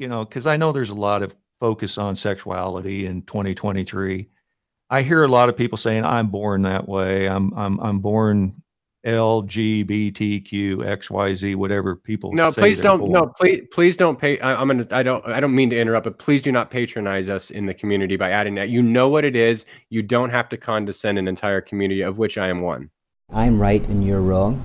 you 0.00 0.08
know, 0.08 0.24
because 0.24 0.46
I 0.46 0.56
know 0.56 0.72
there's 0.72 0.90
a 0.90 0.94
lot 0.94 1.22
of 1.22 1.36
focus 1.60 1.98
on 1.98 2.16
sexuality 2.16 3.04
in 3.04 3.22
2023. 3.22 4.28
I 4.88 5.02
hear 5.02 5.22
a 5.22 5.28
lot 5.28 5.50
of 5.50 5.56
people 5.56 5.76
saying, 5.76 6.04
"I'm 6.04 6.28
born 6.28 6.62
that 6.62 6.88
way. 6.88 7.28
I'm 7.28 7.52
I'm 7.52 7.78
I'm 7.80 7.98
born 8.00 8.62
LGBTQ 9.06 10.78
XYZ, 10.78 11.54
whatever 11.54 11.96
people." 11.96 12.32
No, 12.32 12.50
please 12.50 12.80
don't. 12.80 12.98
Born. 12.98 13.12
No, 13.12 13.26
please 13.26 13.68
please 13.70 13.96
don't 13.96 14.18
pay. 14.18 14.40
I, 14.40 14.54
I'm 14.54 14.68
gonna. 14.68 14.86
I 14.90 15.02
don't. 15.02 15.24
I 15.26 15.38
don't 15.38 15.54
mean 15.54 15.68
to 15.70 15.78
interrupt, 15.78 16.04
but 16.04 16.18
please 16.18 16.40
do 16.40 16.50
not 16.50 16.70
patronize 16.70 17.28
us 17.28 17.50
in 17.50 17.66
the 17.66 17.74
community 17.74 18.16
by 18.16 18.30
adding 18.30 18.54
that. 18.54 18.70
You 18.70 18.82
know 18.82 19.10
what 19.10 19.24
it 19.26 19.36
is. 19.36 19.66
You 19.90 20.02
don't 20.02 20.30
have 20.30 20.48
to 20.48 20.56
condescend 20.56 21.18
an 21.18 21.28
entire 21.28 21.60
community 21.60 22.00
of 22.00 22.16
which 22.16 22.38
I 22.38 22.48
am 22.48 22.62
one. 22.62 22.90
I'm 23.32 23.60
right 23.60 23.86
and 23.86 24.04
you're 24.04 24.22
wrong. 24.22 24.60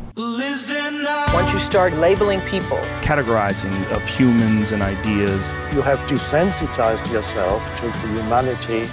Once 1.35 1.51
you 1.51 1.59
start 1.59 1.91
labeling 1.91 2.39
people, 2.43 2.77
categorizing 3.01 3.85
of 3.91 4.07
humans 4.07 4.71
and 4.71 4.81
ideas, 4.81 5.51
you 5.73 5.81
have 5.81 5.99
desensitized 6.07 7.11
yourself 7.11 7.61
to 7.77 7.87
the 7.87 8.07
humanity 8.07 8.83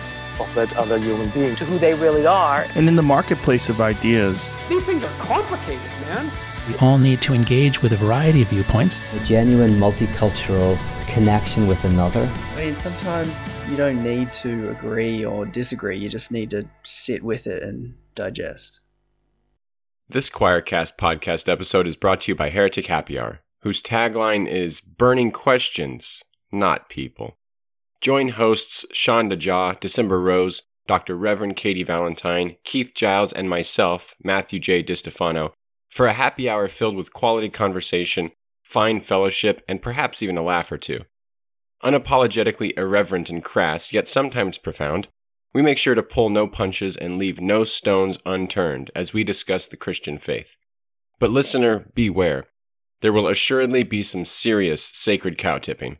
of 0.40 0.52
that 0.56 0.76
other 0.76 0.98
human 0.98 1.28
being, 1.28 1.54
to 1.54 1.64
who 1.64 1.78
they 1.78 1.94
really 1.94 2.26
are. 2.26 2.66
And 2.74 2.88
in 2.88 2.96
the 2.96 3.02
marketplace 3.02 3.68
of 3.68 3.80
ideas, 3.80 4.50
these 4.68 4.84
things 4.84 5.04
are 5.04 5.18
complicated, 5.20 5.88
man. 6.00 6.32
We 6.68 6.74
all 6.78 6.98
need 6.98 7.22
to 7.22 7.32
engage 7.32 7.80
with 7.80 7.92
a 7.92 7.96
variety 7.96 8.42
of 8.42 8.48
viewpoints. 8.48 9.00
A 9.12 9.20
genuine 9.24 9.74
multicultural 9.74 10.76
connection 11.06 11.68
with 11.68 11.84
another. 11.84 12.28
I 12.56 12.56
mean, 12.56 12.74
sometimes 12.74 13.48
you 13.70 13.76
don't 13.76 14.02
need 14.02 14.32
to 14.32 14.68
agree 14.70 15.24
or 15.24 15.46
disagree, 15.46 15.96
you 15.96 16.08
just 16.08 16.32
need 16.32 16.50
to 16.50 16.68
sit 16.82 17.22
with 17.22 17.46
it 17.46 17.62
and 17.62 17.94
digest. 18.16 18.81
This 20.12 20.28
Quoircast 20.28 20.98
podcast 20.98 21.50
episode 21.50 21.86
is 21.86 21.96
brought 21.96 22.20
to 22.20 22.32
you 22.32 22.36
by 22.36 22.50
Heretic 22.50 22.84
Happy 22.84 23.18
Hour, 23.18 23.40
whose 23.62 23.80
tagline 23.80 24.46
is 24.46 24.82
Burning 24.82 25.30
Questions, 25.30 26.22
Not 26.52 26.90
People. 26.90 27.38
Join 28.02 28.28
hosts 28.28 28.84
Sean 28.92 29.30
DeJaw, 29.30 29.80
December 29.80 30.20
Rose, 30.20 30.64
Dr. 30.86 31.16
Reverend 31.16 31.56
Katie 31.56 31.82
Valentine, 31.82 32.56
Keith 32.62 32.92
Giles, 32.94 33.32
and 33.32 33.48
myself, 33.48 34.14
Matthew 34.22 34.60
J. 34.60 34.82
DiStefano, 34.82 35.52
for 35.88 36.06
a 36.06 36.12
happy 36.12 36.46
hour 36.46 36.68
filled 36.68 36.96
with 36.96 37.14
quality 37.14 37.48
conversation, 37.48 38.32
fine 38.62 39.00
fellowship, 39.00 39.62
and 39.66 39.80
perhaps 39.80 40.22
even 40.22 40.36
a 40.36 40.42
laugh 40.42 40.70
or 40.70 40.76
two. 40.76 41.06
Unapologetically 41.82 42.76
irreverent 42.76 43.30
and 43.30 43.42
crass, 43.42 43.94
yet 43.94 44.06
sometimes 44.06 44.58
profound, 44.58 45.08
we 45.52 45.62
make 45.62 45.78
sure 45.78 45.94
to 45.94 46.02
pull 46.02 46.30
no 46.30 46.46
punches 46.46 46.96
and 46.96 47.18
leave 47.18 47.40
no 47.40 47.64
stones 47.64 48.18
unturned 48.24 48.90
as 48.94 49.12
we 49.12 49.24
discuss 49.24 49.66
the 49.66 49.76
Christian 49.76 50.18
faith. 50.18 50.56
But 51.18 51.30
listener, 51.30 51.90
beware. 51.94 52.46
There 53.00 53.12
will 53.12 53.28
assuredly 53.28 53.82
be 53.82 54.02
some 54.02 54.24
serious 54.24 54.84
sacred 54.94 55.36
cow 55.36 55.58
tipping. 55.58 55.98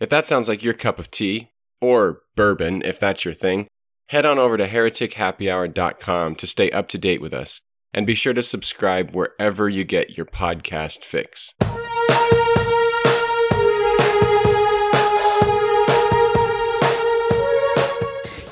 If 0.00 0.10
that 0.10 0.26
sounds 0.26 0.48
like 0.48 0.62
your 0.62 0.74
cup 0.74 0.98
of 0.98 1.10
tea, 1.10 1.50
or 1.80 2.22
bourbon 2.34 2.82
if 2.82 3.00
that's 3.00 3.24
your 3.24 3.34
thing, 3.34 3.68
head 4.08 4.26
on 4.26 4.38
over 4.38 4.56
to 4.56 4.68
heretichappyhour.com 4.68 6.34
to 6.34 6.46
stay 6.46 6.70
up 6.70 6.88
to 6.88 6.98
date 6.98 7.20
with 7.20 7.32
us, 7.32 7.62
and 7.94 8.06
be 8.06 8.14
sure 8.14 8.34
to 8.34 8.42
subscribe 8.42 9.12
wherever 9.12 9.68
you 9.68 9.84
get 9.84 10.16
your 10.16 10.26
podcast 10.26 11.04
fix. 11.04 11.54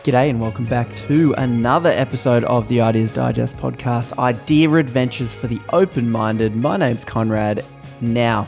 G'day 0.04 0.28
and 0.28 0.38
welcome 0.38 0.66
back 0.66 0.94
to 1.08 1.32
another 1.38 1.88
episode 1.88 2.44
of 2.44 2.68
the 2.68 2.82
Ideas 2.82 3.10
Digest 3.10 3.56
podcast, 3.56 4.18
Idea 4.18 4.70
Adventures 4.72 5.32
for 5.32 5.46
the 5.46 5.58
Open 5.70 6.10
Minded. 6.10 6.54
My 6.54 6.76
name's 6.76 7.06
Conrad. 7.06 7.64
Now, 8.02 8.46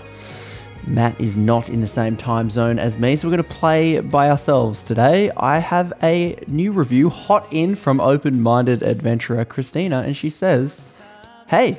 Matt 0.87 1.19
is 1.19 1.39
not 1.39 1.71
in 1.71 1.81
the 1.81 1.87
same 1.87 2.15
time 2.15 2.51
zone 2.51 2.79
as 2.79 2.99
me, 2.99 3.17
so 3.17 3.27
we're 3.27 3.39
going 3.39 3.49
to 3.49 3.57
play 3.59 4.01
by 4.01 4.29
ourselves 4.29 4.83
today. 4.83 5.31
I 5.35 5.59
have 5.59 5.95
a 6.03 6.39
new 6.47 6.73
review 6.73 7.09
hot 7.09 7.47
in 7.51 7.75
from 7.75 8.03
open 8.03 8.43
minded 8.43 8.83
adventurer 8.83 9.47
Christina, 9.47 10.03
and 10.03 10.15
she 10.15 10.29
says, 10.29 10.83
Hey, 11.47 11.79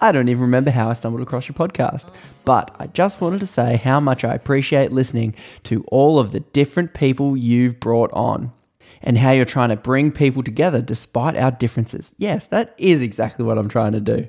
I 0.00 0.10
don't 0.10 0.30
even 0.30 0.42
remember 0.42 0.72
how 0.72 0.90
I 0.90 0.94
stumbled 0.94 1.22
across 1.22 1.46
your 1.46 1.54
podcast, 1.54 2.10
but 2.44 2.74
I 2.80 2.88
just 2.88 3.20
wanted 3.20 3.38
to 3.38 3.46
say 3.46 3.76
how 3.76 4.00
much 4.00 4.24
I 4.24 4.34
appreciate 4.34 4.90
listening 4.90 5.36
to 5.62 5.84
all 5.92 6.18
of 6.18 6.32
the 6.32 6.40
different 6.40 6.92
people 6.92 7.36
you've 7.36 7.78
brought 7.78 8.12
on 8.14 8.52
and 9.02 9.18
how 9.18 9.30
you're 9.30 9.44
trying 9.44 9.70
to 9.70 9.76
bring 9.76 10.10
people 10.10 10.42
together 10.42 10.80
despite 10.80 11.36
our 11.36 11.50
differences. 11.50 12.14
Yes, 12.18 12.46
that 12.46 12.74
is 12.78 13.02
exactly 13.02 13.44
what 13.44 13.58
I'm 13.58 13.68
trying 13.68 13.92
to 13.92 14.00
do. 14.00 14.28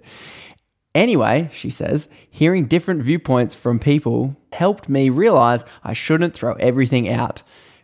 Anyway, 0.95 1.49
she 1.51 1.69
says, 1.69 2.07
hearing 2.29 2.65
different 2.65 3.01
viewpoints 3.01 3.55
from 3.55 3.79
people 3.79 4.35
helped 4.51 4.87
me 4.87 5.09
realize 5.09 5.65
I 5.83 5.93
shouldn't 5.93 6.35
throw 6.35 6.53
everything 6.53 7.09
out. 7.09 7.41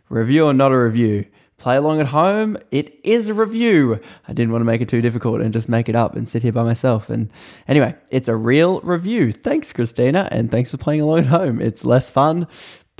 Review 0.08 0.46
or 0.46 0.52
not 0.52 0.72
a 0.72 0.78
review. 0.78 1.26
Play 1.60 1.76
along 1.76 2.00
at 2.00 2.06
home, 2.06 2.56
it 2.70 2.98
is 3.04 3.28
a 3.28 3.34
review. 3.34 4.00
I 4.26 4.32
didn't 4.32 4.50
want 4.50 4.62
to 4.62 4.66
make 4.66 4.80
it 4.80 4.88
too 4.88 5.02
difficult 5.02 5.42
and 5.42 5.52
just 5.52 5.68
make 5.68 5.90
it 5.90 5.94
up 5.94 6.16
and 6.16 6.26
sit 6.26 6.42
here 6.42 6.52
by 6.52 6.62
myself. 6.62 7.10
And 7.10 7.30
anyway, 7.68 7.96
it's 8.10 8.28
a 8.28 8.34
real 8.34 8.80
review. 8.80 9.30
Thanks, 9.30 9.70
Christina, 9.70 10.26
and 10.32 10.50
thanks 10.50 10.70
for 10.70 10.78
playing 10.78 11.02
along 11.02 11.18
at 11.18 11.26
home. 11.26 11.60
It's 11.60 11.84
less 11.84 12.08
fun, 12.08 12.46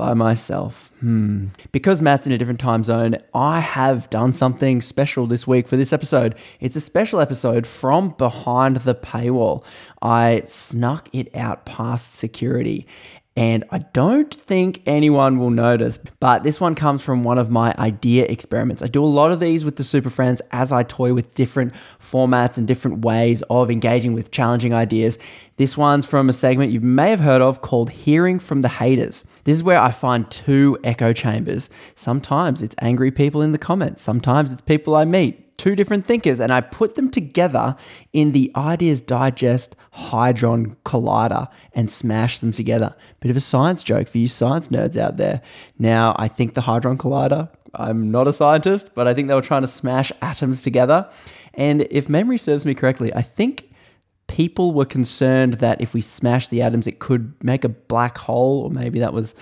by 0.00 0.14
myself. 0.14 0.90
Hmm. 1.00 1.48
Because 1.72 2.00
Matt's 2.00 2.26
in 2.26 2.32
a 2.32 2.38
different 2.38 2.58
time 2.58 2.84
zone, 2.84 3.18
I 3.34 3.60
have 3.60 4.08
done 4.08 4.32
something 4.32 4.80
special 4.80 5.26
this 5.26 5.46
week 5.46 5.68
for 5.68 5.76
this 5.76 5.92
episode. 5.92 6.34
It's 6.58 6.74
a 6.74 6.80
special 6.80 7.20
episode 7.20 7.66
from 7.66 8.14
behind 8.16 8.76
the 8.76 8.94
paywall. 8.94 9.62
I 10.00 10.44
snuck 10.46 11.14
it 11.14 11.36
out 11.36 11.66
past 11.66 12.14
security 12.14 12.86
and 13.36 13.64
I 13.70 13.78
don't 13.78 14.34
think 14.34 14.82
anyone 14.86 15.38
will 15.38 15.50
notice. 15.50 15.98
But 16.18 16.42
this 16.42 16.60
one 16.60 16.74
comes 16.74 17.02
from 17.02 17.22
one 17.22 17.38
of 17.38 17.50
my 17.50 17.74
idea 17.78 18.24
experiments. 18.24 18.82
I 18.82 18.88
do 18.88 19.04
a 19.04 19.06
lot 19.06 19.30
of 19.30 19.40
these 19.40 19.64
with 19.64 19.76
the 19.76 19.84
Super 19.84 20.10
Friends 20.10 20.42
as 20.50 20.72
I 20.72 20.82
toy 20.82 21.14
with 21.14 21.34
different 21.34 21.72
formats 22.00 22.58
and 22.58 22.66
different 22.66 23.04
ways 23.04 23.42
of 23.48 23.70
engaging 23.70 24.14
with 24.14 24.32
challenging 24.32 24.74
ideas. 24.74 25.16
This 25.56 25.76
one's 25.76 26.06
from 26.06 26.28
a 26.28 26.32
segment 26.32 26.72
you 26.72 26.80
may 26.80 27.10
have 27.10 27.20
heard 27.20 27.42
of 27.42 27.62
called 27.62 27.90
Hearing 27.90 28.38
from 28.38 28.62
the 28.62 28.68
Haters. 28.68 29.24
This 29.44 29.56
is 29.56 29.62
where 29.62 29.80
I 29.80 29.92
find 29.92 30.30
two 30.30 30.78
echo 30.82 31.12
chambers. 31.12 31.70
Sometimes 31.94 32.62
it's 32.62 32.76
angry 32.80 33.10
people 33.10 33.42
in 33.42 33.52
the 33.52 33.58
comments, 33.58 34.02
sometimes 34.02 34.52
it's 34.52 34.62
people 34.62 34.96
I 34.96 35.04
meet 35.04 35.49
two 35.60 35.76
different 35.76 36.06
thinkers 36.06 36.40
and 36.40 36.50
I 36.50 36.62
put 36.62 36.94
them 36.94 37.10
together 37.10 37.76
in 38.14 38.32
the 38.32 38.50
Ideas 38.56 39.02
Digest 39.02 39.76
Hadron 39.90 40.74
Collider 40.86 41.48
and 41.74 41.90
smash 41.90 42.38
them 42.38 42.50
together. 42.50 42.96
Bit 43.20 43.30
of 43.30 43.36
a 43.36 43.40
science 43.40 43.82
joke 43.82 44.08
for 44.08 44.16
you 44.16 44.26
science 44.26 44.68
nerds 44.68 44.96
out 44.96 45.18
there. 45.18 45.42
Now, 45.78 46.16
I 46.18 46.28
think 46.28 46.54
the 46.54 46.62
Hadron 46.62 46.96
Collider, 46.96 47.50
I'm 47.74 48.10
not 48.10 48.26
a 48.26 48.32
scientist, 48.32 48.92
but 48.94 49.06
I 49.06 49.12
think 49.12 49.28
they 49.28 49.34
were 49.34 49.42
trying 49.42 49.60
to 49.60 49.68
smash 49.68 50.10
atoms 50.22 50.62
together. 50.62 51.06
And 51.52 51.86
if 51.90 52.08
memory 52.08 52.38
serves 52.38 52.64
me 52.64 52.74
correctly, 52.74 53.14
I 53.14 53.20
think 53.20 53.70
people 54.28 54.72
were 54.72 54.86
concerned 54.86 55.54
that 55.54 55.82
if 55.82 55.92
we 55.92 56.00
smash 56.00 56.48
the 56.48 56.62
atoms, 56.62 56.86
it 56.86 57.00
could 57.00 57.34
make 57.44 57.64
a 57.64 57.68
black 57.68 58.16
hole, 58.16 58.62
or 58.62 58.70
maybe 58.70 58.98
that 59.00 59.12
was 59.12 59.34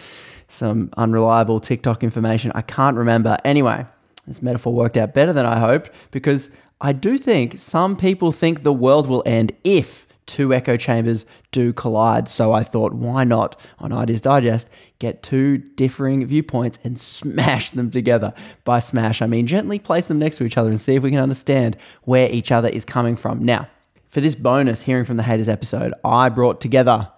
some 0.48 0.90
unreliable 0.96 1.60
TikTok 1.60 2.02
information. 2.02 2.50
I 2.56 2.62
can't 2.62 2.96
remember. 2.96 3.36
Anyway, 3.44 3.86
this 4.28 4.42
metaphor 4.42 4.72
worked 4.72 4.96
out 4.96 5.14
better 5.14 5.32
than 5.32 5.46
I 5.46 5.58
hoped 5.58 5.90
because 6.10 6.50
I 6.80 6.92
do 6.92 7.18
think 7.18 7.58
some 7.58 7.96
people 7.96 8.32
think 8.32 8.62
the 8.62 8.72
world 8.72 9.08
will 9.08 9.22
end 9.26 9.52
if 9.64 10.06
two 10.26 10.54
echo 10.54 10.76
chambers 10.76 11.26
do 11.50 11.72
collide. 11.72 12.28
So 12.28 12.52
I 12.52 12.62
thought, 12.62 12.92
why 12.92 13.24
not 13.24 13.58
on 13.78 13.92
Ideas 13.92 14.20
Digest 14.20 14.68
get 14.98 15.22
two 15.22 15.58
differing 15.58 16.24
viewpoints 16.26 16.78
and 16.84 17.00
smash 17.00 17.70
them 17.72 17.90
together? 17.90 18.32
By 18.64 18.78
smash, 18.78 19.22
I 19.22 19.26
mean 19.26 19.46
gently 19.46 19.78
place 19.78 20.06
them 20.06 20.18
next 20.18 20.36
to 20.36 20.44
each 20.44 20.58
other 20.58 20.70
and 20.70 20.80
see 20.80 20.94
if 20.94 21.02
we 21.02 21.10
can 21.10 21.18
understand 21.18 21.76
where 22.02 22.30
each 22.30 22.52
other 22.52 22.68
is 22.68 22.84
coming 22.84 23.16
from. 23.16 23.44
Now, 23.44 23.68
for 24.08 24.20
this 24.20 24.34
bonus 24.34 24.82
Hearing 24.82 25.04
from 25.04 25.16
the 25.16 25.22
Haters 25.22 25.48
episode, 25.48 25.92
I 26.04 26.28
brought 26.28 26.60
together 26.60 27.10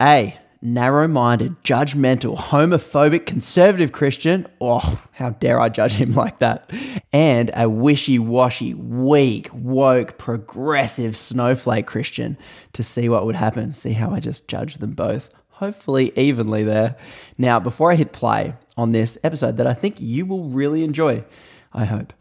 A, 0.00 0.38
narrow 0.62 1.08
minded, 1.08 1.62
judgmental, 1.62 2.36
homophobic, 2.36 3.26
conservative 3.26 3.92
Christian. 3.92 4.46
Oh, 4.60 5.00
how 5.12 5.30
dare 5.30 5.60
I 5.60 5.68
judge 5.68 5.92
him 5.92 6.12
like 6.14 6.38
that? 6.40 6.70
And 7.12 7.50
a 7.54 7.68
wishy 7.68 8.18
washy, 8.18 8.74
weak, 8.74 9.48
woke, 9.52 10.18
progressive 10.18 11.16
snowflake 11.16 11.86
Christian 11.86 12.36
to 12.72 12.82
see 12.82 13.08
what 13.08 13.26
would 13.26 13.36
happen. 13.36 13.72
See 13.72 13.92
how 13.92 14.10
I 14.10 14.20
just 14.20 14.48
judge 14.48 14.78
them 14.78 14.92
both, 14.92 15.30
hopefully 15.50 16.12
evenly 16.16 16.64
there. 16.64 16.96
Now, 17.38 17.60
before 17.60 17.92
I 17.92 17.96
hit 17.96 18.12
play 18.12 18.54
on 18.76 18.90
this 18.90 19.18
episode 19.24 19.56
that 19.56 19.66
I 19.66 19.74
think 19.74 20.00
you 20.00 20.26
will 20.26 20.48
really 20.48 20.84
enjoy, 20.84 21.24
I 21.72 21.84
hope. 21.84 22.12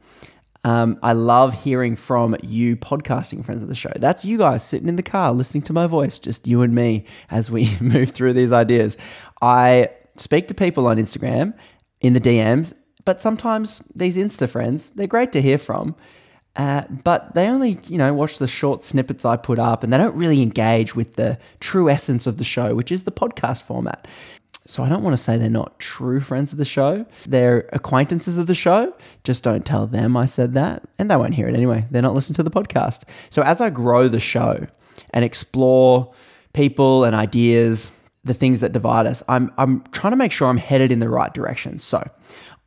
Um, 0.65 0.97
I 1.03 1.13
love 1.13 1.53
hearing 1.53 1.95
from 1.95 2.35
you, 2.41 2.75
podcasting 2.75 3.45
friends 3.45 3.61
of 3.61 3.67
the 3.67 3.75
show. 3.75 3.91
That's 3.97 4.25
you 4.25 4.39
guys 4.39 4.63
sitting 4.63 4.89
in 4.89 4.95
the 4.95 5.03
car 5.03 5.31
listening 5.31 5.61
to 5.63 5.73
my 5.73 5.85
voice, 5.85 6.17
just 6.17 6.47
you 6.47 6.63
and 6.63 6.73
me 6.73 7.05
as 7.29 7.51
we 7.51 7.77
move 7.79 8.09
through 8.09 8.33
these 8.33 8.51
ideas. 8.51 8.97
I 9.43 9.91
speak 10.15 10.47
to 10.47 10.55
people 10.55 10.87
on 10.87 10.97
Instagram 10.97 11.53
in 12.01 12.13
the 12.13 12.19
DMs, 12.19 12.73
but 13.05 13.21
sometimes 13.21 13.83
these 13.93 14.17
Insta 14.17 14.49
friends, 14.49 14.89
they're 14.95 15.05
great 15.05 15.31
to 15.33 15.41
hear 15.41 15.59
from. 15.59 15.95
Uh, 16.55 16.85
but 17.03 17.35
they 17.35 17.47
only, 17.47 17.77
you 17.87 17.99
know, 17.99 18.11
watch 18.13 18.39
the 18.39 18.47
short 18.47 18.83
snippets 18.83 19.23
I 19.23 19.37
put 19.37 19.59
up 19.59 19.83
and 19.83 19.93
they 19.93 19.97
don't 19.99 20.15
really 20.15 20.41
engage 20.41 20.95
with 20.95 21.15
the 21.15 21.37
true 21.59 21.91
essence 21.91 22.25
of 22.25 22.37
the 22.37 22.43
show, 22.43 22.73
which 22.73 22.91
is 22.91 23.03
the 23.03 23.11
podcast 23.11 23.61
format. 23.63 24.07
So 24.67 24.83
I 24.83 24.89
don't 24.89 25.03
want 25.03 25.15
to 25.15 25.21
say 25.21 25.37
they're 25.37 25.49
not 25.49 25.79
true 25.79 26.19
friends 26.19 26.51
of 26.51 26.57
the 26.57 26.65
show. 26.65 27.05
They're 27.27 27.69
acquaintances 27.71 28.37
of 28.37 28.47
the 28.47 28.55
show. 28.55 28.93
Just 29.23 29.43
don't 29.43 29.65
tell 29.65 29.85
them 29.85 30.17
I 30.17 30.25
said 30.25 30.53
that. 30.53 30.83
And 30.97 31.09
they 31.09 31.15
won't 31.15 31.35
hear 31.35 31.47
it 31.47 31.55
anyway. 31.55 31.85
They're 31.91 32.01
not 32.01 32.15
listening 32.15 32.35
to 32.35 32.43
the 32.43 32.51
podcast. 32.51 33.03
So 33.29 33.43
as 33.43 33.61
I 33.61 33.69
grow 33.69 34.07
the 34.07 34.19
show 34.19 34.65
and 35.11 35.23
explore 35.23 36.11
people 36.53 37.03
and 37.03 37.15
ideas, 37.15 37.91
the 38.23 38.33
things 38.33 38.61
that 38.61 38.71
divide 38.71 39.05
us, 39.05 39.21
I'm, 39.29 39.51
I'm 39.59 39.83
trying 39.91 40.11
to 40.11 40.17
make 40.17 40.31
sure 40.31 40.47
I'm 40.47 40.57
headed 40.57 40.91
in 40.91 40.97
the 40.97 41.09
right 41.09 41.31
direction. 41.31 41.77
So 41.77 42.09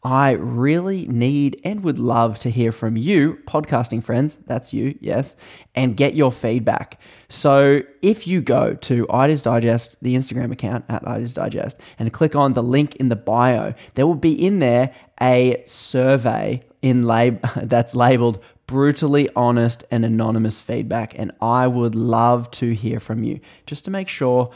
I 0.05 0.33
really 0.33 1.09
need 1.09 1.61
and 1.65 1.83
would 1.83 1.99
love 1.99 2.39
to 2.41 2.51
hear 2.51 2.71
from 2.71 2.97
you, 2.97 3.39
podcasting 3.47 4.03
friends, 4.03 4.39
that's 4.47 4.73
you, 4.73 4.97
yes, 5.01 5.35
and 5.75 5.97
get 5.97 6.15
your 6.15 6.31
feedback. 6.31 7.01
So 7.29 7.83
if 8.01 8.27
you 8.27 8.41
go 8.41 8.75
to 8.75 9.11
Ideas 9.11 9.43
Digest, 9.43 9.97
the 10.01 10.15
Instagram 10.15 10.53
account 10.53 10.85
at 10.89 11.05
Ideas 11.05 11.35
Digest, 11.35 11.79
and 11.99 12.13
click 12.13 12.37
on 12.37 12.53
the 12.53 12.63
link 12.63 12.95
in 12.97 13.09
the 13.09 13.17
bio, 13.17 13.75
there 13.95 14.07
will 14.07 14.15
be 14.15 14.33
in 14.33 14.61
there 14.61 14.95
a 15.21 15.63
survey 15.67 16.63
in 16.81 17.03
lab 17.03 17.41
that's 17.57 17.97
labeled 17.97 18.43
brutally 18.69 19.29
honest 19.35 19.85
and 19.91 20.05
anonymous 20.05 20.61
feedback. 20.61 21.19
And 21.19 21.33
I 21.41 21.67
would 21.67 21.97
love 21.97 22.51
to 22.53 22.73
hear 22.73 23.01
from 23.01 23.25
you 23.25 23.41
just 23.67 23.85
to 23.87 23.91
make 23.91 24.09
sure 24.09 24.53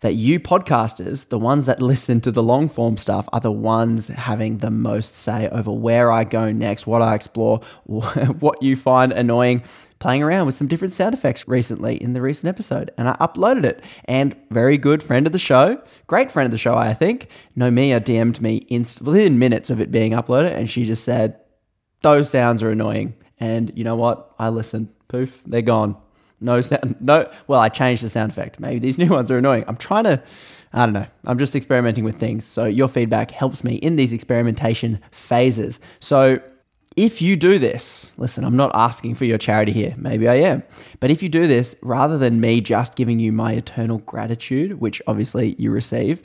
that 0.00 0.14
you 0.14 0.38
podcasters, 0.38 1.28
the 1.28 1.38
ones 1.38 1.66
that 1.66 1.80
listen 1.82 2.20
to 2.22 2.30
the 2.30 2.42
long 2.42 2.68
form 2.68 2.96
stuff, 2.96 3.28
are 3.32 3.40
the 3.40 3.52
ones 3.52 4.08
having 4.08 4.58
the 4.58 4.70
most 4.70 5.14
say 5.14 5.48
over 5.48 5.70
where 5.70 6.12
I 6.12 6.24
go 6.24 6.52
next, 6.52 6.86
what 6.86 7.02
I 7.02 7.14
explore, 7.14 7.60
what 7.84 8.62
you 8.62 8.76
find 8.76 9.12
annoying. 9.12 9.62
Playing 9.98 10.22
around 10.22 10.44
with 10.44 10.54
some 10.54 10.66
different 10.66 10.92
sound 10.92 11.14
effects 11.14 11.48
recently 11.48 11.96
in 11.96 12.12
the 12.12 12.20
recent 12.20 12.50
episode, 12.50 12.90
and 12.98 13.08
I 13.08 13.16
uploaded 13.18 13.64
it. 13.64 13.82
And 14.04 14.36
very 14.50 14.76
good 14.76 15.02
friend 15.02 15.26
of 15.26 15.32
the 15.32 15.38
show, 15.38 15.82
great 16.06 16.30
friend 16.30 16.46
of 16.46 16.50
the 16.50 16.58
show, 16.58 16.76
I 16.76 16.92
think, 16.92 17.28
Nomia 17.56 17.98
DM'd 17.98 18.42
me 18.42 18.66
inst- 18.68 19.00
within 19.00 19.38
minutes 19.38 19.70
of 19.70 19.80
it 19.80 19.90
being 19.90 20.12
uploaded, 20.12 20.50
and 20.54 20.68
she 20.68 20.84
just 20.84 21.02
said, 21.02 21.40
Those 22.02 22.28
sounds 22.28 22.62
are 22.62 22.70
annoying. 22.70 23.14
And 23.40 23.72
you 23.74 23.84
know 23.84 23.96
what? 23.96 24.34
I 24.38 24.50
listened. 24.50 24.88
Poof, 25.08 25.42
they're 25.46 25.62
gone. 25.62 25.96
No 26.40 26.60
sound. 26.60 26.96
No. 27.00 27.30
Well, 27.46 27.60
I 27.60 27.68
changed 27.68 28.02
the 28.02 28.10
sound 28.10 28.30
effect. 28.30 28.60
Maybe 28.60 28.78
these 28.78 28.98
new 29.02 29.08
ones 29.08 29.30
are 29.30 29.38
annoying. 29.38 29.64
I'm 29.68 29.76
trying 29.76 30.04
to. 30.04 30.22
I 30.72 30.84
don't 30.84 30.92
know. 30.92 31.06
I'm 31.24 31.38
just 31.38 31.56
experimenting 31.56 32.04
with 32.04 32.18
things. 32.18 32.44
So 32.44 32.64
your 32.64 32.88
feedback 32.88 33.30
helps 33.30 33.64
me 33.64 33.76
in 33.76 33.96
these 33.96 34.12
experimentation 34.12 35.00
phases. 35.10 35.80
So 36.00 36.38
if 36.96 37.20
you 37.20 37.36
do 37.36 37.58
this, 37.58 38.10
listen, 38.16 38.44
I'm 38.44 38.56
not 38.56 38.72
asking 38.74 39.14
for 39.14 39.26
your 39.26 39.38
charity 39.38 39.72
here. 39.72 39.94
Maybe 39.96 40.28
I 40.28 40.36
am. 40.36 40.62
But 40.98 41.10
if 41.10 41.22
you 41.22 41.28
do 41.28 41.46
this, 41.46 41.76
rather 41.82 42.18
than 42.18 42.40
me 42.40 42.60
just 42.60 42.96
giving 42.96 43.18
you 43.18 43.32
my 43.32 43.52
eternal 43.52 43.98
gratitude, 43.98 44.80
which 44.80 45.00
obviously 45.06 45.54
you 45.58 45.70
receive, 45.70 46.22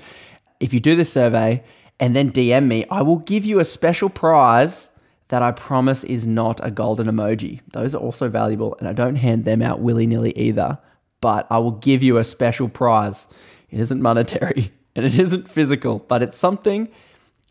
if 0.61 0.73
you 0.73 0.79
do 0.79 0.95
this 0.95 1.11
survey 1.11 1.63
and 1.99 2.15
then 2.15 2.31
DM 2.31 2.67
me, 2.67 2.85
I 2.89 3.01
will 3.01 3.17
give 3.17 3.45
you 3.45 3.59
a 3.59 3.65
special 3.65 4.09
prize 4.09 4.89
that 5.31 5.41
I 5.41 5.53
promise 5.53 6.03
is 6.03 6.27
not 6.27 6.59
a 6.61 6.69
golden 6.69 7.07
emoji. 7.07 7.61
Those 7.71 7.95
are 7.95 7.99
also 7.99 8.27
valuable, 8.27 8.75
and 8.79 8.87
I 8.87 8.91
don't 8.91 9.15
hand 9.15 9.45
them 9.45 9.61
out 9.61 9.79
willy 9.79 10.05
nilly 10.05 10.37
either. 10.37 10.77
But 11.21 11.47
I 11.49 11.57
will 11.57 11.71
give 11.71 12.03
you 12.03 12.17
a 12.17 12.25
special 12.25 12.67
prize. 12.67 13.27
It 13.69 13.79
isn't 13.79 14.01
monetary 14.01 14.73
and 14.95 15.05
it 15.05 15.17
isn't 15.17 15.47
physical, 15.47 15.99
but 15.99 16.21
it's 16.21 16.37
something 16.37 16.89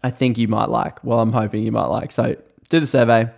I 0.03 0.11
think 0.11 0.37
you 0.37 0.47
might 0.47 0.69
like. 0.69 1.03
Well, 1.03 1.21
I'm 1.21 1.32
hoping 1.32 1.62
you 1.62 1.73
might 1.73 1.87
like. 1.87 2.12
So 2.12 2.37
do 2.69 2.81
the 2.81 2.87
survey. 2.87 3.31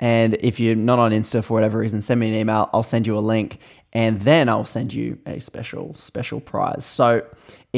And 0.00 0.38
if 0.40 0.58
you're 0.58 0.74
not 0.74 0.98
on 0.98 1.10
Insta 1.10 1.44
for 1.44 1.52
whatever 1.52 1.78
reason, 1.78 2.00
send 2.00 2.18
me 2.18 2.30
an 2.30 2.34
email. 2.34 2.70
I'll 2.72 2.82
send 2.82 3.06
you 3.06 3.18
a 3.18 3.20
link 3.20 3.58
and 3.92 4.22
then 4.22 4.48
I'll 4.48 4.64
send 4.64 4.94
you 4.94 5.18
a 5.26 5.38
special, 5.40 5.92
special 5.94 6.40
prize. 6.40 6.86
So 6.86 7.26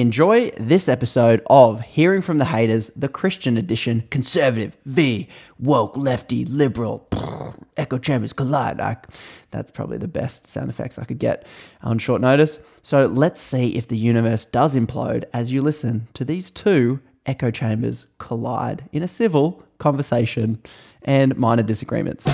enjoy 0.00 0.50
this 0.58 0.88
episode 0.88 1.42
of 1.46 1.80
Hearing 1.80 2.22
from 2.22 2.38
the 2.38 2.44
Haters, 2.44 2.90
the 2.94 3.08
Christian 3.08 3.56
edition, 3.56 4.04
conservative, 4.10 4.76
V, 4.84 5.28
woke, 5.58 5.96
lefty, 5.96 6.44
liberal, 6.44 7.06
echo 7.76 7.98
chambers 7.98 8.32
collide. 8.32 8.80
I, 8.80 8.96
that's 9.50 9.70
probably 9.70 9.98
the 9.98 10.08
best 10.08 10.46
sound 10.46 10.70
effects 10.70 10.98
I 10.98 11.04
could 11.04 11.18
get 11.18 11.46
on 11.82 11.98
short 11.98 12.20
notice. 12.20 12.58
So 12.82 13.06
let's 13.06 13.40
see 13.40 13.76
if 13.76 13.88
the 13.88 13.98
universe 13.98 14.44
does 14.44 14.74
implode 14.74 15.24
as 15.32 15.52
you 15.52 15.62
listen 15.62 16.06
to 16.14 16.24
these 16.24 16.50
two 16.50 17.00
echo 17.26 17.50
chambers 17.50 18.06
collide 18.18 18.88
in 18.92 19.02
a 19.02 19.08
civil 19.08 19.62
conversation 19.78 20.62
and 21.02 21.36
minor 21.36 21.62
disagreements. 21.62 22.26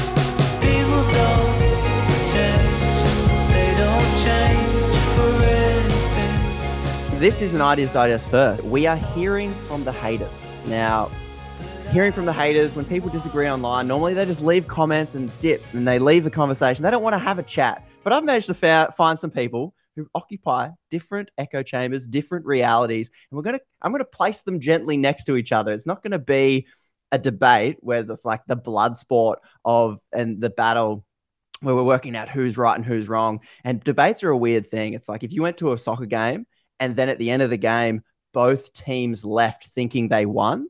This 7.24 7.40
is 7.40 7.54
an 7.54 7.62
Ideas 7.62 7.90
Digest 7.90 8.26
first. 8.26 8.62
We 8.64 8.86
are 8.86 8.98
hearing 8.98 9.54
from 9.54 9.82
the 9.82 9.92
haters. 9.92 10.42
Now, 10.66 11.10
hearing 11.90 12.12
from 12.12 12.26
the 12.26 12.34
haters, 12.34 12.74
when 12.74 12.84
people 12.84 13.08
disagree 13.08 13.48
online, 13.48 13.88
normally 13.88 14.12
they 14.12 14.26
just 14.26 14.42
leave 14.42 14.68
comments 14.68 15.14
and 15.14 15.32
dip 15.40 15.64
and 15.72 15.88
they 15.88 15.98
leave 15.98 16.24
the 16.24 16.30
conversation. 16.30 16.82
They 16.82 16.90
don't 16.90 17.02
want 17.02 17.14
to 17.14 17.18
have 17.18 17.38
a 17.38 17.42
chat. 17.42 17.88
But 18.02 18.12
I've 18.12 18.24
managed 18.24 18.48
to 18.48 18.52
fa- 18.52 18.92
find 18.94 19.18
some 19.18 19.30
people 19.30 19.72
who 19.96 20.06
occupy 20.14 20.68
different 20.90 21.30
echo 21.38 21.62
chambers, 21.62 22.06
different 22.06 22.44
realities, 22.44 23.08
and 23.30 23.38
we're 23.38 23.42
gonna 23.42 23.60
I'm 23.80 23.90
gonna 23.90 24.04
place 24.04 24.42
them 24.42 24.60
gently 24.60 24.98
next 24.98 25.24
to 25.24 25.36
each 25.36 25.50
other. 25.50 25.72
It's 25.72 25.86
not 25.86 26.02
gonna 26.02 26.18
be 26.18 26.66
a 27.10 27.18
debate 27.18 27.78
where 27.80 28.02
there's 28.02 28.26
like 28.26 28.42
the 28.48 28.56
blood 28.56 28.98
sport 28.98 29.38
of 29.64 29.98
and 30.12 30.42
the 30.42 30.50
battle 30.50 31.06
where 31.62 31.74
we're 31.74 31.84
working 31.84 32.16
out 32.16 32.28
who's 32.28 32.58
right 32.58 32.76
and 32.76 32.84
who's 32.84 33.08
wrong. 33.08 33.40
And 33.64 33.82
debates 33.82 34.22
are 34.22 34.30
a 34.30 34.36
weird 34.36 34.66
thing. 34.66 34.92
It's 34.92 35.08
like 35.08 35.22
if 35.22 35.32
you 35.32 35.40
went 35.40 35.56
to 35.56 35.72
a 35.72 35.78
soccer 35.78 36.04
game 36.04 36.44
and 36.80 36.94
then 36.94 37.08
at 37.08 37.18
the 37.18 37.30
end 37.30 37.42
of 37.42 37.50
the 37.50 37.56
game, 37.56 38.02
both 38.32 38.72
teams 38.72 39.24
left 39.24 39.66
thinking 39.66 40.08
they 40.08 40.26
won. 40.26 40.66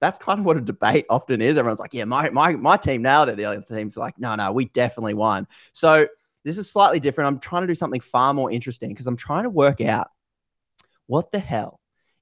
That's 0.00 0.18
kind 0.18 0.40
of 0.40 0.46
what 0.46 0.56
a 0.56 0.60
debate 0.60 1.06
often 1.08 1.40
is. 1.40 1.56
Everyone's 1.56 1.80
like, 1.80 1.94
yeah, 1.94 2.04
my, 2.04 2.30
my, 2.30 2.56
my 2.56 2.76
team 2.76 3.02
nailed 3.02 3.28
it. 3.28 3.36
The 3.36 3.44
other 3.46 3.62
team's 3.62 3.96
like, 3.96 4.18
no, 4.18 4.34
no, 4.34 4.52
we 4.52 4.66
definitely 4.66 5.14
won. 5.14 5.46
So 5.72 6.06
this 6.44 6.58
is 6.58 6.70
slightly 6.70 7.00
different. 7.00 7.28
I'm 7.28 7.38
trying 7.38 7.62
to 7.62 7.68
do 7.68 7.74
something 7.74 8.00
far 8.00 8.34
more 8.34 8.50
interesting 8.50 8.90
because 8.90 9.06
I'm 9.06 9.16
trying 9.16 9.44
to 9.44 9.50
work 9.50 9.80
out 9.80 10.08
what 11.06 11.32
the 11.32 11.38
hell 11.38 11.80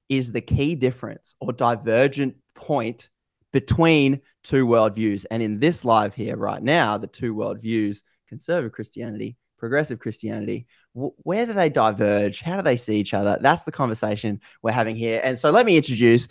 is 0.09 0.31
the 0.31 0.41
key 0.41 0.75
difference 0.75 1.35
or 1.39 1.51
divergent 1.51 2.35
point 2.55 3.09
between 3.51 4.21
two 4.43 4.65
worldviews. 4.65 5.25
And 5.29 5.41
in 5.41 5.59
this 5.59 5.83
live 5.83 6.13
here 6.13 6.37
right 6.37 6.61
now, 6.61 6.97
the 6.97 7.07
two 7.07 7.33
worldviews, 7.33 8.03
conservative 8.27 8.71
Christianity 8.71 9.37
progressive 9.63 9.97
Christianity. 9.97 10.67
Where 10.93 11.45
do 11.45 11.53
they 11.53 11.69
diverge? 11.69 12.41
How 12.41 12.55
do 12.55 12.61
they 12.61 12.77
see 12.77 12.97
each 12.97 13.13
other? 13.13 13.37
That's 13.41 13.63
the 13.63 13.71
conversation 13.71 14.39
we're 14.61 14.71
having 14.71 14.95
here. 14.95 15.21
And 15.23 15.37
so 15.37 15.49
let 15.51 15.65
me 15.65 15.75
introduce 15.75 16.27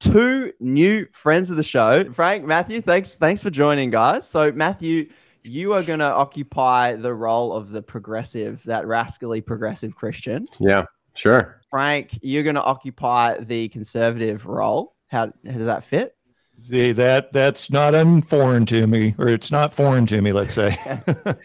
two 0.00 0.52
new 0.60 1.06
friends 1.12 1.50
of 1.50 1.56
the 1.56 1.62
show. 1.62 2.10
Frank, 2.12 2.44
Matthew, 2.44 2.80
thanks 2.80 3.14
thanks 3.14 3.42
for 3.42 3.50
joining, 3.50 3.90
guys. 3.90 4.28
So 4.28 4.52
Matthew, 4.52 5.08
you 5.42 5.72
are 5.74 5.82
going 5.82 6.00
to 6.00 6.06
occupy 6.06 6.94
the 6.94 7.14
role 7.14 7.52
of 7.52 7.70
the 7.70 7.82
progressive, 7.82 8.62
that 8.64 8.86
rascally 8.86 9.40
progressive 9.40 9.94
Christian. 9.94 10.46
Yeah, 10.58 10.86
sure. 11.14 11.60
Frank, 11.70 12.18
you're 12.22 12.42
going 12.42 12.56
to 12.56 12.62
occupy 12.62 13.38
the 13.38 13.68
conservative 13.68 14.46
role. 14.46 14.94
How, 15.08 15.26
how 15.26 15.52
does 15.52 15.66
that 15.66 15.84
fit? 15.84 16.15
See 16.58 16.92
that 16.92 17.32
that's 17.32 17.70
not 17.70 17.94
unforeign 17.94 18.66
to 18.66 18.86
me, 18.86 19.14
or 19.18 19.28
it's 19.28 19.50
not 19.50 19.74
foreign 19.74 20.06
to 20.06 20.22
me. 20.22 20.32
Let's 20.32 20.54
say. 20.54 20.78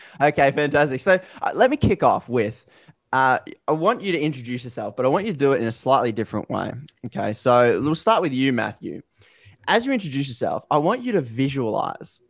okay, 0.21 0.51
fantastic. 0.51 1.01
So 1.01 1.19
uh, 1.41 1.51
let 1.53 1.69
me 1.69 1.77
kick 1.77 2.01
off 2.01 2.29
with. 2.29 2.65
Uh, 3.13 3.39
I 3.67 3.73
want 3.73 4.01
you 4.01 4.13
to 4.13 4.19
introduce 4.19 4.63
yourself, 4.63 4.95
but 4.95 5.05
I 5.05 5.09
want 5.09 5.25
you 5.25 5.33
to 5.33 5.37
do 5.37 5.51
it 5.51 5.61
in 5.61 5.67
a 5.67 5.71
slightly 5.71 6.13
different 6.13 6.49
way. 6.49 6.71
Okay, 7.07 7.33
so 7.33 7.81
we'll 7.81 7.93
start 7.93 8.21
with 8.21 8.31
you, 8.31 8.53
Matthew. 8.53 9.01
As 9.67 9.85
you 9.85 9.91
introduce 9.91 10.29
yourself, 10.29 10.63
I 10.71 10.77
want 10.77 11.01
you 11.01 11.11
to 11.11 11.21
visualize 11.21 12.21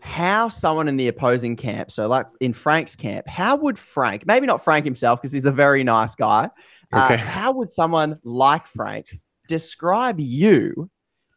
how 0.00 0.48
someone 0.48 0.88
in 0.88 0.96
the 0.96 1.08
opposing 1.08 1.56
camp, 1.56 1.90
so 1.90 2.08
like 2.08 2.26
in 2.40 2.52
Frank's 2.52 2.96
camp, 2.96 3.28
how 3.28 3.56
would 3.56 3.78
Frank, 3.78 4.26
maybe 4.26 4.46
not 4.46 4.64
Frank 4.64 4.84
himself, 4.84 5.20
because 5.20 5.32
he's 5.32 5.46
a 5.46 5.52
very 5.52 5.84
nice 5.84 6.14
guy, 6.14 6.48
uh, 6.92 7.08
okay. 7.10 7.16
how 7.16 7.52
would 7.52 7.68
someone 7.68 8.18
like 8.22 8.66
Frank 8.66 9.18
describe 9.46 10.18
you 10.18 10.90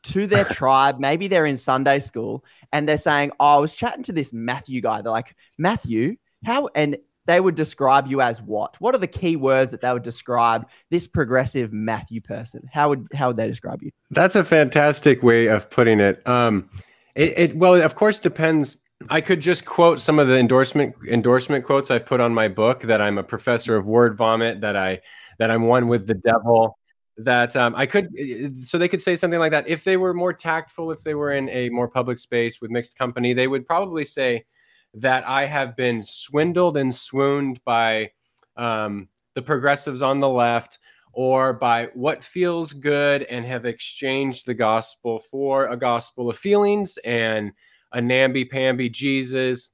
to 0.07 0.27
their 0.27 0.45
tribe. 0.45 0.99
Maybe 0.99 1.27
they're 1.27 1.45
in 1.45 1.57
Sunday 1.57 1.99
school 1.99 2.43
and 2.71 2.87
they're 2.87 2.97
saying, 2.97 3.31
Oh, 3.39 3.45
I 3.45 3.57
was 3.57 3.75
chatting 3.75 4.03
to 4.03 4.13
this 4.13 4.33
Matthew 4.33 4.81
guy. 4.81 5.01
They're 5.01 5.11
like, 5.11 5.35
Matthew, 5.57 6.17
how? 6.45 6.69
And 6.75 6.97
they 7.27 7.39
would 7.39 7.55
describe 7.55 8.07
you 8.07 8.21
as 8.21 8.41
what? 8.41 8.79
What 8.79 8.95
are 8.95 8.99
the 8.99 9.07
key 9.07 9.35
words 9.35 9.71
that 9.71 9.81
they 9.81 9.91
would 9.91 10.03
describe 10.03 10.67
this 10.89 11.07
progressive 11.07 11.73
Matthew 11.73 12.21
person? 12.21 12.67
How 12.73 12.89
would 12.89 13.07
how 13.13 13.27
would 13.27 13.35
they 13.35 13.47
describe 13.47 13.83
you? 13.83 13.91
That's 14.11 14.35
a 14.35 14.43
fantastic 14.43 15.21
way 15.21 15.47
of 15.47 15.69
putting 15.69 15.99
it. 15.99 16.25
Um, 16.27 16.69
it, 17.15 17.33
it 17.37 17.57
well, 17.57 17.75
of 17.75 17.95
course, 17.95 18.19
depends. 18.19 18.77
I 19.09 19.21
could 19.21 19.41
just 19.41 19.65
quote 19.65 19.99
some 19.99 20.17
of 20.17 20.27
the 20.27 20.37
endorsement 20.37 20.95
endorsement 21.07 21.65
quotes 21.65 21.91
I've 21.91 22.05
put 22.05 22.19
on 22.19 22.33
my 22.33 22.47
book 22.47 22.81
that 22.83 23.01
I'm 23.01 23.17
a 23.17 23.23
professor 23.23 23.75
of 23.75 23.85
word 23.85 24.17
vomit, 24.17 24.61
that 24.61 24.75
I 24.75 25.01
that 25.37 25.51
I'm 25.51 25.63
one 25.67 25.87
with 25.87 26.07
the 26.07 26.15
devil, 26.15 26.76
that 27.17 27.55
um, 27.55 27.73
I 27.75 27.85
could, 27.85 28.63
so 28.63 28.77
they 28.77 28.87
could 28.87 29.01
say 29.01 29.15
something 29.15 29.39
like 29.39 29.51
that. 29.51 29.67
If 29.67 29.83
they 29.83 29.97
were 29.97 30.13
more 30.13 30.33
tactful, 30.33 30.91
if 30.91 31.01
they 31.01 31.15
were 31.15 31.33
in 31.33 31.49
a 31.49 31.69
more 31.69 31.87
public 31.87 32.19
space 32.19 32.61
with 32.61 32.71
mixed 32.71 32.97
company, 32.97 33.33
they 33.33 33.47
would 33.47 33.65
probably 33.65 34.05
say 34.05 34.45
that 34.93 35.27
I 35.27 35.45
have 35.45 35.75
been 35.75 36.03
swindled 36.03 36.77
and 36.77 36.93
swooned 36.93 37.59
by 37.65 38.11
um, 38.55 39.09
the 39.33 39.41
progressives 39.41 40.01
on 40.01 40.19
the 40.19 40.29
left, 40.29 40.79
or 41.11 41.53
by 41.53 41.89
what 41.95 42.23
feels 42.23 42.73
good 42.73 43.23
and 43.23 43.43
have 43.43 43.65
exchanged 43.65 44.45
the 44.45 44.53
gospel 44.53 45.19
for 45.19 45.67
a 45.67 45.77
gospel 45.77 46.29
of 46.29 46.37
feelings 46.37 46.97
and 47.03 47.51
a 47.93 48.01
namby-pamby 48.01 48.89
Jesus. 48.89 49.69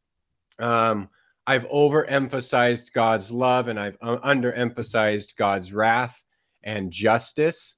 Um, 0.59 1.09
I've 1.45 1.67
overemphasized 1.67 2.93
God's 2.93 3.29
love 3.29 3.67
and 3.67 3.77
I've 3.77 3.97
uh, 4.01 4.17
underemphasized 4.19 5.35
God's 5.35 5.73
wrath 5.73 6.23
and 6.63 6.91
justice. 6.91 7.75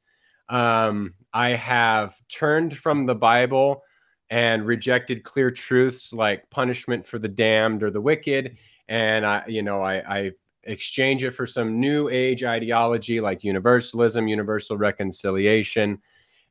Um, 0.50 1.14
I 1.34 1.50
have 1.52 2.16
turned 2.30 2.78
from 2.78 3.06
the 3.06 3.16
Bible 3.16 3.84
and 4.30 4.66
rejected 4.66 5.24
clear 5.24 5.52
truths 5.52 6.12
like 6.14 6.50
punishment 6.50 7.06
for 7.06 7.20
the 7.20 7.28
damned 7.28 7.84
or 7.84 7.92
the 7.92 8.02
wicked. 8.02 8.58
And 8.88 9.26
I, 9.26 9.44
you 9.48 9.62
know, 9.62 9.82
I, 9.82 10.20
I've 10.20 10.38
exchanged 10.64 11.24
it 11.24 11.32
for 11.32 11.46
some 11.46 11.80
new 11.80 12.10
age 12.10 12.44
ideology 12.44 13.22
like 13.22 13.44
universalism, 13.44 14.28
universal 14.28 14.78
reconciliation, 14.78 16.02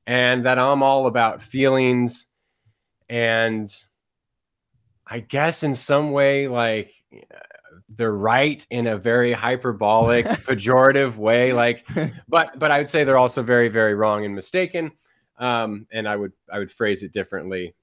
and 0.06 0.46
that 0.46 0.58
I'm 0.58 0.82
all 0.82 1.06
about 1.06 1.42
feelings. 1.42 2.26
And 3.08 3.72
I 5.06 5.20
guess 5.20 5.62
in 5.62 5.74
some 5.74 6.12
way, 6.12 6.48
like 6.48 6.92
they're 7.88 8.12
right 8.12 8.66
in 8.70 8.86
a 8.86 8.96
very 8.96 9.32
hyperbolic, 9.32 10.24
pejorative 10.46 11.16
way. 11.16 11.52
Like, 11.52 11.86
but 12.28 12.58
but 12.58 12.70
I 12.70 12.78
would 12.78 12.88
say 12.88 13.04
they're 13.04 13.18
also 13.18 13.42
very 13.42 13.68
very 13.68 13.94
wrong 13.94 14.24
and 14.24 14.34
mistaken. 14.34 14.92
Um, 15.38 15.86
and 15.92 16.08
I 16.08 16.16
would 16.16 16.32
I 16.52 16.58
would 16.58 16.70
phrase 16.70 17.02
it 17.02 17.12
differently. 17.12 17.74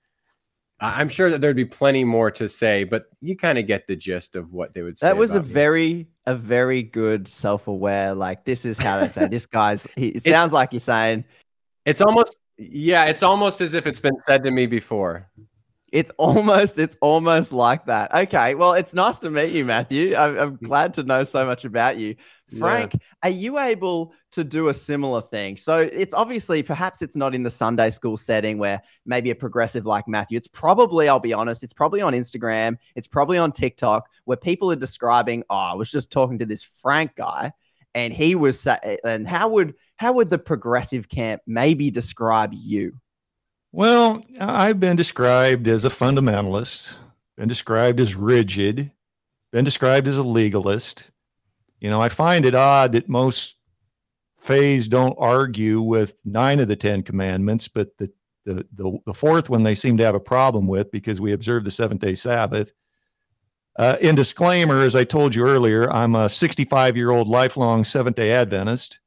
I'm 0.83 1.09
sure 1.09 1.29
that 1.29 1.41
there'd 1.41 1.55
be 1.55 1.65
plenty 1.65 2.03
more 2.03 2.31
to 2.31 2.49
say, 2.49 2.85
but 2.85 3.05
you 3.21 3.37
kind 3.37 3.59
of 3.59 3.67
get 3.67 3.85
the 3.85 3.95
gist 3.95 4.35
of 4.35 4.51
what 4.51 4.73
they 4.73 4.81
would 4.81 4.97
say. 4.97 5.05
That 5.07 5.17
was 5.17 5.35
a 5.35 5.41
me. 5.41 5.47
very 5.47 6.07
a 6.25 6.33
very 6.35 6.81
good 6.81 7.27
self-aware. 7.27 8.15
Like 8.15 8.45
this 8.45 8.65
is 8.65 8.79
how 8.79 8.99
they 8.99 9.09
say 9.09 9.27
this 9.27 9.45
guy's. 9.45 9.85
He, 9.95 10.07
it 10.07 10.15
It's- 10.25 10.35
sounds 10.35 10.53
like 10.53 10.73
you're 10.73 10.79
saying 10.79 11.25
It's 11.85 12.01
almost 12.01 12.37
yeah, 12.57 13.05
it's 13.05 13.21
almost 13.23 13.61
as 13.61 13.73
if 13.75 13.85
it's 13.87 13.99
been 13.99 14.19
said 14.25 14.43
to 14.43 14.51
me 14.51 14.65
before. 14.65 15.29
It's 15.91 16.11
almost 16.17 16.79
it's 16.79 16.95
almost 17.01 17.51
like 17.51 17.85
that. 17.87 18.13
Okay, 18.13 18.55
well, 18.55 18.73
it's 18.73 18.93
nice 18.93 19.19
to 19.19 19.29
meet 19.29 19.51
you, 19.51 19.65
Matthew. 19.65 20.15
I'm, 20.15 20.37
I'm 20.39 20.57
Mm. 20.57 20.67
glad 20.67 20.93
to 20.95 21.03
know 21.03 21.23
so 21.23 21.45
much 21.45 21.65
about 21.65 21.97
you. 21.97 22.15
Frank, 22.57 22.93
are 23.23 23.29
you 23.29 23.59
able 23.59 24.13
to 24.31 24.43
do 24.43 24.69
a 24.69 24.73
similar 24.73 25.21
thing? 25.21 25.57
So 25.57 25.79
it's 25.79 26.13
obviously 26.13 26.63
perhaps 26.63 27.01
it's 27.01 27.15
not 27.15 27.33
in 27.35 27.43
the 27.43 27.51
Sunday 27.51 27.89
school 27.89 28.17
setting 28.17 28.57
where 28.57 28.81
maybe 29.05 29.31
a 29.31 29.35
progressive 29.35 29.85
like 29.85 30.07
Matthew. 30.07 30.37
It's 30.37 30.47
probably, 30.49 31.07
I'll 31.07 31.19
be 31.19 31.33
honest, 31.33 31.63
it's 31.63 31.73
probably 31.73 32.01
on 32.01 32.13
Instagram, 32.13 32.77
it's 32.95 33.07
probably 33.07 33.37
on 33.37 33.51
TikTok 33.51 34.07
where 34.25 34.37
people 34.37 34.71
are 34.71 34.75
describing, 34.77 35.43
oh, 35.49 35.55
I 35.55 35.73
was 35.75 35.89
just 35.91 36.11
talking 36.11 36.39
to 36.39 36.45
this 36.45 36.63
Frank 36.63 37.15
guy 37.15 37.51
and 37.93 38.13
he 38.13 38.35
was 38.35 38.65
and 39.03 39.27
how 39.27 39.49
would 39.49 39.75
how 39.97 40.13
would 40.13 40.29
the 40.29 40.39
progressive 40.39 41.09
camp 41.09 41.41
maybe 41.45 41.91
describe 41.91 42.51
you? 42.53 42.93
Well, 43.71 44.23
I've 44.39 44.79
been 44.79 44.97
described 44.97 45.67
as 45.67 45.85
a 45.85 45.89
fundamentalist, 45.89 46.97
been 47.37 47.47
described 47.47 47.99
as 47.99 48.15
rigid, 48.15 48.91
been 49.51 49.63
described 49.63 50.07
as 50.07 50.17
a 50.17 50.23
legalist. 50.23 51.09
You 51.79 51.89
know, 51.89 52.01
I 52.01 52.09
find 52.09 52.45
it 52.45 52.53
odd 52.53 52.91
that 52.91 53.07
most 53.07 53.55
faiths 54.39 54.87
don't 54.87 55.15
argue 55.17 55.81
with 55.81 56.15
nine 56.25 56.59
of 56.59 56.67
the 56.67 56.75
Ten 56.75 57.01
Commandments, 57.01 57.67
but 57.67 57.97
the 57.97 58.11
the, 58.45 58.65
the, 58.73 58.97
the 59.05 59.13
fourth 59.13 59.49
one 59.49 59.63
they 59.63 59.75
seem 59.75 59.97
to 59.97 60.05
have 60.05 60.15
a 60.15 60.19
problem 60.19 60.67
with 60.67 60.91
because 60.91 61.21
we 61.21 61.31
observe 61.31 61.63
the 61.63 61.71
seventh 61.71 62.01
day 62.01 62.15
Sabbath. 62.15 62.71
Uh, 63.77 63.97
in 64.01 64.15
disclaimer, 64.15 64.81
as 64.81 64.95
I 64.95 65.03
told 65.03 65.33
you 65.33 65.43
earlier, 65.45 65.91
I'm 65.91 66.15
a 66.15 66.27
65 66.27 66.97
year 66.97 67.11
old 67.11 67.27
lifelong 67.27 67.83
Seventh 67.83 68.15
day 68.17 68.31
Adventist. 68.31 68.99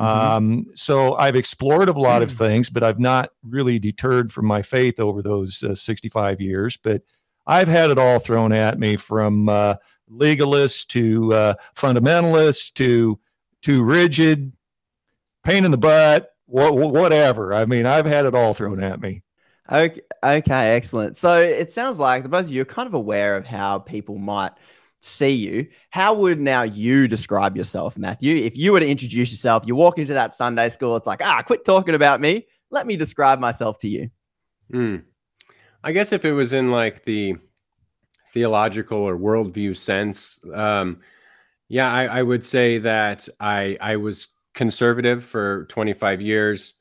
Um, 0.00 0.64
so 0.74 1.14
I've 1.16 1.36
explored 1.36 1.90
a 1.90 1.92
lot 1.92 2.22
of 2.22 2.32
things, 2.32 2.70
but 2.70 2.82
I've 2.82 2.98
not 2.98 3.30
really 3.46 3.78
deterred 3.78 4.32
from 4.32 4.46
my 4.46 4.62
faith 4.62 4.98
over 4.98 5.20
those 5.20 5.62
uh, 5.62 5.74
65 5.74 6.40
years. 6.40 6.78
But 6.78 7.02
I've 7.46 7.68
had 7.68 7.90
it 7.90 7.98
all 7.98 8.18
thrown 8.18 8.52
at 8.52 8.78
me 8.78 8.96
from 8.96 9.48
uh, 9.48 9.74
legalist 10.08 10.90
to 10.92 11.34
uh, 11.34 11.54
fundamentalist 11.76 12.74
to 12.74 13.18
too 13.60 13.84
rigid, 13.84 14.52
pain 15.44 15.64
in 15.64 15.70
the 15.70 15.78
butt, 15.78 16.30
wha- 16.46 16.70
whatever. 16.70 17.52
I 17.52 17.66
mean, 17.66 17.84
I've 17.84 18.06
had 18.06 18.24
it 18.24 18.34
all 18.34 18.54
thrown 18.54 18.82
at 18.82 19.00
me. 19.00 19.22
Okay, 19.70 20.00
okay, 20.22 20.76
excellent. 20.76 21.16
So 21.16 21.40
it 21.40 21.72
sounds 21.72 21.98
like 21.98 22.22
the 22.22 22.28
both 22.28 22.46
of 22.46 22.50
you 22.50 22.62
are 22.62 22.66
kind 22.66 22.88
of 22.88 22.94
aware 22.94 23.36
of 23.36 23.46
how 23.46 23.78
people 23.78 24.18
might 24.18 24.52
see 25.00 25.32
you. 25.32 25.66
How 25.90 26.14
would 26.14 26.40
now 26.40 26.62
you 26.62 27.08
describe 27.08 27.56
yourself, 27.56 27.98
Matthew? 27.98 28.36
If 28.36 28.56
you 28.56 28.72
were 28.72 28.80
to 28.80 28.88
introduce 28.88 29.30
yourself, 29.30 29.64
you 29.66 29.74
walk 29.74 29.98
into 29.98 30.14
that 30.14 30.34
Sunday 30.34 30.68
school, 30.68 30.96
it's 30.96 31.06
like, 31.06 31.22
ah, 31.24 31.42
quit 31.42 31.64
talking 31.64 31.94
about 31.94 32.20
me. 32.20 32.46
Let 32.70 32.86
me 32.86 32.96
describe 32.96 33.40
myself 33.40 33.78
to 33.78 33.88
you. 33.88 34.10
Hmm. 34.70 34.96
I 35.82 35.92
guess 35.92 36.12
if 36.12 36.24
it 36.24 36.32
was 36.32 36.52
in 36.52 36.70
like 36.70 37.04
the 37.04 37.36
theological 38.32 38.98
or 38.98 39.16
worldview 39.16 39.76
sense, 39.76 40.38
um, 40.54 41.00
yeah, 41.68 41.90
I, 41.90 42.04
I 42.18 42.22
would 42.22 42.44
say 42.44 42.78
that 42.78 43.28
I 43.38 43.78
I 43.80 43.96
was 43.96 44.28
conservative 44.54 45.24
for 45.24 45.64
25 45.66 46.20
years, 46.20 46.74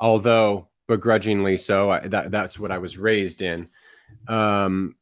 although 0.00 0.68
begrudgingly 0.88 1.56
so. 1.56 1.90
I, 1.90 2.08
that 2.08 2.30
that's 2.30 2.58
what 2.58 2.72
I 2.72 2.78
was 2.78 2.98
raised 2.98 3.42
in. 3.42 3.68
Um, 4.28 4.96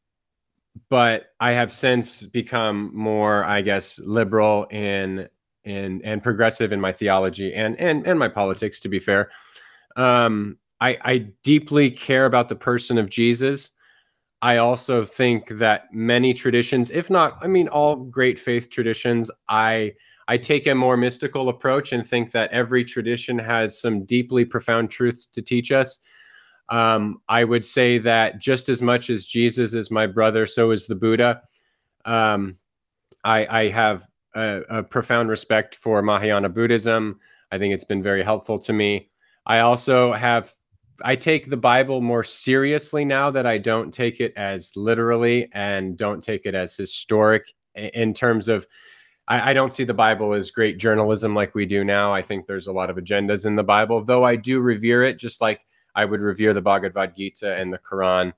but 0.89 1.27
I 1.39 1.51
have 1.51 1.71
since 1.71 2.23
become 2.23 2.91
more, 2.93 3.43
I 3.43 3.61
guess, 3.61 3.99
liberal 3.99 4.65
in 4.65 5.27
in 5.65 6.01
and 6.03 6.23
progressive 6.23 6.71
in 6.71 6.79
my 6.79 6.91
theology 6.91 7.53
and 7.53 7.79
and 7.79 8.05
and 8.07 8.17
my 8.17 8.27
politics. 8.27 8.79
To 8.81 8.89
be 8.89 8.99
fair, 8.99 9.29
um, 9.95 10.57
I, 10.81 10.97
I 11.03 11.17
deeply 11.43 11.91
care 11.91 12.25
about 12.25 12.49
the 12.49 12.55
person 12.55 12.97
of 12.97 13.09
Jesus. 13.09 13.71
I 14.41 14.57
also 14.57 15.03
think 15.03 15.49
that 15.57 15.93
many 15.93 16.33
traditions, 16.33 16.91
if 16.91 17.09
not, 17.09 17.37
I 17.41 17.47
mean, 17.47 17.67
all 17.67 17.95
great 17.95 18.39
faith 18.39 18.69
traditions, 18.69 19.29
I 19.49 19.93
I 20.29 20.37
take 20.37 20.67
a 20.67 20.75
more 20.75 20.95
mystical 20.95 21.49
approach 21.49 21.91
and 21.91 22.07
think 22.07 22.31
that 22.31 22.51
every 22.51 22.85
tradition 22.85 23.39
has 23.39 23.81
some 23.81 24.05
deeply 24.05 24.45
profound 24.45 24.91
truths 24.91 25.27
to 25.27 25.41
teach 25.41 25.71
us. 25.71 25.99
Um, 26.69 27.21
I 27.27 27.43
would 27.43 27.65
say 27.65 27.97
that 27.99 28.39
just 28.39 28.69
as 28.69 28.81
much 28.81 29.09
as 29.09 29.25
Jesus 29.25 29.73
is 29.73 29.89
my 29.89 30.07
brother, 30.07 30.45
so 30.45 30.71
is 30.71 30.87
the 30.87 30.95
Buddha. 30.95 31.41
Um, 32.05 32.57
I, 33.23 33.47
I 33.63 33.69
have 33.69 34.07
a, 34.35 34.61
a 34.69 34.83
profound 34.83 35.29
respect 35.29 35.75
for 35.75 36.01
Mahayana 36.01 36.49
Buddhism. 36.49 37.19
I 37.51 37.57
think 37.57 37.73
it's 37.73 37.83
been 37.83 38.03
very 38.03 38.23
helpful 38.23 38.59
to 38.59 38.73
me. 38.73 39.09
I 39.45 39.59
also 39.59 40.13
have 40.13 40.53
I 41.03 41.15
take 41.15 41.49
the 41.49 41.57
Bible 41.57 42.01
more 42.01 42.23
seriously 42.23 43.05
now 43.05 43.31
that 43.31 43.45
I 43.45 43.57
don't 43.57 43.93
take 43.93 44.19
it 44.19 44.33
as 44.35 44.75
literally 44.75 45.49
and 45.53 45.97
don't 45.97 46.21
take 46.21 46.45
it 46.45 46.55
as 46.55 46.75
historic 46.75 47.53
in 47.75 48.13
terms 48.13 48.47
of 48.47 48.67
I, 49.27 49.51
I 49.51 49.53
don't 49.53 49.71
see 49.71 49.85
the 49.85 49.93
Bible 49.93 50.33
as 50.33 50.51
great 50.51 50.77
journalism 50.77 51.33
like 51.33 51.55
we 51.55 51.65
do 51.65 51.83
now. 51.83 52.13
I 52.13 52.21
think 52.21 52.45
there's 52.45 52.67
a 52.67 52.73
lot 52.73 52.89
of 52.89 52.97
agendas 52.97 53.45
in 53.45 53.55
the 53.55 53.63
Bible, 53.63 54.03
though 54.03 54.23
I 54.23 54.35
do 54.35 54.59
revere 54.59 55.03
it 55.03 55.17
just 55.17 55.41
like 55.41 55.61
I 55.99 56.05
would 56.05 56.21
revere 56.21 56.53
the 56.53 56.61
Bhagavad 56.61 57.15
Gita 57.17 57.55
and 57.55 57.73
the 57.73 57.79
Quran 57.79 58.31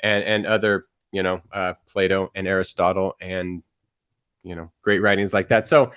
and 0.00 0.24
and 0.24 0.46
other, 0.46 0.84
you 1.12 1.22
know, 1.22 1.40
uh, 1.50 1.72
Plato 1.88 2.30
and 2.34 2.46
Aristotle 2.46 3.14
and 3.20 3.62
you 4.42 4.54
know, 4.54 4.70
great 4.82 5.00
writings 5.00 5.32
like 5.32 5.48
that. 5.48 5.66
So 5.66 5.92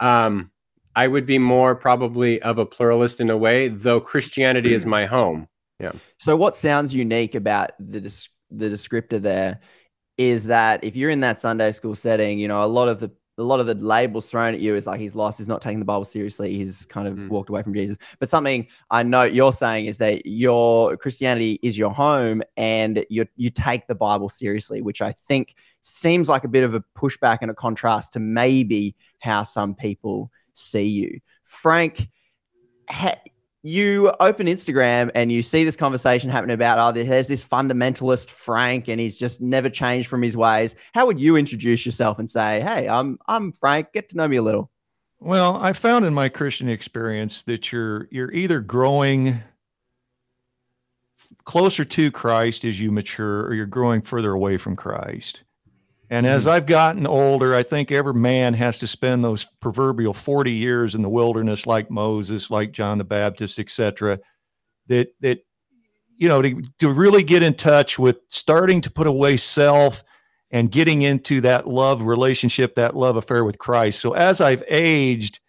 um 0.00 0.50
I 0.96 1.06
would 1.06 1.26
be 1.26 1.38
more 1.38 1.74
probably 1.74 2.42
of 2.42 2.58
a 2.58 2.66
pluralist 2.66 3.20
in 3.20 3.30
a 3.30 3.36
way, 3.36 3.68
though 3.68 4.00
Christianity 4.00 4.74
is 4.74 4.84
my 4.86 5.06
home. 5.06 5.48
Yeah. 5.80 5.92
So 6.18 6.36
what 6.36 6.56
sounds 6.56 6.94
unique 6.94 7.34
about 7.34 7.70
the 7.78 8.00
des- 8.00 8.30
the 8.50 8.68
descriptor 8.68 9.20
there 9.20 9.60
is 10.18 10.46
that 10.46 10.84
if 10.84 10.96
you're 10.96 11.10
in 11.10 11.20
that 11.20 11.40
Sunday 11.40 11.72
school 11.72 11.94
setting, 11.94 12.38
you 12.38 12.48
know, 12.48 12.62
a 12.62 12.66
lot 12.66 12.88
of 12.88 12.98
the 13.00 13.10
a 13.36 13.42
lot 13.42 13.60
of 13.60 13.66
the 13.66 13.74
labels 13.74 14.30
thrown 14.30 14.54
at 14.54 14.60
you 14.60 14.74
is 14.76 14.86
like 14.86 15.00
he's 15.00 15.14
lost, 15.14 15.38
he's 15.38 15.48
not 15.48 15.60
taking 15.60 15.80
the 15.80 15.84
Bible 15.84 16.04
seriously, 16.04 16.54
he's 16.54 16.86
kind 16.86 17.08
of 17.08 17.16
mm. 17.16 17.28
walked 17.28 17.48
away 17.48 17.62
from 17.62 17.74
Jesus. 17.74 17.96
But 18.18 18.28
something 18.28 18.66
I 18.90 19.02
know 19.02 19.24
you're 19.24 19.52
saying 19.52 19.86
is 19.86 19.98
that 19.98 20.24
your 20.26 20.96
Christianity 20.96 21.58
is 21.62 21.76
your 21.76 21.90
home 21.90 22.42
and 22.56 23.04
you 23.10 23.26
you 23.36 23.50
take 23.50 23.86
the 23.86 23.94
Bible 23.94 24.28
seriously, 24.28 24.80
which 24.80 25.02
I 25.02 25.12
think 25.12 25.56
seems 25.80 26.28
like 26.28 26.44
a 26.44 26.48
bit 26.48 26.64
of 26.64 26.74
a 26.74 26.84
pushback 26.96 27.38
and 27.42 27.50
a 27.50 27.54
contrast 27.54 28.12
to 28.12 28.20
maybe 28.20 28.94
how 29.18 29.42
some 29.42 29.74
people 29.74 30.30
see 30.54 30.86
you. 30.86 31.20
Frank, 31.42 32.08
ha- 32.88 33.20
you 33.64 34.12
open 34.20 34.46
Instagram 34.46 35.10
and 35.14 35.32
you 35.32 35.40
see 35.40 35.64
this 35.64 35.74
conversation 35.74 36.28
happening 36.28 36.52
about, 36.52 36.78
oh, 36.78 36.92
there's 36.92 37.28
this 37.28 37.42
fundamentalist 37.42 38.30
Frank 38.30 38.88
and 38.88 39.00
he's 39.00 39.18
just 39.18 39.40
never 39.40 39.70
changed 39.70 40.06
from 40.06 40.20
his 40.20 40.36
ways. 40.36 40.76
How 40.92 41.06
would 41.06 41.18
you 41.18 41.36
introduce 41.36 41.86
yourself 41.86 42.18
and 42.18 42.30
say, 42.30 42.60
hey, 42.60 42.86
I'm 42.86 43.18
I'm 43.26 43.52
Frank, 43.52 43.92
get 43.94 44.10
to 44.10 44.18
know 44.18 44.28
me 44.28 44.36
a 44.36 44.42
little? 44.42 44.70
Well, 45.18 45.56
I 45.56 45.72
found 45.72 46.04
in 46.04 46.12
my 46.12 46.28
Christian 46.28 46.68
experience 46.68 47.42
that 47.44 47.72
you're 47.72 48.06
you're 48.10 48.30
either 48.32 48.60
growing 48.60 49.42
closer 51.44 51.86
to 51.86 52.10
Christ 52.10 52.66
as 52.66 52.78
you 52.78 52.92
mature 52.92 53.46
or 53.46 53.54
you're 53.54 53.64
growing 53.64 54.02
further 54.02 54.32
away 54.32 54.58
from 54.58 54.76
Christ. 54.76 55.42
And 56.10 56.26
as 56.26 56.42
mm-hmm. 56.42 56.52
I've 56.52 56.66
gotten 56.66 57.06
older, 57.06 57.54
I 57.54 57.62
think 57.62 57.90
every 57.90 58.14
man 58.14 58.54
has 58.54 58.78
to 58.78 58.86
spend 58.86 59.24
those 59.24 59.44
proverbial 59.60 60.12
40 60.12 60.52
years 60.52 60.94
in 60.94 61.02
the 61.02 61.08
wilderness 61.08 61.66
like 61.66 61.90
Moses, 61.90 62.50
like 62.50 62.72
John 62.72 62.98
the 62.98 63.04
Baptist, 63.04 63.58
etc. 63.58 64.20
That 64.88 65.08
that 65.20 65.40
you 66.16 66.28
know, 66.28 66.42
to, 66.42 66.62
to 66.78 66.92
really 66.92 67.22
get 67.22 67.42
in 67.42 67.54
touch 67.54 67.98
with 67.98 68.18
starting 68.28 68.80
to 68.82 68.90
put 68.90 69.06
away 69.06 69.36
self 69.36 70.04
and 70.50 70.70
getting 70.70 71.02
into 71.02 71.40
that 71.40 71.66
love 71.66 72.02
relationship, 72.02 72.76
that 72.76 72.96
love 72.96 73.16
affair 73.16 73.44
with 73.44 73.58
Christ. 73.58 73.98
So 74.00 74.12
as 74.12 74.40
I've 74.40 74.62
aged, 74.68 75.40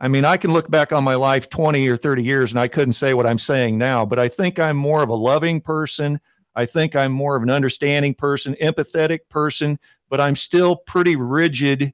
I 0.00 0.08
mean, 0.08 0.24
I 0.24 0.36
can 0.36 0.52
look 0.52 0.70
back 0.70 0.92
on 0.92 1.04
my 1.04 1.14
life 1.14 1.48
20 1.50 1.86
or 1.88 1.96
30 1.96 2.22
years 2.22 2.52
and 2.52 2.60
I 2.60 2.68
couldn't 2.68 2.92
say 2.92 3.14
what 3.14 3.26
I'm 3.26 3.38
saying 3.38 3.76
now, 3.78 4.06
but 4.06 4.18
I 4.18 4.28
think 4.28 4.58
I'm 4.58 4.76
more 4.76 5.02
of 5.02 5.08
a 5.08 5.14
loving 5.14 5.60
person. 5.60 6.20
I 6.56 6.64
think 6.64 6.96
I'm 6.96 7.12
more 7.12 7.36
of 7.36 7.42
an 7.42 7.50
understanding 7.50 8.14
person, 8.14 8.56
empathetic 8.60 9.20
person, 9.28 9.78
but 10.08 10.20
I'm 10.20 10.34
still 10.34 10.74
pretty 10.74 11.14
rigid 11.14 11.92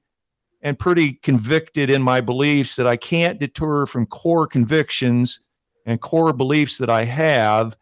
and 0.62 0.78
pretty 0.78 1.14
convicted 1.14 1.90
in 1.90 2.00
my 2.00 2.20
beliefs 2.20 2.76
that 2.76 2.86
I 2.86 2.96
can't 2.96 3.40
deter 3.40 3.84
from 3.86 4.06
core 4.06 4.46
convictions 4.46 5.40
and 5.84 6.00
core 6.00 6.32
beliefs 6.32 6.78
that 6.78 6.88
I 6.88 7.04
have. 7.04 7.76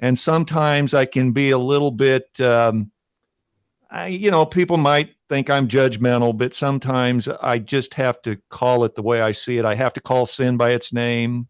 And 0.00 0.18
sometimes 0.18 0.92
I 0.92 1.06
can 1.06 1.32
be 1.32 1.50
a 1.50 1.58
little 1.58 1.90
bit, 1.90 2.38
um, 2.42 2.92
I, 3.90 4.08
you 4.08 4.30
know, 4.30 4.44
people 4.44 4.76
might 4.76 5.14
think 5.30 5.48
I'm 5.48 5.66
judgmental, 5.66 6.36
but 6.36 6.52
sometimes 6.52 7.28
I 7.28 7.58
just 7.58 7.94
have 7.94 8.20
to 8.22 8.36
call 8.50 8.84
it 8.84 8.94
the 8.94 9.02
way 9.02 9.22
I 9.22 9.32
see 9.32 9.56
it. 9.56 9.64
I 9.64 9.74
have 9.74 9.94
to 9.94 10.00
call 10.02 10.26
sin 10.26 10.58
by 10.58 10.72
its 10.72 10.92
name. 10.92 11.48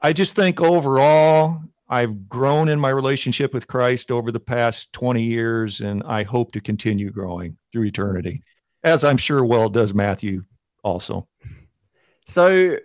I 0.00 0.14
just 0.14 0.34
think 0.34 0.62
overall, 0.62 1.60
I've 1.92 2.26
grown 2.26 2.70
in 2.70 2.80
my 2.80 2.88
relationship 2.88 3.52
with 3.52 3.66
Christ 3.66 4.10
over 4.10 4.32
the 4.32 4.40
past 4.40 4.94
20 4.94 5.22
years, 5.22 5.82
and 5.82 6.02
I 6.04 6.22
hope 6.22 6.52
to 6.52 6.60
continue 6.62 7.10
growing 7.10 7.58
through 7.70 7.84
eternity, 7.84 8.42
as 8.82 9.04
I'm 9.04 9.18
sure 9.18 9.44
well 9.44 9.68
does 9.68 9.92
Matthew 9.92 10.44
also. 10.82 11.28
So, 12.26 12.78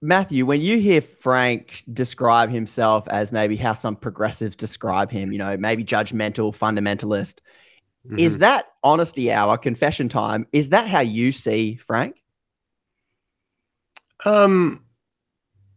Matthew, 0.00 0.46
when 0.46 0.60
you 0.60 0.78
hear 0.78 1.00
Frank 1.00 1.82
describe 1.92 2.48
himself 2.48 3.08
as 3.08 3.32
maybe 3.32 3.56
how 3.56 3.74
some 3.74 3.96
progressives 3.96 4.54
describe 4.54 5.10
him, 5.10 5.32
you 5.32 5.38
know, 5.38 5.56
maybe 5.56 5.82
judgmental, 5.82 6.56
fundamentalist, 6.56 7.40
mm-hmm. 8.06 8.20
is 8.20 8.38
that 8.38 8.66
honesty 8.84 9.32
hour, 9.32 9.58
confession 9.58 10.08
time? 10.08 10.46
Is 10.52 10.68
that 10.68 10.86
how 10.86 11.00
you 11.00 11.32
see 11.32 11.74
Frank? 11.74 12.22
Um, 14.24 14.84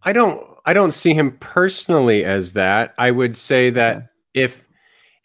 I 0.04 0.14
don't. 0.14 0.51
I 0.66 0.74
don't 0.74 0.92
see 0.92 1.14
him 1.14 1.38
personally 1.40 2.24
as 2.24 2.54
that. 2.54 2.94
I 2.98 3.12
would 3.12 3.36
say 3.36 3.70
that 3.72 4.10
if 4.34 4.68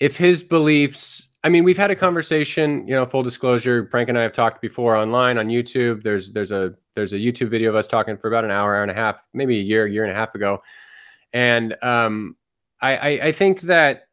if 0.01 0.17
his 0.17 0.43
beliefs 0.43 1.29
I 1.45 1.49
mean, 1.49 1.63
we've 1.63 1.77
had 1.77 1.93
a 1.93 1.97
conversation, 1.97 2.89
you 2.89 2.95
know, 2.95 3.07
full 3.07 3.23
disclosure, 3.23 3.87
Frank 3.89 4.09
and 4.09 4.19
I 4.19 4.23
have 4.23 4.33
talked 4.33 4.61
before 4.61 4.97
online 4.97 5.39
on 5.39 5.47
YouTube. 5.47 6.03
There's 6.03 6.33
there's 6.33 6.51
a 6.51 6.75
there's 6.95 7.13
a 7.13 7.19
YouTube 7.19 7.51
video 7.51 7.71
of 7.71 7.77
us 7.77 7.87
talking 7.87 8.17
for 8.17 8.27
about 8.27 8.45
an 8.45 8.51
hour, 8.51 8.75
hour 8.75 8.83
and 8.83 8.91
a 8.91 8.95
half, 8.95 9.23
maybe 9.33 9.59
a 9.59 9.63
year, 9.63 9.87
year 9.87 10.03
and 10.03 10.11
a 10.11 10.15
half 10.15 10.35
ago. 10.35 10.61
And 11.33 11.77
um 11.85 12.37
I, 12.81 12.97
I, 12.97 13.09
I 13.27 13.33
think 13.33 13.61
that 13.63 14.09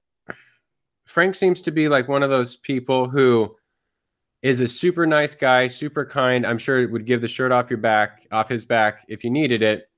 Frank 1.06 1.36
seems 1.36 1.62
to 1.64 1.72
be 1.72 1.90
like 1.90 2.08
one 2.08 2.24
of 2.24 2.30
those 2.30 2.56
people 2.56 3.10
who 3.10 3.56
is 4.42 4.60
a 4.60 4.68
super 4.68 5.06
nice 5.08 5.36
guy, 5.36 5.68
super 5.68 6.06
kind. 6.06 6.46
I'm 6.46 6.58
sure 6.58 6.82
it 6.82 6.92
would 6.92 7.06
give 7.06 7.22
the 7.22 7.28
shirt 7.28 7.52
off 7.52 7.70
your 7.70 7.78
back, 7.78 8.28
off 8.32 8.50
his 8.50 8.64
back 8.64 9.06
if 9.08 9.24
you 9.24 9.30
needed 9.30 9.62
it. 9.64 9.90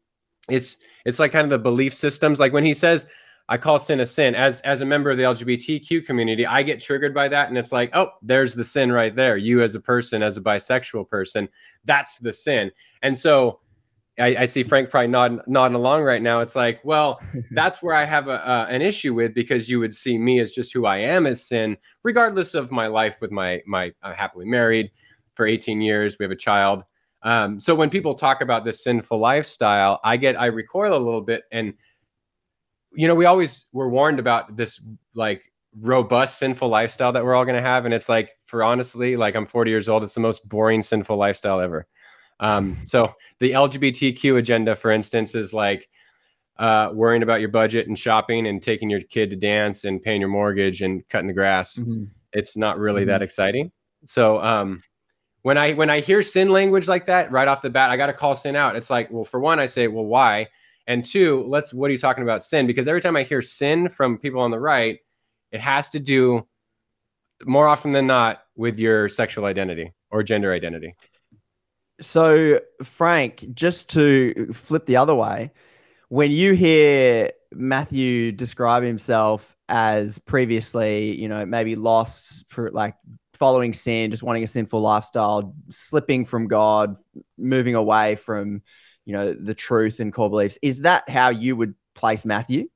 It's 0.50 0.78
it's 1.06 1.20
like 1.20 1.32
kind 1.32 1.46
of 1.46 1.50
the 1.50 1.60
belief 1.60 1.94
systems. 1.94 2.40
Like 2.40 2.54
when 2.54 2.66
he 2.66 2.74
says, 2.74 3.08
I 3.48 3.58
call 3.58 3.78
sin 3.78 4.00
a 4.00 4.06
sin. 4.06 4.34
As 4.34 4.60
as 4.62 4.82
a 4.82 4.86
member 4.86 5.12
of 5.12 5.18
the 5.18 5.24
LGBTQ 5.24 6.06
community, 6.06 6.46
I 6.46 6.64
get 6.64 6.82
triggered 6.82 7.14
by 7.14 7.28
that, 7.28 7.48
and 7.48 7.58
it's 7.58 7.72
like, 7.72 7.92
oh, 7.94 8.10
there's 8.22 8.56
the 8.56 8.64
sin 8.64 8.92
right 8.92 9.16
there. 9.16 9.38
You 9.38 9.62
as 9.62 9.76
a 9.76 9.80
person, 9.80 10.24
as 10.24 10.38
a 10.38 10.42
bisexual 10.42 11.08
person, 11.10 11.48
that's 11.86 12.18
the 12.18 12.34
sin. 12.34 12.72
And 13.04 13.16
so, 13.16 13.60
I, 14.18 14.36
I 14.36 14.46
see 14.46 14.64
Frank 14.64 14.90
probably 14.90 15.10
nodding, 15.10 15.42
nodding 15.46 15.76
along 15.76 16.04
right 16.04 16.22
now. 16.22 16.40
It's 16.40 16.56
like, 16.56 16.80
well, 16.84 17.22
that's 17.52 17.84
where 17.84 17.94
I 17.94 18.06
have 18.06 18.28
a, 18.28 18.48
uh, 18.48 18.68
an 18.70 18.82
issue 18.82 19.14
with 19.14 19.36
because 19.36 19.70
you 19.70 19.80
would 19.80 19.94
see 19.94 20.18
me 20.18 20.40
as 20.40 20.52
just 20.52 20.74
who 20.74 20.86
I 20.86 20.98
am 20.98 21.28
as 21.28 21.46
sin, 21.46 21.78
regardless 22.04 22.56
of 22.56 22.72
my 22.72 22.88
life 22.88 23.18
with 23.22 23.32
my 23.32 23.62
my 23.68 23.94
I'm 24.02 24.16
happily 24.16 24.46
married 24.46 24.90
for 25.36 25.46
18 25.46 25.82
years. 25.82 26.18
We 26.18 26.24
have 26.24 26.32
a 26.32 26.36
child. 26.36 26.84
Um, 27.26 27.60
so 27.60 27.76
when 27.76 27.90
people 27.90 28.16
talk 28.16 28.40
about 28.40 28.64
this 28.64 28.82
sinful 28.82 29.18
lifestyle, 29.18 30.00
I 30.04 30.16
get 30.16 30.40
I 30.40 30.46
recoil 30.46 30.96
a 30.96 31.04
little 31.04 31.22
bit 31.22 31.44
and 31.52 31.74
you 32.98 33.10
know, 33.10 33.16
we 33.16 33.26
always 33.26 33.68
were 33.74 33.90
warned 33.90 34.20
about 34.20 34.56
this 34.56 34.82
like 35.16 35.44
robust 35.82 36.40
sinful 36.40 36.70
lifestyle 36.70 37.12
that 37.12 37.24
we're 37.24 37.36
all 37.36 37.44
going 37.46 37.58
to 37.58 37.62
have 37.62 37.86
and 37.86 37.94
it's 37.94 38.08
like 38.08 38.30
for 38.46 38.64
honestly 38.64 39.18
like 39.18 39.36
i'm 39.36 39.46
40 39.46 39.70
years 39.70 39.90
old 39.90 40.04
it's 40.04 40.14
the 40.14 40.22
most 40.22 40.48
boring 40.48 40.82
sinful 40.82 41.18
lifestyle 41.18 41.60
ever 41.60 41.86
um, 42.40 42.78
so 42.86 43.14
the 43.40 43.52
lgbtq 43.52 44.38
agenda 44.38 44.76
for 44.76 44.92
instance 44.92 45.36
is 45.36 45.54
like 45.54 45.90
uh, 46.58 46.90
worrying 46.94 47.24
about 47.24 47.42
your 47.42 47.50
budget 47.50 47.88
and 47.88 48.00
shopping 48.00 48.48
and 48.48 48.64
taking 48.64 48.90
your 48.90 49.02
kid 49.02 49.30
to 49.30 49.36
dance 49.36 49.84
and 49.84 50.02
paying 50.02 50.22
your 50.22 50.30
mortgage 50.30 50.82
and 50.82 51.06
cutting 51.10 51.28
the 51.28 51.34
grass 51.34 51.76
mm-hmm. 51.78 52.06
it's 52.32 52.56
not 52.56 52.80
really 52.80 53.02
mm-hmm. 53.02 53.10
that 53.10 53.22
exciting 53.22 53.72
so 54.06 54.40
um, 54.42 54.82
when 55.46 55.58
i 55.58 55.74
when 55.74 55.90
i 55.90 56.00
hear 56.00 56.22
sin 56.22 56.50
language 56.50 56.88
like 56.88 57.06
that 57.06 57.32
right 57.32 57.48
off 57.48 57.62
the 57.62 57.70
bat 57.70 57.92
i 57.92 57.98
got 57.98 58.08
to 58.08 58.14
call 58.14 58.36
sin 58.36 58.56
out 58.56 58.76
it's 58.76 58.90
like 58.90 59.10
well 59.12 59.24
for 59.24 59.40
one 59.40 59.60
i 59.60 59.66
say 59.66 59.88
well 59.88 60.06
why 60.06 60.48
and 60.88 61.04
two, 61.04 61.44
let's 61.48 61.74
what 61.74 61.90
are 61.90 61.94
you 61.94 62.00
talking 62.00 62.24
about 62.24 62.44
sin? 62.44 62.68
Because 62.68 62.88
every 62.88 63.02
time 63.02 63.16
I 63.16 63.24
hear 63.24 63.42
sin 63.42 63.90
from 63.90 64.18
people 64.18 64.42
on 64.42 64.52
the 64.52 64.60
right, 64.60 65.00
it 65.52 65.62
has 65.62 65.90
to 65.92 66.00
do 66.00 66.46
more 67.44 67.68
often 67.68 67.92
than 67.92 68.08
not 68.08 68.44
with 68.56 68.80
your 68.80 69.10
sexual 69.10 69.46
identity 69.46 69.94
or 70.12 70.24
gender 70.24 70.54
identity. 70.54 70.96
So, 72.02 72.60
Frank, 72.84 73.46
just 73.54 73.90
to 73.92 74.54
flip 74.54 74.86
the 74.86 74.98
other 74.98 75.16
way, 75.16 75.52
when 76.10 76.32
you 76.32 76.54
hear 76.54 77.32
Matthew 77.52 78.32
describe 78.32 78.84
himself 78.84 79.56
as 79.70 80.20
previously, 80.20 81.20
you 81.20 81.28
know, 81.28 81.46
maybe 81.46 81.76
lost 81.76 82.46
for 82.50 82.70
like 82.72 82.96
following 83.36 83.74
sin, 83.74 84.12
just 84.12 84.24
wanting 84.24 84.44
a 84.44 84.48
sinful 84.48 84.82
lifestyle, 84.82 85.56
slipping 85.70 86.26
from 86.26 86.48
God, 86.48 86.98
moving 87.38 87.76
away 87.76 88.16
from 88.16 88.62
you 89.06 89.14
know 89.14 89.34
the 89.34 89.54
truth 89.54 90.00
and 90.00 90.14
core 90.14 90.30
beliefs. 90.30 90.58
Is 90.62 90.82
that 90.82 91.10
how 91.10 91.30
you 91.30 91.56
would 91.56 91.76
place 91.94 92.26
Matthew? 92.26 92.70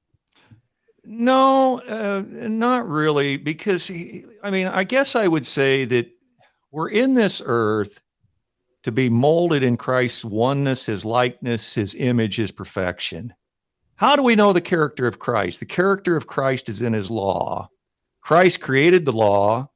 No, 1.03 1.79
uh, 1.81 2.23
not 2.29 2.87
really, 2.87 3.37
because 3.37 3.87
he, 3.87 4.25
I 4.43 4.51
mean, 4.51 4.67
I 4.67 4.83
guess 4.83 5.15
I 5.15 5.27
would 5.27 5.45
say 5.45 5.85
that 5.85 6.07
we're 6.71 6.89
in 6.89 7.13
this 7.13 7.41
earth 7.43 8.01
to 8.83 8.91
be 8.91 9.09
molded 9.09 9.63
in 9.63 9.75
Christ's 9.75 10.23
oneness, 10.23 10.85
his 10.85 11.03
likeness, 11.03 11.73
his 11.73 11.95
image, 11.95 12.35
his 12.35 12.51
perfection. 12.51 13.33
How 13.95 14.15
do 14.15 14.23
we 14.23 14.35
know 14.35 14.53
the 14.53 14.61
character 14.61 15.07
of 15.07 15.19
Christ? 15.19 15.59
The 15.59 15.65
character 15.65 16.15
of 16.15 16.27
Christ 16.27 16.69
is 16.69 16.81
in 16.81 16.93
his 16.93 17.09
law. 17.09 17.69
Christ 18.21 18.61
created 18.61 19.05
the 19.05 19.11
law. 19.11 19.71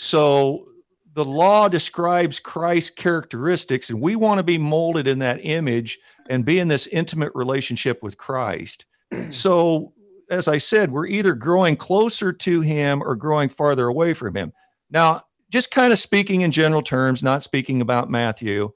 So 0.00 0.66
the 1.12 1.26
law 1.26 1.68
describes 1.68 2.40
Christ's 2.40 2.88
characteristics, 2.88 3.90
and 3.90 4.00
we 4.00 4.16
want 4.16 4.38
to 4.38 4.42
be 4.42 4.56
molded 4.56 5.06
in 5.06 5.18
that 5.18 5.40
image 5.42 5.98
and 6.30 6.42
be 6.42 6.58
in 6.58 6.68
this 6.68 6.86
intimate 6.86 7.32
relationship 7.34 8.02
with 8.02 8.16
Christ. 8.16 8.86
so, 9.28 9.92
as 10.30 10.48
I 10.48 10.56
said, 10.56 10.90
we're 10.90 11.06
either 11.06 11.34
growing 11.34 11.76
closer 11.76 12.32
to 12.32 12.62
Him 12.62 13.02
or 13.02 13.14
growing 13.14 13.50
farther 13.50 13.88
away 13.88 14.14
from 14.14 14.34
Him. 14.34 14.54
Now, 14.90 15.24
just 15.50 15.70
kind 15.70 15.92
of 15.92 15.98
speaking 15.98 16.40
in 16.40 16.50
general 16.50 16.80
terms, 16.80 17.22
not 17.22 17.42
speaking 17.42 17.82
about 17.82 18.10
Matthew, 18.10 18.72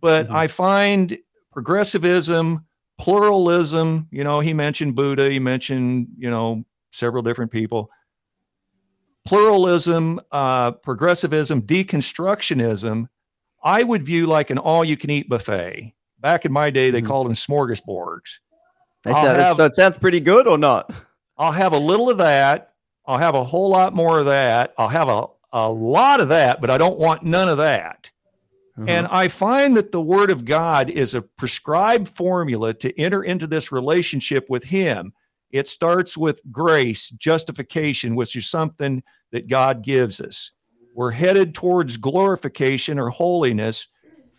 but 0.00 0.28
mm-hmm. 0.28 0.36
I 0.36 0.46
find 0.46 1.18
progressivism, 1.52 2.64
pluralism, 2.96 4.08
you 4.10 4.24
know, 4.24 4.40
he 4.40 4.54
mentioned 4.54 4.94
Buddha, 4.94 5.28
he 5.28 5.40
mentioned, 5.40 6.08
you 6.16 6.30
know, 6.30 6.64
several 6.90 7.22
different 7.22 7.50
people 7.50 7.90
pluralism, 9.24 10.20
uh, 10.30 10.72
progressivism, 10.72 11.62
deconstructionism, 11.62 13.08
I 13.62 13.82
would 13.82 14.02
view 14.02 14.26
like 14.26 14.50
an 14.50 14.58
all 14.58 14.84
you 14.84 14.96
can 14.96 15.10
eat 15.10 15.28
buffet. 15.28 15.94
Back 16.20 16.44
in 16.44 16.52
my 16.52 16.70
day, 16.70 16.90
they 16.90 16.98
mm-hmm. 16.98 17.08
called 17.08 17.26
them 17.26 17.34
smorgasbords. 17.34 18.38
Said, 19.04 19.14
have, 19.14 19.56
so 19.56 19.64
it 19.66 19.74
sounds 19.74 19.98
pretty 19.98 20.20
good 20.20 20.46
or 20.46 20.56
not? 20.56 20.90
I'll 21.36 21.52
have 21.52 21.72
a 21.72 21.78
little 21.78 22.08
of 22.08 22.18
that. 22.18 22.72
I'll 23.06 23.18
have 23.18 23.34
a 23.34 23.44
whole 23.44 23.68
lot 23.68 23.94
more 23.94 24.20
of 24.20 24.26
that. 24.26 24.72
I'll 24.78 24.88
have 24.88 25.08
a, 25.08 25.26
a 25.52 25.70
lot 25.70 26.20
of 26.20 26.28
that, 26.28 26.60
but 26.62 26.70
I 26.70 26.78
don't 26.78 26.98
want 26.98 27.22
none 27.22 27.50
of 27.50 27.58
that. 27.58 28.10
Mm-hmm. 28.78 28.88
And 28.88 29.06
I 29.08 29.28
find 29.28 29.76
that 29.76 29.92
the 29.92 30.00
word 30.00 30.30
of 30.30 30.44
God 30.44 30.88
is 30.88 31.14
a 31.14 31.22
prescribed 31.22 32.08
formula 32.08 32.72
to 32.74 32.98
enter 32.98 33.22
into 33.22 33.46
this 33.46 33.70
relationship 33.70 34.48
with 34.48 34.64
Him. 34.64 35.12
It 35.54 35.68
starts 35.68 36.16
with 36.16 36.42
grace, 36.50 37.10
justification, 37.10 38.16
which 38.16 38.34
is 38.34 38.50
something 38.50 39.04
that 39.30 39.46
God 39.46 39.84
gives 39.84 40.20
us. 40.20 40.50
We're 40.96 41.12
headed 41.12 41.54
towards 41.54 41.96
glorification 41.96 42.98
or 42.98 43.08
holiness, 43.08 43.86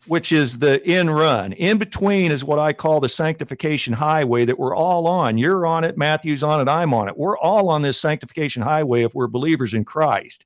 which 0.07 0.33
is 0.33 0.59
the 0.59 0.83
in 0.83 1.09
run. 1.09 1.53
In 1.53 1.77
between 1.77 2.33
is 2.33 2.43
what 2.43 2.59
I 2.59 2.73
call 2.73 2.99
the 2.99 3.07
sanctification 3.07 3.93
highway 3.93 4.43
that 4.43 4.59
we're 4.59 4.75
all 4.75 5.07
on. 5.07 5.37
You're 5.37 5.65
on 5.65 5.85
it, 5.85 5.97
Matthew's 5.97 6.43
on 6.43 6.59
it, 6.59 6.67
I'm 6.67 6.93
on 6.93 7.07
it. 7.07 7.17
We're 7.17 7.37
all 7.37 7.69
on 7.69 7.81
this 7.81 7.97
sanctification 7.97 8.61
highway 8.61 9.03
if 9.03 9.15
we're 9.15 9.27
believers 9.27 9.73
in 9.73 9.85
Christ. 9.85 10.45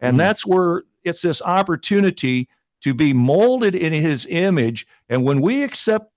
And 0.00 0.12
mm-hmm. 0.12 0.18
that's 0.18 0.46
where 0.46 0.84
it's 1.04 1.20
this 1.20 1.42
opportunity 1.42 2.48
to 2.80 2.94
be 2.94 3.12
molded 3.12 3.74
in 3.74 3.92
his 3.92 4.26
image. 4.30 4.86
And 5.10 5.24
when 5.24 5.42
we 5.42 5.62
accept 5.62 6.10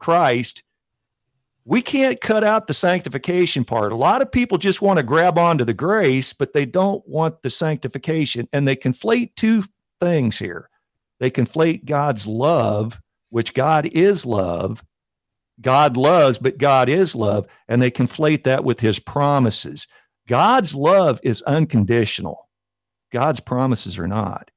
Christ, 0.00 0.64
we 1.64 1.80
can't 1.80 2.20
cut 2.20 2.44
out 2.44 2.66
the 2.66 2.74
sanctification 2.74 3.64
part. 3.64 3.92
A 3.92 3.96
lot 3.96 4.20
of 4.20 4.30
people 4.30 4.58
just 4.58 4.82
want 4.82 4.98
to 4.98 5.02
grab 5.02 5.38
onto 5.38 5.64
the 5.64 5.74
grace, 5.74 6.32
but 6.32 6.52
they 6.52 6.66
don't 6.66 7.06
want 7.08 7.42
the 7.42 7.50
sanctification. 7.50 8.48
And 8.52 8.68
they 8.68 8.76
conflate 8.76 9.34
two 9.36 9.64
things 10.00 10.38
here. 10.38 10.68
They 11.20 11.30
conflate 11.30 11.86
God's 11.86 12.26
love, 12.26 13.00
which 13.30 13.54
God 13.54 13.86
is 13.86 14.26
love. 14.26 14.84
God 15.60 15.96
loves, 15.96 16.36
but 16.36 16.58
God 16.58 16.88
is 16.88 17.14
love. 17.14 17.46
And 17.68 17.80
they 17.80 17.90
conflate 17.90 18.44
that 18.44 18.64
with 18.64 18.80
his 18.80 18.98
promises. 18.98 19.86
God's 20.28 20.74
love 20.74 21.18
is 21.22 21.42
unconditional. 21.42 22.48
God's 23.10 23.40
promises 23.40 23.98
are 23.98 24.08
not. 24.08 24.50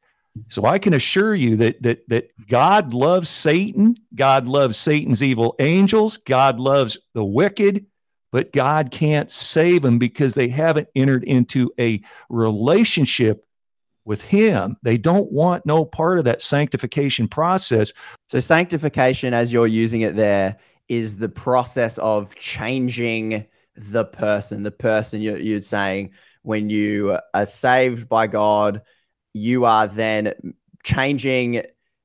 So 0.49 0.65
I 0.65 0.79
can 0.79 0.93
assure 0.93 1.35
you 1.35 1.55
that 1.57 1.81
that 1.83 2.07
that 2.09 2.31
God 2.47 2.93
loves 2.93 3.29
Satan, 3.29 3.95
God 4.15 4.47
loves 4.47 4.77
Satan's 4.77 5.23
evil 5.23 5.55
angels, 5.59 6.17
God 6.17 6.59
loves 6.59 6.97
the 7.13 7.23
wicked, 7.25 7.85
but 8.31 8.53
God 8.53 8.91
can't 8.91 9.31
save 9.31 9.81
them 9.81 9.99
because 9.99 10.33
they 10.33 10.49
haven't 10.49 10.89
entered 10.95 11.23
into 11.23 11.71
a 11.79 12.01
relationship 12.29 13.45
with 14.05 14.21
him. 14.21 14.77
They 14.83 14.97
don't 14.97 15.31
want 15.31 15.65
no 15.65 15.85
part 15.85 16.17
of 16.17 16.25
that 16.25 16.41
sanctification 16.41 17.27
process. 17.27 17.91
So 18.29 18.39
sanctification 18.39 19.33
as 19.33 19.51
you're 19.51 19.67
using 19.67 20.01
it 20.01 20.15
there 20.15 20.57
is 20.87 21.17
the 21.17 21.29
process 21.29 21.97
of 21.97 22.33
changing 22.35 23.45
the 23.75 24.05
person, 24.05 24.63
the 24.63 24.71
person 24.71 25.21
you're, 25.21 25.37
you're 25.37 25.61
saying 25.61 26.11
when 26.41 26.69
you 26.69 27.17
are 27.33 27.45
saved 27.45 28.07
by 28.07 28.27
God, 28.27 28.81
you 29.37 29.65
are 29.65 29.87
then 29.87 30.33
changing 30.83 31.63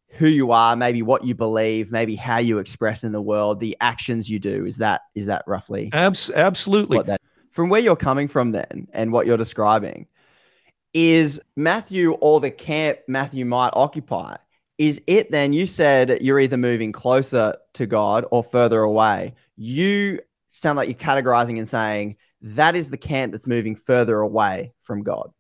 who 0.09 0.27
you 0.27 0.53
are, 0.53 0.77
maybe 0.77 1.03
what 1.03 1.25
you 1.25 1.35
believe, 1.35 1.90
maybe 1.90 2.14
how 2.14 2.38
you 2.38 2.59
express 2.59 3.03
in 3.03 3.12
the 3.12 3.21
world, 3.21 3.61
the 3.61 3.77
actions 3.81 4.29
you 4.29 4.38
do. 4.38 4.66
Is 4.66 4.79
that 4.79 5.03
is 5.14 5.27
that 5.27 5.45
roughly? 5.47 5.90
Abs- 5.92 6.31
absolutely. 6.31 7.03
That, 7.03 7.21
from 7.51 7.68
where 7.68 7.81
you're 7.81 7.97
coming 7.97 8.29
from, 8.29 8.53
then, 8.53 8.88
and 8.92 9.12
what 9.12 9.27
you're 9.27 9.37
describing, 9.37 10.07
is 10.95 11.40
Matthew 11.57 12.12
or 12.12 12.40
the 12.40 12.51
camp 12.51 12.99
Matthew 13.09 13.45
might 13.45 13.73
occupy? 13.75 14.37
Is 14.79 15.01
it 15.07 15.31
then? 15.31 15.53
You 15.53 15.66
said 15.66 16.23
you're 16.23 16.40
either 16.40 16.57
moving 16.57 16.92
closer 16.92 17.57
to 17.75 17.87
God 17.87 18.27
or 18.31 18.42
further 18.42 18.81
away. 18.81 19.35
You 19.57 20.21
sound 20.47 20.77
like 20.77 20.88
you're 20.88 20.95
categorizing 20.95 21.59
and 21.59 21.68
saying 21.68 22.16
that 22.42 22.75
is 22.75 22.90
the 22.90 22.99
camp 22.99 23.33
that's 23.33 23.47
moving 23.47 23.77
further 23.77 24.18
away 24.18 24.73
from 24.83 25.03
God. 25.03 25.31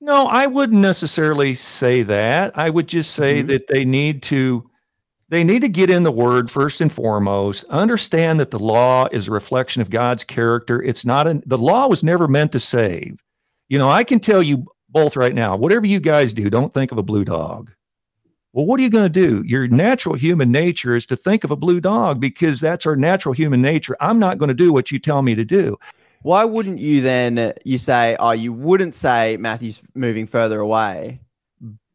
No, 0.00 0.28
I 0.28 0.46
wouldn't 0.46 0.80
necessarily 0.80 1.54
say 1.54 2.02
that. 2.02 2.56
I 2.56 2.70
would 2.70 2.86
just 2.86 3.14
say 3.14 3.38
mm-hmm. 3.38 3.48
that 3.48 3.66
they 3.66 3.84
need 3.84 4.22
to 4.24 4.68
they 5.30 5.44
need 5.44 5.60
to 5.60 5.68
get 5.68 5.90
in 5.90 6.04
the 6.04 6.12
word 6.12 6.50
first 6.50 6.80
and 6.80 6.90
foremost, 6.90 7.64
understand 7.64 8.40
that 8.40 8.50
the 8.50 8.58
law 8.58 9.08
is 9.12 9.28
a 9.28 9.30
reflection 9.30 9.82
of 9.82 9.90
God's 9.90 10.24
character. 10.24 10.82
It's 10.82 11.04
not 11.04 11.26
a, 11.26 11.42
the 11.44 11.58
law 11.58 11.86
was 11.86 12.02
never 12.02 12.26
meant 12.26 12.52
to 12.52 12.60
save. 12.60 13.22
You 13.68 13.78
know, 13.78 13.90
I 13.90 14.04
can 14.04 14.20
tell 14.20 14.42
you 14.42 14.64
both 14.88 15.16
right 15.16 15.34
now, 15.34 15.54
whatever 15.54 15.84
you 15.84 16.00
guys 16.00 16.32
do, 16.32 16.48
don't 16.48 16.72
think 16.72 16.92
of 16.92 16.98
a 16.98 17.02
blue 17.02 17.26
dog. 17.26 17.70
Well, 18.54 18.64
what 18.64 18.80
are 18.80 18.82
you 18.82 18.88
going 18.88 19.04
to 19.04 19.10
do? 19.10 19.42
Your 19.46 19.68
natural 19.68 20.14
human 20.14 20.50
nature 20.50 20.96
is 20.96 21.04
to 21.06 21.16
think 21.16 21.44
of 21.44 21.50
a 21.50 21.56
blue 21.56 21.80
dog 21.80 22.18
because 22.18 22.60
that's 22.60 22.86
our 22.86 22.96
natural 22.96 23.34
human 23.34 23.60
nature. 23.60 23.96
I'm 24.00 24.18
not 24.18 24.38
going 24.38 24.48
to 24.48 24.54
do 24.54 24.72
what 24.72 24.90
you 24.90 24.98
tell 24.98 25.20
me 25.20 25.34
to 25.34 25.44
do. 25.44 25.76
Why 26.22 26.44
wouldn't 26.44 26.78
you 26.78 27.00
then 27.00 27.38
uh, 27.38 27.52
you 27.64 27.78
say, 27.78 28.16
oh, 28.18 28.32
you 28.32 28.52
wouldn't 28.52 28.94
say 28.94 29.36
Matthew's 29.36 29.82
moving 29.94 30.26
further 30.26 30.60
away, 30.60 31.20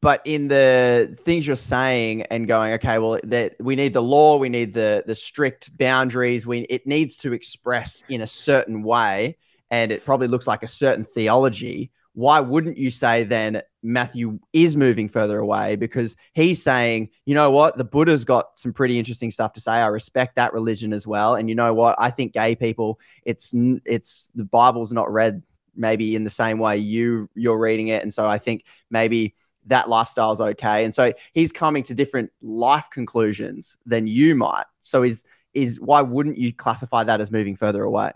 but 0.02 0.22
in 0.26 0.48
the 0.48 1.16
things 1.22 1.46
you're 1.46 1.56
saying 1.56 2.24
and 2.24 2.48
going, 2.48 2.74
okay, 2.74 3.00
well, 3.00 3.20
that 3.24 3.56
we 3.60 3.76
need 3.76 3.94
the 3.94 4.02
law, 4.02 4.38
we 4.38 4.50
need 4.50 4.74
the 4.74 5.04
the 5.06 5.16
strict 5.16 5.78
boundaries, 5.78 6.48
we 6.48 6.62
it 6.62 6.88
needs 6.88 7.18
to 7.18 7.34
express 7.34 8.04
in 8.10 8.22
a 8.22 8.28
certain 8.28 8.84
way, 8.84 9.38
and 9.70 9.92
it 9.92 10.06
probably 10.06 10.28
looks 10.28 10.48
like 10.48 10.64
a 10.64 10.68
certain 10.68 11.04
theology 11.04 11.92
why 12.14 12.40
wouldn't 12.40 12.78
you 12.78 12.92
say 12.92 13.24
then 13.24 13.62
Matthew 13.84 14.39
is 14.54 14.78
moving 14.78 15.10
further 15.10 15.38
away 15.38 15.76
because 15.76 16.15
he's 16.34 16.63
saying, 16.63 17.10
you 17.26 17.36
know 17.36 17.52
what, 17.52 17.78
the 17.78 17.84
Buddha's 17.84 18.26
got 18.26 18.58
some 18.58 18.72
pretty 18.72 18.98
interesting 18.98 19.30
stuff 19.30 19.54
to 19.54 19.62
say. 19.62 19.74
I 19.74 19.88
respect 19.88 20.38
that 20.38 20.54
religion 20.54 20.93
as 20.93 21.06
well, 21.06 21.36
and 21.36 21.50
you 21.50 21.56
know 21.56 21.74
what, 21.74 21.96
I 22.00 22.10
think 22.10 22.34
gay 22.34 22.56
people, 22.56 23.00
it's 23.24 23.54
it's 23.86 24.32
the 24.34 24.46
Bible's 24.46 24.93
not 24.93 25.12
read 25.12 25.43
maybe 25.76 26.15
in 26.15 26.24
the 26.24 26.30
same 26.30 26.60
way 26.60 26.78
you 26.78 27.30
you're 27.36 27.60
reading 27.60 27.89
it, 27.89 28.02
and 28.02 28.13
so 28.13 28.26
I 28.26 28.38
think 28.38 28.63
maybe 28.89 29.36
that 29.67 29.89
lifestyle's 29.89 30.41
okay. 30.41 30.84
And 30.84 30.93
so 30.93 31.13
he's 31.34 31.52
coming 31.52 31.84
to 31.84 31.93
different 31.93 32.32
life 32.41 32.89
conclusions 32.89 33.78
than 33.86 34.08
you 34.08 34.36
might. 34.36 34.65
So 34.82 35.04
is 35.04 35.24
is 35.54 35.80
why 35.80 36.02
wouldn't 36.02 36.38
you 36.38 36.52
classify 36.52 37.04
that 37.04 37.22
as 37.22 37.32
moving 37.32 37.56
further 37.56 37.84
away? 37.84 38.12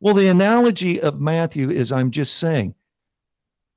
Well, 0.00 0.14
the 0.14 0.28
analogy 0.28 1.00
of 1.00 1.20
Matthew 1.20 1.70
is 1.70 1.92
I'm 1.92 2.10
just 2.10 2.36
saying 2.36 2.74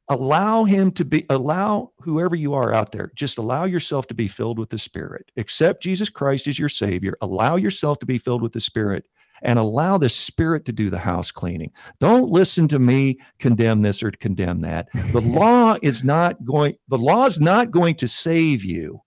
allow 0.09 0.63
him 0.63 0.91
to 0.91 1.03
be 1.03 1.25
allow 1.29 1.91
whoever 1.99 2.35
you 2.35 2.53
are 2.53 2.73
out 2.73 2.91
there 2.91 3.11
just 3.15 3.37
allow 3.37 3.65
yourself 3.65 4.07
to 4.07 4.13
be 4.13 4.27
filled 4.27 4.57
with 4.57 4.69
the 4.69 4.77
spirit. 4.77 5.31
Accept 5.37 5.83
jesus 5.83 6.09
christ 6.09 6.47
as 6.47 6.57
your 6.57 6.69
savior. 6.69 7.17
Allow 7.21 7.57
yourself 7.57 7.99
to 7.99 8.05
be 8.05 8.17
filled 8.17 8.41
with 8.41 8.53
the 8.53 8.59
spirit 8.59 9.07
and 9.41 9.59
allow 9.59 9.97
the 9.97 10.09
spirit 10.09 10.65
to 10.65 10.71
do 10.71 10.89
the 10.89 10.97
house 10.97 11.31
cleaning. 11.31 11.71
Don't 11.99 12.29
listen 12.29 12.67
to 12.69 12.79
me 12.79 13.19
condemn 13.39 13.81
this 13.81 14.01
or 14.01 14.11
condemn 14.11 14.61
that. 14.61 14.87
The 15.11 15.21
law 15.25 15.75
is 15.81 16.03
not 16.03 16.43
going 16.45 16.75
the 16.87 16.97
law 16.97 17.25
is 17.25 17.39
not 17.39 17.71
going 17.71 17.95
to 17.95 18.07
save 18.07 18.63
you. 18.63 19.01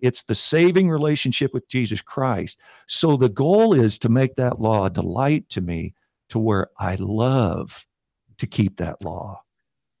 It's 0.00 0.22
the 0.22 0.34
saving 0.34 0.88
relationship 0.88 1.52
with 1.52 1.68
jesus 1.68 2.00
christ. 2.00 2.58
So 2.86 3.16
the 3.16 3.28
goal 3.28 3.74
is 3.74 3.98
to 3.98 4.08
make 4.08 4.36
that 4.36 4.60
law 4.60 4.84
a 4.84 4.90
delight 4.90 5.48
to 5.50 5.60
me 5.60 5.94
to 6.30 6.38
where 6.38 6.68
i 6.78 6.96
love 6.98 7.86
to 8.38 8.46
keep 8.46 8.76
that 8.78 9.04
law 9.04 9.40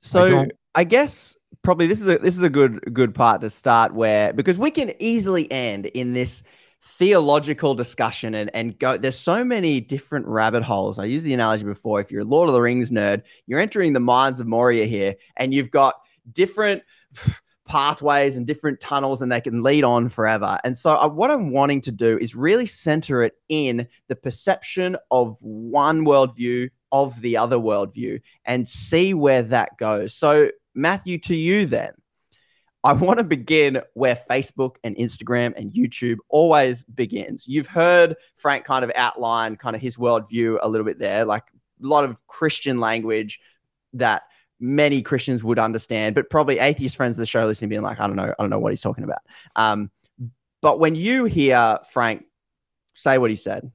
so 0.04 0.40
I, 0.40 0.48
I, 0.74 0.84
guess 0.84 1.36
probably 1.62 1.86
this 1.86 2.00
is 2.00 2.08
a 2.08 2.18
this 2.18 2.36
is 2.36 2.42
a 2.42 2.50
good 2.50 2.80
good 2.92 3.14
part 3.14 3.40
to 3.40 3.50
start 3.50 3.94
where 3.94 4.32
because 4.32 4.58
we 4.58 4.70
can 4.70 4.92
easily 5.00 5.50
end 5.50 5.86
in 5.86 6.12
this 6.12 6.42
theological 6.80 7.74
discussion 7.74 8.34
and 8.34 8.50
and 8.54 8.78
go 8.78 8.98
there's 8.98 9.18
so 9.18 9.42
many 9.44 9.80
different 9.80 10.26
rabbit 10.26 10.62
holes. 10.62 10.98
I 10.98 11.04
used 11.04 11.24
the 11.24 11.34
analogy 11.34 11.64
before. 11.64 12.00
If 12.00 12.12
you're 12.12 12.22
a 12.22 12.26
Lord 12.26 12.48
of 12.48 12.54
the 12.54 12.60
Rings 12.60 12.90
nerd, 12.90 13.22
you're 13.46 13.60
entering 13.60 13.94
the 13.94 14.00
mines 14.00 14.40
of 14.40 14.46
Moria 14.46 14.84
here, 14.84 15.14
and 15.36 15.54
you've 15.54 15.70
got 15.70 15.94
different 16.30 16.82
pathways 17.66 18.36
and 18.36 18.46
different 18.46 18.78
tunnels 18.78 19.22
and 19.22 19.32
they 19.32 19.40
can 19.40 19.62
lead 19.62 19.84
on 19.84 20.10
forever. 20.10 20.58
And 20.64 20.76
so, 20.76 20.96
uh, 20.96 21.08
what 21.08 21.30
I'm 21.30 21.50
wanting 21.50 21.80
to 21.82 21.92
do 21.92 22.18
is 22.18 22.34
really 22.34 22.66
center 22.66 23.22
it 23.22 23.32
in 23.48 23.88
the 24.08 24.16
perception 24.16 24.96
of 25.10 25.38
one 25.40 26.04
worldview 26.04 26.68
of 26.94 27.20
the 27.20 27.36
other 27.36 27.56
worldview 27.56 28.20
and 28.44 28.68
see 28.68 29.12
where 29.14 29.42
that 29.42 29.76
goes. 29.78 30.14
So, 30.14 30.50
Matthew, 30.76 31.18
to 31.22 31.36
you 31.36 31.66
then, 31.66 31.92
I 32.84 32.92
want 32.92 33.18
to 33.18 33.24
begin 33.24 33.80
where 33.94 34.14
Facebook 34.14 34.76
and 34.84 34.96
Instagram 34.96 35.54
and 35.56 35.72
YouTube 35.72 36.18
always 36.28 36.84
begins. 36.84 37.48
You've 37.48 37.66
heard 37.66 38.14
Frank 38.36 38.64
kind 38.64 38.84
of 38.84 38.92
outline 38.94 39.56
kind 39.56 39.74
of 39.74 39.82
his 39.82 39.96
worldview 39.96 40.58
a 40.62 40.68
little 40.68 40.84
bit 40.84 41.00
there, 41.00 41.24
like 41.24 41.42
a 41.82 41.86
lot 41.86 42.04
of 42.04 42.24
Christian 42.28 42.78
language 42.78 43.40
that 43.94 44.22
many 44.60 45.02
Christians 45.02 45.42
would 45.42 45.58
understand, 45.58 46.14
but 46.14 46.30
probably 46.30 46.60
atheist 46.60 46.96
friends 46.96 47.16
of 47.16 47.22
the 47.22 47.26
show 47.26 47.44
listening 47.44 47.70
being 47.70 47.82
like, 47.82 47.98
I 47.98 48.06
don't 48.06 48.16
know, 48.16 48.32
I 48.38 48.42
don't 48.42 48.50
know 48.50 48.60
what 48.60 48.70
he's 48.72 48.80
talking 48.80 49.02
about. 49.02 49.22
Um, 49.56 49.90
but 50.62 50.78
when 50.78 50.94
you 50.94 51.24
hear 51.24 51.80
Frank 51.90 52.24
say 52.94 53.18
what 53.18 53.30
he 53.30 53.36
said, 53.36 53.72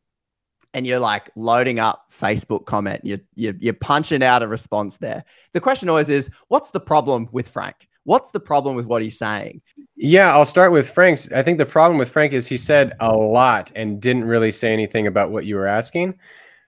and 0.73 0.85
you're 0.85 0.99
like 0.99 1.29
loading 1.35 1.79
up 1.79 2.11
Facebook 2.11 2.65
comment, 2.65 3.01
you're, 3.03 3.19
you're, 3.35 3.55
you're 3.59 3.73
punching 3.73 4.23
out 4.23 4.43
a 4.43 4.47
response 4.47 4.97
there. 4.97 5.23
The 5.53 5.61
question 5.61 5.89
always 5.89 6.09
is, 6.09 6.29
what's 6.47 6.71
the 6.71 6.79
problem 6.79 7.27
with 7.31 7.47
Frank? 7.47 7.87
What's 8.03 8.31
the 8.31 8.39
problem 8.39 8.75
with 8.75 8.85
what 8.85 9.01
he's 9.01 9.17
saying? 9.17 9.61
Yeah, 9.95 10.33
I'll 10.33 10.45
start 10.45 10.71
with 10.71 10.89
Frank's. 10.89 11.31
I 11.31 11.43
think 11.43 11.57
the 11.57 11.65
problem 11.65 11.99
with 11.99 12.09
Frank 12.09 12.33
is 12.33 12.47
he 12.47 12.57
said 12.57 12.93
a 12.99 13.15
lot 13.15 13.71
and 13.75 14.01
didn't 14.01 14.23
really 14.23 14.51
say 14.51 14.73
anything 14.73 15.07
about 15.07 15.31
what 15.31 15.45
you 15.45 15.55
were 15.55 15.67
asking. 15.67 16.17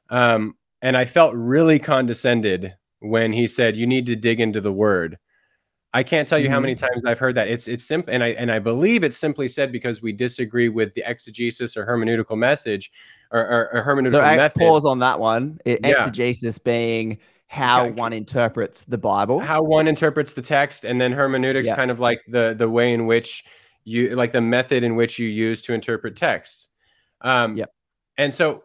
Um, 0.09 0.55
and 0.81 0.97
I 0.97 1.05
felt 1.05 1.33
really 1.33 1.79
condescended 1.79 2.75
when 2.99 3.33
he 3.33 3.47
said 3.47 3.75
you 3.75 3.87
need 3.87 4.05
to 4.07 4.15
dig 4.15 4.39
into 4.39 4.61
the 4.61 4.73
word. 4.73 5.17
I 5.93 6.03
can't 6.03 6.27
tell 6.27 6.39
you 6.39 6.49
how 6.49 6.59
many 6.59 6.75
mm-hmm. 6.75 6.85
times 6.85 7.03
I've 7.05 7.19
heard 7.19 7.35
that. 7.35 7.49
It's 7.49 7.67
it's 7.67 7.83
simple, 7.83 8.13
and 8.13 8.23
I 8.23 8.29
and 8.29 8.51
I 8.51 8.59
believe 8.59 9.03
it's 9.03 9.17
simply 9.17 9.47
said 9.47 9.71
because 9.71 10.01
we 10.01 10.13
disagree 10.13 10.69
with 10.69 10.93
the 10.93 11.03
exegesis 11.05 11.75
or 11.75 11.85
hermeneutical 11.85 12.37
message 12.37 12.91
or, 13.31 13.41
or, 13.41 13.73
or 13.73 13.83
hermeneutical 13.83 14.11
so 14.11 14.35
method. 14.35 14.59
Pause 14.59 14.85
on 14.85 14.99
that 14.99 15.19
one. 15.19 15.59
It, 15.65 15.79
yeah. 15.83 15.91
Exegesis 15.91 16.57
being 16.57 17.19
how 17.47 17.85
yeah. 17.85 17.91
one 17.91 18.13
interprets 18.13 18.83
the 18.85 18.97
Bible, 18.97 19.39
how 19.39 19.61
one 19.61 19.87
interprets 19.87 20.33
the 20.33 20.41
text, 20.41 20.85
and 20.85 21.01
then 21.01 21.11
hermeneutics, 21.11 21.67
yeah. 21.67 21.75
kind 21.75 21.91
of 21.91 21.99
like 21.99 22.21
the 22.27 22.55
the 22.57 22.69
way 22.69 22.93
in 22.93 23.07
which 23.07 23.43
you 23.83 24.15
like 24.15 24.31
the 24.31 24.41
method 24.41 24.83
in 24.83 24.95
which 24.95 25.19
you 25.19 25.27
use 25.27 25.61
to 25.63 25.73
interpret 25.73 26.15
texts. 26.15 26.69
Um, 27.21 27.57
yep. 27.57 27.73
And 28.17 28.33
so, 28.33 28.63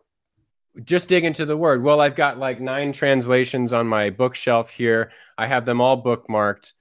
just 0.83 1.09
dig 1.09 1.25
into 1.25 1.47
the 1.47 1.57
word. 1.57 1.83
Well, 1.83 2.01
I've 2.01 2.17
got 2.17 2.39
like 2.39 2.61
nine 2.61 2.93
translations 2.93 3.73
on 3.73 3.87
my 3.87 4.11
bookshelf 4.11 4.71
here. 4.71 5.11
I 5.39 5.47
have 5.47 5.65
them 5.65 5.81
all 5.81 6.03
bookmarked. 6.03 6.73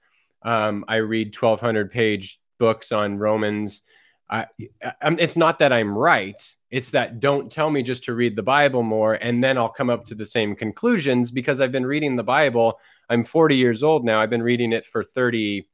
Um, 0.42 0.84
I 0.86 0.96
read 0.96 1.34
1200 1.34 1.90
page 1.90 2.38
books 2.58 2.92
on 2.92 3.18
Romans. 3.18 3.82
I, 4.28 4.46
I, 4.82 5.16
it's 5.18 5.36
not 5.36 5.58
that 5.60 5.72
I'm 5.72 5.96
right. 5.96 6.40
It's 6.70 6.90
that 6.90 7.20
don't 7.20 7.50
tell 7.50 7.70
me 7.70 7.82
just 7.82 8.04
to 8.04 8.14
read 8.14 8.36
the 8.36 8.42
Bible 8.42 8.82
more 8.82 9.14
and 9.14 9.42
then 9.42 9.56
I'll 9.56 9.68
come 9.68 9.90
up 9.90 10.04
to 10.06 10.14
the 10.14 10.26
same 10.26 10.56
conclusions 10.56 11.30
because 11.30 11.60
I've 11.60 11.72
been 11.72 11.86
reading 11.86 12.16
the 12.16 12.24
Bible. 12.24 12.80
I'm 13.08 13.24
40 13.24 13.56
years 13.56 13.82
old 13.82 14.04
now. 14.04 14.20
I've 14.20 14.30
been 14.30 14.42
reading 14.42 14.72
it 14.72 14.84
for 14.84 15.04
30. 15.04 15.68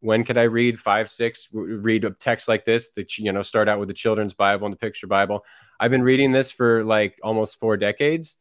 When 0.00 0.24
could 0.24 0.38
I 0.38 0.42
read 0.42 0.78
five, 0.78 1.10
six? 1.10 1.48
Read 1.52 2.04
a 2.04 2.10
text 2.10 2.48
like 2.48 2.64
this 2.64 2.90
that 2.90 3.18
you 3.18 3.32
know 3.32 3.42
start 3.42 3.68
out 3.68 3.78
with 3.78 3.88
the 3.88 3.94
children's 3.94 4.34
Bible 4.34 4.66
and 4.66 4.72
the 4.72 4.78
picture 4.78 5.06
Bible. 5.06 5.44
I've 5.80 5.90
been 5.90 6.02
reading 6.02 6.32
this 6.32 6.50
for 6.50 6.84
like 6.84 7.18
almost 7.22 7.58
four 7.58 7.76
decades. 7.76 8.36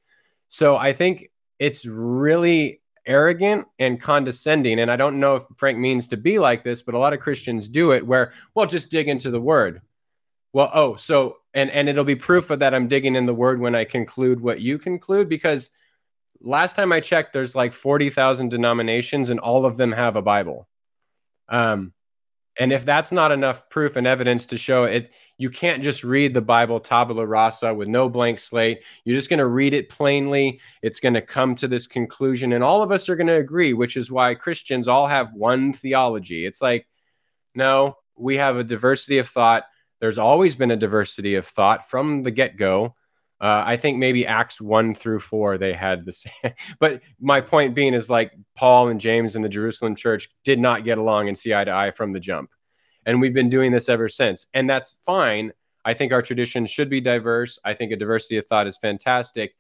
So 0.49 0.75
I 0.75 0.93
think 0.93 1.31
it's 1.59 1.85
really 1.85 2.81
arrogant 3.07 3.65
and 3.79 3.99
condescending. 3.99 4.79
And 4.79 4.91
I 4.91 4.95
don't 4.95 5.19
know 5.19 5.37
if 5.37 5.43
Frank 5.55 5.79
means 5.79 6.09
to 6.09 6.17
be 6.17 6.39
like 6.39 6.63
this, 6.63 6.81
but 6.81 6.93
a 6.93 6.99
lot 6.99 7.13
of 7.13 7.19
Christians 7.19 7.69
do 7.69 7.91
it 7.91 8.05
where, 8.05 8.33
well, 8.53 8.65
just 8.65 8.91
dig 8.91 9.07
into 9.07 9.31
the 9.31 9.41
word. 9.41 9.81
Well, 10.53 10.71
oh, 10.73 10.95
so 10.95 11.37
and 11.53 11.69
and 11.71 11.89
it'll 11.89 12.03
be 12.03 12.15
proof 12.15 12.49
of 12.49 12.59
that 12.59 12.73
I'm 12.73 12.87
digging 12.87 13.15
in 13.15 13.25
the 13.25 13.33
word 13.33 13.59
when 13.59 13.75
I 13.75 13.83
conclude 13.83 14.39
what 14.39 14.61
you 14.61 14.77
conclude 14.77 15.29
because 15.29 15.71
last 16.41 16.75
time 16.75 16.91
I 16.91 16.99
checked, 16.99 17.33
there's 17.33 17.55
like 17.55 17.73
40,000 17.73 18.49
denominations 18.49 19.29
and 19.29 19.39
all 19.39 19.65
of 19.65 19.77
them 19.77 19.91
have 19.91 20.15
a 20.15 20.21
Bible. 20.21 20.67
Um, 21.49 21.93
and 22.59 22.71
if 22.71 22.85
that's 22.85 23.11
not 23.11 23.31
enough 23.31 23.69
proof 23.69 23.95
and 23.95 24.07
evidence 24.07 24.47
to 24.47 24.57
show 24.57 24.85
it, 24.85 25.13
you 25.37 25.49
can't 25.49 25.83
just 25.83 26.03
read 26.03 26.33
the 26.33 26.41
Bible 26.41 26.79
tabula 26.79 27.25
rasa 27.25 27.73
with 27.73 27.87
no 27.87 28.09
blank 28.09 28.39
slate. 28.39 28.81
You're 29.05 29.15
just 29.15 29.29
going 29.29 29.39
to 29.39 29.45
read 29.45 29.75
it 29.75 29.89
plainly. 29.89 30.59
It's 30.81 30.99
going 30.99 31.13
to 31.13 31.21
come 31.21 31.53
to 31.55 31.67
this 31.67 31.85
conclusion, 31.85 32.53
and 32.53 32.63
all 32.63 32.81
of 32.81 32.91
us 32.91 33.09
are 33.09 33.15
going 33.15 33.27
to 33.27 33.35
agree, 33.35 33.73
which 33.73 33.95
is 33.95 34.09
why 34.09 34.33
Christians 34.33 34.87
all 34.87 35.05
have 35.05 35.33
one 35.33 35.71
theology. 35.71 36.47
It's 36.47 36.61
like, 36.61 36.87
no, 37.53 37.97
we 38.17 38.37
have 38.37 38.57
a 38.57 38.63
diversity 38.63 39.19
of 39.19 39.29
thought. 39.29 39.65
There's 39.99 40.17
always 40.17 40.55
been 40.55 40.71
a 40.71 40.75
diversity 40.75 41.35
of 41.35 41.45
thought 41.45 41.89
from 41.89 42.23
the 42.23 42.31
get 42.31 42.57
go. 42.57 42.95
Uh, 43.39 43.63
I 43.65 43.77
think 43.77 43.97
maybe 43.97 44.25
Acts 44.25 44.59
one 44.59 44.95
through 44.95 45.19
four 45.19 45.57
they 45.57 45.73
had 45.73 46.05
the 46.05 46.11
same. 46.13 46.53
but 46.79 47.01
my 47.19 47.41
point 47.41 47.75
being 47.75 47.93
is 47.93 48.09
like 48.09 48.31
Paul 48.55 48.89
and 48.89 48.99
James 48.99 49.35
in 49.35 49.41
the 49.41 49.49
Jerusalem 49.49 49.95
church 49.95 50.29
did 50.43 50.59
not 50.59 50.83
get 50.83 50.97
along 50.97 51.27
and 51.27 51.37
see 51.37 51.53
eye 51.53 51.63
to 51.63 51.71
eye 51.71 51.91
from 51.91 52.13
the 52.13 52.19
jump, 52.19 52.49
and 53.05 53.21
we've 53.21 53.33
been 53.33 53.49
doing 53.49 53.71
this 53.71 53.89
ever 53.89 54.09
since, 54.09 54.47
and 54.53 54.69
that's 54.69 54.99
fine. 55.05 55.53
I 55.85 55.93
think 55.93 56.11
our 56.11 56.21
tradition 56.21 56.65
should 56.65 56.89
be 56.89 56.99
diverse. 56.99 57.59
I 57.63 57.73
think 57.73 57.91
a 57.91 57.95
diversity 57.95 58.37
of 58.37 58.47
thought 58.47 58.67
is 58.67 58.77
fantastic, 58.77 59.55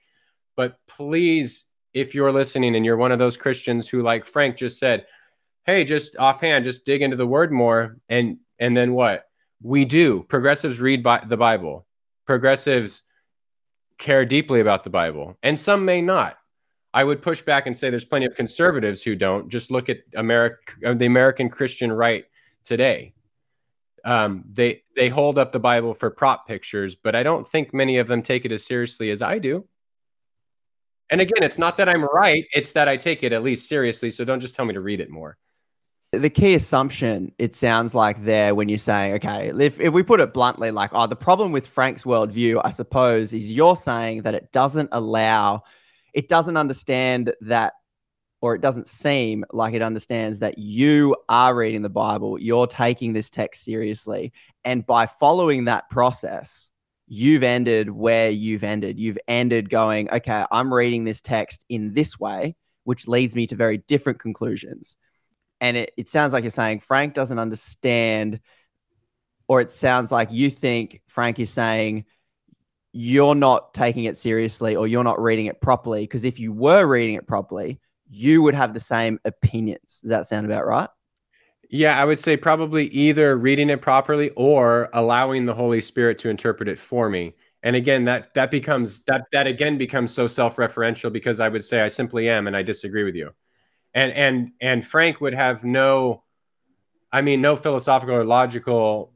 but 0.55 0.77
please, 0.87 1.65
if 1.93 2.15
you're 2.15 2.31
listening 2.31 2.75
and 2.75 2.83
you're 2.83 2.97
one 2.97 3.11
of 3.11 3.19
those 3.19 3.37
Christians 3.37 3.87
who, 3.87 4.01
like 4.01 4.25
Frank 4.25 4.57
just 4.57 4.79
said, 4.79 5.05
hey, 5.65 5.83
just 5.83 6.17
offhand, 6.17 6.65
just 6.65 6.85
dig 6.85 7.01
into 7.01 7.15
the 7.15 7.27
word 7.27 7.51
more, 7.51 7.97
and 8.09 8.37
and 8.57 8.75
then 8.75 8.93
what? 8.93 9.26
We 9.61 9.85
do. 9.85 10.23
Progressives 10.23 10.79
read 10.79 11.03
bi- 11.03 11.25
the 11.25 11.37
Bible. 11.37 11.85
Progressives 12.25 13.03
care 13.97 14.25
deeply 14.25 14.59
about 14.59 14.83
the 14.83 14.89
Bible, 14.89 15.37
and 15.41 15.59
some 15.59 15.85
may 15.85 16.01
not. 16.01 16.37
I 16.93 17.03
would 17.03 17.21
push 17.21 17.41
back 17.41 17.67
and 17.67 17.77
say 17.77 17.89
there's 17.89 18.05
plenty 18.05 18.25
of 18.25 18.35
conservatives 18.35 19.03
who 19.03 19.15
don't. 19.15 19.49
Just 19.49 19.71
look 19.71 19.89
at 19.89 19.99
America, 20.15 20.73
uh, 20.85 20.93
the 20.93 21.05
American 21.05 21.49
Christian 21.49 21.91
right 21.91 22.25
today. 22.63 23.13
Um, 24.05 24.45
they 24.51 24.83
they 24.95 25.09
hold 25.09 25.37
up 25.37 25.51
the 25.51 25.59
Bible 25.59 25.93
for 25.93 26.09
prop 26.09 26.47
pictures, 26.47 26.95
but 26.95 27.15
I 27.15 27.23
don't 27.23 27.47
think 27.47 27.73
many 27.73 27.97
of 27.97 28.07
them 28.07 28.21
take 28.21 28.45
it 28.45 28.51
as 28.51 28.65
seriously 28.65 29.11
as 29.11 29.21
I 29.21 29.39
do. 29.39 29.67
And 31.09 31.21
again, 31.21 31.43
it's 31.43 31.57
not 31.57 31.77
that 31.77 31.89
I'm 31.89 32.03
right; 32.03 32.45
it's 32.53 32.73
that 32.73 32.87
I 32.87 32.97
take 32.97 33.23
it 33.23 33.33
at 33.33 33.43
least 33.43 33.67
seriously. 33.67 34.11
So 34.11 34.23
don't 34.23 34.39
just 34.39 34.55
tell 34.55 34.65
me 34.65 34.73
to 34.73 34.81
read 34.81 34.99
it 34.99 35.09
more 35.09 35.37
the 36.11 36.29
key 36.29 36.55
assumption 36.55 37.31
it 37.37 37.53
sounds 37.53 37.93
like 37.93 38.23
there 38.23 38.55
when 38.55 38.69
you're 38.69 38.77
saying 38.77 39.13
okay 39.13 39.51
if, 39.59 39.79
if 39.79 39.93
we 39.93 40.03
put 40.03 40.19
it 40.19 40.33
bluntly 40.33 40.71
like 40.71 40.89
oh 40.93 41.07
the 41.07 41.15
problem 41.15 41.51
with 41.51 41.67
frank's 41.67 42.03
worldview 42.03 42.61
i 42.63 42.69
suppose 42.69 43.33
is 43.33 43.51
you're 43.51 43.75
saying 43.75 44.21
that 44.21 44.33
it 44.33 44.51
doesn't 44.51 44.89
allow 44.91 45.61
it 46.13 46.27
doesn't 46.27 46.57
understand 46.57 47.33
that 47.41 47.73
or 48.39 48.55
it 48.55 48.61
doesn't 48.61 48.87
seem 48.87 49.43
like 49.51 49.73
it 49.73 49.81
understands 49.81 50.39
that 50.39 50.57
you 50.57 51.15
are 51.27 51.53
reading 51.53 51.81
the 51.81 51.89
bible 51.89 52.39
you're 52.39 52.67
taking 52.67 53.11
this 53.11 53.29
text 53.29 53.65
seriously 53.65 54.31
and 54.63 54.85
by 54.85 55.05
following 55.05 55.65
that 55.65 55.89
process 55.89 56.71
you've 57.09 57.43
ended 57.43 57.89
where 57.89 58.29
you've 58.29 58.65
ended. 58.65 58.99
You've 58.99 59.17
ended 59.27 59.69
going 59.69 60.09
okay 60.09 60.45
i'm 60.51 60.73
reading 60.73 61.03
this 61.03 61.19
text 61.19 61.65
in 61.67 61.93
this 61.93 62.17
way 62.17 62.55
which 62.85 63.09
leads 63.09 63.35
me 63.35 63.45
to 63.47 63.55
very 63.57 63.79
different 63.79 64.19
conclusions 64.19 64.95
and 65.61 65.77
it, 65.77 65.93
it 65.97 66.09
sounds 66.09 66.33
like 66.33 66.43
you're 66.43 66.51
saying 66.51 66.79
Frank 66.81 67.13
doesn't 67.13 67.39
understand, 67.39 68.39
or 69.47 69.61
it 69.61 69.71
sounds 69.71 70.11
like 70.11 70.31
you 70.31 70.49
think 70.49 71.01
Frank 71.07 71.39
is 71.39 71.49
saying 71.49 72.05
you're 72.91 73.35
not 73.35 73.73
taking 73.73 74.05
it 74.05 74.17
seriously 74.17 74.75
or 74.75 74.87
you're 74.87 75.03
not 75.03 75.21
reading 75.21 75.45
it 75.45 75.61
properly. 75.61 76.01
Because 76.01 76.23
if 76.23 76.39
you 76.39 76.51
were 76.51 76.85
reading 76.85 77.15
it 77.15 77.27
properly, 77.27 77.79
you 78.09 78.41
would 78.41 78.55
have 78.55 78.73
the 78.73 78.79
same 78.79 79.19
opinions. 79.25 79.99
Does 80.01 80.09
that 80.09 80.25
sound 80.25 80.45
about 80.45 80.65
right? 80.65 80.89
Yeah, 81.69 81.99
I 82.01 82.05
would 82.05 82.19
say 82.19 82.37
probably 82.37 82.87
either 82.87 83.35
reading 83.35 83.69
it 83.69 83.81
properly 83.81 84.29
or 84.31 84.89
allowing 84.93 85.45
the 85.45 85.53
Holy 85.53 85.81
Spirit 85.81 86.17
to 86.19 86.29
interpret 86.29 86.69
it 86.69 86.79
for 86.79 87.09
me. 87.09 87.35
And 87.61 87.75
again, 87.75 88.05
that 88.05 88.33
that 88.35 88.51
becomes 88.51 89.03
that 89.05 89.23
that 89.33 89.47
again 89.47 89.77
becomes 89.77 90.13
so 90.13 90.27
self-referential 90.27 91.11
because 91.11 91.39
I 91.39 91.49
would 91.49 91.63
say 91.63 91.81
I 91.81 91.89
simply 91.89 92.29
am 92.29 92.47
and 92.47 92.55
I 92.55 92.61
disagree 92.61 93.03
with 93.03 93.15
you 93.15 93.31
and 93.97 94.13
and 94.13 94.51
and 94.61 94.85
Frank 94.85 95.19
would 95.21 95.33
have 95.33 95.63
no, 95.63 96.23
I 97.11 97.21
mean, 97.21 97.41
no 97.41 97.55
philosophical 97.55 98.13
or 98.15 98.23
logical 98.23 99.11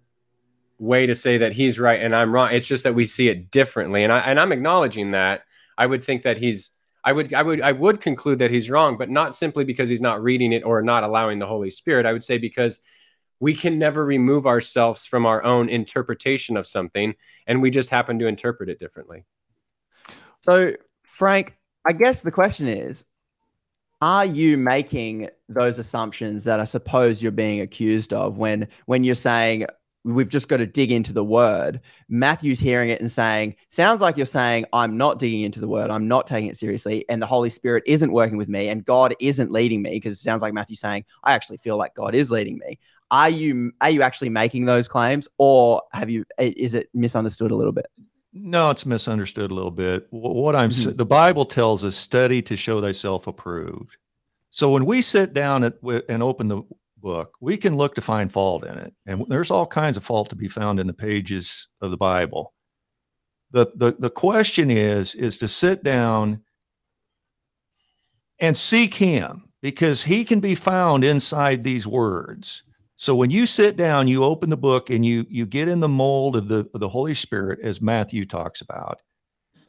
way 0.79 1.05
to 1.05 1.13
say 1.13 1.37
that 1.37 1.53
he's 1.53 1.79
right 1.79 2.01
and 2.01 2.15
I'm 2.15 2.33
wrong. 2.33 2.51
It's 2.51 2.65
just 2.65 2.83
that 2.85 2.95
we 2.95 3.05
see 3.05 3.29
it 3.29 3.51
differently, 3.51 4.03
and 4.03 4.11
I 4.11 4.19
and 4.21 4.39
I'm 4.39 4.51
acknowledging 4.51 5.11
that. 5.11 5.43
I 5.77 5.85
would 5.85 6.03
think 6.03 6.23
that 6.23 6.37
he's. 6.37 6.71
I 7.03 7.13
would 7.13 7.31
I 7.31 7.43
would 7.43 7.61
I 7.61 7.71
would 7.71 8.01
conclude 8.01 8.39
that 8.39 8.49
he's 8.49 8.71
wrong, 8.71 8.97
but 8.97 9.09
not 9.09 9.35
simply 9.35 9.63
because 9.63 9.87
he's 9.87 10.01
not 10.01 10.23
reading 10.23 10.51
it 10.51 10.63
or 10.63 10.81
not 10.81 11.03
allowing 11.03 11.37
the 11.37 11.47
Holy 11.47 11.69
Spirit. 11.69 12.07
I 12.07 12.13
would 12.13 12.23
say 12.23 12.39
because 12.39 12.81
we 13.39 13.53
can 13.53 13.77
never 13.77 14.03
remove 14.03 14.47
ourselves 14.47 15.05
from 15.05 15.27
our 15.27 15.43
own 15.43 15.69
interpretation 15.69 16.57
of 16.57 16.65
something, 16.65 17.13
and 17.45 17.61
we 17.61 17.69
just 17.69 17.91
happen 17.91 18.17
to 18.17 18.25
interpret 18.25 18.69
it 18.69 18.79
differently. 18.79 19.25
So, 20.41 20.73
Frank, 21.03 21.55
I 21.87 21.93
guess 21.93 22.23
the 22.23 22.31
question 22.31 22.67
is 22.67 23.05
are 24.01 24.25
you 24.25 24.57
making 24.57 25.29
those 25.47 25.77
assumptions 25.77 26.43
that 26.45 26.59
I 26.59 26.65
suppose 26.65 27.21
you're 27.21 27.31
being 27.31 27.61
accused 27.61 28.13
of 28.13 28.37
when 28.37 28.67
when 28.85 29.03
you're 29.03 29.15
saying 29.15 29.65
we've 30.03 30.29
just 30.29 30.47
got 30.47 30.57
to 30.57 30.65
dig 30.65 30.91
into 30.91 31.13
the 31.13 31.23
word. 31.23 31.79
Matthew's 32.09 32.59
hearing 32.59 32.89
it 32.89 32.99
and 33.01 33.11
saying, 33.11 33.55
sounds 33.69 34.01
like 34.01 34.17
you're 34.17 34.25
saying, 34.25 34.65
I'm 34.73 34.97
not 34.97 35.19
digging 35.19 35.41
into 35.41 35.59
the 35.59 35.67
word, 35.67 35.91
I'm 35.91 36.07
not 36.07 36.25
taking 36.25 36.49
it 36.49 36.57
seriously, 36.57 37.05
and 37.07 37.21
the 37.21 37.27
Holy 37.27 37.49
Spirit 37.49 37.83
isn't 37.85 38.11
working 38.11 38.37
with 38.37 38.49
me, 38.49 38.69
and 38.69 38.83
God 38.83 39.15
isn't 39.19 39.51
leading 39.51 39.81
me, 39.81 39.91
because 39.91 40.13
it 40.13 40.17
sounds 40.23 40.41
like 40.41 40.53
Matthew's 40.53 40.79
saying, 40.79 41.05
I 41.23 41.33
actually 41.33 41.57
feel 41.57 41.77
like 41.77 41.93
God 41.93 42.15
is 42.15 42.31
leading 42.31 42.57
me. 42.57 42.79
Are 43.11 43.29
you 43.29 43.73
are 43.81 43.89
you 43.89 44.01
actually 44.01 44.29
making 44.29 44.65
those 44.65 44.87
claims, 44.87 45.27
or 45.37 45.83
have 45.93 46.09
you 46.09 46.25
is 46.39 46.73
it 46.73 46.89
misunderstood 46.93 47.51
a 47.51 47.55
little 47.55 47.73
bit? 47.73 47.85
No, 48.33 48.69
it's 48.69 48.85
misunderstood 48.85 49.51
a 49.51 49.53
little 49.53 49.71
bit. 49.71 50.07
What 50.09 50.55
I'm 50.55 50.69
mm-hmm. 50.69 50.95
the 50.95 51.05
Bible 51.05 51.45
tells 51.45 51.83
us, 51.83 51.95
study 51.95 52.41
to 52.43 52.55
show 52.55 52.79
thyself 52.79 53.27
approved. 53.27 53.97
So 54.49 54.71
when 54.71 54.85
we 54.85 55.01
sit 55.01 55.33
down 55.33 55.63
at, 55.63 55.75
and 56.07 56.23
open 56.23 56.47
the 56.47 56.63
book, 56.97 57.35
we 57.41 57.57
can 57.57 57.75
look 57.75 57.95
to 57.95 58.01
find 58.01 58.31
fault 58.31 58.65
in 58.65 58.77
it, 58.77 58.93
and 59.05 59.25
there's 59.27 59.51
all 59.51 59.65
kinds 59.65 59.97
of 59.97 60.03
fault 60.03 60.29
to 60.29 60.35
be 60.35 60.47
found 60.47 60.79
in 60.79 60.87
the 60.87 60.93
pages 60.93 61.67
of 61.81 61.91
the 61.91 61.97
Bible. 61.97 62.53
the 63.51 63.67
the 63.75 63.95
The 63.99 64.09
question 64.09 64.71
is 64.71 65.15
is 65.15 65.37
to 65.39 65.47
sit 65.47 65.83
down 65.83 66.41
and 68.39 68.55
seek 68.55 68.93
Him 68.93 69.49
because 69.61 70.03
He 70.05 70.23
can 70.23 70.39
be 70.39 70.55
found 70.55 71.03
inside 71.03 71.63
these 71.63 71.85
words. 71.85 72.63
So 73.01 73.15
when 73.15 73.31
you 73.31 73.47
sit 73.47 73.77
down, 73.77 74.07
you 74.07 74.23
open 74.23 74.51
the 74.51 74.57
book 74.57 74.91
and 74.91 75.03
you 75.03 75.25
you 75.27 75.47
get 75.47 75.67
in 75.67 75.79
the 75.79 75.89
mold 75.89 76.35
of 76.35 76.47
the 76.47 76.69
of 76.71 76.81
the 76.81 76.87
Holy 76.87 77.15
Spirit, 77.15 77.59
as 77.63 77.81
Matthew 77.81 78.27
talks 78.27 78.61
about, 78.61 79.01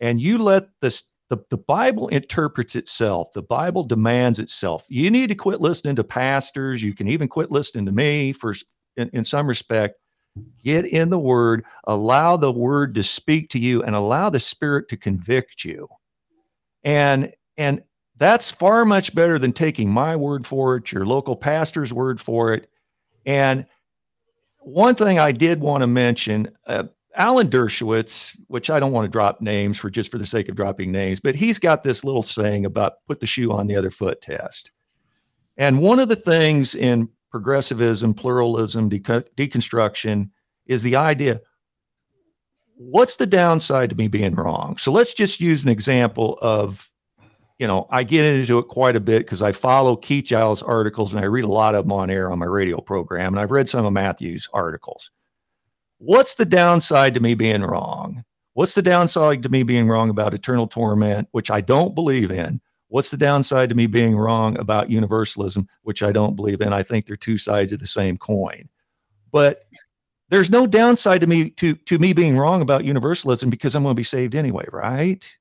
and 0.03 0.21
you 0.21 0.37
let 0.37 0.69
this 0.83 1.05
the, 1.31 1.39
the 1.49 1.57
Bible 1.57 2.09
interprets 2.09 2.77
itself. 2.77 3.33
The 3.33 3.41
Bible 3.41 3.85
demands 3.85 4.39
itself. 4.39 4.85
You 4.91 5.11
need 5.11 5.31
to 5.31 5.35
quit 5.35 5.63
listening 5.63 5.97
to 5.97 6.05
pastors. 6.05 6.83
You 6.83 6.93
can 6.93 7.09
even 7.09 7.27
quit 7.27 7.51
listening 7.51 7.87
to 7.87 7.93
me 7.93 8.35
for 8.35 8.55
in, 8.99 9.09
in 9.15 9.25
some 9.25 9.47
respect. 9.47 9.95
Get 10.63 10.85
in 10.85 11.09
the 11.09 11.19
word, 11.19 11.65
allow 11.85 12.37
the 12.37 12.53
word 12.53 12.95
to 12.97 13.03
speak 13.03 13.49
to 13.53 13.59
you 13.59 13.83
and 13.83 13.97
allow 13.97 14.29
the 14.29 14.41
spirit 14.41 14.91
to 14.91 14.99
convict 14.99 15.65
you. 15.65 15.89
And 16.85 17.33
and 17.57 17.83
that's 18.19 18.51
far 18.51 18.85
much 18.85 19.15
better 19.15 19.39
than 19.39 19.55
taking 19.55 19.91
my 19.91 20.17
word 20.17 20.47
for 20.47 20.77
it, 20.77 20.93
your 20.93 21.07
local 21.07 21.35
pastor's 21.35 21.95
word 21.95 22.21
for 22.21 22.53
it. 22.53 22.69
And 23.27 23.67
one 24.61 24.95
thing 24.95 25.19
I 25.19 25.33
did 25.33 25.61
want 25.61 25.83
to 25.83 25.87
mention, 25.87 26.51
uh, 26.67 26.85
Alan 27.15 27.49
Dershowitz, 27.49 28.37
which 28.47 28.71
I 28.71 28.81
don't 28.81 28.93
want 28.93 29.05
to 29.05 29.11
drop 29.11 29.41
names 29.41 29.79
for 29.79 29.91
just 29.91 30.11
for 30.11 30.19
the 30.19 30.27
sake 30.27 30.49
of 30.49 30.57
dropping 30.57 30.93
names, 30.93 31.21
but 31.21 31.35
he's 31.35 31.59
got 31.59 31.83
this 31.83 32.05
little 32.05 32.23
saying 32.23 32.65
about 32.65 32.95
put 33.07 33.21
the 33.21 33.27
shoe 33.27 33.53
on 33.53 33.67
the 33.67 33.77
other 33.77 33.91
foot 33.91 34.23
test. 34.23 34.71
And 35.57 35.81
one 35.81 35.99
of 35.99 36.09
the 36.09 36.17
things 36.17 36.75
in 36.75 37.09
progressivism, 37.31 38.15
pluralism, 38.15 38.89
deconstruction 38.89 40.31
is 40.67 40.83
the 40.83 40.97
idea 40.97 41.41
what's 42.91 43.17
the 43.17 43.27
downside 43.27 43.91
to 43.91 43.97
me 43.97 44.09
being 44.09 44.35
wrong? 44.35 44.77
So 44.77 44.91
let's 44.91 45.15
just 45.15 45.41
use 45.41 45.65
an 45.65 45.71
example 45.71 46.39
of, 46.43 46.89
you 47.63 47.69
know, 47.69 47.87
I 47.91 48.03
get 48.03 48.25
into 48.25 48.59
it 48.59 48.67
quite 48.67 48.97
a 48.97 49.01
bit 49.01 49.21
because 49.21 49.41
I 49.41 49.53
follow 49.53 49.95
Keith 49.95 50.25
Giles 50.25 50.65
articles 50.65 51.15
and 51.15 51.23
I 51.23 51.29
read 51.29 51.45
a 51.45 51.47
lot 51.47 51.77
of 51.77 51.85
them 51.85 51.93
on 51.93 52.11
air 52.11 52.29
on 52.29 52.41
my 52.41 52.47
radio 52.47 52.81
program. 52.81 53.35
And 53.35 53.39
I've 53.39 53.53
read 53.53 53.69
some 53.69 53.87
of 53.87 53.93
Matthew's 53.93 54.49
articles. 54.53 55.13
What's 55.99 56.35
the 56.35 56.45
downside 56.45 57.15
to 57.15 57.21
me 57.21 57.35
being 57.35 57.63
wrong? 57.63 58.25
What's 58.55 58.75
the 58.75 58.83
downside 58.83 59.45
to 59.45 59.49
me 59.49 59.63
being 59.63 59.87
wrong 59.87 60.11
about 60.11 60.35
eternal 60.35 60.67
torment, 60.67 61.29
which 61.31 61.53
I 61.53 61.61
don't 61.61 61.95
believe 61.95 62.33
in? 62.33 62.61
What's 62.89 63.13
the 63.13 63.17
downside 63.17 63.69
to 63.69 63.77
me 63.77 63.87
being 63.87 64.17
wrong 64.17 64.59
about 64.59 64.91
universalism, 64.91 65.69
which 65.83 66.03
I 66.03 66.11
don't 66.11 66.35
believe 66.35 66.63
in? 66.63 66.73
I 66.73 66.83
think 66.83 67.07
they're 67.07 67.15
two 67.15 67.39
sides 67.39 67.71
of 67.71 67.79
the 67.79 67.87
same 67.87 68.17
coin. 68.17 68.69
But 69.31 69.67
there's 70.31 70.51
no 70.51 70.67
downside 70.67 71.21
to 71.21 71.29
me 71.29 71.51
to, 71.51 71.77
to 71.77 72.01
me 72.01 72.13
being 72.13 72.37
wrong 72.37 72.61
about 72.61 72.85
universalism 72.85 73.51
because 73.51 73.77
I'm 73.77 73.85
going 73.85 73.95
to 73.95 74.01
be 74.01 74.03
saved 74.03 74.35
anyway, 74.35 74.67
right? 74.73 75.33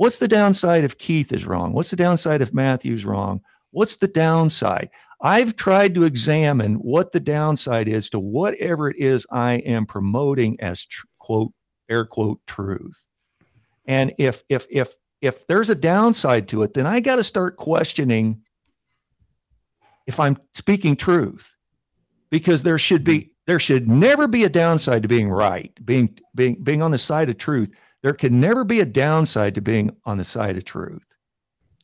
What's 0.00 0.16
the 0.16 0.28
downside 0.28 0.82
if 0.82 0.96
Keith 0.96 1.30
is 1.30 1.44
wrong? 1.44 1.74
What's 1.74 1.90
the 1.90 1.96
downside 1.96 2.40
if 2.40 2.54
Matthew's 2.54 3.04
wrong? 3.04 3.42
What's 3.70 3.96
the 3.96 4.08
downside? 4.08 4.88
I've 5.20 5.56
tried 5.56 5.94
to 5.94 6.04
examine 6.04 6.76
what 6.76 7.12
the 7.12 7.20
downside 7.20 7.86
is 7.86 8.08
to 8.08 8.18
whatever 8.18 8.88
it 8.88 8.96
is 8.96 9.26
I 9.30 9.56
am 9.56 9.84
promoting 9.84 10.58
as 10.58 10.86
tr- 10.86 11.04
quote 11.18 11.52
air 11.90 12.06
quote 12.06 12.40
truth. 12.46 13.06
And 13.84 14.14
if 14.16 14.42
if 14.48 14.66
if 14.70 14.94
if 15.20 15.46
there's 15.46 15.68
a 15.68 15.74
downside 15.74 16.48
to 16.48 16.62
it, 16.62 16.72
then 16.72 16.86
I 16.86 17.00
got 17.00 17.16
to 17.16 17.22
start 17.24 17.58
questioning 17.58 18.40
if 20.06 20.18
I'm 20.18 20.38
speaking 20.54 20.96
truth. 20.96 21.54
Because 22.30 22.62
there 22.62 22.78
should 22.78 23.04
be 23.04 23.18
hmm. 23.18 23.28
there 23.46 23.60
should 23.60 23.86
never 23.86 24.26
be 24.26 24.44
a 24.44 24.48
downside 24.48 25.02
to 25.02 25.08
being 25.08 25.28
right, 25.28 25.78
being 25.84 26.18
being 26.34 26.54
being 26.62 26.80
on 26.80 26.90
the 26.90 26.96
side 26.96 27.28
of 27.28 27.36
truth. 27.36 27.70
There 28.02 28.14
can 28.14 28.40
never 28.40 28.64
be 28.64 28.80
a 28.80 28.86
downside 28.86 29.54
to 29.56 29.60
being 29.60 29.94
on 30.04 30.18
the 30.18 30.24
side 30.24 30.56
of 30.56 30.64
truth. 30.64 31.16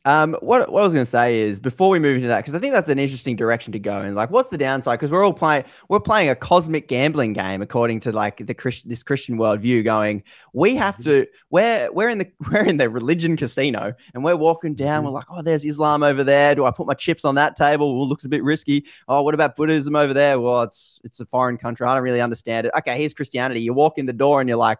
Um, 0.07 0.37
what, 0.39 0.71
what 0.71 0.79
I 0.79 0.83
was 0.85 0.93
going 0.93 1.03
to 1.03 1.11
say 1.11 1.39
is 1.39 1.59
before 1.59 1.89
we 1.89 1.99
move 1.99 2.15
into 2.15 2.29
that, 2.29 2.37
because 2.37 2.55
I 2.55 2.59
think 2.59 2.71
that's 2.71 2.87
an 2.87 2.97
interesting 2.97 3.35
direction 3.35 3.73
to 3.73 3.79
go. 3.79 3.99
And 3.99 4.15
like, 4.15 4.31
what's 4.31 4.47
the 4.47 4.57
downside? 4.57 4.97
Because 4.97 5.11
we're 5.11 5.25
all 5.25 5.33
playing, 5.33 5.65
we're 5.89 5.99
playing 5.99 6.29
a 6.29 6.35
cosmic 6.35 6.87
gambling 6.87 7.33
game 7.33 7.61
according 7.61 7.99
to 8.01 8.13
like 8.13 8.37
the 8.37 8.53
Christian, 8.53 8.89
this 8.89 9.03
Christian 9.03 9.37
worldview. 9.37 9.83
Going, 9.83 10.23
we 10.53 10.75
have 10.75 11.03
to, 11.03 11.27
we're 11.49 11.91
we're 11.91 12.07
in 12.07 12.19
the 12.19 12.31
we're 12.49 12.63
in 12.63 12.77
the 12.77 12.89
religion 12.89 13.35
casino, 13.35 13.93
and 14.13 14.23
we're 14.23 14.37
walking 14.37 14.75
down. 14.75 14.99
Mm-hmm. 14.99 15.07
We're 15.07 15.11
like, 15.11 15.25
oh, 15.29 15.41
there's 15.41 15.65
Islam 15.65 16.03
over 16.03 16.23
there. 16.23 16.55
Do 16.55 16.63
I 16.63 16.71
put 16.71 16.87
my 16.87 16.93
chips 16.93 17.25
on 17.25 17.35
that 17.35 17.57
table? 17.57 17.93
Well, 17.93 18.05
it 18.05 18.07
looks 18.07 18.23
a 18.23 18.29
bit 18.29 18.45
risky. 18.45 18.85
Oh, 19.09 19.23
what 19.23 19.33
about 19.33 19.57
Buddhism 19.57 19.97
over 19.97 20.13
there? 20.13 20.39
Well, 20.39 20.63
it's 20.63 21.01
it's 21.03 21.19
a 21.19 21.25
foreign 21.25 21.57
country. 21.57 21.85
I 21.85 21.93
don't 21.93 22.03
really 22.03 22.21
understand 22.21 22.65
it. 22.65 22.71
Okay, 22.77 22.97
here's 22.97 23.13
Christianity. 23.13 23.59
You 23.59 23.73
walk 23.73 23.97
in 23.97 24.05
the 24.05 24.13
door 24.13 24.39
and 24.39 24.47
you're 24.47 24.57
like, 24.57 24.77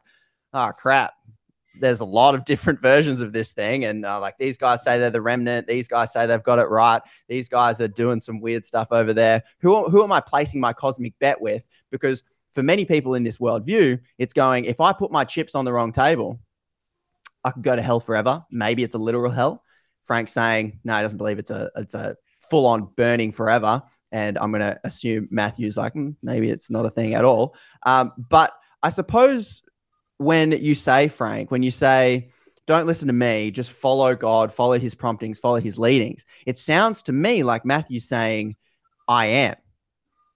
oh 0.53 0.71
crap 0.71 1.16
there's 1.79 1.99
a 1.99 2.05
lot 2.05 2.35
of 2.35 2.45
different 2.45 2.81
versions 2.81 3.21
of 3.21 3.33
this 3.33 3.53
thing. 3.53 3.85
And 3.85 4.05
uh, 4.05 4.19
like 4.19 4.37
these 4.37 4.57
guys 4.57 4.83
say 4.83 4.97
they're 4.97 5.09
the 5.09 5.21
remnant. 5.21 5.67
These 5.67 5.87
guys 5.87 6.13
say 6.13 6.25
they've 6.25 6.43
got 6.43 6.59
it 6.59 6.69
right. 6.69 7.01
These 7.27 7.49
guys 7.49 7.81
are 7.81 7.87
doing 7.87 8.19
some 8.19 8.39
weird 8.39 8.65
stuff 8.65 8.89
over 8.91 9.13
there. 9.13 9.43
Who, 9.59 9.89
who 9.89 10.03
am 10.03 10.11
I 10.11 10.19
placing 10.19 10.59
my 10.59 10.73
cosmic 10.73 11.17
bet 11.19 11.39
with? 11.41 11.67
Because 11.91 12.23
for 12.53 12.63
many 12.63 12.85
people 12.85 13.13
in 13.13 13.23
this 13.23 13.37
worldview, 13.37 13.99
it's 14.17 14.33
going, 14.33 14.65
if 14.65 14.79
I 14.79 14.93
put 14.93 15.11
my 15.11 15.23
chips 15.23 15.55
on 15.55 15.65
the 15.65 15.73
wrong 15.73 15.91
table, 15.91 16.39
I 17.43 17.51
could 17.51 17.63
go 17.63 17.75
to 17.75 17.81
hell 17.81 17.99
forever. 17.99 18.43
Maybe 18.51 18.83
it's 18.83 18.95
a 18.95 18.99
literal 18.99 19.31
hell. 19.31 19.63
Frank's 20.03 20.31
saying, 20.31 20.79
no, 20.83 20.95
he 20.95 21.01
doesn't 21.01 21.17
believe 21.17 21.39
it's 21.39 21.51
a, 21.51 21.69
it's 21.75 21.93
a 21.93 22.15
full 22.39 22.65
on 22.65 22.89
burning 22.95 23.31
forever. 23.31 23.83
And 24.11 24.37
I'm 24.37 24.51
going 24.51 24.61
to 24.61 24.79
assume 24.83 25.27
Matthew's 25.31 25.77
like, 25.77 25.93
mm, 25.93 26.15
maybe 26.23 26.49
it's 26.49 26.69
not 26.69 26.85
a 26.85 26.89
thing 26.89 27.13
at 27.13 27.25
all. 27.25 27.55
Um, 27.85 28.13
but 28.29 28.53
I 28.81 28.89
suppose 28.89 29.61
when 30.17 30.51
you 30.51 30.75
say, 30.75 31.07
Frank, 31.07 31.51
when 31.51 31.63
you 31.63 31.71
say, 31.71 32.29
don't 32.65 32.87
listen 32.87 33.07
to 33.07 33.13
me, 33.13 33.51
just 33.51 33.71
follow 33.71 34.15
God, 34.15 34.53
follow 34.53 34.77
his 34.77 34.95
promptings, 34.95 35.39
follow 35.39 35.59
his 35.59 35.79
leadings, 35.79 36.25
it 36.45 36.59
sounds 36.59 37.03
to 37.03 37.13
me 37.13 37.43
like 37.43 37.65
Matthew 37.65 37.99
saying, 37.99 38.55
I 39.07 39.25
am. 39.27 39.55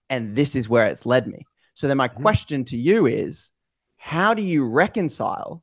And 0.08 0.34
this 0.36 0.54
is 0.56 0.68
where 0.68 0.86
it's 0.86 1.06
led 1.06 1.26
me. 1.26 1.46
So 1.74 1.88
then 1.88 1.96
my 1.96 2.08
mm-hmm. 2.08 2.22
question 2.22 2.64
to 2.66 2.78
you 2.78 3.06
is, 3.06 3.50
how 3.96 4.34
do 4.34 4.42
you 4.42 4.68
reconcile 4.68 5.62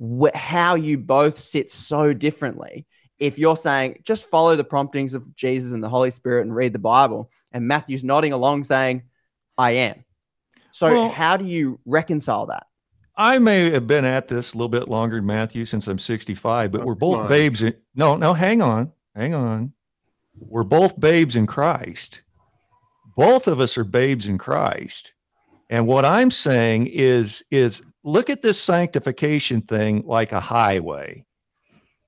wh- 0.00 0.34
how 0.34 0.74
you 0.74 0.98
both 0.98 1.38
sit 1.38 1.70
so 1.70 2.12
differently? 2.12 2.86
If 3.18 3.38
you're 3.38 3.56
saying 3.56 4.02
just 4.04 4.30
follow 4.30 4.54
the 4.54 4.62
promptings 4.62 5.14
of 5.14 5.34
Jesus 5.34 5.72
and 5.72 5.82
the 5.82 5.88
Holy 5.88 6.12
Spirit 6.12 6.42
and 6.42 6.54
read 6.54 6.72
the 6.72 6.78
Bible, 6.78 7.30
and 7.50 7.66
Matthew's 7.66 8.04
nodding 8.04 8.32
along 8.32 8.62
saying, 8.62 9.02
I 9.56 9.72
am. 9.72 10.04
So, 10.70 10.92
well, 10.92 11.08
how 11.08 11.36
do 11.36 11.44
you 11.44 11.80
reconcile 11.84 12.46
that? 12.46 12.67
I 13.18 13.40
may 13.40 13.70
have 13.70 13.88
been 13.88 14.04
at 14.04 14.28
this 14.28 14.54
a 14.54 14.56
little 14.56 14.68
bit 14.68 14.88
longer 14.88 15.16
than 15.16 15.26
Matthew 15.26 15.64
since 15.64 15.88
I'm 15.88 15.98
65, 15.98 16.70
but 16.70 16.84
we're 16.84 16.94
both 16.94 17.28
babes. 17.28 17.64
In, 17.64 17.74
no, 17.96 18.16
no, 18.16 18.32
hang 18.32 18.62
on, 18.62 18.92
hang 19.16 19.34
on. 19.34 19.72
We're 20.38 20.62
both 20.62 20.98
babes 21.00 21.34
in 21.34 21.48
Christ. 21.48 22.22
Both 23.16 23.48
of 23.48 23.58
us 23.58 23.76
are 23.76 23.82
babes 23.82 24.28
in 24.28 24.38
Christ. 24.38 25.14
And 25.68 25.88
what 25.88 26.04
I'm 26.04 26.30
saying 26.30 26.86
is, 26.86 27.42
is 27.50 27.82
look 28.04 28.30
at 28.30 28.42
this 28.42 28.60
sanctification 28.60 29.62
thing 29.62 30.04
like 30.06 30.30
a 30.30 30.38
highway. 30.38 31.24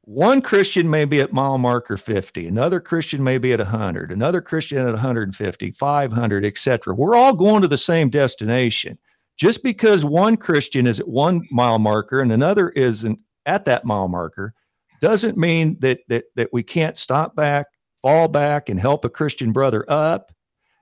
One 0.03 0.41
Christian 0.41 0.89
may 0.89 1.07
be 1.07 1.21
at 1.21 1.33
mile 1.33 1.59
marker 1.59 1.97
50, 1.97 2.47
another 2.47 2.79
Christian 2.79 3.23
may 3.23 3.39
be 3.39 3.53
at 3.53 3.59
100, 3.59 4.13
another 4.13 4.41
Christian 4.41 4.79
at 4.79 4.93
150, 4.93 5.71
500, 5.73 6.45
etc. 6.45 6.95
We're 6.95 7.17
all 7.17 7.35
going 7.35 7.63
to 7.63 7.69
the 7.69 7.77
same 7.77 8.11
destination. 8.11 8.97
Just 9.37 9.63
because 9.63 10.05
one 10.05 10.37
Christian 10.37 10.87
is 10.87 11.01
at 11.01 11.09
one 11.09 11.47
mile 11.51 11.79
marker 11.79 12.21
and 12.21 12.33
another 12.33 12.71
isn't 12.71 13.19
at 13.47 13.65
that 13.65 13.85
mile 13.85 14.09
marker 14.09 14.55
doesn't 15.01 15.39
mean 15.39 15.77
that 15.81 16.01
that 16.09 16.25
that 16.37 16.53
we 16.53 16.63
can't 16.63 16.97
stop 16.97 17.35
back, 17.35 17.67
fall 18.03 18.29
back, 18.29 18.69
and 18.69 18.79
help 18.79 19.05
a 19.05 19.09
Christian 19.09 19.53
brother 19.53 19.85
up. 19.89 20.31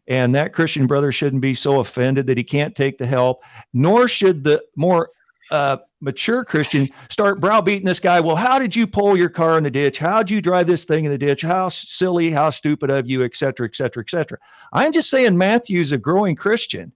And 0.09 0.35
that 0.35 0.55
Christian 0.55 0.87
brother 0.87 1.13
shouldn't 1.13 1.43
be 1.43 1.55
so 1.55 1.81
offended 1.81 2.27
that 2.27 2.39
he 2.39 2.43
can't 2.43 2.75
take 2.75 2.97
the 2.97 3.07
help, 3.07 3.45
nor 3.75 4.09
should 4.09 4.43
the 4.43 4.65
more 4.75 5.11
uh, 5.51 5.77
mature 6.01 6.45
Christian 6.45 6.89
start 7.11 7.41
browbeating 7.41 7.85
this 7.85 8.01
guy. 8.01 8.19
Well, 8.19 8.37
how 8.37 8.59
did 8.59 8.75
you 8.75 8.87
pull 8.87 9.17
your 9.17 9.29
car 9.29 9.59
in 9.59 9.65
the 9.65 9.71
ditch? 9.71 9.99
How 9.99 10.23
did 10.23 10.31
you 10.31 10.41
drive 10.41 10.67
this 10.67 10.85
thing 10.85 11.05
in 11.05 11.11
the 11.11 11.19
ditch? 11.19 11.43
How 11.43 11.69
silly, 11.69 12.31
how 12.31 12.51
stupid 12.51 12.91
of 12.91 13.09
you, 13.09 13.23
et 13.23 13.37
cetera, 13.37 13.67
et 13.67 13.77
cetera, 13.77 14.03
et 14.03 14.11
cetera. 14.11 14.39
I'm 14.73 14.93
just 14.93 15.11
saying 15.11 15.37
Matthew's 15.37 15.93
a 15.93 15.99
growing 15.99 16.37
Christian. 16.37 16.93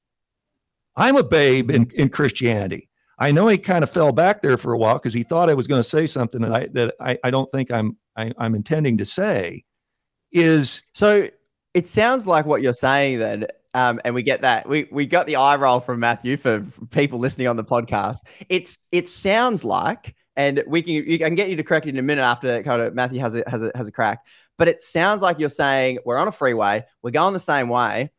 I'm 0.96 1.16
a 1.16 1.22
babe 1.22 1.70
in, 1.70 1.90
in 1.94 2.09
Christianity. 2.09 2.88
I 3.18 3.31
know 3.31 3.46
he 3.48 3.59
kind 3.59 3.85
of 3.85 3.90
fell 3.90 4.12
back 4.12 4.42
there 4.42 4.57
for 4.57 4.72
a 4.72 4.78
while 4.78 4.94
because 4.94 5.14
he 5.14 5.22
thought 5.22 5.48
I 5.48 5.55
was 5.55 5.66
going 5.66 5.78
to 5.78 5.88
say 5.88 6.07
something 6.07 6.42
that 6.42 6.52
I 6.52 6.66
that 6.72 6.94
I, 7.00 7.18
I 7.24 7.31
don't 7.31 7.50
think 7.52 7.72
I'm 7.72 7.96
I, 8.16 8.24
am 8.24 8.33
i 8.38 8.46
am 8.46 8.55
intending 8.55 8.98
to 8.98 9.05
say. 9.05 9.64
Is 10.33 10.83
so 10.94 11.28
it 11.74 11.88
sounds 11.88 12.26
like 12.26 12.46
what 12.46 12.62
you're 12.62 12.72
saying 12.72 13.18
then, 13.18 13.46
um, 13.74 14.00
and 14.05 14.14
we 14.14 14.22
get 14.22 14.42
that 14.42 14.68
we 14.68 14.88
we 14.90 15.07
got 15.07 15.26
the 15.26 15.37
eye 15.37 15.57
roll 15.57 15.81
from 15.81 16.00
Matthew 16.00 16.37
for 16.37 16.66
people 16.90 17.18
listening 17.18 17.48
on 17.48 17.57
the 17.57 17.64
podcast. 17.64 18.18
It's 18.48 18.78
it 18.90 19.09
sounds 19.09 19.62
like, 19.62 20.16
and 20.35 20.62
we 20.66 20.83
can 20.83 20.94
you 20.94 21.18
can 21.18 21.35
get 21.35 21.50
you 21.50 21.57
to 21.57 21.62
correct 21.62 21.87
it 21.87 21.90
in 21.90 21.98
a 21.98 22.02
minute 22.02 22.22
after 22.22 22.62
kind 22.62 22.83
of 22.83 22.94
Matthew 22.94 23.20
has 23.20 23.35
a 23.35 23.44
has 23.46 23.62
a 23.62 23.70
has 23.74 23.88
a 23.88 23.92
crack. 23.92 24.26
But 24.59 24.68
it 24.68 24.83
sounds 24.83 25.22
like 25.22 25.38
you're 25.38 25.48
saying 25.48 25.98
we're 26.05 26.18
on 26.18 26.28
a 26.28 26.33
freeway, 26.33 26.85
we're 27.02 27.11
going 27.11 27.35
the 27.35 27.40
same 27.40 27.68
way, 27.68 28.11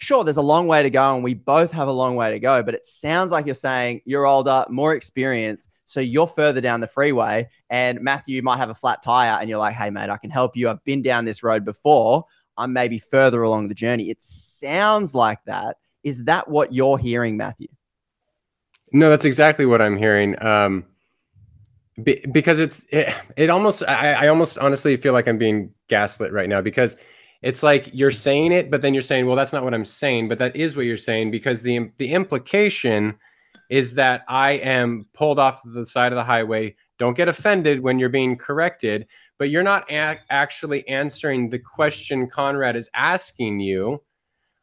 sure, 0.00 0.24
there's 0.24 0.36
a 0.36 0.42
long 0.42 0.66
way 0.66 0.82
to 0.82 0.90
go, 0.90 1.14
and 1.14 1.22
we 1.22 1.34
both 1.34 1.70
have 1.72 1.88
a 1.88 1.92
long 1.92 2.16
way 2.16 2.30
to 2.30 2.40
go. 2.40 2.62
But 2.62 2.74
it 2.74 2.86
sounds 2.86 3.30
like 3.30 3.46
you're 3.46 3.54
saying 3.54 4.00
you're 4.04 4.26
older, 4.26 4.64
more 4.68 4.94
experienced, 4.94 5.68
so 5.84 6.00
you're 6.00 6.26
further 6.26 6.60
down 6.60 6.80
the 6.80 6.86
freeway, 6.86 7.48
and 7.68 8.00
Matthew 8.00 8.42
might 8.42 8.58
have 8.58 8.70
a 8.70 8.74
flat 8.74 9.02
tire, 9.02 9.38
and 9.40 9.48
you're 9.48 9.58
like, 9.58 9.74
"Hey, 9.74 9.90
mate, 9.90 10.10
I 10.10 10.16
can 10.16 10.30
help 10.30 10.56
you. 10.56 10.68
I've 10.68 10.82
been 10.84 11.02
down 11.02 11.24
this 11.24 11.42
road 11.42 11.64
before. 11.64 12.24
I'm 12.56 12.72
maybe 12.72 12.98
further 12.98 13.42
along 13.42 13.68
the 13.68 13.74
journey." 13.74 14.10
It 14.10 14.22
sounds 14.22 15.14
like 15.14 15.44
that. 15.44 15.76
Is 16.02 16.24
that 16.24 16.48
what 16.48 16.72
you're 16.72 16.98
hearing, 16.98 17.36
Matthew? 17.36 17.68
No, 18.92 19.10
that's 19.10 19.24
exactly 19.24 19.66
what 19.66 19.80
I'm 19.80 19.96
hearing. 19.96 20.40
Um, 20.42 20.84
be, 22.02 22.24
because 22.32 22.58
it's 22.58 22.86
it, 22.90 23.14
it 23.36 23.50
almost 23.50 23.82
I, 23.82 24.14
I 24.14 24.28
almost 24.28 24.58
honestly 24.58 24.96
feel 24.96 25.12
like 25.12 25.28
I'm 25.28 25.38
being 25.38 25.72
gaslit 25.88 26.32
right 26.32 26.48
now 26.48 26.60
because 26.60 26.96
it's 27.42 27.62
like 27.62 27.90
you're 27.92 28.10
mm. 28.10 28.16
saying 28.16 28.52
it, 28.52 28.70
but 28.70 28.82
then 28.82 28.94
you're 28.94 29.02
saying, 29.02 29.26
well, 29.26 29.36
that's 29.36 29.52
not 29.52 29.64
what 29.64 29.74
I'm 29.74 29.84
saying, 29.84 30.28
but 30.28 30.38
that 30.38 30.56
is 30.56 30.76
what 30.76 30.86
you're 30.86 30.96
saying 30.96 31.30
because 31.30 31.62
the 31.62 31.90
the 31.98 32.12
implication 32.12 33.16
is 33.68 33.94
that 33.94 34.24
I 34.28 34.52
am 34.52 35.06
pulled 35.14 35.38
off 35.38 35.62
the 35.64 35.86
side 35.86 36.12
of 36.12 36.16
the 36.16 36.24
highway. 36.24 36.74
Don't 36.98 37.16
get 37.16 37.28
offended 37.28 37.80
when 37.80 37.98
you're 37.98 38.08
being 38.08 38.36
corrected, 38.36 39.06
but 39.38 39.48
you're 39.48 39.62
not 39.62 39.90
a- 39.90 40.18
actually 40.28 40.86
answering 40.88 41.48
the 41.48 41.60
question 41.60 42.28
Conrad 42.28 42.76
is 42.76 42.90
asking 42.94 43.60
you 43.60 44.02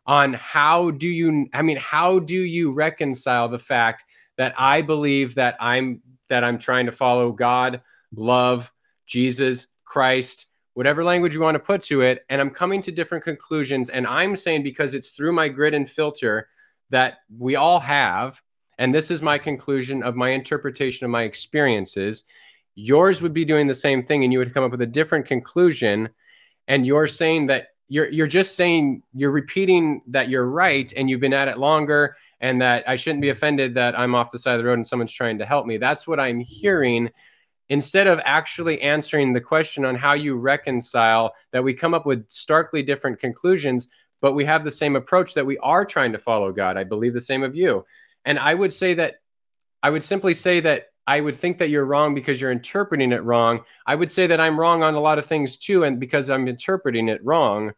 on 0.05 0.33
how 0.33 0.91
do 0.91 1.07
you 1.07 1.47
I 1.53 1.61
mean, 1.61 1.77
how 1.77 2.19
do 2.19 2.35
you 2.35 2.71
reconcile 2.71 3.49
the 3.49 3.59
fact 3.59 4.03
that 4.37 4.53
I 4.57 4.81
believe 4.81 5.35
that 5.35 5.55
I'm 5.59 6.01
that 6.29 6.43
I'm 6.43 6.59
trying 6.59 6.87
to 6.87 6.91
follow 6.91 7.31
God, 7.31 7.81
love, 8.15 8.71
Jesus, 9.05 9.67
Christ, 9.85 10.46
whatever 10.77 11.03
language 11.03 11.33
you 11.33 11.41
want 11.41 11.55
to 11.55 11.59
put 11.59 11.81
to 11.81 12.01
it, 12.01 12.23
and 12.29 12.39
I'm 12.39 12.51
coming 12.51 12.83
to 12.83 12.91
different 12.91 13.23
conclusions. 13.23 13.89
And 13.89 14.05
I'm 14.05 14.35
saying 14.35 14.61
because 14.61 14.93
it's 14.93 15.09
through 15.09 15.31
my 15.31 15.49
grid 15.49 15.73
and 15.73 15.89
filter 15.89 16.49
that 16.91 17.15
we 17.35 17.55
all 17.55 17.79
have, 17.79 18.39
and 18.77 18.93
this 18.93 19.09
is 19.09 19.23
my 19.23 19.39
conclusion 19.39 20.03
of 20.03 20.15
my 20.15 20.29
interpretation 20.29 21.03
of 21.03 21.09
my 21.09 21.23
experiences. 21.23 22.25
Yours 22.75 23.23
would 23.23 23.33
be 23.33 23.43
doing 23.43 23.65
the 23.65 23.73
same 23.73 24.03
thing, 24.03 24.23
and 24.23 24.31
you 24.31 24.37
would 24.37 24.53
come 24.53 24.63
up 24.63 24.69
with 24.69 24.83
a 24.83 24.85
different 24.85 25.25
conclusion. 25.25 26.09
And 26.67 26.85
you're 26.85 27.07
saying 27.07 27.47
that 27.47 27.69
you're 27.87 28.09
you're 28.09 28.27
just 28.27 28.55
saying 28.55 29.01
you're 29.15 29.31
repeating 29.31 30.03
that 30.05 30.29
you're 30.29 30.45
right, 30.45 30.93
and 30.95 31.09
you've 31.09 31.21
been 31.21 31.33
at 31.33 31.47
it 31.47 31.57
longer, 31.57 32.15
and 32.39 32.61
that 32.61 32.87
I 32.87 32.97
shouldn't 32.97 33.23
be 33.23 33.29
offended 33.29 33.73
that 33.73 33.97
I'm 33.97 34.13
off 34.13 34.29
the 34.29 34.37
side 34.37 34.53
of 34.53 34.59
the 34.59 34.65
road 34.65 34.73
and 34.73 34.85
someone's 34.85 35.11
trying 35.11 35.39
to 35.39 35.45
help 35.45 35.65
me. 35.65 35.77
That's 35.77 36.07
what 36.07 36.19
I'm 36.19 36.39
hearing 36.39 37.09
instead 37.69 38.07
of 38.07 38.21
actually 38.23 38.81
answering 38.81 39.33
the 39.33 39.41
question 39.41 39.85
on 39.85 39.95
how 39.95 40.13
you 40.13 40.35
reconcile 40.35 41.33
that 41.51 41.63
we 41.63 41.73
come 41.73 41.93
up 41.93 42.05
with 42.05 42.29
starkly 42.29 42.81
different 42.81 43.19
conclusions 43.19 43.89
but 44.19 44.33
we 44.33 44.45
have 44.45 44.63
the 44.63 44.71
same 44.71 44.95
approach 44.95 45.35
that 45.35 45.45
we 45.45 45.59
are 45.59 45.85
trying 45.85 46.11
to 46.11 46.19
follow 46.19 46.51
god. 46.51 46.77
I 46.77 46.83
believe 46.83 47.13
the 47.13 47.21
same 47.21 47.43
of 47.43 47.55
you. 47.55 47.85
And 48.25 48.39
i 48.39 48.53
would 48.53 48.73
say 48.73 48.93
that 48.95 49.15
i 49.83 49.89
would 49.89 50.03
simply 50.03 50.33
say 50.33 50.59
that 50.61 50.87
i 51.05 51.19
would 51.19 51.35
think 51.35 51.57
that 51.59 51.69
you're 51.69 51.85
wrong 51.85 52.13
because 52.15 52.39
you're 52.39 52.51
interpreting 52.51 53.11
it 53.11 53.23
wrong. 53.23 53.63
I 53.85 53.95
would 53.95 54.11
say 54.11 54.27
that 54.27 54.39
i'm 54.39 54.59
wrong 54.59 54.83
on 54.83 54.95
a 54.95 55.01
lot 55.01 55.19
of 55.19 55.25
things 55.25 55.57
too 55.57 55.83
and 55.83 55.99
because 55.99 56.29
i'm 56.29 56.47
interpreting 56.47 57.09
it 57.09 57.23
wrong. 57.23 57.73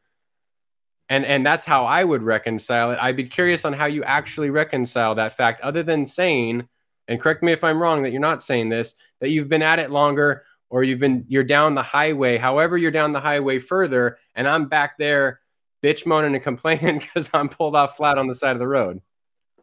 And 1.09 1.25
and 1.25 1.45
that's 1.45 1.65
how 1.65 1.85
i 1.85 2.03
would 2.03 2.23
reconcile 2.23 2.91
it. 2.91 2.99
I'd 3.01 3.17
be 3.17 3.25
curious 3.25 3.65
on 3.65 3.73
how 3.73 3.87
you 3.87 4.03
actually 4.03 4.49
reconcile 4.49 5.15
that 5.15 5.35
fact 5.35 5.61
other 5.61 5.83
than 5.83 6.05
saying 6.05 6.67
and 7.09 7.19
correct 7.19 7.43
me 7.43 7.51
if 7.51 7.63
I'm 7.63 7.81
wrong 7.81 8.03
that 8.03 8.11
you're 8.11 8.21
not 8.21 8.43
saying 8.43 8.69
this, 8.69 8.93
that 9.19 9.31
you've 9.31 9.49
been 9.49 9.63
at 9.63 9.79
it 9.79 9.89
longer 9.89 10.45
or 10.69 10.83
you've 10.83 10.99
been 10.99 11.25
you're 11.27 11.43
down 11.43 11.75
the 11.75 11.81
highway, 11.81 12.37
however 12.37 12.77
you're 12.77 12.91
down 12.91 13.11
the 13.11 13.19
highway 13.19 13.57
further, 13.59 14.19
and 14.35 14.47
I'm 14.47 14.69
back 14.69 14.97
there 14.97 15.41
bitch 15.83 16.05
moaning 16.05 16.35
and 16.35 16.43
complaining 16.43 16.99
because 16.99 17.29
I'm 17.33 17.49
pulled 17.49 17.75
off 17.75 17.97
flat 17.97 18.17
on 18.17 18.27
the 18.27 18.35
side 18.35 18.53
of 18.53 18.59
the 18.59 18.67
road. 18.67 19.01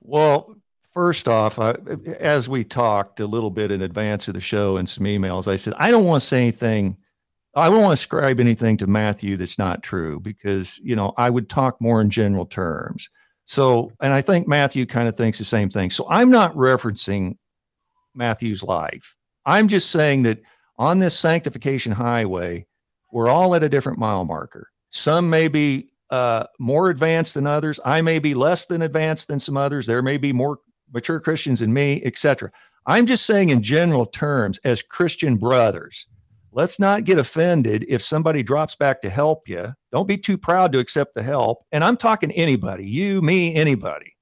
Well, 0.01 0.57
first 0.93 1.29
off, 1.29 1.59
as 1.59 2.49
we 2.49 2.65
talked 2.65 3.21
a 3.21 3.27
little 3.27 3.51
bit 3.51 3.71
in 3.71 3.81
advance 3.81 4.29
of 4.29 4.35
the 4.35 4.41
show 4.41 4.77
and 4.77 4.89
some 4.89 5.05
emails, 5.05 5.47
I 5.47 5.57
said 5.57 5.75
I 5.79 5.91
don't 5.91 6.05
want 6.05 6.23
to 6.23 6.27
say 6.27 6.43
anything. 6.43 6.97
I 7.55 7.67
don't 7.67 7.81
want 7.81 7.97
to 7.97 8.03
ascribe 8.03 8.41
anything 8.41 8.77
to 8.79 8.87
Matthew 8.87 9.37
that's 9.37 9.59
not 9.59 9.85
true 9.85 10.19
because 10.19 10.79
you 10.83 10.97
know 10.97 11.15
I 11.17 11.31
would 11.31 11.49
talk 11.49 11.81
more 11.81 12.01
in 12.01 12.11
general 12.11 12.45
terms. 12.45 13.09
So, 13.47 13.93
and 14.01 14.13
I 14.13 14.21
think 14.21 14.47
Matthew 14.47 14.87
kind 14.87 15.09
of 15.09 15.17
thinks 15.17 15.39
the 15.39 15.45
same 15.45 15.71
thing. 15.71 15.91
So 15.91 16.07
I'm 16.11 16.31
not 16.31 16.55
referencing 16.55 17.37
Matthew's 18.15 18.63
life. 18.63 19.17
I'm 19.47 19.69
just 19.69 19.91
saying 19.91 20.25
that 20.25 20.41
on 20.79 20.99
this 20.99 21.19
sanctification 21.19 21.93
highway, 21.93 22.67
we're 23.13 23.29
all 23.29 23.55
at 23.55 23.63
a 23.63 23.69
different 23.69 23.99
mile 23.99 24.25
marker. 24.25 24.71
Some 24.91 25.31
may 25.31 25.47
be 25.47 25.91
uh, 26.11 26.45
more 26.59 26.91
advanced 26.91 27.35
than 27.35 27.47
others. 27.47 27.79
I 27.85 28.03
may 28.03 28.19
be 28.19 28.35
less 28.35 28.67
than 28.67 28.83
advanced 28.83 29.29
than 29.29 29.39
some 29.39 29.57
others. 29.57 29.87
There 29.87 30.03
may 30.03 30.17
be 30.17 30.33
more 30.33 30.59
mature 30.93 31.21
Christians 31.21 31.61
than 31.61 31.73
me, 31.73 32.03
etc. 32.05 32.51
I'm 32.87 33.07
just 33.07 33.27
saying 33.27 33.51
in 33.51 33.63
general 33.63 34.07
terms, 34.07 34.59
as 34.65 34.83
Christian 34.83 35.37
brothers, 35.37 36.07
let's 36.57 36.81
not 36.81 37.05
get 37.05 37.19
offended 37.19 37.85
if 37.87 38.01
somebody 38.01 38.43
drops 38.43 38.75
back 38.75 39.03
to 39.03 39.11
help 39.11 39.47
you. 39.47 39.75
Don't 39.93 40.09
be 40.09 40.17
too 40.17 40.39
proud 40.39 40.73
to 40.73 40.79
accept 40.79 41.15
the 41.15 41.23
help. 41.23 41.63
And 41.71 41.85
I'm 41.85 41.99
talking 41.99 42.33
anybody, 42.33 42.89
you, 42.89 43.21
me, 43.21 43.55
anybody. 43.55 44.15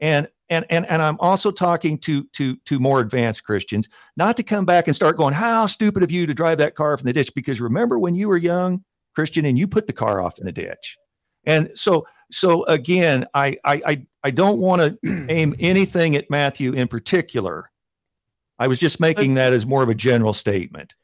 And 0.00 0.28
and 0.48 0.66
and 0.68 0.84
and 0.86 1.00
I'm 1.00 1.18
also 1.20 1.52
talking 1.52 1.96
to 1.98 2.24
to 2.34 2.56
to 2.56 2.80
more 2.80 3.00
advanced 3.00 3.44
Christians, 3.44 3.88
not 4.16 4.36
to 4.36 4.42
come 4.42 4.64
back 4.64 4.88
and 4.88 4.96
start 4.96 5.16
going, 5.16 5.32
"How 5.32 5.66
stupid 5.66 6.02
of 6.02 6.10
you 6.10 6.26
to 6.26 6.34
drive 6.34 6.58
that 6.58 6.74
car 6.74 6.96
from 6.96 7.06
the 7.06 7.12
ditch?" 7.12 7.32
Because 7.34 7.60
remember 7.60 7.98
when 7.98 8.14
you 8.14 8.28
were 8.28 8.36
young, 8.36 8.82
Christian, 9.14 9.44
and 9.44 9.58
you 9.58 9.68
put 9.68 9.86
the 9.86 9.92
car 9.92 10.20
off 10.20 10.38
in 10.38 10.46
the 10.46 10.52
ditch. 10.52 10.98
And 11.44 11.70
so 11.74 12.06
so 12.32 12.64
again, 12.64 13.26
I 13.32 13.58
I 13.64 13.82
I, 13.86 14.06
I 14.24 14.30
don't 14.30 14.58
want 14.58 14.80
to 15.04 15.26
aim 15.28 15.54
anything 15.60 16.16
at 16.16 16.30
Matthew 16.30 16.72
in 16.72 16.88
particular. 16.88 17.70
I 18.58 18.66
was 18.66 18.80
just 18.80 19.00
making 19.00 19.34
that 19.34 19.52
as 19.52 19.64
more 19.64 19.82
of 19.82 19.88
a 19.88 19.94
general 19.94 20.32
statement. 20.32 20.94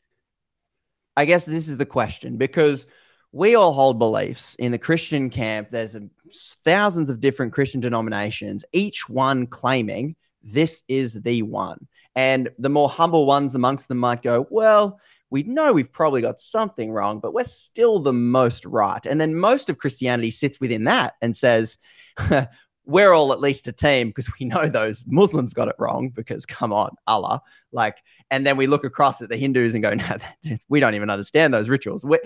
I 1.17 1.25
guess 1.25 1.45
this 1.45 1.69
is 1.69 1.77
the 1.77 1.87
question 1.87 2.37
because 2.37 2.87
we 3.33 3.55
all 3.55 3.73
hold 3.73 3.99
beliefs 3.99 4.55
in 4.57 4.73
the 4.73 4.79
Christian 4.79 5.31
camp. 5.31 5.71
There's 5.71 5.97
thousands 6.65 7.11
of 7.11 7.21
different 7.21 7.53
Christian 7.53 7.81
denominations, 7.81 8.65
each 8.73 9.09
one 9.09 9.47
claiming 9.47 10.17
this 10.43 10.83
is 10.89 11.15
the 11.23 11.43
one. 11.43 11.89
And 12.15 12.51
the 12.59 12.69
more 12.69 12.89
humble 12.89 13.27
ones 13.27 13.55
amongst 13.55 13.89
them 13.89 13.99
might 13.99 14.23
go, 14.23 14.47
well, 14.49 15.01
we 15.29 15.43
know 15.43 15.73
we've 15.73 15.93
probably 15.93 16.23
got 16.23 16.39
something 16.39 16.93
wrong, 16.93 17.19
but 17.19 17.35
we're 17.35 17.45
still 17.45 17.99
the 17.99 18.13
most 18.13 18.65
right. 18.65 19.05
And 19.05 19.21
then 19.21 19.35
most 19.35 19.69
of 19.69 19.79
Christianity 19.79 20.31
sits 20.31 20.61
within 20.61 20.85
that 20.85 21.15
and 21.21 21.37
says, 21.37 21.79
we're 22.87 23.13
all 23.13 23.33
at 23.33 23.41
least 23.41 23.69
a 23.69 23.73
team 23.73 24.09
because 24.09 24.31
we 24.39 24.47
know 24.47 24.69
those 24.69 25.05
Muslims 25.07 25.53
got 25.53 25.69
it 25.69 25.75
wrong 25.79 26.09
because 26.11 26.47
come 26.47 26.73
on, 26.73 26.95
Allah. 27.07 27.43
Like, 27.73 27.99
and 28.31 28.47
then 28.47 28.57
we 28.57 28.67
look 28.67 28.85
across 28.85 29.21
at 29.21 29.29
the 29.29 29.37
Hindus 29.37 29.75
and 29.75 29.83
go, 29.83 29.93
no, 30.45 30.57
we 30.69 30.81
don't 30.81 30.95
even 30.95 31.11
understand 31.11 31.53
those 31.53 31.69
rituals. 31.69 32.05
We, 32.05 32.19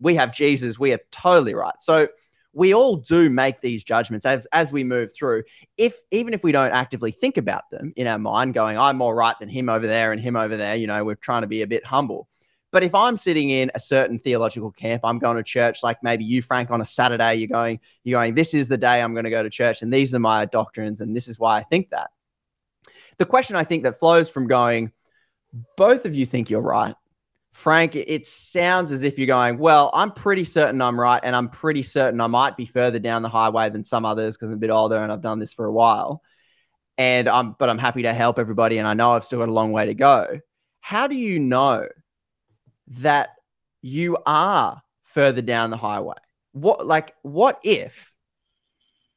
we 0.00 0.16
have 0.16 0.34
Jesus. 0.34 0.78
We 0.78 0.92
are 0.92 1.00
totally 1.12 1.54
right. 1.54 1.74
So 1.80 2.08
we 2.52 2.74
all 2.74 2.96
do 2.96 3.30
make 3.30 3.60
these 3.60 3.82
judgments 3.82 4.26
as, 4.26 4.46
as 4.52 4.72
we 4.72 4.84
move 4.84 5.12
through. 5.12 5.44
If 5.76 5.96
even 6.10 6.34
if 6.34 6.44
we 6.44 6.52
don't 6.52 6.72
actively 6.72 7.10
think 7.10 7.36
about 7.36 7.70
them 7.70 7.92
in 7.96 8.06
our 8.06 8.18
mind, 8.18 8.54
going, 8.54 8.78
I'm 8.78 8.96
more 8.96 9.14
right 9.14 9.38
than 9.38 9.48
him 9.48 9.68
over 9.68 9.86
there 9.86 10.12
and 10.12 10.20
him 10.20 10.36
over 10.36 10.56
there, 10.56 10.76
you 10.76 10.86
know, 10.86 11.04
we're 11.04 11.14
trying 11.16 11.42
to 11.42 11.48
be 11.48 11.62
a 11.62 11.66
bit 11.66 11.84
humble. 11.84 12.28
But 12.74 12.82
if 12.82 12.92
I'm 12.92 13.16
sitting 13.16 13.50
in 13.50 13.70
a 13.76 13.78
certain 13.78 14.18
theological 14.18 14.72
camp, 14.72 15.02
I'm 15.04 15.20
going 15.20 15.36
to 15.36 15.44
church 15.44 15.84
like 15.84 16.02
maybe 16.02 16.24
you, 16.24 16.42
Frank, 16.42 16.72
on 16.72 16.80
a 16.80 16.84
Saturday, 16.84 17.36
you're 17.36 17.46
going, 17.46 17.78
you're 18.02 18.18
going, 18.18 18.34
this 18.34 18.52
is 18.52 18.66
the 18.66 18.76
day 18.76 19.00
I'm 19.00 19.12
going 19.14 19.26
to 19.26 19.30
go 19.30 19.44
to 19.44 19.48
church, 19.48 19.80
and 19.80 19.94
these 19.94 20.12
are 20.12 20.18
my 20.18 20.44
doctrines, 20.46 21.00
and 21.00 21.14
this 21.14 21.28
is 21.28 21.38
why 21.38 21.56
I 21.56 21.62
think 21.62 21.90
that. 21.90 22.10
The 23.16 23.26
question 23.26 23.54
I 23.54 23.62
think 23.62 23.84
that 23.84 24.00
flows 24.00 24.28
from 24.28 24.48
going, 24.48 24.90
both 25.76 26.04
of 26.04 26.16
you 26.16 26.26
think 26.26 26.50
you're 26.50 26.60
right. 26.60 26.96
Frank, 27.52 27.94
it 27.94 28.26
sounds 28.26 28.90
as 28.90 29.04
if 29.04 29.20
you're 29.20 29.28
going, 29.28 29.58
well, 29.58 29.88
I'm 29.94 30.10
pretty 30.10 30.42
certain 30.42 30.82
I'm 30.82 30.98
right, 30.98 31.20
and 31.22 31.36
I'm 31.36 31.50
pretty 31.50 31.84
certain 31.84 32.20
I 32.20 32.26
might 32.26 32.56
be 32.56 32.66
further 32.66 32.98
down 32.98 33.22
the 33.22 33.28
highway 33.28 33.70
than 33.70 33.84
some 33.84 34.04
others 34.04 34.36
because 34.36 34.48
I'm 34.48 34.54
a 34.54 34.56
bit 34.56 34.70
older 34.70 35.00
and 35.00 35.12
I've 35.12 35.22
done 35.22 35.38
this 35.38 35.52
for 35.52 35.66
a 35.66 35.72
while. 35.72 36.24
And 36.98 37.28
I'm, 37.28 37.52
but 37.52 37.70
I'm 37.70 37.78
happy 37.78 38.02
to 38.02 38.12
help 38.12 38.40
everybody, 38.40 38.78
and 38.78 38.88
I 38.88 38.94
know 38.94 39.12
I've 39.12 39.22
still 39.22 39.38
got 39.38 39.48
a 39.48 39.52
long 39.52 39.70
way 39.70 39.86
to 39.86 39.94
go. 39.94 40.40
How 40.80 41.06
do 41.06 41.14
you 41.14 41.38
know 41.38 41.86
that 42.86 43.30
you 43.82 44.16
are 44.26 44.82
further 45.02 45.42
down 45.42 45.70
the 45.70 45.76
highway? 45.76 46.16
What 46.52 46.86
like 46.86 47.14
what 47.22 47.60
if? 47.62 48.14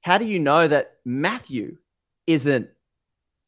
How 0.02 0.18
do 0.18 0.26
you 0.26 0.40
know 0.40 0.68
that 0.68 0.98
Matthew 1.06 1.78
isn't 2.28 2.70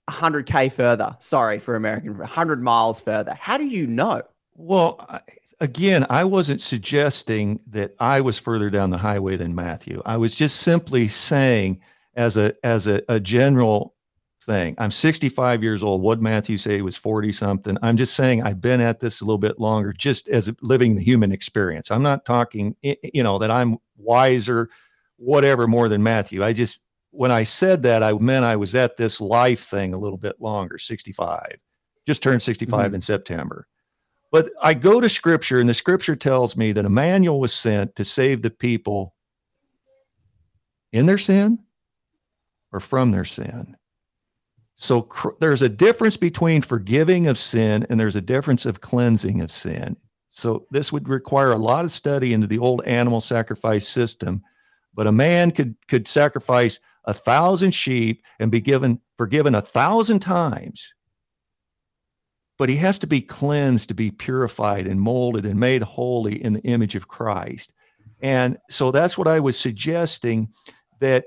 100k 0.09 0.72
further? 0.72 1.15
Sorry 1.20 1.59
for 1.59 1.76
American, 1.76 2.17
100 2.17 2.61
miles 2.61 2.99
further. 2.99 3.34
How 3.34 3.57
do 3.57 3.65
you 3.65 3.88
know? 3.88 4.24
Well, 4.55 5.22
again, 5.61 6.05
I 6.09 6.26
wasn't 6.26 6.61
suggesting 6.61 7.61
that 7.67 7.95
I 7.99 8.22
was 8.22 8.39
further 8.39 8.70
down 8.70 8.89
the 8.89 8.97
highway 8.97 9.38
than 9.38 9.55
Matthew. 9.55 10.01
I 10.05 10.17
was 10.17 10.36
just 10.36 10.57
simply 10.57 11.07
saying, 11.07 11.80
as 12.15 12.36
a 12.36 12.53
as 12.65 12.88
a, 12.88 13.01
a 13.07 13.20
general 13.20 13.95
thing. 14.41 14.75
I'm 14.77 14.91
65 14.91 15.63
years 15.63 15.83
old. 15.83 16.01
What 16.01 16.21
Matthew 16.21 16.57
say 16.57 16.75
he 16.75 16.81
was 16.81 16.97
40 16.97 17.31
something. 17.31 17.77
I'm 17.81 17.97
just 17.97 18.15
saying 18.15 18.43
I've 18.43 18.61
been 18.61 18.81
at 18.81 18.99
this 18.99 19.21
a 19.21 19.25
little 19.25 19.37
bit 19.37 19.59
longer, 19.59 19.93
just 19.93 20.27
as 20.29 20.49
living 20.61 20.95
the 20.95 21.03
human 21.03 21.31
experience. 21.31 21.91
I'm 21.91 22.03
not 22.03 22.25
talking, 22.25 22.75
you 22.81 23.23
know, 23.23 23.37
that 23.39 23.51
I'm 23.51 23.77
wiser, 23.97 24.69
whatever, 25.17 25.67
more 25.67 25.89
than 25.89 26.03
Matthew. 26.03 26.43
I 26.43 26.53
just 26.53 26.81
when 27.11 27.31
I 27.31 27.43
said 27.43 27.83
that, 27.83 28.03
I 28.03 28.13
meant 28.13 28.45
I 28.45 28.55
was 28.55 28.75
at 28.75 28.97
this 28.97 29.19
life 29.19 29.65
thing 29.65 29.93
a 29.93 29.97
little 29.97 30.17
bit 30.17 30.39
longer, 30.39 30.77
65. 30.77 31.57
Just 32.05 32.21
turned 32.21 32.41
65 32.41 32.85
mm-hmm. 32.85 32.95
in 32.95 33.01
September. 33.01 33.67
But 34.31 34.51
I 34.61 34.75
go 34.75 35.01
to 35.01 35.09
scripture, 35.09 35.59
and 35.59 35.67
the 35.67 35.73
scripture 35.73 36.15
tells 36.15 36.55
me 36.55 36.71
that 36.73 36.85
Emmanuel 36.85 37.39
was 37.39 37.53
sent 37.53 37.95
to 37.95 38.05
save 38.05 38.43
the 38.43 38.51
people 38.51 39.15
in 40.91 41.07
their 41.07 41.17
sin 41.17 41.59
or 42.71 42.79
from 42.79 43.11
their 43.11 43.25
sin. 43.25 43.75
So 44.82 45.01
cr- 45.01 45.32
there's 45.41 45.61
a 45.61 45.67
difference 45.67 46.15
between 46.15 46.61
forgiving 46.61 47.27
of 47.27 47.38
sin 47.38 47.86
and 47.89 47.99
there's 47.99 48.15
a 48.15 48.21
difference 48.21 48.65
of 48.65 48.80
cleansing 48.80 49.41
of 49.41 49.51
sin. 49.51 49.97
So 50.30 50.67
this 50.71 50.89
would 50.93 51.09
require 51.09 51.51
a 51.51 51.57
lot 51.57 51.84
of 51.84 51.91
study 51.91 52.32
into 52.32 52.47
the 52.47 52.59
old 52.59 52.82
animal 52.86 53.19
sacrifice 53.19 53.86
system. 53.86 54.41
But 54.93 55.05
a 55.05 55.11
man 55.11 55.51
could 55.51 55.75
could 55.89 56.07
sacrifice 56.07 56.80
a 57.03 57.13
thousand 57.13 57.71
sheep 57.71 58.23
and 58.39 58.49
be 58.49 58.61
given 58.61 59.01
forgiven 59.17 59.53
a 59.53 59.61
thousand 59.61 60.19
times. 60.19 60.93
But 62.57 62.69
he 62.69 62.77
has 62.77 62.99
to 62.99 63.07
be 63.07 63.21
cleansed 63.21 63.89
to 63.89 63.93
be 63.93 64.11
purified 64.11 64.88
and 64.88 65.01
molded 65.01 65.45
and 65.45 65.59
made 65.59 65.84
holy 65.84 66.41
in 66.41 66.53
the 66.53 66.63
image 66.63 66.95
of 66.95 67.09
Christ. 67.09 67.73
And 68.21 68.57
so 68.69 68.91
that's 68.91 69.17
what 69.17 69.27
I 69.27 69.41
was 69.41 69.59
suggesting 69.59 70.53
that 71.01 71.25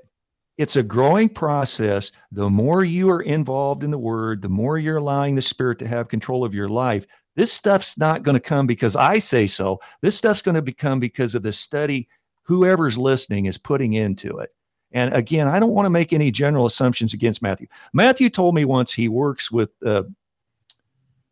it's 0.62 0.76
a 0.76 0.82
growing 0.82 1.28
process. 1.28 2.12
The 2.30 2.48
more 2.48 2.84
you 2.84 3.10
are 3.10 3.22
involved 3.22 3.82
in 3.82 3.90
the 3.90 3.98
word, 3.98 4.42
the 4.42 4.48
more 4.48 4.78
you're 4.78 4.96
allowing 4.96 5.34
the 5.34 5.42
spirit 5.42 5.80
to 5.80 5.88
have 5.88 6.06
control 6.06 6.44
of 6.44 6.54
your 6.54 6.68
life, 6.68 7.04
This 7.34 7.52
stuff's 7.52 7.96
not 7.96 8.22
going 8.22 8.34
to 8.34 8.40
come 8.40 8.66
because 8.66 8.94
I 8.94 9.18
say 9.18 9.46
so. 9.46 9.80
This 10.02 10.16
stuff's 10.16 10.42
going 10.42 10.54
to 10.54 10.62
become 10.62 11.00
because 11.00 11.34
of 11.34 11.42
the 11.42 11.52
study 11.52 12.08
whoever's 12.42 12.98
listening 12.98 13.46
is 13.46 13.56
putting 13.56 13.94
into 13.94 14.38
it. 14.38 14.50
And 14.92 15.14
again, 15.14 15.48
I 15.48 15.58
don't 15.58 15.70
want 15.72 15.86
to 15.86 15.90
make 15.90 16.12
any 16.12 16.30
general 16.30 16.66
assumptions 16.66 17.14
against 17.14 17.40
Matthew. 17.40 17.66
Matthew 17.94 18.28
told 18.28 18.54
me 18.54 18.66
once 18.66 18.92
he 18.92 19.08
works 19.08 19.50
with, 19.50 19.70
uh, 19.84 20.02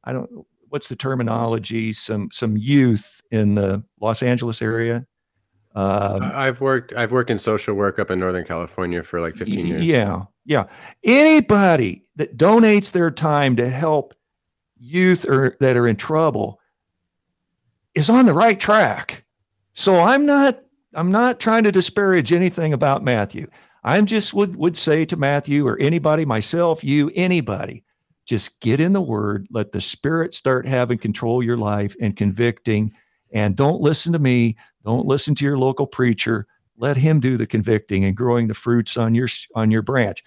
I 0.04 0.14
don't, 0.14 0.46
what's 0.70 0.88
the 0.88 0.96
terminology? 0.96 1.92
Some 1.92 2.30
some 2.32 2.56
youth 2.56 3.20
in 3.30 3.54
the 3.56 3.84
Los 4.00 4.22
Angeles 4.22 4.62
area. 4.62 5.06
Um, 5.74 6.22
I've 6.22 6.60
worked 6.60 6.92
I've 6.94 7.12
worked 7.12 7.30
in 7.30 7.38
social 7.38 7.74
work 7.74 7.98
up 7.98 8.10
in 8.10 8.18
Northern 8.18 8.44
California 8.44 9.02
for 9.02 9.20
like 9.20 9.36
15 9.36 9.66
years. 9.66 9.84
Yeah, 9.84 10.24
yeah. 10.44 10.64
Anybody 11.04 12.04
that 12.16 12.36
donates 12.36 12.92
their 12.92 13.10
time 13.10 13.56
to 13.56 13.68
help 13.68 14.14
youth 14.78 15.28
or 15.28 15.56
that 15.60 15.76
are 15.76 15.86
in 15.86 15.96
trouble 15.96 16.60
is 17.94 18.10
on 18.10 18.26
the 18.26 18.34
right 18.34 18.58
track. 18.58 19.24
So 19.72 19.96
I'm 19.96 20.26
not 20.26 20.60
I'm 20.94 21.12
not 21.12 21.38
trying 21.38 21.64
to 21.64 21.72
disparage 21.72 22.32
anything 22.32 22.72
about 22.72 23.04
Matthew. 23.04 23.48
I'm 23.84 24.06
just 24.06 24.34
would 24.34 24.56
would 24.56 24.76
say 24.76 25.04
to 25.06 25.16
Matthew 25.16 25.66
or 25.66 25.78
anybody, 25.78 26.24
myself, 26.24 26.82
you, 26.82 27.10
anybody, 27.14 27.84
just 28.26 28.60
get 28.60 28.80
in 28.80 28.92
the 28.92 29.00
word, 29.00 29.46
let 29.50 29.72
the 29.72 29.80
spirit 29.80 30.34
start 30.34 30.66
having 30.66 30.98
control 30.98 31.42
your 31.42 31.56
life 31.56 31.94
and 32.00 32.16
convicting. 32.16 32.92
And 33.32 33.56
don't 33.56 33.80
listen 33.80 34.12
to 34.12 34.18
me. 34.18 34.56
Don't 34.84 35.06
listen 35.06 35.34
to 35.36 35.44
your 35.44 35.58
local 35.58 35.86
preacher. 35.86 36.46
Let 36.76 36.96
him 36.96 37.20
do 37.20 37.36
the 37.36 37.46
convicting 37.46 38.04
and 38.04 38.16
growing 38.16 38.48
the 38.48 38.54
fruits 38.54 38.96
on 38.96 39.14
your 39.14 39.28
on 39.54 39.70
your 39.70 39.82
branch. 39.82 40.24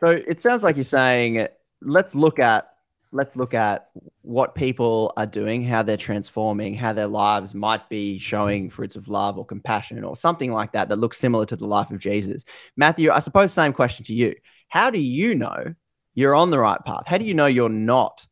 So 0.00 0.10
it 0.10 0.40
sounds 0.40 0.62
like 0.62 0.76
you're 0.76 0.84
saying 0.84 1.48
let's 1.82 2.14
look 2.14 2.38
at 2.38 2.70
let's 3.10 3.36
look 3.36 3.54
at 3.54 3.88
what 4.22 4.54
people 4.54 5.12
are 5.16 5.26
doing, 5.26 5.64
how 5.64 5.82
they're 5.82 5.96
transforming, 5.96 6.74
how 6.74 6.92
their 6.92 7.06
lives 7.06 7.54
might 7.54 7.88
be 7.88 8.18
showing 8.18 8.68
fruits 8.68 8.96
of 8.96 9.08
love 9.08 9.38
or 9.38 9.46
compassion 9.46 10.04
or 10.04 10.14
something 10.14 10.52
like 10.52 10.72
that 10.72 10.88
that 10.88 10.96
looks 10.96 11.16
similar 11.16 11.46
to 11.46 11.56
the 11.56 11.66
life 11.66 11.90
of 11.90 11.98
Jesus. 11.98 12.44
Matthew, 12.76 13.10
I 13.10 13.20
suppose 13.20 13.52
same 13.52 13.72
question 13.72 14.04
to 14.06 14.14
you. 14.14 14.34
How 14.68 14.90
do 14.90 15.00
you 15.00 15.34
know 15.34 15.74
you're 16.14 16.34
on 16.34 16.50
the 16.50 16.58
right 16.58 16.78
path? 16.84 17.04
How 17.06 17.18
do 17.18 17.24
you 17.24 17.34
know 17.34 17.46
you're 17.46 17.68
not 17.70 18.26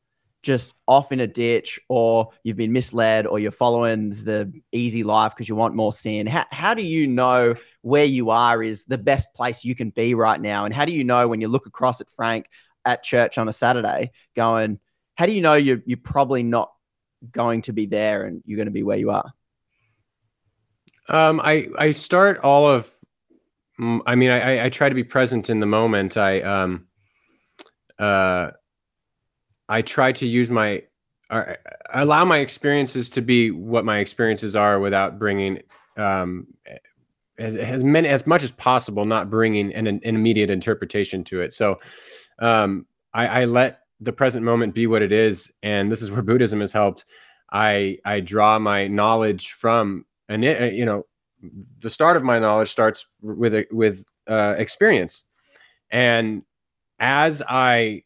just 0.47 0.75
off 0.87 1.11
in 1.11 1.19
a 1.19 1.27
ditch 1.27 1.81
or 1.89 2.31
you've 2.45 2.57
been 2.57 2.73
misled 2.73 3.27
or 3.27 3.41
you're 3.41 3.51
following 3.51 4.11
the 4.11 4.53
easy 4.71 5.03
life 5.03 5.35
because 5.35 5.49
you 5.49 5.57
want 5.57 5.75
more 5.75 5.93
sin? 5.93 6.29
How, 6.29 6.47
how 6.53 6.73
do 6.73 6.87
you 6.87 7.09
know 7.09 7.57
where 7.83 8.05
you 8.05 8.31
are 8.31 8.63
is 8.63 8.85
the 8.85 8.97
best 8.97 9.35
place 9.35 9.65
you 9.65 9.75
can 9.75 9.91
be 9.91 10.15
right 10.15 10.41
now? 10.41 10.65
And 10.65 10.73
how 10.73 10.85
do 10.85 10.93
you 10.93 11.03
know 11.03 11.27
when 11.27 11.41
you 11.41 11.49
look 11.49 11.67
across 11.67 12.01
at 12.01 12.09
Frank 12.09 12.47
at 12.85 13.03
church 13.03 13.39
on 13.39 13.49
a 13.49 13.53
Saturday 13.53 14.13
going, 14.37 14.79
how 15.17 15.27
do 15.27 15.33
you 15.33 15.41
know 15.41 15.55
you're, 15.55 15.83
you're 15.85 15.99
probably 15.99 16.45
not 16.45 16.71
going 17.33 17.63
to 17.63 17.73
be 17.73 17.87
there 17.87 18.25
and 18.25 18.41
you're 18.47 18.57
going 18.57 18.67
to 18.67 18.73
be 18.73 18.85
where 18.85 18.99
you 18.99 19.11
are? 19.11 19.33
Um, 21.09 21.41
I, 21.43 21.67
I 21.77 21.91
start 21.91 22.39
all 22.39 22.69
of, 22.69 22.89
mm, 23.81 24.01
I 24.07 24.15
mean, 24.15 24.31
I, 24.31 24.67
I 24.67 24.69
try 24.69 24.89
to 24.89 24.95
be 24.95 25.05
present 25.05 25.51
in 25.51 25.59
the 25.59 25.67
moment. 25.67 26.17
I, 26.17 26.41
um, 26.43 26.87
uh, 27.99 28.53
I 29.69 29.83
try 29.83 30.13
to 30.13 30.27
use 30.27 30.51
my, 30.51 30.83
uh, 31.31 31.55
allow 31.93 32.25
my 32.25 32.39
experiences 32.39 33.11
to 33.11 33.21
be 33.21 33.51
what 33.51 33.85
my 33.85 33.99
experiences 33.99 34.55
are 34.55 34.79
without 34.79 35.19
bringing, 35.19 35.63
um, 35.97 36.47
as, 37.39 37.57
as 37.57 37.85
many 37.85 38.09
as 38.09 38.27
much 38.27 38.43
as 38.43 38.53
possible, 38.53 39.05
not 39.05 39.29
bringing 39.29 39.75
an, 39.75 39.87
an 39.87 40.01
immediate 40.03 40.51
interpretation 40.51 41.25
to 41.25 41.41
it. 41.41 41.53
So, 41.53 41.81
um, 42.39 42.87
I, 43.13 43.43
I 43.43 43.45
let 43.47 43.81
the 44.01 44.13
present 44.13 44.45
moment 44.45 44.75
be 44.75 44.87
what 44.87 45.03
it 45.03 45.13
is, 45.13 45.51
and 45.63 45.91
this 45.91 46.03
is 46.03 46.11
where 46.11 46.23
Buddhism 46.23 46.61
has 46.61 46.73
helped. 46.73 47.05
I 47.51 47.99
I 48.05 48.21
draw 48.21 48.59
my 48.59 48.89
knowledge 48.89 49.53
from, 49.53 50.05
and 50.29 50.45
it, 50.45 50.75
you 50.75 50.85
know, 50.85 51.07
the 51.81 51.91
start 51.91 52.17
of 52.17 52.23
my 52.23 52.39
knowledge 52.39 52.69
starts 52.69 53.07
with 53.23 53.55
a, 53.55 53.67
with 53.71 54.05
uh, 54.29 54.55
experience, 54.59 55.25
and 55.91 56.43
as 56.99 57.43
I 57.49 58.03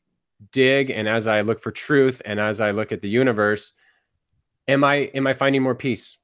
dig 0.52 0.90
and 0.90 1.08
as 1.08 1.26
I 1.26 1.42
look 1.42 1.60
for 1.60 1.70
truth 1.70 2.22
and 2.24 2.40
as 2.40 2.60
I 2.60 2.70
look 2.70 2.92
at 2.92 3.02
the 3.02 3.08
universe, 3.08 3.72
am 4.68 4.84
I 4.84 5.10
am 5.14 5.26
I 5.26 5.34
finding 5.34 5.62
more 5.62 5.74
peace? 5.74 6.16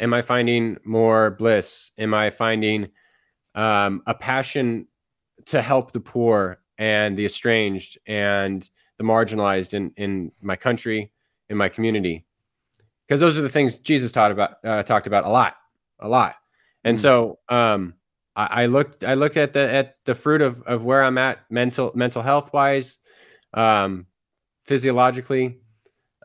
Am 0.00 0.12
I 0.12 0.22
finding 0.22 0.78
more 0.84 1.30
bliss? 1.30 1.92
Am 1.98 2.12
I 2.14 2.30
finding 2.30 2.88
um, 3.54 4.02
a 4.06 4.14
passion 4.14 4.86
to 5.46 5.62
help 5.62 5.92
the 5.92 6.00
poor 6.00 6.58
and 6.78 7.16
the 7.16 7.24
estranged 7.24 7.98
and 8.06 8.68
the 8.98 9.04
marginalized 9.04 9.74
in 9.74 9.92
in 9.96 10.32
my 10.40 10.56
country, 10.56 11.12
in 11.48 11.56
my 11.56 11.68
community, 11.68 12.24
because 13.06 13.20
those 13.20 13.38
are 13.38 13.42
the 13.42 13.48
things 13.48 13.78
Jesus 13.78 14.12
taught 14.12 14.32
about 14.32 14.56
uh, 14.64 14.82
talked 14.82 15.06
about 15.06 15.24
a 15.24 15.28
lot, 15.28 15.56
a 16.00 16.08
lot. 16.08 16.36
And 16.84 16.96
mm-hmm. 16.96 17.02
so 17.02 17.38
um, 17.48 17.94
I, 18.34 18.62
I, 18.62 18.66
looked 18.66 19.04
I 19.04 19.14
looked 19.14 19.36
at 19.36 19.52
the 19.52 19.72
at 19.72 19.96
the 20.04 20.14
fruit 20.14 20.42
of 20.42 20.62
of 20.62 20.84
where 20.84 21.04
I'm 21.04 21.18
at 21.18 21.38
mental 21.50 21.92
mental 21.94 22.22
health 22.22 22.52
wise, 22.52 22.98
um, 23.54 24.06
physiologically. 24.64 25.58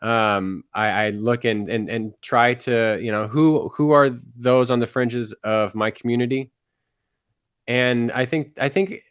Um, 0.00 0.62
I, 0.72 0.88
I 0.88 1.10
look 1.10 1.44
and 1.44 1.68
and 1.68 1.88
and 1.88 2.14
try 2.22 2.54
to 2.54 2.98
you 3.00 3.10
know 3.10 3.26
who 3.26 3.68
who 3.70 3.90
are 3.90 4.10
those 4.36 4.70
on 4.70 4.78
the 4.80 4.86
fringes 4.86 5.32
of 5.44 5.74
my 5.74 5.90
community, 5.90 6.52
and 7.66 8.12
I 8.12 8.26
think 8.26 8.52
I 8.60 8.68
think 8.68 9.02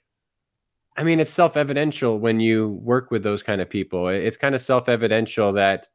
I 0.98 1.04
mean, 1.04 1.20
it's 1.20 1.32
self 1.32 1.56
evidential 1.56 2.20
when 2.20 2.40
you 2.40 2.70
work 2.82 3.12
with 3.12 3.22
those 3.22 3.44
kind 3.44 3.62
of 3.62 3.70
people. 3.70 4.08
It's 4.08 4.36
kind 4.38 4.56
of 4.56 4.62
self 4.62 4.90
evidential 4.90 5.54
that 5.54 5.88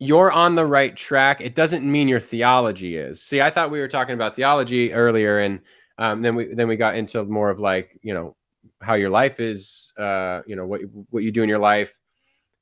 you're 0.00 0.32
on 0.32 0.56
the 0.56 0.66
right 0.66 0.96
track. 0.96 1.40
It 1.40 1.54
doesn't 1.54 1.90
mean 1.90 2.08
your 2.08 2.18
theology 2.18 2.96
is. 2.96 3.22
See, 3.22 3.40
I 3.40 3.50
thought 3.50 3.70
we 3.70 3.78
were 3.78 3.88
talking 3.88 4.14
about 4.14 4.34
theology 4.34 4.92
earlier, 4.92 5.38
and 5.38 5.60
um, 5.98 6.22
then 6.22 6.34
we 6.34 6.52
then 6.52 6.66
we 6.66 6.76
got 6.76 6.96
into 6.96 7.22
more 7.24 7.50
of 7.50 7.60
like 7.60 8.00
you 8.02 8.12
know 8.12 8.34
how 8.80 8.94
your 8.94 9.10
life 9.10 9.40
is, 9.40 9.92
uh, 9.98 10.42
you 10.46 10.56
know 10.56 10.66
what 10.66 10.80
what 11.10 11.22
you 11.22 11.30
do 11.30 11.42
in 11.42 11.48
your 11.48 11.58
life. 11.58 11.98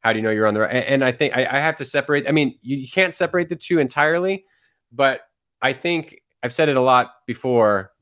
How 0.00 0.12
do 0.12 0.18
you 0.18 0.22
know 0.22 0.30
you're 0.30 0.46
on 0.46 0.54
the 0.54 0.60
right? 0.60 0.74
And, 0.74 0.84
and 0.84 1.04
I 1.04 1.12
think 1.12 1.36
I, 1.36 1.46
I, 1.46 1.58
have 1.58 1.76
to 1.76 1.84
separate. 1.84 2.26
I 2.26 2.32
mean, 2.32 2.58
you, 2.62 2.78
you 2.78 2.88
can't 2.88 3.12
separate 3.12 3.50
the 3.50 3.56
two 3.56 3.78
entirely, 3.78 4.44
but 4.92 5.20
I 5.60 5.74
think 5.74 6.22
I've 6.42 6.54
said 6.54 6.70
it 6.70 6.76
a 6.76 6.80
lot 6.80 7.10
before 7.26 7.92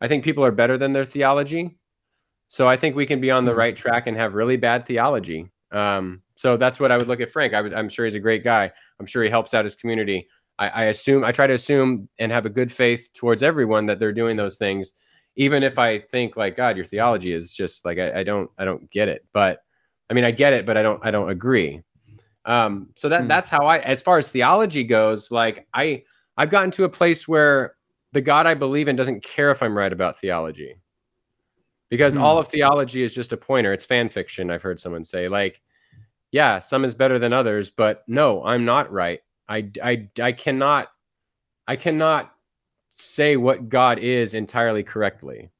I 0.00 0.08
think 0.08 0.24
people 0.24 0.44
are 0.44 0.52
better 0.52 0.78
than 0.78 0.92
their 0.92 1.04
theology. 1.04 1.78
So 2.48 2.66
I 2.66 2.76
think 2.76 2.96
we 2.96 3.06
can 3.06 3.20
be 3.20 3.30
on 3.30 3.44
the 3.44 3.50
mm-hmm. 3.50 3.58
right 3.58 3.76
track 3.76 4.06
and 4.06 4.16
have 4.16 4.34
really 4.34 4.56
bad 4.56 4.86
theology. 4.86 5.50
Um, 5.70 6.22
so 6.34 6.56
that's 6.56 6.80
what 6.80 6.90
I 6.90 6.96
would 6.96 7.08
look 7.08 7.20
at 7.20 7.30
Frank. 7.30 7.52
I 7.52 7.58
am 7.58 7.88
sure 7.88 8.06
he's 8.06 8.14
a 8.14 8.20
great 8.20 8.42
guy. 8.42 8.72
I'm 8.98 9.06
sure 9.06 9.22
he 9.22 9.28
helps 9.28 9.52
out 9.52 9.64
his 9.64 9.74
community. 9.74 10.28
I, 10.58 10.68
I, 10.68 10.84
assume 10.84 11.24
I 11.24 11.32
try 11.32 11.46
to 11.46 11.52
assume 11.52 12.08
and 12.18 12.32
have 12.32 12.46
a 12.46 12.50
good 12.50 12.72
faith 12.72 13.08
towards 13.12 13.42
everyone 13.42 13.86
that 13.86 13.98
they're 13.98 14.12
doing 14.12 14.36
those 14.36 14.56
things, 14.56 14.94
even 15.38 15.62
if 15.62 15.78
I 15.78 16.00
think 16.00 16.36
like 16.36 16.56
God, 16.56 16.76
your 16.76 16.84
theology 16.84 17.32
is 17.32 17.52
just 17.52 17.84
like 17.84 17.98
I, 17.98 18.20
I 18.20 18.22
don't 18.24 18.50
I 18.58 18.64
don't 18.64 18.90
get 18.90 19.08
it. 19.08 19.24
But 19.32 19.62
I 20.10 20.14
mean 20.14 20.24
I 20.24 20.32
get 20.32 20.52
it, 20.52 20.66
but 20.66 20.76
I 20.76 20.82
don't 20.82 21.00
I 21.02 21.10
don't 21.10 21.30
agree. 21.30 21.82
Um, 22.44 22.88
so 22.96 23.08
that 23.08 23.22
mm. 23.22 23.28
that's 23.28 23.48
how 23.48 23.64
I 23.64 23.78
as 23.78 24.02
far 24.02 24.18
as 24.18 24.30
theology 24.30 24.82
goes, 24.82 25.30
like 25.30 25.66
I 25.72 26.02
I've 26.36 26.50
gotten 26.50 26.72
to 26.72 26.84
a 26.84 26.88
place 26.88 27.28
where 27.28 27.76
the 28.12 28.20
God 28.20 28.46
I 28.46 28.54
believe 28.54 28.88
in 28.88 28.96
doesn't 28.96 29.22
care 29.22 29.52
if 29.52 29.62
I'm 29.62 29.78
right 29.78 29.92
about 29.92 30.18
theology. 30.18 30.74
Because 31.88 32.16
mm. 32.16 32.20
all 32.20 32.36
of 32.36 32.48
theology 32.48 33.02
is 33.02 33.14
just 33.14 33.32
a 33.32 33.36
pointer. 33.36 33.72
It's 33.72 33.84
fan 33.84 34.08
fiction, 34.08 34.50
I've 34.50 34.62
heard 34.62 34.80
someone 34.80 35.04
say. 35.04 35.28
Like, 35.28 35.62
yeah, 36.32 36.58
some 36.58 36.84
is 36.84 36.94
better 36.94 37.18
than 37.18 37.32
others, 37.32 37.70
but 37.70 38.02
no, 38.06 38.44
I'm 38.44 38.66
not 38.66 38.92
right. 38.92 39.20
I, 39.48 39.70
I, 39.82 40.08
I 40.20 40.32
cannot 40.32 40.88
I 41.66 41.76
cannot 41.76 42.34
say 42.90 43.36
what 43.36 43.68
God 43.68 43.98
is 43.98 44.34
entirely 44.34 44.82
correctly. 44.82 45.50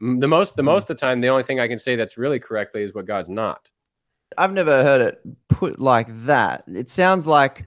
The 0.00 0.28
most 0.28 0.56
the 0.56 0.62
mm. 0.62 0.66
most 0.66 0.90
of 0.90 0.96
the 0.96 1.00
time, 1.00 1.20
the 1.20 1.28
only 1.28 1.42
thing 1.42 1.60
I 1.60 1.68
can 1.68 1.78
say 1.78 1.96
that's 1.96 2.16
really 2.16 2.38
correctly 2.38 2.82
is 2.82 2.94
what 2.94 3.06
God's 3.06 3.28
not. 3.28 3.70
I've 4.38 4.52
never 4.52 4.82
heard 4.82 5.00
it 5.00 5.20
put 5.48 5.78
like 5.78 6.06
that. 6.24 6.64
It 6.66 6.88
sounds 6.88 7.26
like 7.26 7.66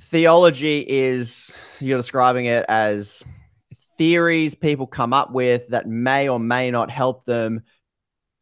theology 0.00 0.84
is 0.88 1.56
you're 1.78 1.98
describing 1.98 2.46
it 2.46 2.64
as 2.68 3.22
theories 3.98 4.54
people 4.54 4.86
come 4.86 5.12
up 5.12 5.30
with 5.30 5.68
that 5.68 5.86
may 5.86 6.28
or 6.28 6.38
may 6.38 6.70
not 6.70 6.90
help 6.90 7.24
them 7.24 7.62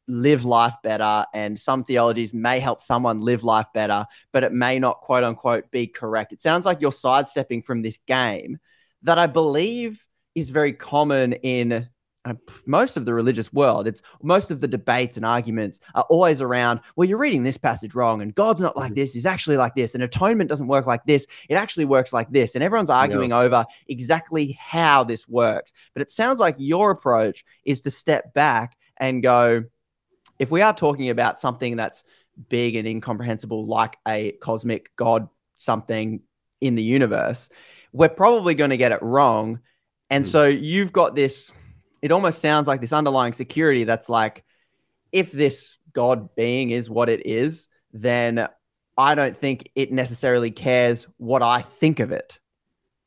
live 0.07 0.45
life 0.45 0.75
better 0.83 1.27
and 1.35 1.59
some 1.59 1.85
theologies 1.85 2.33
may 2.33 2.61
help 2.61 2.81
someone 2.81 3.21
live 3.21 3.45
life 3.45 3.67
better 3.75 4.07
but 4.33 4.43
it 4.43 4.53
may 4.53 4.79
not 4.79 5.01
quote 5.01 5.23
unquote 5.23 5.71
be 5.71 5.87
correct 5.87 6.33
it 6.33 6.41
sounds 6.41 6.65
like 6.65 6.81
you're 6.81 6.91
sidestepping 6.93 7.61
from 7.61 7.83
this 7.83 7.99
game 8.07 8.59
that 9.03 9.19
i 9.19 9.27
believe 9.27 10.07
is 10.35 10.51
very 10.51 10.73
common 10.73 11.33
in 11.33 11.89
uh, 12.25 12.35
most 12.67 12.97
of 12.97 13.07
the 13.07 13.15
religious 13.15 13.53
world, 13.53 13.87
it's 13.87 14.03
most 14.23 14.51
of 14.51 14.61
the 14.61 14.69
debates 14.69 15.17
and 15.17 15.25
arguments 15.25 15.81
are 15.95 16.05
always 16.11 16.41
around, 16.41 16.81
well, 16.95 17.09
you're 17.09 17.17
reading 17.17 17.43
this 17.43 17.57
passage 17.57 17.95
wrong, 17.95 18.21
and 18.21 18.35
God's 18.35 18.61
not 18.61 18.77
like 18.77 18.89
mm-hmm. 18.89 19.01
this, 19.01 19.15
he's 19.15 19.25
actually 19.25 19.57
like 19.57 19.75
this, 19.75 19.95
and 19.95 20.03
atonement 20.03 20.51
doesn't 20.51 20.67
work 20.67 20.85
like 20.85 21.05
this, 21.05 21.27
it 21.49 21.55
actually 21.55 21.87
works 21.87 22.13
like 22.13 22.31
this. 22.31 22.55
And 22.55 22.63
everyone's 22.63 22.91
arguing 22.91 23.31
yeah. 23.31 23.39
over 23.39 23.67
exactly 23.87 24.59
how 24.61 25.05
this 25.05 25.29
works. 25.29 25.73
But 25.95 26.03
it 26.03 26.11
sounds 26.11 26.39
like 26.39 26.57
your 26.59 26.91
approach 26.91 27.45
is 27.65 27.83
to 27.83 27.91
step 27.91 28.35
back 28.35 28.77
and 28.99 29.23
go, 29.23 29.65
if 30.39 30.51
we 30.51 30.61
are 30.61 30.75
talking 30.75 31.09
about 31.11 31.41
something 31.41 31.77
that's 31.77 32.05
big 32.49 32.75
and 32.75 32.87
incomprehensible 32.87 33.67
like 33.67 33.97
a 34.07 34.33
cosmic 34.33 34.95
god 34.97 35.29
something 35.55 36.21
in 36.61 36.75
the 36.75 36.83
universe, 36.83 37.49
we're 37.93 38.09
probably 38.09 38.55
going 38.55 38.71
to 38.71 38.77
get 38.77 38.93
it 38.93 39.03
wrong. 39.03 39.61
And 40.11 40.25
mm. 40.25 40.29
so 40.29 40.47
you've 40.47 40.93
got 40.93 41.17
this, 41.17 41.53
it 42.03 42.13
almost 42.13 42.41
sounds 42.41 42.69
like 42.69 42.81
this 42.81 42.93
underlying 42.93 43.33
security 43.33 43.85
that's 43.85 44.09
like, 44.09 44.45
if 45.13 45.33
this 45.33 45.77
God 45.93 46.35
being 46.35 46.71
is 46.71 46.91
what 46.91 47.09
it 47.09 47.27
is, 47.27 47.69
then 47.93 48.49
I 48.97 49.15
don't 49.15 49.35
think 49.35 49.71
it 49.75 49.93
necessarily 49.93 50.51
cares 50.51 51.07
what 51.17 51.43
I 51.43 51.63
think 51.63 52.01
of 52.01 52.13
it. 52.13 52.39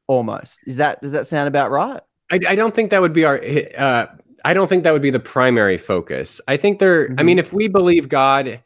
Almost 0.08 0.60
is 0.66 0.76
that 0.78 1.02
does 1.02 1.14
that 1.14 1.26
sound 1.26 1.48
about 1.48 1.72
right? 1.72 2.02
I, 2.32 2.40
I 2.50 2.56
don't 2.56 2.76
think 2.76 2.92
that 2.92 3.02
would 3.02 3.14
be 3.14 3.24
our. 3.24 3.42
Uh, 3.78 4.08
I 4.44 4.54
don't 4.54 4.68
think 4.68 4.84
that 4.84 4.92
would 4.92 5.02
be 5.02 5.12
the 5.12 5.22
primary 5.22 5.78
focus. 5.78 6.42
I 6.48 6.58
think 6.58 6.80
there. 6.80 7.08
Mm-hmm. 7.08 7.20
I 7.20 7.24
mean, 7.24 7.40
if 7.40 7.54
we 7.54 7.70
believe 7.70 8.10
God 8.10 8.62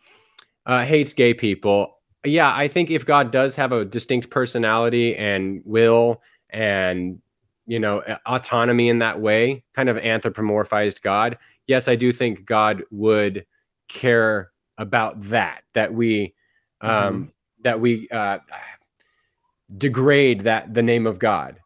uh, 0.66 0.86
hates 0.86 1.13
gay 1.13 1.36
people, 1.36 1.94
yeah, 2.26 2.53
I 2.55 2.67
think 2.67 2.91
if 2.91 3.05
God 3.05 3.32
does 3.32 3.55
have 3.55 3.71
a 3.71 3.86
distinct 3.86 4.30
personality 4.30 5.15
and 5.15 5.61
will 5.65 6.21
and 6.51 7.19
you 7.67 7.80
know 7.80 8.03
autonomy 8.26 8.89
in 8.89 8.99
that 8.99 9.19
way, 9.19 9.63
kind 9.73 9.89
of 9.89 9.97
anthropomorphized 9.97 11.01
God, 11.01 11.38
yes, 11.67 11.88
I 11.88 11.95
do 11.95 12.11
think 12.11 12.45
God 12.45 12.84
would 12.91 13.45
care 13.88 14.51
about 14.78 15.21
that. 15.23 15.63
That 15.73 15.93
we 15.93 16.34
um, 16.82 16.91
mm-hmm. 16.91 17.23
that 17.63 17.80
we 17.80 18.07
uh, 18.09 18.39
degrade 19.78 20.41
that 20.41 20.73
the 20.73 20.84
name 20.84 21.07
of 21.07 21.19
God. 21.19 21.59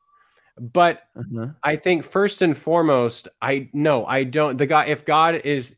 But 0.60 1.03
uh-huh. 1.16 1.47
I 1.64 1.78
think 1.78 2.03
first 2.03 2.41
and 2.41 2.57
foremost, 2.57 3.28
I 3.41 3.70
no, 3.74 4.05
I 4.05 4.24
don't. 4.24 4.57
The 4.57 4.66
God, 4.66 4.89
if 4.89 5.05
God 5.05 5.36
is 5.36 5.76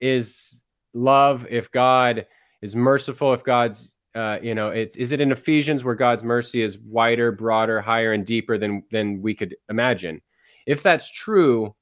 is 0.00 0.62
love, 0.94 1.46
if 1.48 1.70
God 1.70 2.26
is 2.60 2.74
merciful, 2.74 3.32
if 3.32 3.44
God's 3.44 3.92
uh, 4.18 4.40
you 4.42 4.52
know, 4.52 4.70
it's 4.70 4.96
is 4.96 5.12
it 5.12 5.20
in 5.20 5.30
Ephesians 5.30 5.84
where 5.84 5.94
God's 5.94 6.24
mercy 6.24 6.60
is 6.60 6.76
wider, 6.78 7.30
broader, 7.30 7.80
higher, 7.80 8.12
and 8.12 8.26
deeper 8.26 8.58
than 8.58 8.82
than 8.90 9.22
we 9.22 9.32
could 9.32 9.54
imagine? 9.68 10.20
If 10.66 10.82
that's 10.82 11.08
true, 11.08 11.76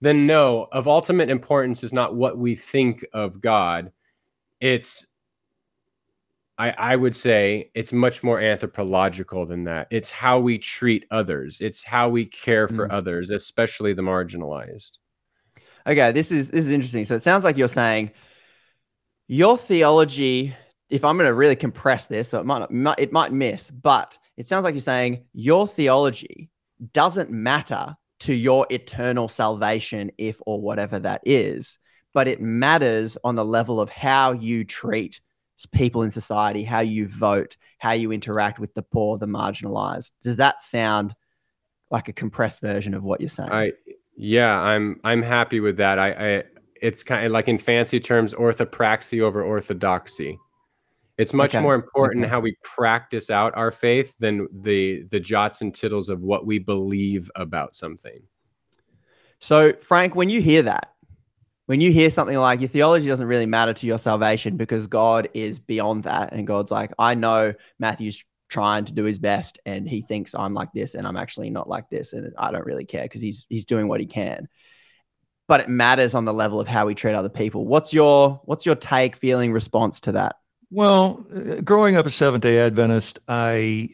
then 0.00 0.26
no, 0.26 0.66
of 0.72 0.88
ultimate 0.88 1.30
importance 1.30 1.84
is 1.84 1.92
not 1.92 2.16
what 2.16 2.38
we 2.38 2.56
think 2.56 3.06
of 3.12 3.40
God. 3.40 3.92
It's 4.60 5.06
I, 6.58 6.70
I 6.70 6.96
would 6.96 7.14
say 7.14 7.70
it's 7.74 7.92
much 7.92 8.24
more 8.24 8.40
anthropological 8.40 9.46
than 9.46 9.64
that. 9.64 9.86
It's 9.92 10.10
how 10.10 10.40
we 10.40 10.58
treat 10.58 11.04
others. 11.12 11.60
It's 11.60 11.84
how 11.84 12.08
we 12.08 12.24
care 12.24 12.66
for 12.66 12.88
mm. 12.88 12.92
others, 12.92 13.30
especially 13.30 13.92
the 13.92 14.02
marginalized. 14.02 14.98
Okay, 15.86 16.10
this 16.10 16.32
is 16.32 16.50
this 16.50 16.66
is 16.66 16.72
interesting. 16.72 17.04
So 17.04 17.14
it 17.14 17.22
sounds 17.22 17.44
like 17.44 17.56
you're 17.56 17.68
saying 17.68 18.10
your 19.28 19.56
theology 19.56 20.52
if 20.88 21.04
I'm 21.04 21.16
going 21.16 21.28
to 21.28 21.34
really 21.34 21.56
compress 21.56 22.06
this, 22.06 22.28
so 22.28 22.40
it 22.40 22.46
might, 22.46 22.70
not, 22.70 23.00
it 23.00 23.12
might 23.12 23.32
miss, 23.32 23.70
but 23.70 24.18
it 24.36 24.46
sounds 24.46 24.64
like 24.64 24.74
you're 24.74 24.80
saying 24.80 25.24
your 25.32 25.66
theology 25.66 26.50
doesn't 26.92 27.30
matter 27.30 27.96
to 28.20 28.34
your 28.34 28.66
eternal 28.70 29.28
salvation, 29.28 30.10
if 30.18 30.40
or 30.46 30.60
whatever 30.60 30.98
that 30.98 31.20
is, 31.24 31.78
but 32.14 32.28
it 32.28 32.40
matters 32.40 33.18
on 33.24 33.34
the 33.34 33.44
level 33.44 33.80
of 33.80 33.90
how 33.90 34.32
you 34.32 34.64
treat 34.64 35.20
people 35.72 36.02
in 36.02 36.10
society, 36.10 36.62
how 36.62 36.80
you 36.80 37.06
vote, 37.06 37.56
how 37.78 37.92
you 37.92 38.12
interact 38.12 38.58
with 38.58 38.74
the 38.74 38.82
poor, 38.82 39.18
the 39.18 39.26
marginalized. 39.26 40.12
Does 40.22 40.36
that 40.36 40.60
sound 40.60 41.14
like 41.90 42.08
a 42.08 42.12
compressed 42.12 42.60
version 42.60 42.94
of 42.94 43.04
what 43.04 43.20
you're 43.20 43.28
saying? 43.28 43.52
I 43.52 43.72
yeah, 44.16 44.58
I'm 44.58 45.00
I'm 45.04 45.22
happy 45.22 45.60
with 45.60 45.76
that. 45.76 45.98
I, 45.98 46.10
I 46.12 46.44
it's 46.80 47.02
kind 47.02 47.26
of 47.26 47.32
like 47.32 47.48
in 47.48 47.58
fancy 47.58 48.00
terms, 48.00 48.34
orthopraxy 48.34 49.20
over 49.20 49.42
orthodoxy. 49.42 50.38
It's 51.18 51.32
much 51.32 51.54
okay. 51.54 51.62
more 51.62 51.74
important 51.74 52.24
okay. 52.24 52.30
how 52.30 52.40
we 52.40 52.56
practice 52.62 53.30
out 53.30 53.56
our 53.56 53.70
faith 53.70 54.14
than 54.18 54.48
the 54.52 55.04
the 55.10 55.20
jots 55.20 55.62
and 55.62 55.74
tittles 55.74 56.08
of 56.08 56.20
what 56.20 56.44
we 56.44 56.58
believe 56.58 57.30
about 57.36 57.74
something. 57.74 58.22
So, 59.38 59.72
Frank, 59.74 60.14
when 60.14 60.28
you 60.28 60.40
hear 60.40 60.62
that, 60.62 60.92
when 61.66 61.80
you 61.80 61.90
hear 61.90 62.10
something 62.10 62.36
like 62.36 62.60
your 62.60 62.68
theology 62.68 63.08
doesn't 63.08 63.26
really 63.26 63.46
matter 63.46 63.72
to 63.72 63.86
your 63.86 63.98
salvation 63.98 64.56
because 64.56 64.86
God 64.86 65.28
is 65.34 65.58
beyond 65.58 66.04
that, 66.04 66.32
and 66.32 66.46
God's 66.46 66.70
like, 66.70 66.92
I 66.98 67.14
know 67.14 67.54
Matthew's 67.78 68.22
trying 68.48 68.84
to 68.84 68.92
do 68.92 69.04
his 69.04 69.18
best, 69.18 69.58
and 69.64 69.88
he 69.88 70.02
thinks 70.02 70.34
I'm 70.34 70.54
like 70.54 70.72
this, 70.74 70.94
and 70.94 71.06
I'm 71.06 71.16
actually 71.16 71.50
not 71.50 71.68
like 71.68 71.88
this, 71.88 72.12
and 72.12 72.34
I 72.38 72.52
don't 72.52 72.66
really 72.66 72.84
care 72.84 73.04
because 73.04 73.22
he's 73.22 73.46
he's 73.48 73.64
doing 73.64 73.88
what 73.88 74.00
he 74.00 74.06
can. 74.06 74.48
But 75.48 75.60
it 75.60 75.68
matters 75.68 76.14
on 76.14 76.24
the 76.24 76.34
level 76.34 76.60
of 76.60 76.68
how 76.68 76.86
we 76.86 76.94
treat 76.94 77.14
other 77.14 77.28
people. 77.30 77.66
What's 77.66 77.94
your 77.94 78.42
what's 78.44 78.66
your 78.66 78.74
take, 78.74 79.16
feeling, 79.16 79.52
response 79.52 80.00
to 80.00 80.12
that? 80.12 80.36
Well, 80.70 81.24
uh, 81.34 81.60
growing 81.60 81.96
up 81.96 82.06
a 82.06 82.10
Seventh 82.10 82.42
day 82.42 82.58
Adventist, 82.58 83.20
I, 83.28 83.90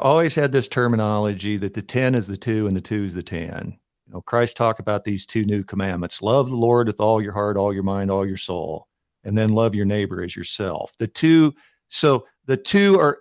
always 0.00 0.34
had 0.34 0.52
this 0.52 0.68
terminology 0.68 1.56
that 1.56 1.74
the 1.74 1.82
10 1.82 2.14
is 2.14 2.28
the 2.28 2.36
two 2.36 2.66
and 2.66 2.76
the 2.76 2.80
two 2.80 3.04
is 3.04 3.14
the 3.14 3.22
10. 3.22 3.76
You 4.06 4.12
know, 4.12 4.20
Christ 4.22 4.56
talked 4.56 4.80
about 4.80 5.04
these 5.04 5.26
two 5.26 5.44
new 5.44 5.64
commandments 5.64 6.22
love 6.22 6.48
the 6.48 6.56
Lord 6.56 6.86
with 6.86 7.00
all 7.00 7.20
your 7.20 7.32
heart, 7.32 7.56
all 7.56 7.72
your 7.72 7.82
mind, 7.82 8.10
all 8.10 8.26
your 8.26 8.36
soul, 8.36 8.86
and 9.24 9.36
then 9.36 9.50
love 9.50 9.74
your 9.74 9.86
neighbor 9.86 10.22
as 10.22 10.36
yourself. 10.36 10.92
The 10.98 11.08
two, 11.08 11.54
so 11.88 12.26
the 12.46 12.56
two 12.56 12.98
are 13.00 13.18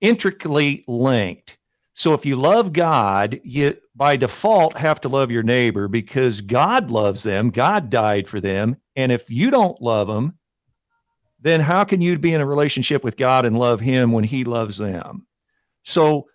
intricately 0.00 0.84
linked. 0.88 1.58
So 1.92 2.12
if 2.12 2.26
you 2.26 2.36
love 2.36 2.72
God, 2.72 3.40
you 3.42 3.76
by 3.94 4.16
default 4.16 4.76
have 4.76 5.00
to 5.02 5.08
love 5.08 5.30
your 5.30 5.42
neighbor 5.42 5.88
because 5.88 6.40
God 6.40 6.90
loves 6.90 7.22
them, 7.22 7.50
God 7.50 7.88
died 7.90 8.28
for 8.28 8.40
them. 8.40 8.76
And 8.96 9.10
if 9.10 9.30
you 9.30 9.50
don't 9.50 9.80
love 9.80 10.06
them, 10.06 10.38
then 11.40 11.60
how 11.60 11.84
can 11.84 12.00
you 12.00 12.18
be 12.18 12.32
in 12.32 12.40
a 12.40 12.46
relationship 12.46 13.04
with 13.04 13.16
God 13.16 13.44
and 13.44 13.58
love 13.58 13.80
him 13.80 14.12
when 14.12 14.24
he 14.24 14.44
loves 14.44 14.78
them? 14.78 15.26
So 15.82 16.26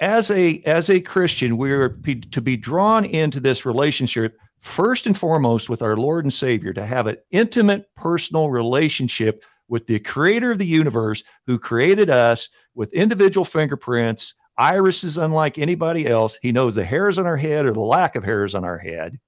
as 0.00 0.30
a 0.30 0.60
as 0.66 0.90
a 0.90 1.00
Christian, 1.00 1.56
we're 1.56 1.90
to 2.30 2.40
be 2.40 2.56
drawn 2.56 3.04
into 3.04 3.40
this 3.40 3.64
relationship 3.64 4.36
first 4.60 5.06
and 5.06 5.16
foremost 5.16 5.68
with 5.68 5.82
our 5.82 5.96
Lord 5.96 6.24
and 6.24 6.32
Savior, 6.32 6.72
to 6.72 6.86
have 6.86 7.06
an 7.06 7.16
intimate 7.30 7.86
personal 7.94 8.50
relationship 8.50 9.44
with 9.68 9.86
the 9.86 9.98
creator 10.00 10.52
of 10.52 10.58
the 10.58 10.66
universe 10.66 11.22
who 11.46 11.58
created 11.58 12.10
us 12.10 12.48
with 12.74 12.92
individual 12.92 13.44
fingerprints, 13.44 14.34
irises 14.58 15.18
unlike 15.18 15.58
anybody 15.58 16.06
else. 16.06 16.38
He 16.42 16.52
knows 16.52 16.74
the 16.74 16.84
hairs 16.84 17.18
on 17.18 17.26
our 17.26 17.36
head 17.36 17.66
or 17.66 17.72
the 17.72 17.80
lack 17.80 18.16
of 18.16 18.24
hairs 18.24 18.54
on 18.54 18.64
our 18.64 18.78
head. 18.78 19.18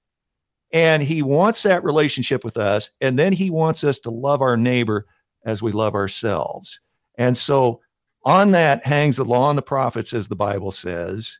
And 0.76 1.02
he 1.02 1.22
wants 1.22 1.62
that 1.62 1.84
relationship 1.84 2.44
with 2.44 2.58
us. 2.58 2.90
And 3.00 3.18
then 3.18 3.32
he 3.32 3.48
wants 3.48 3.82
us 3.82 3.98
to 4.00 4.10
love 4.10 4.42
our 4.42 4.58
neighbor 4.58 5.06
as 5.46 5.62
we 5.62 5.72
love 5.72 5.94
ourselves. 5.94 6.80
And 7.16 7.34
so 7.34 7.80
on 8.24 8.50
that 8.50 8.84
hangs 8.84 9.16
the 9.16 9.24
law 9.24 9.48
and 9.48 9.56
the 9.56 9.62
prophets, 9.62 10.12
as 10.12 10.28
the 10.28 10.36
Bible 10.36 10.70
says. 10.70 11.38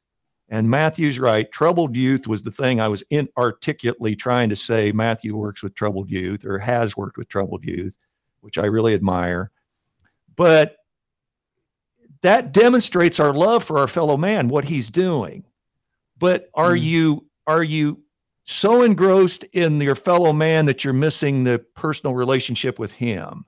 And 0.49 0.71
Matthew's 0.71 1.21
right. 1.21 1.53
Troubled 1.53 1.95
youth 1.95 2.27
was 2.27 2.45
the 2.45 2.51
thing 2.51 2.81
I 2.81 2.89
was 2.89 3.05
inarticulately 3.11 4.17
trying 4.17 4.49
to 4.49 4.57
say. 4.57 4.91
Matthew 4.91 5.37
works 5.37 5.63
with 5.63 5.75
troubled 5.75 6.11
youth 6.11 6.47
or 6.47 6.59
has 6.59 6.97
worked 6.97 7.19
with 7.19 7.29
troubled 7.29 7.63
youth, 7.63 7.99
which 8.41 8.57
I 8.57 8.65
really 8.65 8.95
admire. 8.95 9.51
But 10.35 10.79
that 12.23 12.53
demonstrates 12.53 13.21
our 13.21 13.35
love 13.35 13.65
for 13.65 13.77
our 13.77 13.89
fellow 13.89 14.17
man, 14.17 14.49
what 14.49 14.65
he's 14.65 14.91
doing. 14.91 15.45
But 16.17 16.49
are 16.55 16.73
mm. 16.73 16.81
you 16.81 17.27
are 17.47 17.63
you 17.63 18.01
so 18.47 18.83
engrossed 18.83 19.43
in 19.53 19.81
your 19.81 19.97
fellow 19.97 20.33
man 20.33 20.67
that 20.67 20.85
you're 20.85 20.95
missing 20.95 21.43
the 21.43 21.59
personal 21.75 22.15
relationship 22.15 22.79
with 22.79 22.93
him. 22.93 23.45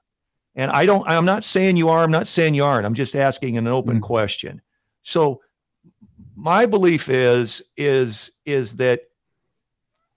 And 0.56 0.72
I 0.72 0.86
don't, 0.86 1.08
I'm 1.08 1.24
not 1.24 1.44
saying 1.44 1.76
you 1.76 1.88
are, 1.88 2.02
I'm 2.02 2.10
not 2.10 2.26
saying 2.26 2.54
you 2.54 2.64
aren't. 2.64 2.84
I'm 2.84 2.94
just 2.94 3.14
asking 3.14 3.56
an 3.56 3.68
open 3.68 3.96
mm-hmm. 3.96 4.02
question. 4.02 4.60
So 5.02 5.40
my 6.34 6.66
belief 6.66 7.08
is, 7.08 7.62
is, 7.76 8.32
is 8.44 8.74
that 8.76 9.02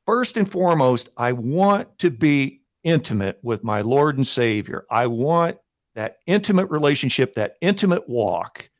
first 0.07 0.36
and 0.36 0.49
foremost, 0.49 1.09
I 1.15 1.34
want 1.34 1.99
to 1.99 2.09
be 2.09 2.61
intimate 2.84 3.38
with 3.43 3.63
my 3.63 3.82
Lord 3.82 4.17
and 4.17 4.25
Savior. 4.25 4.86
I 4.89 5.05
want 5.05 5.57
that 5.93 6.17
intimate 6.25 6.71
relationship, 6.71 7.36
that 7.36 7.57
intimate 7.61 8.09
walk. 8.09 8.70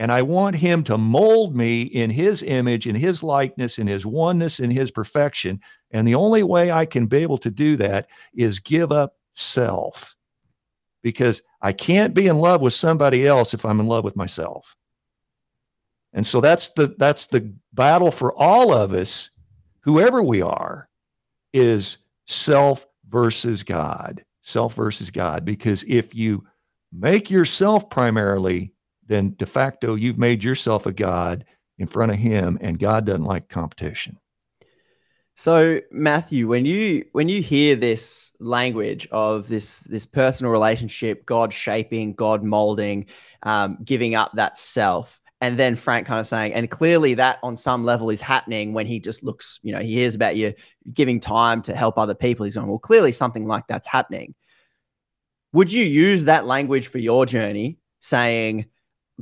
And 0.00 0.10
I 0.10 0.22
want 0.22 0.56
him 0.56 0.82
to 0.84 0.96
mold 0.96 1.54
me 1.54 1.82
in 1.82 2.08
his 2.08 2.42
image, 2.42 2.86
in 2.86 2.94
his 2.94 3.22
likeness, 3.22 3.78
in 3.78 3.86
his 3.86 4.06
oneness, 4.06 4.58
in 4.58 4.70
his 4.70 4.90
perfection. 4.90 5.60
And 5.90 6.08
the 6.08 6.14
only 6.14 6.42
way 6.42 6.72
I 6.72 6.86
can 6.86 7.04
be 7.04 7.18
able 7.18 7.36
to 7.36 7.50
do 7.50 7.76
that 7.76 8.08
is 8.32 8.60
give 8.60 8.92
up 8.92 9.16
self 9.32 10.16
because 11.02 11.42
I 11.60 11.74
can't 11.74 12.14
be 12.14 12.28
in 12.28 12.38
love 12.38 12.62
with 12.62 12.72
somebody 12.72 13.26
else 13.26 13.52
if 13.52 13.66
I'm 13.66 13.78
in 13.78 13.88
love 13.88 14.02
with 14.02 14.16
myself. 14.16 14.74
And 16.14 16.26
so 16.26 16.40
that's 16.40 16.70
the 16.70 16.94
that's 16.98 17.26
the 17.26 17.52
battle 17.74 18.10
for 18.10 18.34
all 18.34 18.72
of 18.72 18.94
us, 18.94 19.28
whoever 19.80 20.22
we 20.22 20.40
are, 20.40 20.88
is 21.52 21.98
self 22.26 22.86
versus 23.10 23.62
God. 23.62 24.24
Self 24.40 24.72
versus 24.72 25.10
God. 25.10 25.44
Because 25.44 25.84
if 25.86 26.14
you 26.14 26.46
make 26.90 27.30
yourself 27.30 27.90
primarily 27.90 28.72
then 29.10 29.34
de 29.36 29.44
facto 29.44 29.96
you've 29.96 30.18
made 30.18 30.42
yourself 30.42 30.86
a 30.86 30.92
god 30.92 31.44
in 31.78 31.86
front 31.86 32.12
of 32.12 32.18
him, 32.18 32.58
and 32.60 32.78
God 32.78 33.06
doesn't 33.06 33.24
like 33.24 33.48
competition. 33.48 34.18
So 35.34 35.80
Matthew, 35.90 36.46
when 36.46 36.66
you 36.66 37.06
when 37.12 37.28
you 37.30 37.40
hear 37.40 37.74
this 37.74 38.32
language 38.38 39.08
of 39.10 39.48
this 39.48 39.80
this 39.80 40.04
personal 40.04 40.52
relationship, 40.52 41.24
God 41.24 41.52
shaping, 41.52 42.12
God 42.12 42.44
molding, 42.44 43.06
um, 43.42 43.78
giving 43.82 44.14
up 44.14 44.32
that 44.34 44.58
self, 44.58 45.18
and 45.40 45.58
then 45.58 45.74
Frank 45.74 46.06
kind 46.06 46.20
of 46.20 46.26
saying, 46.26 46.52
and 46.52 46.70
clearly 46.70 47.14
that 47.14 47.38
on 47.42 47.56
some 47.56 47.86
level 47.86 48.10
is 48.10 48.20
happening 48.20 48.74
when 48.74 48.86
he 48.86 49.00
just 49.00 49.22
looks, 49.22 49.58
you 49.62 49.72
know, 49.72 49.80
he 49.80 49.94
hears 49.94 50.14
about 50.14 50.36
you 50.36 50.52
giving 50.92 51.18
time 51.18 51.62
to 51.62 51.74
help 51.74 51.98
other 51.98 52.14
people. 52.14 52.44
He's 52.44 52.56
going, 52.56 52.68
well, 52.68 52.78
clearly 52.78 53.12
something 53.12 53.46
like 53.46 53.66
that's 53.66 53.86
happening. 53.86 54.34
Would 55.54 55.72
you 55.72 55.84
use 55.84 56.26
that 56.26 56.46
language 56.46 56.88
for 56.88 56.98
your 56.98 57.24
journey, 57.24 57.78
saying, 58.00 58.66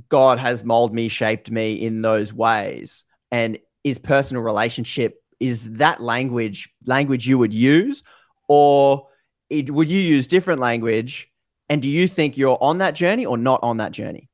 God 0.09 0.38
has 0.38 0.64
molded 0.64 0.94
me, 0.94 1.09
shaped 1.09 1.51
me 1.51 1.74
in 1.74 2.03
those 2.03 2.32
ways? 2.32 3.05
And 3.30 3.59
is 3.84 3.99
personal 3.99 4.42
relationship, 4.42 5.22
is 5.40 5.72
that 5.74 6.01
language 6.01 6.70
language 6.86 7.26
you 7.26 7.38
would 7.38 7.55
use? 7.55 8.03
Or 8.49 9.09
it, 9.51 9.70
would 9.70 9.90
you 9.90 10.01
use 10.01 10.26
different 10.26 10.61
language? 10.61 11.30
And 11.68 11.82
do 11.82 11.88
you 11.88 12.09
think 12.09 12.36
you're 12.36 12.59
on 12.61 12.78
that 12.78 12.94
journey 12.94 13.26
or 13.26 13.36
not 13.36 13.61
on 13.62 13.76
that 13.78 13.92
journey? 13.92 14.28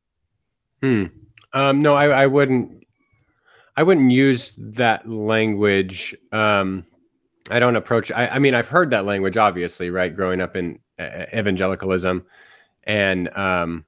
Hmm. 0.83 1.07
Um, 1.53 1.81
no, 1.81 1.95
I, 1.95 2.09
I 2.09 2.27
wouldn't. 2.27 2.85
I 3.77 3.83
wouldn't 3.83 4.13
use 4.13 4.55
that 4.57 5.09
language. 5.09 6.15
Um, 6.31 6.87
I 7.51 7.59
don't 7.59 7.75
approach. 7.75 8.13
I, 8.13 8.29
I, 8.29 8.39
mean, 8.39 8.55
I've 8.55 8.69
heard 8.69 8.91
that 8.91 9.05
language, 9.05 9.37
obviously, 9.37 9.91
right? 9.91 10.15
Growing 10.15 10.41
up 10.41 10.55
in 10.55 10.79
uh, 10.99 11.27
evangelicalism, 11.35 12.25
and 12.85 13.37
um, 13.37 13.85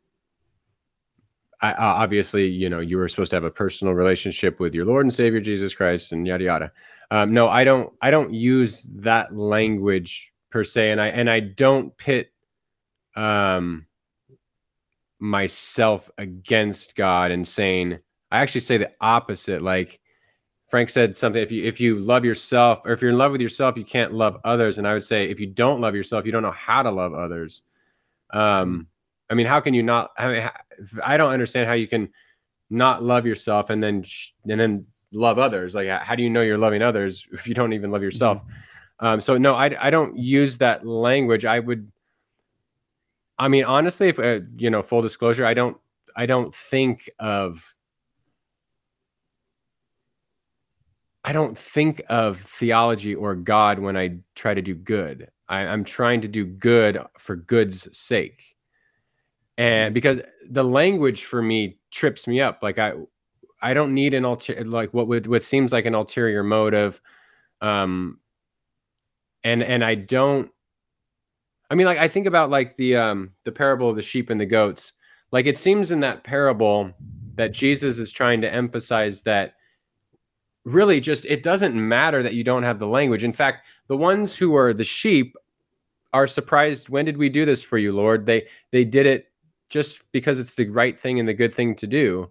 I, 1.73 2.03
obviously, 2.03 2.47
you 2.47 2.69
know, 2.69 2.81
you 2.81 2.97
were 2.97 3.09
supposed 3.09 3.31
to 3.31 3.37
have 3.37 3.45
a 3.45 3.51
personal 3.51 3.95
relationship 3.95 4.61
with 4.61 4.75
your 4.75 4.85
Lord 4.85 5.05
and 5.05 5.13
Savior 5.13 5.41
Jesus 5.41 5.75
Christ, 5.75 6.13
and 6.13 6.27
yada 6.27 6.45
yada. 6.45 6.73
Um, 7.11 7.33
no, 7.33 7.49
I 7.49 7.65
don't. 7.65 7.93
I 8.01 8.11
don't 8.11 8.35
use 8.35 8.83
that 8.97 9.37
language 9.37 10.33
per 10.51 10.65
se, 10.65 10.91
and 10.91 11.01
I 11.01 11.09
and 11.09 11.31
I 11.31 11.41
don't 11.41 11.97
pit. 11.97 12.33
Um, 13.15 13.87
myself 15.19 16.11
against 16.19 16.95
God 16.95 17.31
and 17.31 17.47
saying, 17.47 17.99
I 18.31 18.41
actually 18.41 18.61
say 18.63 18.79
the 18.79 18.93
opposite. 19.01 19.63
Like 19.63 20.01
Frank 20.69 20.91
said 20.91 21.17
something, 21.17 21.43
if 21.43 21.53
you 21.53 21.65
if 21.65 21.81
you 21.81 21.99
love 21.99 22.25
yourself 22.25 22.81
or 22.85 22.93
if 22.93 23.01
you're 23.01 23.11
in 23.11 23.19
love 23.19 23.33
with 23.33 23.41
yourself, 23.41 23.77
you 23.77 23.85
can't 23.85 24.13
love 24.13 24.39
others. 24.45 24.79
And 24.79 24.87
I 24.87 24.95
would 24.95 25.05
say 25.05 25.31
if 25.31 25.41
you 25.41 25.47
don't 25.47 25.81
love 25.81 25.95
yourself, 25.95 26.27
you 26.27 26.33
don't 26.33 26.43
know 26.43 26.51
how 26.51 26.83
to 26.83 26.91
love 26.91 27.15
others. 27.15 27.63
Um, 28.31 28.89
I 29.29 29.35
mean, 29.35 29.47
how 29.47 29.61
can 29.61 29.75
you 29.75 29.83
not? 29.83 30.11
I 30.17 30.29
mean, 30.33 30.51
I 31.05 31.17
don't 31.17 31.33
understand 31.33 31.69
how 31.69 31.75
you 31.75 31.89
can 31.89 32.11
not 32.71 33.03
love 33.03 33.27
yourself 33.27 33.71
and 33.71 33.83
then 33.83 34.05
and 34.49 34.61
then 34.61 34.87
love 35.13 35.39
others. 35.39 35.75
Like, 35.75 35.89
how 35.89 36.15
do 36.15 36.23
you 36.23 36.31
know 36.31 36.43
you're 36.43 36.59
loving 36.59 36.83
others 36.83 37.27
if 37.33 37.47
you 37.47 37.55
don't 37.55 37.73
even 37.73 37.91
love 37.91 38.03
yourself? 38.03 38.39
Mm-hmm. 38.39 39.07
Um, 39.07 39.21
so 39.21 39.37
no, 39.37 39.55
I 39.55 39.77
I 39.79 39.91
don't 39.91 40.17
use 40.17 40.59
that 40.59 40.87
language. 40.87 41.45
I 41.45 41.59
would 41.59 41.91
I 43.39 43.49
mean, 43.49 43.65
honestly, 43.65 44.09
if 44.09 44.19
uh, 44.19 44.41
you 44.57 44.71
know, 44.71 44.83
full 44.83 45.03
disclosure, 45.03 45.45
I 45.45 45.55
don't, 45.55 45.77
I 46.15 46.27
don't 46.27 46.55
think 46.55 47.11
of, 47.19 47.75
I 51.23 51.33
don't 51.33 51.57
think 51.59 52.03
of 52.09 52.41
theology 52.41 53.15
or 53.15 53.35
God 53.35 53.79
when 53.79 53.97
I 53.97 54.19
try 54.35 54.55
to 54.55 54.63
do 54.63 54.75
good. 54.75 55.29
I, 55.49 55.61
I'm 55.61 55.85
trying 55.85 56.23
to 56.23 56.29
do 56.29 56.47
good 56.47 56.99
for 57.19 57.37
good's 57.37 57.95
sake, 57.97 58.56
and 59.59 59.95
because 59.95 60.21
the 60.49 60.65
language 60.65 61.25
for 61.25 61.43
me 61.43 61.79
trips 61.91 62.29
me 62.29 62.41
up. 62.41 62.61
Like 62.63 62.79
I, 62.79 62.93
I 63.63 63.75
don't 63.75 63.95
need 63.95 64.15
an 64.15 64.25
alter, 64.25 64.63
like 64.65 64.93
what 64.93 65.09
would 65.09 65.27
what 65.27 65.43
seems 65.43 65.73
like 65.73 65.87
an 65.87 65.95
ulterior 65.95 66.43
motive, 66.43 67.01
um, 67.61 68.21
and 69.43 69.63
and 69.63 69.85
I 69.85 69.95
don't 69.95 70.51
I 71.71 71.75
mean, 71.75 71.87
like 71.87 71.99
I 71.99 72.09
think 72.09 72.27
about 72.27 72.51
like 72.51 72.77
the 72.77 72.97
um 72.97 73.33
the 73.45 73.53
parable 73.53 73.89
of 73.91 73.97
the 73.97 74.03
sheep 74.03 74.31
and 74.31 74.41
the 74.41 74.47
goats. 74.47 74.93
Like 75.33 75.47
it 75.47 75.59
seems 75.59 75.91
in 75.91 76.01
that 76.01 76.25
parable 76.25 76.93
that 77.35 77.53
Jesus 77.53 77.99
is 77.99 78.13
trying 78.13 78.41
to 78.43 78.53
emphasize 78.53 79.23
that 79.23 79.55
really 80.65 81.01
just 81.01 81.27
it 81.27 81.43
doesn't 81.43 81.75
matter 81.75 82.23
that 82.23 82.35
you 82.35 82.45
don't 82.45 82.63
have 82.63 82.79
the 82.79 82.87
language. 82.87 83.25
In 83.25 83.33
fact, 83.33 83.67
the 83.89 83.97
ones 83.97 84.35
who 84.37 84.55
are 84.55 84.73
the 84.73 84.85
sheep 84.85 85.37
are 86.13 86.27
surprised, 86.27 86.89
when 86.89 87.05
did 87.05 87.17
we 87.17 87.29
do 87.29 87.45
this 87.45 87.63
for 87.63 87.79
you, 87.79 87.93
Lord? 87.93 88.27
They 88.27 88.47
they 88.71 88.85
did 88.85 89.07
it 89.07 89.27
just 89.69 90.11
because 90.13 90.39
it's 90.39 90.55
the 90.55 90.69
right 90.69 90.99
thing 90.99 91.19
and 91.19 91.29
the 91.29 91.35
good 91.35 91.55
thing 91.55 91.75
to 91.77 91.87
do. 91.87 92.31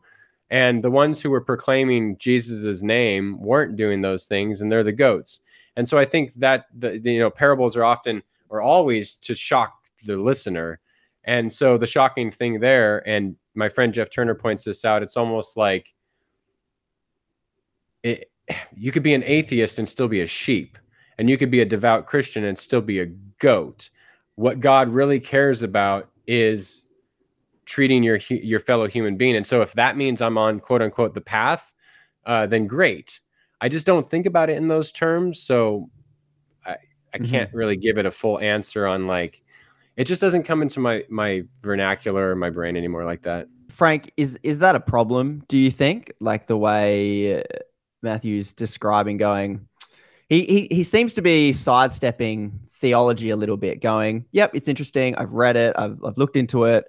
And 0.49 0.83
the 0.83 0.91
ones 0.91 1.21
who 1.21 1.29
were 1.31 1.41
proclaiming 1.41 2.17
Jesus's 2.17 2.83
name 2.83 3.41
weren't 3.41 3.75
doing 3.75 4.01
those 4.01 4.25
things, 4.25 4.61
and 4.61 4.71
they're 4.71 4.83
the 4.83 4.91
goats. 4.91 5.39
And 5.75 5.87
so 5.87 5.97
I 5.97 6.05
think 6.05 6.33
that 6.35 6.65
the, 6.77 6.99
the 6.99 7.13
you 7.13 7.19
know 7.19 7.29
parables 7.29 7.75
are 7.75 7.83
often 7.83 8.21
or 8.49 8.61
always 8.61 9.15
to 9.15 9.35
shock 9.35 9.73
the 10.05 10.17
listener. 10.17 10.79
And 11.23 11.51
so 11.51 11.77
the 11.77 11.87
shocking 11.87 12.31
thing 12.31 12.59
there, 12.59 13.07
and 13.07 13.35
my 13.55 13.69
friend 13.69 13.93
Jeff 13.93 14.11
Turner 14.11 14.35
points 14.35 14.63
this 14.63 14.85
out, 14.85 15.01
it's 15.01 15.17
almost 15.17 15.57
like 15.57 15.93
it, 18.03 18.31
you 18.75 18.91
could 18.91 19.03
be 19.03 19.15
an 19.15 19.23
atheist 19.23 19.79
and 19.79 19.89
still 19.89 20.07
be 20.07 20.21
a 20.21 20.27
sheep, 20.27 20.77
and 21.17 21.29
you 21.29 21.37
could 21.37 21.49
be 21.49 21.61
a 21.61 21.65
devout 21.65 22.05
Christian 22.05 22.43
and 22.43 22.57
still 22.57 22.81
be 22.81 22.99
a 22.99 23.07
goat. 23.39 23.89
What 24.35 24.59
God 24.59 24.89
really 24.89 25.19
cares 25.19 25.63
about 25.63 26.09
is 26.27 26.84
treating 27.65 28.03
your 28.03 28.17
your 28.29 28.59
fellow 28.59 28.87
human 28.87 29.17
being. 29.17 29.35
And 29.35 29.45
so 29.45 29.61
if 29.61 29.73
that 29.73 29.97
means 29.97 30.21
I'm 30.21 30.37
on 30.37 30.59
quote 30.59 30.81
unquote 30.81 31.13
the 31.13 31.21
path, 31.21 31.73
uh, 32.25 32.47
then 32.47 32.67
great. 32.67 33.19
I 33.61 33.69
just 33.69 33.85
don't 33.85 34.07
think 34.07 34.25
about 34.25 34.49
it 34.49 34.57
in 34.57 34.67
those 34.67 34.91
terms. 34.91 35.41
So 35.41 35.89
I 37.15 37.19
mm-hmm. 37.19 37.31
can't 37.31 37.53
really 37.53 37.77
give 37.77 37.97
it 37.97 38.05
a 38.05 38.11
full 38.11 38.39
answer 38.39 38.85
on 38.85 39.07
like 39.07 39.41
it 39.95 40.03
just 40.03 40.19
doesn't 40.19 40.43
come 40.43 40.61
into 40.61 40.79
my 40.81 41.05
my 41.09 41.43
vernacular 41.61 42.31
or 42.31 42.35
my 42.35 42.49
brain 42.49 42.75
anymore 42.75 43.05
like 43.05 43.21
that. 43.23 43.47
Frank, 43.69 44.11
is 44.17 44.37
is 44.43 44.59
that 44.59 44.75
a 44.75 44.79
problem? 44.81 45.43
Do 45.47 45.57
you 45.57 45.71
think 45.71 46.11
like 46.19 46.47
the 46.47 46.57
way 46.57 47.43
Matthew's 48.01 48.51
describing 48.51 49.15
going? 49.17 49.67
He, 50.27 50.43
he 50.43 50.75
he 50.75 50.83
seems 50.83 51.13
to 51.13 51.21
be 51.21 51.53
sidestepping 51.53 52.59
theology 52.69 53.29
a 53.29 53.37
little 53.37 53.57
bit, 53.57 53.79
going, 53.79 54.25
"Yep, 54.33 54.51
it's 54.53 54.67
interesting. 54.67 55.15
I've 55.15 55.31
read 55.31 55.55
it. 55.55 55.73
I've 55.77 56.03
I've 56.03 56.17
looked 56.17 56.35
into 56.35 56.65
it." 56.65 56.85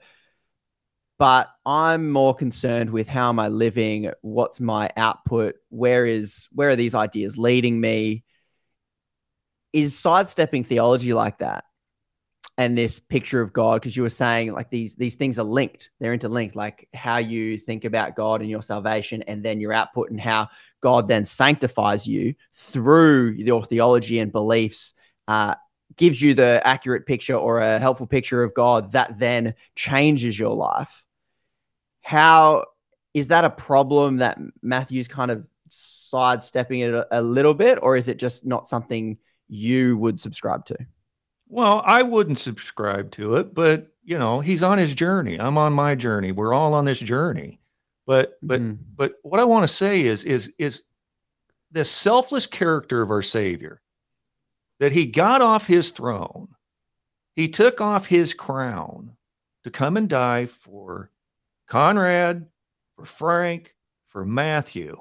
But 1.18 1.48
I'm 1.64 2.10
more 2.10 2.34
concerned 2.34 2.90
with 2.90 3.08
how 3.08 3.28
am 3.28 3.38
I 3.38 3.48
living? 3.48 4.10
What's 4.22 4.60
my 4.60 4.90
output? 4.96 5.56
Where 5.70 6.06
is 6.06 6.48
where 6.52 6.70
are 6.70 6.76
these 6.76 6.94
ideas 6.94 7.38
leading 7.38 7.80
me? 7.80 8.24
is 9.76 9.98
sidestepping 9.98 10.64
theology 10.64 11.12
like 11.12 11.36
that 11.38 11.64
and 12.56 12.78
this 12.78 12.98
picture 12.98 13.42
of 13.42 13.52
God 13.52 13.74
because 13.74 13.94
you 13.94 14.02
were 14.02 14.08
saying 14.08 14.54
like 14.54 14.70
these 14.70 14.94
these 14.94 15.16
things 15.16 15.38
are 15.38 15.44
linked 15.44 15.90
they're 16.00 16.14
interlinked 16.14 16.56
like 16.56 16.88
how 16.94 17.18
you 17.18 17.58
think 17.58 17.84
about 17.84 18.16
God 18.16 18.40
and 18.40 18.48
your 18.48 18.62
salvation 18.62 19.22
and 19.24 19.44
then 19.44 19.60
your 19.60 19.74
output 19.74 20.10
and 20.10 20.18
how 20.18 20.48
God 20.80 21.08
then 21.08 21.26
sanctifies 21.26 22.06
you 22.06 22.34
through 22.54 23.32
your 23.32 23.62
theology 23.64 24.18
and 24.18 24.32
beliefs 24.32 24.94
uh, 25.28 25.56
gives 25.96 26.22
you 26.22 26.32
the 26.32 26.62
accurate 26.64 27.04
picture 27.04 27.36
or 27.36 27.60
a 27.60 27.78
helpful 27.78 28.06
picture 28.06 28.42
of 28.42 28.54
God 28.54 28.92
that 28.92 29.18
then 29.18 29.52
changes 29.74 30.38
your 30.38 30.56
life 30.56 31.04
how 32.06 32.64
is 33.14 33.26
that 33.26 33.44
a 33.44 33.50
problem 33.50 34.18
that 34.18 34.38
Matthew's 34.62 35.08
kind 35.08 35.32
of 35.32 35.44
sidestepping 35.68 36.78
it 36.78 36.94
a, 36.94 37.04
a 37.10 37.20
little 37.20 37.52
bit 37.52 37.80
or 37.82 37.96
is 37.96 38.06
it 38.06 38.16
just 38.16 38.46
not 38.46 38.68
something 38.68 39.18
you 39.48 39.98
would 39.98 40.20
subscribe 40.20 40.64
to? 40.66 40.76
Well, 41.48 41.82
I 41.84 42.04
wouldn't 42.04 42.38
subscribe 42.38 43.10
to 43.12 43.34
it, 43.34 43.54
but 43.54 43.88
you 44.04 44.16
know, 44.20 44.38
he's 44.38 44.62
on 44.62 44.78
his 44.78 44.94
journey. 44.94 45.40
I'm 45.40 45.58
on 45.58 45.72
my 45.72 45.96
journey. 45.96 46.30
We're 46.30 46.54
all 46.54 46.74
on 46.74 46.84
this 46.84 47.00
journey. 47.00 47.58
But 48.06 48.38
but 48.40 48.60
mm-hmm. 48.60 48.84
but 48.94 49.14
what 49.24 49.40
I 49.40 49.44
want 49.44 49.64
to 49.64 49.74
say 49.74 50.02
is 50.02 50.22
is 50.22 50.54
is 50.60 50.84
the 51.72 51.82
selfless 51.82 52.46
character 52.46 53.02
of 53.02 53.10
our 53.10 53.22
Savior 53.22 53.82
that 54.78 54.92
he 54.92 55.06
got 55.06 55.42
off 55.42 55.66
his 55.66 55.90
throne. 55.90 56.50
He 57.34 57.48
took 57.48 57.80
off 57.80 58.06
his 58.06 58.32
crown 58.32 59.16
to 59.64 59.70
come 59.70 59.96
and 59.96 60.08
die 60.08 60.46
for 60.46 61.10
Conrad, 61.66 62.46
for 62.96 63.04
Frank, 63.04 63.74
for 64.06 64.24
Matthew. 64.24 64.96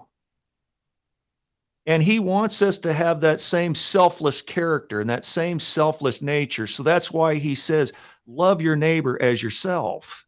And 1.88 2.02
he 2.02 2.20
wants 2.20 2.62
us 2.62 2.80
to 2.80 2.94
have 2.94 3.22
that 3.22 3.40
same 3.40 3.76
selfless 3.76 4.42
character 4.42 5.02
and 5.02 5.10
that 5.10 5.24
same 5.24 5.60
selfless 5.60 6.22
nature. 6.22 6.66
So 6.66 6.82
that's 6.82 7.12
why 7.12 7.36
he 7.36 7.54
says, 7.54 7.94
Love 8.28 8.60
your 8.60 8.76
neighbor 8.76 9.22
as 9.22 9.44
yourself, 9.44 10.26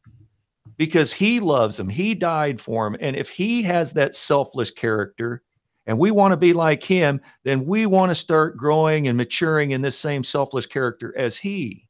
because 0.78 1.12
he 1.12 1.40
loves 1.40 1.80
him. 1.80 1.90
He 1.90 2.14
died 2.14 2.62
for 2.62 2.86
him. 2.86 2.96
And 3.00 3.16
if 3.16 3.28
he 3.30 3.64
has 3.64 3.94
that 3.94 4.14
selfless 4.14 4.70
character 4.70 5.42
and 5.88 5.98
we 5.98 6.12
want 6.12 6.32
to 6.34 6.38
be 6.38 6.54
like 6.54 6.84
him, 6.84 7.20
then 7.44 7.66
we 7.66 7.88
want 7.88 8.12
to 8.12 8.16
start 8.16 8.56
growing 8.56 9.08
and 9.08 9.18
maturing 9.18 9.72
in 9.72 9.82
this 9.82 9.98
same 9.98 10.24
selfless 10.24 10.68
character 10.68 11.12
as 11.18 11.38
he. 11.38 11.87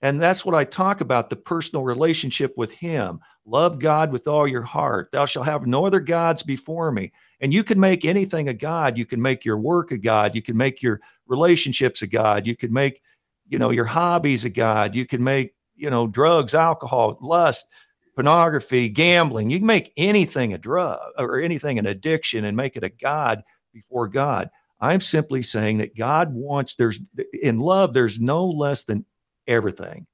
And 0.00 0.20
that's 0.20 0.44
what 0.44 0.54
I 0.54 0.64
talk 0.64 1.00
about 1.00 1.28
the 1.28 1.36
personal 1.36 1.82
relationship 1.82 2.54
with 2.56 2.70
Him. 2.70 3.18
Love 3.44 3.80
God 3.80 4.12
with 4.12 4.28
all 4.28 4.46
your 4.46 4.62
heart. 4.62 5.08
Thou 5.12 5.26
shalt 5.26 5.46
have 5.46 5.66
no 5.66 5.86
other 5.86 6.00
gods 6.00 6.42
before 6.42 6.92
me. 6.92 7.12
And 7.40 7.52
you 7.52 7.64
can 7.64 7.80
make 7.80 8.04
anything 8.04 8.48
a 8.48 8.54
God. 8.54 8.96
You 8.96 9.06
can 9.06 9.20
make 9.20 9.44
your 9.44 9.58
work 9.58 9.90
a 9.90 9.98
God. 9.98 10.34
You 10.34 10.42
can 10.42 10.56
make 10.56 10.82
your 10.82 11.00
relationships 11.26 12.02
a 12.02 12.06
God. 12.06 12.46
You 12.46 12.54
can 12.54 12.72
make, 12.72 13.02
you 13.48 13.58
know, 13.58 13.70
your 13.70 13.86
hobbies 13.86 14.44
a 14.44 14.50
God. 14.50 14.94
You 14.94 15.04
can 15.04 15.24
make, 15.24 15.54
you 15.74 15.90
know, 15.90 16.06
drugs, 16.06 16.54
alcohol, 16.54 17.18
lust, 17.20 17.66
pornography, 18.14 18.88
gambling. 18.88 19.50
You 19.50 19.58
can 19.58 19.66
make 19.66 19.92
anything 19.96 20.52
a 20.52 20.58
drug 20.58 20.98
or 21.18 21.40
anything 21.40 21.78
an 21.78 21.86
addiction 21.86 22.44
and 22.44 22.56
make 22.56 22.76
it 22.76 22.84
a 22.84 22.88
God 22.88 23.42
before 23.72 24.06
God. 24.06 24.50
I'm 24.80 25.00
simply 25.00 25.42
saying 25.42 25.78
that 25.78 25.96
God 25.96 26.32
wants, 26.32 26.76
there's 26.76 27.00
in 27.42 27.58
love, 27.58 27.94
there's 27.94 28.20
no 28.20 28.46
less 28.46 28.84
than 28.84 29.04
everything. 29.48 30.06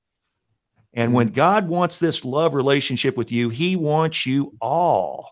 And 0.95 1.13
when. 1.13 1.29
God 1.29 1.69
wants 1.69 1.99
this 1.99 2.25
love 2.25 2.55
relationship 2.55 3.17
with 3.17 3.33
you, 3.33 3.49
He 3.51 3.77
wants 3.77 4.25
you 4.25 4.55
all. 4.61 5.31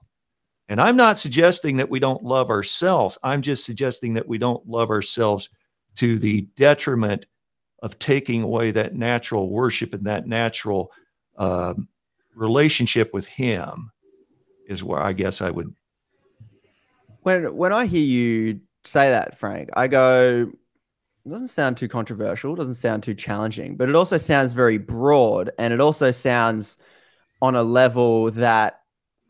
And 0.68 0.80
I'm 0.80 0.96
not 0.96 1.18
suggesting 1.18 1.76
that 1.76 1.90
we 1.90 2.00
don't 2.00 2.22
love 2.24 2.50
ourselves. 2.50 3.16
I'm 3.22 3.42
just 3.42 3.64
suggesting 3.64 4.14
that 4.14 4.26
we 4.26 4.38
don't 4.38 4.66
love 4.66 4.90
ourselves 4.90 5.48
to 5.96 6.18
the 6.18 6.42
detriment 6.56 7.26
of 7.82 7.98
taking 7.98 8.42
away 8.42 8.70
that 8.70 8.94
natural 8.94 9.50
worship 9.50 9.92
and 9.92 10.04
that 10.04 10.26
natural 10.26 10.90
uh, 11.36 11.74
relationship 12.34 13.12
with 13.12 13.26
Him, 13.26 13.90
is 14.66 14.82
where 14.82 15.00
I 15.00 15.12
guess 15.12 15.42
I 15.42 15.50
would. 15.50 15.74
When 17.22 17.54
when 17.56 17.72
I 17.72 17.86
hear 17.86 18.02
you 18.04 18.60
say 18.84 19.10
that, 19.10 19.38
Frank, 19.38 19.70
I 19.74 19.88
go, 19.88 20.50
doesn't 21.30 21.48
sound 21.48 21.76
too 21.76 21.88
controversial, 21.88 22.54
doesn't 22.54 22.74
sound 22.74 23.02
too 23.02 23.14
challenging, 23.14 23.76
but 23.76 23.88
it 23.88 23.94
also 23.94 24.16
sounds 24.16 24.52
very 24.52 24.78
broad 24.78 25.50
and 25.58 25.72
it 25.72 25.80
also 25.80 26.10
sounds 26.10 26.78
on 27.40 27.54
a 27.54 27.62
level 27.62 28.30
that 28.32 28.80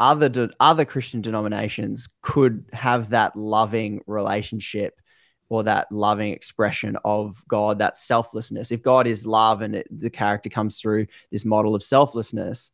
other 0.00 0.28
de- 0.28 0.50
other 0.58 0.84
Christian 0.84 1.20
denominations 1.20 2.08
could 2.22 2.64
have 2.72 3.10
that 3.10 3.36
loving 3.36 4.00
relationship 4.06 5.00
or 5.48 5.62
that 5.64 5.92
loving 5.92 6.32
expression 6.32 6.96
of 7.04 7.36
God, 7.46 7.78
that 7.78 7.98
selflessness. 7.98 8.72
If 8.72 8.82
God 8.82 9.06
is 9.06 9.26
love 9.26 9.60
and 9.60 9.76
it, 9.76 9.86
the 9.90 10.08
character 10.08 10.48
comes 10.48 10.80
through 10.80 11.06
this 11.30 11.44
model 11.44 11.74
of 11.74 11.82
selflessness, 11.82 12.70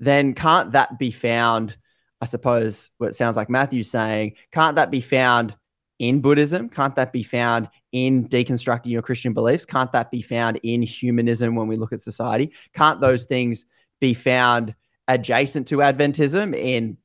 then 0.00 0.34
can't 0.34 0.72
that 0.72 0.98
be 0.98 1.12
found? 1.12 1.76
I 2.20 2.24
suppose 2.26 2.90
what 2.98 3.10
it 3.10 3.14
sounds 3.14 3.36
like 3.36 3.48
Matthew's 3.48 3.90
saying, 3.90 4.34
can't 4.50 4.76
that 4.76 4.90
be 4.90 5.00
found 5.00 5.56
in 5.98 6.20
Buddhism? 6.20 6.68
Can't 6.68 6.94
that 6.96 7.12
be 7.12 7.22
found 7.22 7.68
in 7.92 8.28
deconstructing 8.28 8.86
your 8.86 9.02
Christian 9.02 9.32
beliefs? 9.32 9.64
Can't 9.64 9.92
that 9.92 10.10
be 10.10 10.22
found 10.22 10.60
in 10.62 10.82
humanism 10.82 11.54
when 11.54 11.68
we 11.68 11.76
look 11.76 11.92
at 11.92 12.00
society? 12.00 12.52
Can't 12.74 13.00
those 13.00 13.24
things 13.24 13.66
be 14.00 14.14
found 14.14 14.74
adjacent 15.08 15.68
to 15.68 15.78
Adventism 15.78 16.54
in 16.54 16.96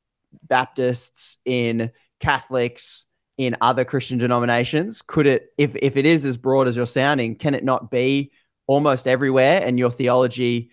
Baptists, 0.44 1.38
in 1.44 1.90
Catholics, 2.20 3.06
in 3.36 3.56
other 3.60 3.84
Christian 3.84 4.18
denominations? 4.18 5.02
Could 5.02 5.26
it, 5.26 5.52
if, 5.58 5.74
if 5.76 5.96
it 5.96 6.06
is 6.06 6.24
as 6.24 6.36
broad 6.36 6.68
as 6.68 6.76
you're 6.76 6.86
sounding, 6.86 7.36
can 7.36 7.54
it 7.54 7.64
not 7.64 7.90
be 7.90 8.30
almost 8.66 9.06
everywhere 9.06 9.60
and 9.62 9.78
your 9.78 9.90
theology 9.90 10.70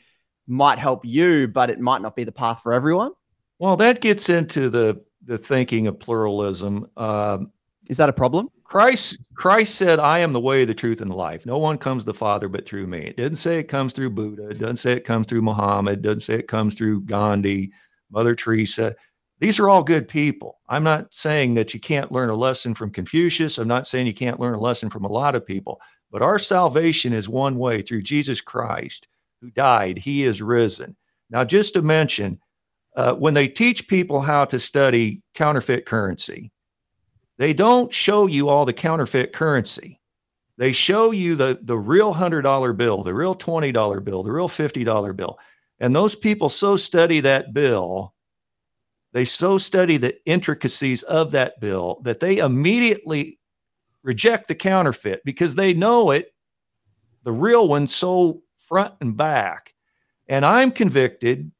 might 0.48 0.80
help 0.80 1.06
you, 1.06 1.48
but 1.48 1.70
it 1.70 1.80
might 1.80 2.02
not 2.02 2.16
be 2.16 2.24
the 2.24 2.32
path 2.32 2.62
for 2.62 2.74
everyone? 2.74 3.12
Well, 3.60 3.78
that 3.78 4.02
gets 4.02 4.30
into 4.30 4.70
the 4.70 5.04
the 5.24 5.38
thinking 5.38 5.86
of 5.86 6.00
pluralism. 6.00 6.88
Um, 6.98 7.52
is 7.92 7.98
that 7.98 8.08
a 8.08 8.14
problem? 8.14 8.48
Christ 8.64 9.20
Christ 9.36 9.76
said, 9.76 10.00
"I 10.00 10.20
am 10.20 10.32
the 10.32 10.40
way, 10.40 10.64
the 10.64 10.74
truth, 10.74 11.02
and 11.02 11.12
the 11.12 11.16
life. 11.16 11.46
No 11.46 11.58
one 11.58 11.78
comes 11.78 12.04
to 12.04 12.06
the 12.06 12.14
Father 12.14 12.48
but 12.48 12.66
through 12.66 12.88
me." 12.88 13.00
It 13.00 13.18
didn't 13.18 13.38
say 13.38 13.60
it 13.60 13.66
comes 13.66 13.92
through 13.92 14.12
Buddha. 14.12 14.48
It 14.48 14.60
doesn't 14.60 14.78
say 14.78 14.94
it 14.94 15.04
comes 15.04 15.28
through 15.28 15.42
Muhammad. 15.42 16.00
It 16.00 16.02
doesn't 16.02 16.22
say 16.22 16.36
it 16.36 16.48
comes 16.48 16.74
through 16.74 17.02
Gandhi, 17.02 17.74
Mother 18.10 18.34
Teresa. 18.34 18.96
These 19.40 19.60
are 19.60 19.68
all 19.68 19.84
good 19.84 20.08
people. 20.08 20.62
I'm 20.70 20.84
not 20.84 21.14
saying 21.14 21.56
that 21.56 21.74
you 21.74 21.82
can't 21.82 22.14
learn 22.14 22.30
a 22.30 22.36
lesson 22.36 22.74
from 22.74 22.92
Confucius. 22.92 23.58
I'm 23.58 23.68
not 23.68 23.88
saying 23.88 24.08
you 24.08 24.14
can't 24.14 24.40
learn 24.40 24.54
a 24.54 24.60
lesson 24.60 24.90
from 24.90 25.04
a 25.04 25.12
lot 25.12 25.36
of 25.36 25.46
people. 25.46 25.82
But 26.12 26.22
our 26.22 26.40
salvation 26.40 27.12
is 27.12 27.28
one 27.28 27.58
way 27.58 27.82
through 27.82 28.04
Jesus 28.04 28.40
Christ, 28.40 29.10
who 29.42 29.52
died. 29.52 29.98
He 29.98 30.24
is 30.24 30.42
risen. 30.42 30.96
Now, 31.30 31.44
just 31.44 31.74
to 31.74 31.82
mention, 31.82 32.40
uh, 32.96 33.16
when 33.16 33.34
they 33.34 33.50
teach 33.50 33.90
people 33.90 34.22
how 34.22 34.46
to 34.46 34.60
study 34.60 35.22
counterfeit 35.36 35.86
currency, 35.86 36.52
they 37.42 37.54
don't 37.54 37.92
show 37.92 38.28
you 38.28 38.50
all 38.50 38.66
the 38.66 38.72
counterfeit 38.72 39.34
currency. 39.34 40.00
They 40.60 40.74
show 40.74 41.10
you 41.10 41.34
the, 41.34 41.58
the 41.64 41.76
real 41.76 42.14
$100 42.14 42.78
bill, 42.78 43.02
the 43.02 43.16
real 43.16 43.34
$20 43.34 44.04
bill, 44.04 44.22
the 44.22 44.32
real 44.32 44.48
$50 44.48 45.16
bill. 45.16 45.40
And 45.80 45.96
those 45.96 46.14
people 46.14 46.50
so 46.50 46.76
study 46.76 47.20
that 47.22 47.52
bill, 47.52 48.14
they 49.14 49.26
so 49.26 49.58
study 49.58 49.98
the 49.98 50.16
intricacies 50.30 51.02
of 51.02 51.32
that 51.32 51.60
bill 51.60 52.00
that 52.04 52.20
they 52.20 52.38
immediately 52.38 53.40
reject 54.04 54.48
the 54.48 54.54
counterfeit 54.54 55.24
because 55.26 55.56
they 55.56 55.74
know 55.74 56.12
it, 56.12 56.36
the 57.24 57.34
real 57.34 57.68
one, 57.68 57.88
so 57.88 58.44
front 58.68 58.94
and 59.02 59.18
back. 59.18 59.74
And 60.28 60.46
I'm 60.46 60.70
convicted 60.70 61.52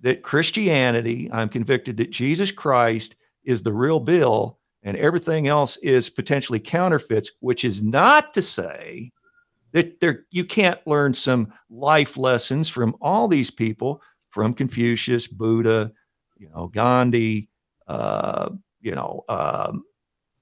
that 0.00 0.24
Christianity, 0.24 1.30
I'm 1.30 1.48
convicted 1.48 1.96
that 1.98 2.10
Jesus 2.10 2.50
Christ 2.50 3.14
is 3.44 3.62
the 3.62 3.72
real 3.72 4.00
bill 4.00 4.57
and 4.82 4.96
everything 4.96 5.48
else 5.48 5.76
is 5.78 6.08
potentially 6.10 6.60
counterfeits, 6.60 7.32
which 7.40 7.64
is 7.64 7.82
not 7.82 8.32
to 8.34 8.42
say 8.42 9.12
that 9.72 10.00
there 10.00 10.24
you 10.30 10.44
can't 10.44 10.84
learn 10.86 11.12
some 11.12 11.52
life 11.68 12.16
lessons 12.16 12.68
from 12.68 12.96
all 13.00 13.28
these 13.28 13.50
people, 13.50 14.00
from 14.30 14.54
Confucius, 14.54 15.26
Buddha, 15.26 15.92
you 16.38 16.48
know, 16.50 16.68
Gandhi, 16.68 17.48
uh, 17.86 18.50
you 18.80 18.94
know, 18.94 19.24
um, 19.28 19.84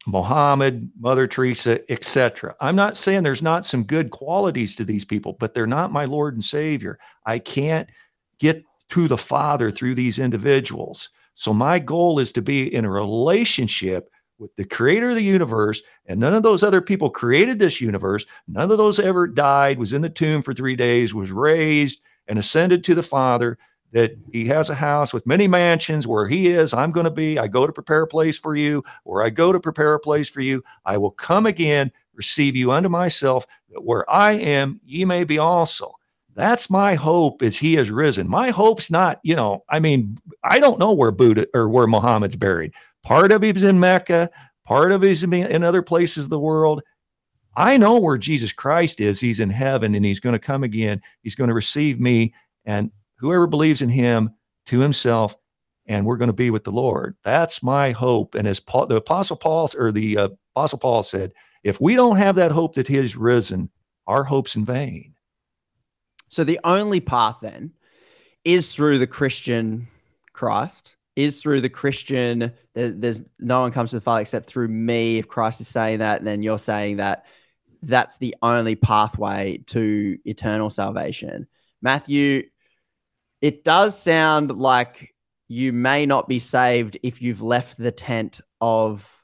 Muhammad, 0.07 0.91
Mother 1.01 1.27
Teresa, 1.27 1.81
etc. 1.91 2.55
I'm 2.61 2.77
not 2.77 2.97
saying 2.97 3.23
there's 3.23 3.43
not 3.43 3.67
some 3.67 3.83
good 3.83 4.11
qualities 4.11 4.77
to 4.77 4.85
these 4.85 5.05
people, 5.05 5.33
but 5.33 5.53
they're 5.53 5.67
not 5.67 5.93
my 5.93 6.05
Lord 6.05 6.35
and 6.35 6.45
Savior. 6.45 6.99
I 7.25 7.41
can't 7.41 7.91
get 8.39 8.63
to 8.91 9.09
the 9.09 9.19
Father 9.19 9.71
through 9.71 9.97
these 9.97 10.19
individuals. 10.21 11.11
So 11.35 11.53
my 11.53 11.79
goal 11.81 12.21
is 12.21 12.31
to 12.33 12.43
be 12.43 12.73
in 12.73 12.85
a 12.85 12.91
relationship 12.91 14.09
with 14.39 14.55
the 14.57 14.65
creator 14.65 15.11
of 15.11 15.17
the 15.17 15.23
universe, 15.23 15.83
and 16.07 16.21
none 16.21 16.35
of 16.35 16.43
those 16.43 16.63
other 16.63 16.81
people 16.81 17.11
created 17.11 17.59
this 17.59 17.81
universe. 17.81 18.27
None 18.49 18.71
of 18.71 18.79
those 18.79 18.99
ever 18.99 19.27
died, 19.27 19.79
was 19.79 19.93
in 19.93 20.03
the 20.03 20.11
tomb 20.11 20.43
for 20.43 20.53
three 20.53 20.77
days, 20.77 21.15
was 21.15 21.33
raised 21.33 22.01
and 22.29 22.39
ascended 22.39 22.85
to 22.85 22.95
the 22.95 23.03
Father. 23.03 23.59
That 23.93 24.17
he 24.33 24.47
has 24.49 24.69
a 24.69 24.75
house 24.75 25.15
with 25.15 25.27
many 25.27 25.49
mansions 25.49 26.07
where 26.07 26.27
he 26.27 26.49
is, 26.49 26.75
I'm 26.75 26.91
going 26.91 27.05
to 27.05 27.11
be. 27.11 27.39
I 27.39 27.47
go 27.47 27.67
to 27.67 27.73
prepare 27.73 28.03
a 28.03 28.07
place 28.07 28.37
for 28.37 28.55
you, 28.55 28.83
or 29.05 29.25
I 29.25 29.31
go 29.31 29.53
to 29.53 29.61
prepare 29.61 29.95
a 29.95 30.01
place 30.01 30.29
for 30.29 30.41
you. 30.41 30.63
I 30.85 30.99
will 30.99 31.13
come 31.13 31.47
again, 31.47 31.93
receive 32.13 32.57
you 32.57 32.73
unto 32.73 32.89
myself, 32.89 33.47
that 33.71 33.85
where 33.85 34.09
I 34.11 34.33
am, 34.33 34.81
ye 34.85 35.05
may 35.07 35.25
be 35.25 35.39
also. 35.39 35.95
That's 36.35 36.69
my 36.69 36.95
hope 36.95 37.41
as 37.41 37.57
he 37.57 37.75
has 37.75 37.91
risen. 37.91 38.29
My 38.29 38.51
hope's 38.51 38.91
not, 38.91 39.21
you 39.23 39.35
know, 39.35 39.65
I 39.71 39.81
mean, 39.81 40.19
I 40.45 40.59
don't 40.59 40.81
know 40.81 40.93
where 40.93 41.13
Buddha 41.13 41.47
or 41.55 41.67
where 41.69 41.87
Muhammad's 41.87 42.37
buried. 42.37 42.75
Part 43.07 43.31
of 43.31 43.41
him's 43.41 43.63
in 43.63 43.79
Mecca, 43.79 44.29
part 44.65 44.91
of 44.91 45.01
he's 45.01 45.23
in 45.23 45.63
other 45.63 45.81
places 45.81 46.25
of 46.25 46.31
the 46.31 46.41
world. 46.41 46.83
I 47.57 47.77
know 47.77 48.01
where 48.01 48.19
Jesus 48.19 48.53
Christ 48.53 49.01
is. 49.01 49.21
He's 49.21 49.39
in 49.39 49.49
heaven 49.49 49.95
and 49.95 50.05
he's 50.05 50.19
going 50.19 50.33
to 50.33 50.41
come 50.41 50.65
again. 50.65 51.01
He's 51.23 51.37
going 51.37 51.47
to 51.47 51.55
receive 51.55 52.01
me 52.01 52.35
and 52.65 52.91
whoever 53.15 53.47
believes 53.47 53.81
in 53.81 53.89
him 53.89 54.31
to 54.67 54.81
himself, 54.81 55.37
and 55.87 56.05
we're 56.05 56.17
going 56.17 56.31
to 56.31 56.33
be 56.33 56.51
with 56.51 56.65
the 56.65 56.73
Lord. 56.73 57.17
That's 57.23 57.63
my 57.63 57.93
hope. 57.93 58.35
And 58.35 58.49
as 58.49 58.59
Paul, 58.59 58.87
the 58.87 58.97
Apostle 58.97 59.37
Paul 59.37 59.71
or 59.79 59.93
the 59.93 60.19
uh, 60.19 60.29
Apostle 60.57 60.81
Paul 60.81 61.05
said, 61.05 61.31
if 61.63 61.81
we 61.81 61.95
don't 61.95 62.17
have 62.17 62.35
that 62.35 62.51
hope 62.51 62.75
that 62.75 62.89
he 62.89 62.97
has 62.97 63.17
risen, 63.17 63.71
our 64.09 64.25
hope's 64.25 64.57
in 64.57 64.65
vain. 64.65 65.15
So 66.29 66.43
the 66.43 66.59
only 66.65 66.99
path 66.99 67.37
then 67.41 67.73
is 68.45 68.75
through 68.75 68.99
the 68.99 69.07
Christian 69.07 69.87
Christ 70.33 70.96
is 71.17 71.41
through 71.41 71.63
the 71.63 71.71
Christian. 71.71 72.53
There, 72.75 72.91
there's 72.91 73.23
no 73.41 73.63
one 73.63 73.73
comes 73.73 73.91
to 73.91 73.97
the 73.97 74.03
Father 74.03 74.21
except 74.21 74.47
through 74.47 74.69
me. 74.69 75.19
If 75.19 75.27
Christ 75.27 75.61
is 75.61 75.69
saying 75.69 75.99
that, 75.99 76.23
then 76.23 76.43
you're 76.43 76.59
saying 76.59 76.99
that 76.99 77.25
that's 77.83 78.19
the 78.19 78.37
only 78.43 78.77
pathway 78.77 79.59
to 79.69 80.19
eternal 80.25 80.71
salvation. 80.71 81.47
Matthew, 81.83 82.45
it 83.41 83.65
does 83.65 84.01
sound 84.01 84.57
like 84.57 85.15
you 85.49 85.73
may 85.73 86.07
not 86.07 86.29
be 86.29 86.39
saved 86.39 86.99
if 87.03 87.23
you've 87.23 87.43
left 87.43 87.79
the 87.79 87.93
tent 87.93 88.41
of 88.61 89.23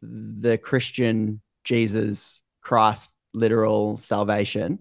the 0.00 0.58
Christian 0.58 1.40
Jesus 1.64 2.40
Christ 2.60 3.10
literal 3.34 3.98
salvation. 3.98 4.78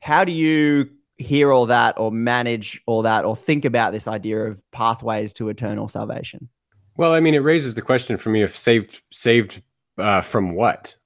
How 0.00 0.24
do 0.24 0.32
you 0.32 0.90
hear 1.18 1.52
all 1.52 1.66
that 1.66 1.98
or 1.98 2.10
manage 2.12 2.82
all 2.86 3.02
that 3.02 3.24
or 3.24 3.34
think 3.34 3.64
about 3.64 3.92
this 3.92 4.06
idea 4.06 4.40
of 4.40 4.62
pathways 4.70 5.32
to 5.34 5.48
eternal 5.48 5.88
salvation? 5.88 6.48
Well, 6.96 7.12
I 7.12 7.20
mean, 7.20 7.34
it 7.34 7.38
raises 7.38 7.74
the 7.74 7.82
question 7.82 8.16
for 8.16 8.30
me 8.30 8.42
of 8.42 8.56
saved 8.56 9.02
saved 9.12 9.62
uh, 9.98 10.20
from 10.20 10.54
what, 10.54 10.96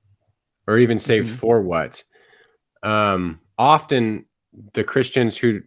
or 0.67 0.79
even 0.79 0.99
saved 0.99 1.29
mm-hmm. 1.29 1.37
for 1.37 1.63
what. 1.63 2.03
Um, 2.83 3.41
often, 3.59 4.25
the 4.73 4.85
Christians 4.85 5.37
who 5.37 5.63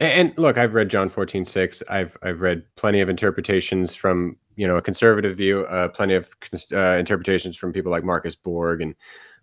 and, 0.00 0.28
and 0.30 0.38
look, 0.38 0.56
I've 0.56 0.74
read 0.74 0.88
John 0.88 1.08
14, 1.08 1.44
6. 1.44 1.82
I've 1.88 2.16
I've 2.22 2.40
read 2.40 2.62
plenty 2.76 3.00
of 3.00 3.08
interpretations 3.08 3.94
from 3.94 4.36
you 4.56 4.66
know 4.66 4.76
a 4.76 4.82
conservative 4.82 5.36
view, 5.36 5.64
uh, 5.66 5.88
plenty 5.88 6.14
of 6.14 6.28
uh, 6.72 6.96
interpretations 6.98 7.56
from 7.56 7.72
people 7.72 7.90
like 7.90 8.04
Marcus 8.04 8.36
Borg 8.36 8.82
and 8.82 8.94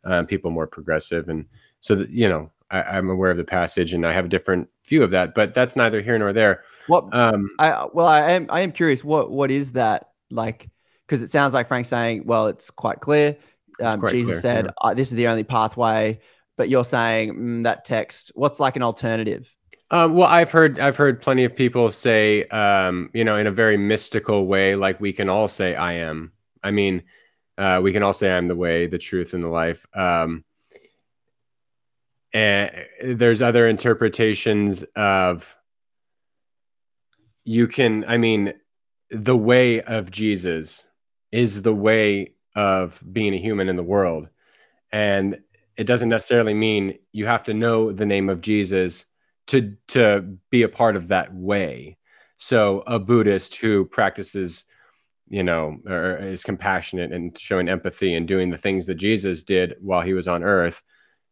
uh, 0.06 0.24
people 0.24 0.52
more 0.52 0.68
progressive, 0.68 1.30
and 1.30 1.46
so 1.82 1.96
that, 1.96 2.10
you 2.10 2.30
know 2.30 2.52
I, 2.72 2.98
am 2.98 3.10
aware 3.10 3.32
of 3.32 3.38
the 3.38 3.44
passage 3.44 3.94
and 3.94 4.06
I 4.06 4.12
have 4.12 4.26
a 4.26 4.30
different 4.30 4.70
view 4.88 5.04
of 5.04 5.12
that, 5.12 5.36
but 5.36 5.54
that's 5.54 5.76
neither 5.76 6.02
here 6.02 6.18
nor 6.18 6.34
there. 6.34 6.64
What? 6.88 7.14
Um, 7.14 7.52
I 7.60 7.86
well, 7.94 8.08
I 8.08 8.32
am 8.32 8.48
I 8.50 8.62
am 8.62 8.72
curious. 8.72 9.04
What 9.04 9.32
what 9.32 9.52
is 9.52 9.74
that 9.74 10.10
like? 10.30 10.70
Because 11.06 11.22
it 11.22 11.32
sounds 11.32 11.54
like 11.54 11.68
Frank's 11.68 11.90
saying, 11.90 12.24
well, 12.26 12.48
it's 12.48 12.72
quite 12.72 13.00
clear. 13.00 13.38
Um, 13.82 14.00
quite 14.00 14.12
Jesus 14.12 14.42
clear, 14.42 14.42
said, 14.42 14.72
yeah. 14.84 14.94
"This 14.94 15.12
is 15.12 15.16
the 15.16 15.28
only 15.28 15.44
pathway," 15.44 16.20
but 16.58 16.70
you're 16.70 16.84
saying 16.84 17.34
mm, 17.34 17.64
that 17.64 17.86
text. 17.86 18.32
What's 18.36 18.60
like 18.60 18.76
an 18.76 18.84
alternative? 18.84 19.54
Um, 19.92 20.16
well, 20.16 20.28
I've 20.28 20.52
heard 20.52 20.80
I've 20.80 20.98
heard 20.98 21.22
plenty 21.22 21.44
of 21.44 21.56
people 21.56 21.92
say, 21.92 22.46
um, 22.46 23.10
you 23.14 23.24
know, 23.24 23.38
in 23.38 23.48
a 23.48 23.52
very 23.52 23.78
mystical 23.78 24.48
way, 24.48 24.76
like 24.76 25.00
we 25.00 25.14
can 25.14 25.30
all 25.30 25.48
say, 25.48 25.76
"I 25.76 25.94
am." 25.94 26.32
I 26.64 26.72
mean, 26.72 27.04
uh, 27.58 27.82
we 27.84 27.92
can 27.92 28.02
all 28.02 28.14
say, 28.14 28.32
"I'm 28.32 28.48
the 28.48 28.56
way, 28.56 28.88
the 28.88 28.98
truth, 28.98 29.34
and 29.34 29.44
the 29.44 29.48
life." 29.48 29.86
Um, 29.94 30.44
and 32.36 32.86
there's 33.02 33.42
other 33.42 33.66
interpretations 33.66 34.84
of 34.94 35.56
you 37.46 37.66
can. 37.70 38.04
I 38.04 38.18
mean, 38.18 38.56
the 39.10 39.38
way 39.38 39.82
of 39.82 40.12
Jesus 40.12 40.84
is 41.32 41.62
the 41.62 41.74
way 41.74 42.34
of 42.54 43.02
being 43.10 43.34
a 43.34 43.40
human 43.40 43.70
in 43.70 43.78
the 43.78 43.84
world, 43.84 44.28
and 44.92 45.40
it 45.78 45.86
doesn't 45.86 46.10
necessarily 46.10 46.54
mean 46.54 47.00
you 47.14 47.26
have 47.26 47.46
to 47.46 47.54
know 47.54 47.94
the 47.94 48.06
name 48.06 48.28
of 48.28 48.42
Jesus 48.42 49.06
to 49.48 49.78
to 49.88 50.38
be 50.50 50.64
a 50.64 50.70
part 50.70 50.98
of 50.98 51.08
that 51.08 51.34
way. 51.34 51.98
So 52.36 52.84
a 52.86 53.00
Buddhist 53.00 53.56
who 53.56 53.86
practices, 53.86 54.66
you 55.30 55.44
know, 55.44 55.78
or 55.88 56.18
is 56.18 56.44
compassionate 56.44 57.14
and 57.14 57.38
showing 57.40 57.70
empathy 57.70 58.14
and 58.14 58.28
doing 58.28 58.50
the 58.50 58.58
things 58.58 58.88
that 58.88 58.96
Jesus 58.96 59.44
did 59.44 59.78
while 59.80 60.02
he 60.02 60.14
was 60.14 60.28
on 60.28 60.44
earth 60.44 60.84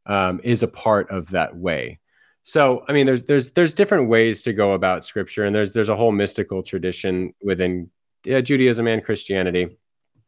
um, 0.06 0.41
is 0.43 0.64
a 0.64 0.68
part 0.68 1.10
of 1.10 1.32
that 1.32 1.56
way. 1.56 1.99
So 2.43 2.84
I 2.88 2.93
mean, 2.93 3.06
there's 3.06 3.24
there's 3.24 3.51
there's 3.51 3.74
different 3.74 4.10
ways 4.10 4.43
to 4.43 4.54
go 4.54 4.74
about 4.74 5.06
scripture, 5.06 5.45
and 5.45 5.56
there's 5.56 5.74
there's 5.74 5.89
a 5.89 5.95
whole 5.95 6.12
mystical 6.12 6.62
tradition 6.62 7.34
within 7.41 7.89
yeah, 8.26 8.41
Judaism 8.41 8.88
and 8.88 9.04
Christianity 9.04 9.78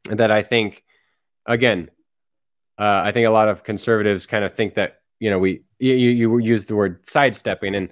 that 0.05 0.31
I 0.31 0.43
think, 0.43 0.83
again, 1.45 1.89
uh, 2.77 3.01
I 3.03 3.11
think 3.11 3.27
a 3.27 3.31
lot 3.31 3.49
of 3.49 3.63
conservatives 3.63 4.25
kind 4.25 4.45
of 4.45 4.53
think 4.53 4.75
that 4.75 5.01
you 5.19 5.29
know 5.29 5.39
we 5.39 5.63
you, 5.79 5.93
you 5.93 6.37
use 6.37 6.65
the 6.65 6.75
word 6.75 7.05
sidestepping 7.07 7.75
and 7.75 7.89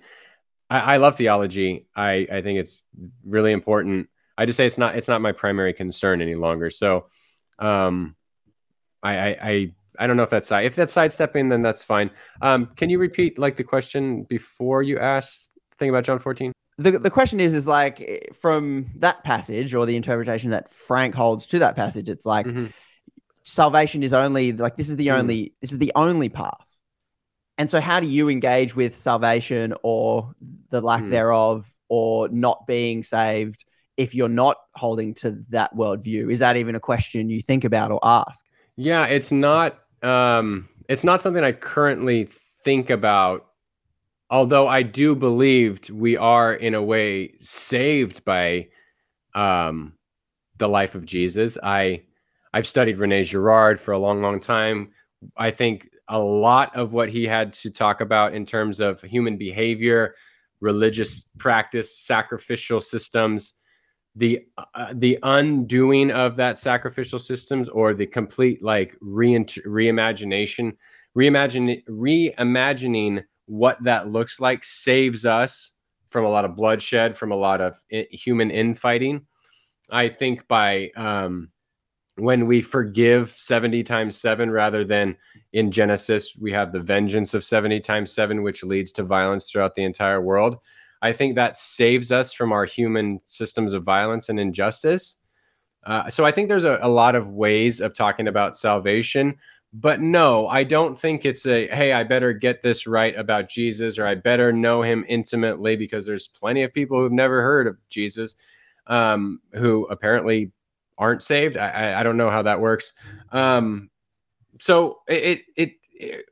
I, 0.70 0.96
I 0.96 0.98
love 0.98 1.18
theology. 1.18 1.88
I, 1.96 2.28
I 2.32 2.42
think 2.42 2.60
it's 2.60 2.84
really 3.26 3.52
important. 3.52 4.10
I 4.38 4.46
just 4.46 4.58
say 4.58 4.66
it's 4.66 4.78
not 4.78 4.96
it's 4.96 5.08
not 5.08 5.22
my 5.22 5.32
primary 5.32 5.74
concern 5.74 6.22
any 6.22 6.36
longer. 6.36 6.70
So 6.70 7.08
um 7.60 8.16
i 9.04 9.18
i, 9.18 9.38
I 9.42 9.72
I 10.00 10.08
don't 10.08 10.18
know 10.18 10.24
if 10.24 10.30
that's 10.30 10.48
side. 10.48 10.66
If 10.66 10.76
that's 10.76 10.94
sidestepping, 10.94 11.50
then 11.50 11.62
that's 11.62 11.84
fine. 11.84 12.10
Um, 12.42 12.70
can 12.76 12.90
you 12.90 13.00
repeat 13.00 13.38
like 13.38 13.58
the 13.58 13.64
question 13.64 14.24
before 14.24 14.84
you 14.84 15.00
asked 15.00 15.52
the 15.72 15.78
thing 15.78 15.90
about 15.90 16.04
John 16.04 16.20
14? 16.20 16.52
The, 16.78 16.98
the 16.98 17.12
question 17.12 17.40
is 17.40 17.54
is 17.54 17.68
like 17.68 18.32
from 18.34 18.90
that 18.96 19.24
passage 19.24 19.76
or 19.76 19.86
the 19.86 19.96
interpretation 19.96 20.52
that 20.52 20.72
Frank 20.72 21.14
holds 21.14 21.46
to 21.48 21.60
that 21.60 21.76
passage. 21.76 22.10
It's 22.10 22.26
like 22.26 22.48
mm-hmm. 22.48 22.68
salvation 23.44 24.02
is 24.02 24.14
only 24.14 24.54
like 24.54 24.76
this 24.76 24.90
is 24.90 24.96
the 24.96 25.08
mm. 25.08 25.20
only 25.20 25.54
this 25.62 25.72
is 25.72 25.78
the 25.78 25.92
only 25.96 26.30
path. 26.30 26.66
And 27.60 27.70
so, 27.70 27.80
how 27.80 28.00
do 28.00 28.08
you 28.08 28.30
engage 28.30 28.76
with 28.76 28.96
salvation 28.96 29.76
or 29.84 30.34
the 30.70 30.82
lack 30.82 31.04
mm. 31.04 31.12
thereof, 31.12 31.72
or 31.90 32.28
not 32.30 32.66
being 32.66 33.04
saved 33.04 33.66
if 33.96 34.16
you're 34.16 34.28
not 34.28 34.58
holding 34.74 35.14
to 35.16 35.44
that 35.50 35.76
worldview? 35.76 36.32
Is 36.32 36.40
that 36.40 36.58
even 36.58 36.74
a 36.74 36.80
question 36.80 37.30
you 37.30 37.44
think 37.44 37.64
about 37.64 37.92
or 37.92 38.00
ask? 38.02 38.44
Yeah, 38.76 39.06
it's 39.06 39.32
not. 39.32 39.80
Um, 40.04 40.70
it's 40.90 41.04
not 41.04 41.22
something 41.22 41.44
I 41.44 41.54
currently 41.54 42.30
think 42.64 42.90
about. 42.90 43.48
Although 44.30 44.68
I 44.68 44.82
do 44.82 45.16
believe 45.16 45.90
we 45.90 46.18
are, 46.18 46.54
in 46.54 46.74
a 46.74 46.82
way, 46.82 47.34
saved 47.40 48.26
by 48.26 48.68
um, 49.36 49.94
the 50.58 50.68
life 50.68 50.96
of 50.96 51.06
Jesus. 51.06 51.58
I 51.62 52.04
I've 52.54 52.68
studied 52.68 53.00
Rene 53.00 53.24
Girard 53.24 53.80
for 53.80 53.94
a 53.94 53.98
long, 53.98 54.22
long 54.22 54.40
time. 54.40 54.92
I 55.38 55.52
think 55.52 55.90
a 56.08 56.20
lot 56.20 56.76
of 56.76 56.94
what 56.94 57.10
he 57.10 57.26
had 57.26 57.52
to 57.54 57.72
talk 57.72 58.02
about 58.02 58.34
in 58.34 58.46
terms 58.46 58.80
of 58.80 59.02
human 59.02 59.38
behavior, 59.38 60.16
religious 60.60 61.30
practice, 61.38 61.98
sacrificial 61.98 62.80
systems, 62.80 63.54
the 64.16 64.46
uh, 64.58 64.94
the 64.94 65.18
undoing 65.24 66.12
of 66.12 66.36
that 66.36 66.58
sacrificial 66.58 67.20
systems 67.20 67.68
or 67.70 67.94
the 67.94 68.06
complete 68.06 68.64
like 68.64 68.96
re 69.02 69.34
reimagination, 69.36 70.76
reimagine 71.18 71.84
reimagining 71.88 73.24
what 73.46 73.84
that 73.84 74.10
looks 74.10 74.40
like 74.40 74.64
saves 74.64 75.26
us 75.26 75.72
from 76.10 76.26
a 76.26 76.30
lot 76.30 76.46
of 76.46 76.56
bloodshed, 76.56 77.16
from 77.16 77.32
a 77.32 77.36
lot 77.36 77.60
of 77.60 77.76
human 77.90 78.52
infighting. 78.52 79.26
I 79.90 80.10
think 80.10 80.48
by 80.48 80.92
um, 80.96 81.50
when 82.16 82.46
we 82.46 82.62
forgive 82.62 83.32
70 83.32 83.84
times 83.84 84.16
7 84.18 84.52
rather 84.52 84.86
than 84.86 85.18
in 85.54 85.72
Genesis 85.72 86.38
we 86.40 86.52
have 86.52 86.72
the 86.72 86.80
vengeance 86.80 87.34
of 87.34 87.44
70 87.44 87.80
times 87.80 88.12
7 88.12 88.44
which 88.44 88.64
leads 88.64 88.92
to 88.94 89.04
violence 89.04 89.50
throughout 89.50 89.76
the 89.76 89.84
entire 89.84 90.22
world. 90.22 90.58
I 91.04 91.12
think 91.12 91.36
that 91.36 91.58
saves 91.58 92.14
us 92.14 92.32
from 92.32 92.54
our 92.54 92.64
human 92.64 93.20
systems 93.26 93.74
of 93.74 93.84
violence 93.84 94.30
and 94.30 94.40
injustice. 94.40 95.18
Uh, 95.86 96.10
so 96.10 96.26
I 96.26 96.32
think 96.32 96.48
there's 96.48 96.64
a, 96.64 96.80
a 96.82 96.88
lot 96.88 97.16
of 97.16 97.30
ways 97.30 97.82
of 97.82 97.94
talking 97.94 98.26
about 98.26 98.56
salvation, 98.56 99.36
but 99.74 100.00
no, 100.00 100.48
I 100.48 100.64
don't 100.64 100.98
think 100.98 101.26
it's 101.26 101.46
a 101.46 101.68
hey, 101.68 101.92
I 101.92 102.06
better 102.06 102.32
get 102.32 102.62
this 102.62 102.88
right 102.88 103.14
about 103.18 103.50
Jesus 103.50 104.00
or 104.00 104.08
I 104.08 104.16
better 104.16 104.54
know 104.54 104.82
him 104.82 105.04
intimately 105.10 105.76
because 105.76 106.06
there's 106.06 106.30
plenty 106.30 106.64
of 106.64 106.72
people 106.72 106.98
who've 107.00 107.12
never 107.12 107.42
heard 107.42 107.68
of 107.68 107.78
Jesus 107.90 108.36
um, 108.88 109.42
who 109.52 109.86
apparently 109.88 110.54
aren't 110.98 111.22
saved. 111.22 111.58
I, 111.58 112.00
I 112.00 112.04
don't 112.04 112.18
know 112.18 112.30
how 112.30 112.44
that 112.44 112.62
works. 112.62 112.94
Um, 113.34 113.90
so 114.62 115.00
it, 115.10 115.42
it, 115.58 115.74
it 115.92 116.26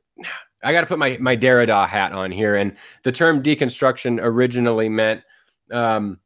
I 0.62 0.72
got 0.72 0.82
to 0.82 0.86
put 0.86 0.98
my 0.98 1.16
my 1.20 1.36
Derrida 1.36 1.88
hat 1.88 2.12
on 2.12 2.30
here, 2.30 2.54
and 2.56 2.76
the 3.02 3.12
term 3.12 3.42
deconstruction 3.42 4.18
originally 4.22 4.88
meant 4.88 5.22
um, 5.70 6.18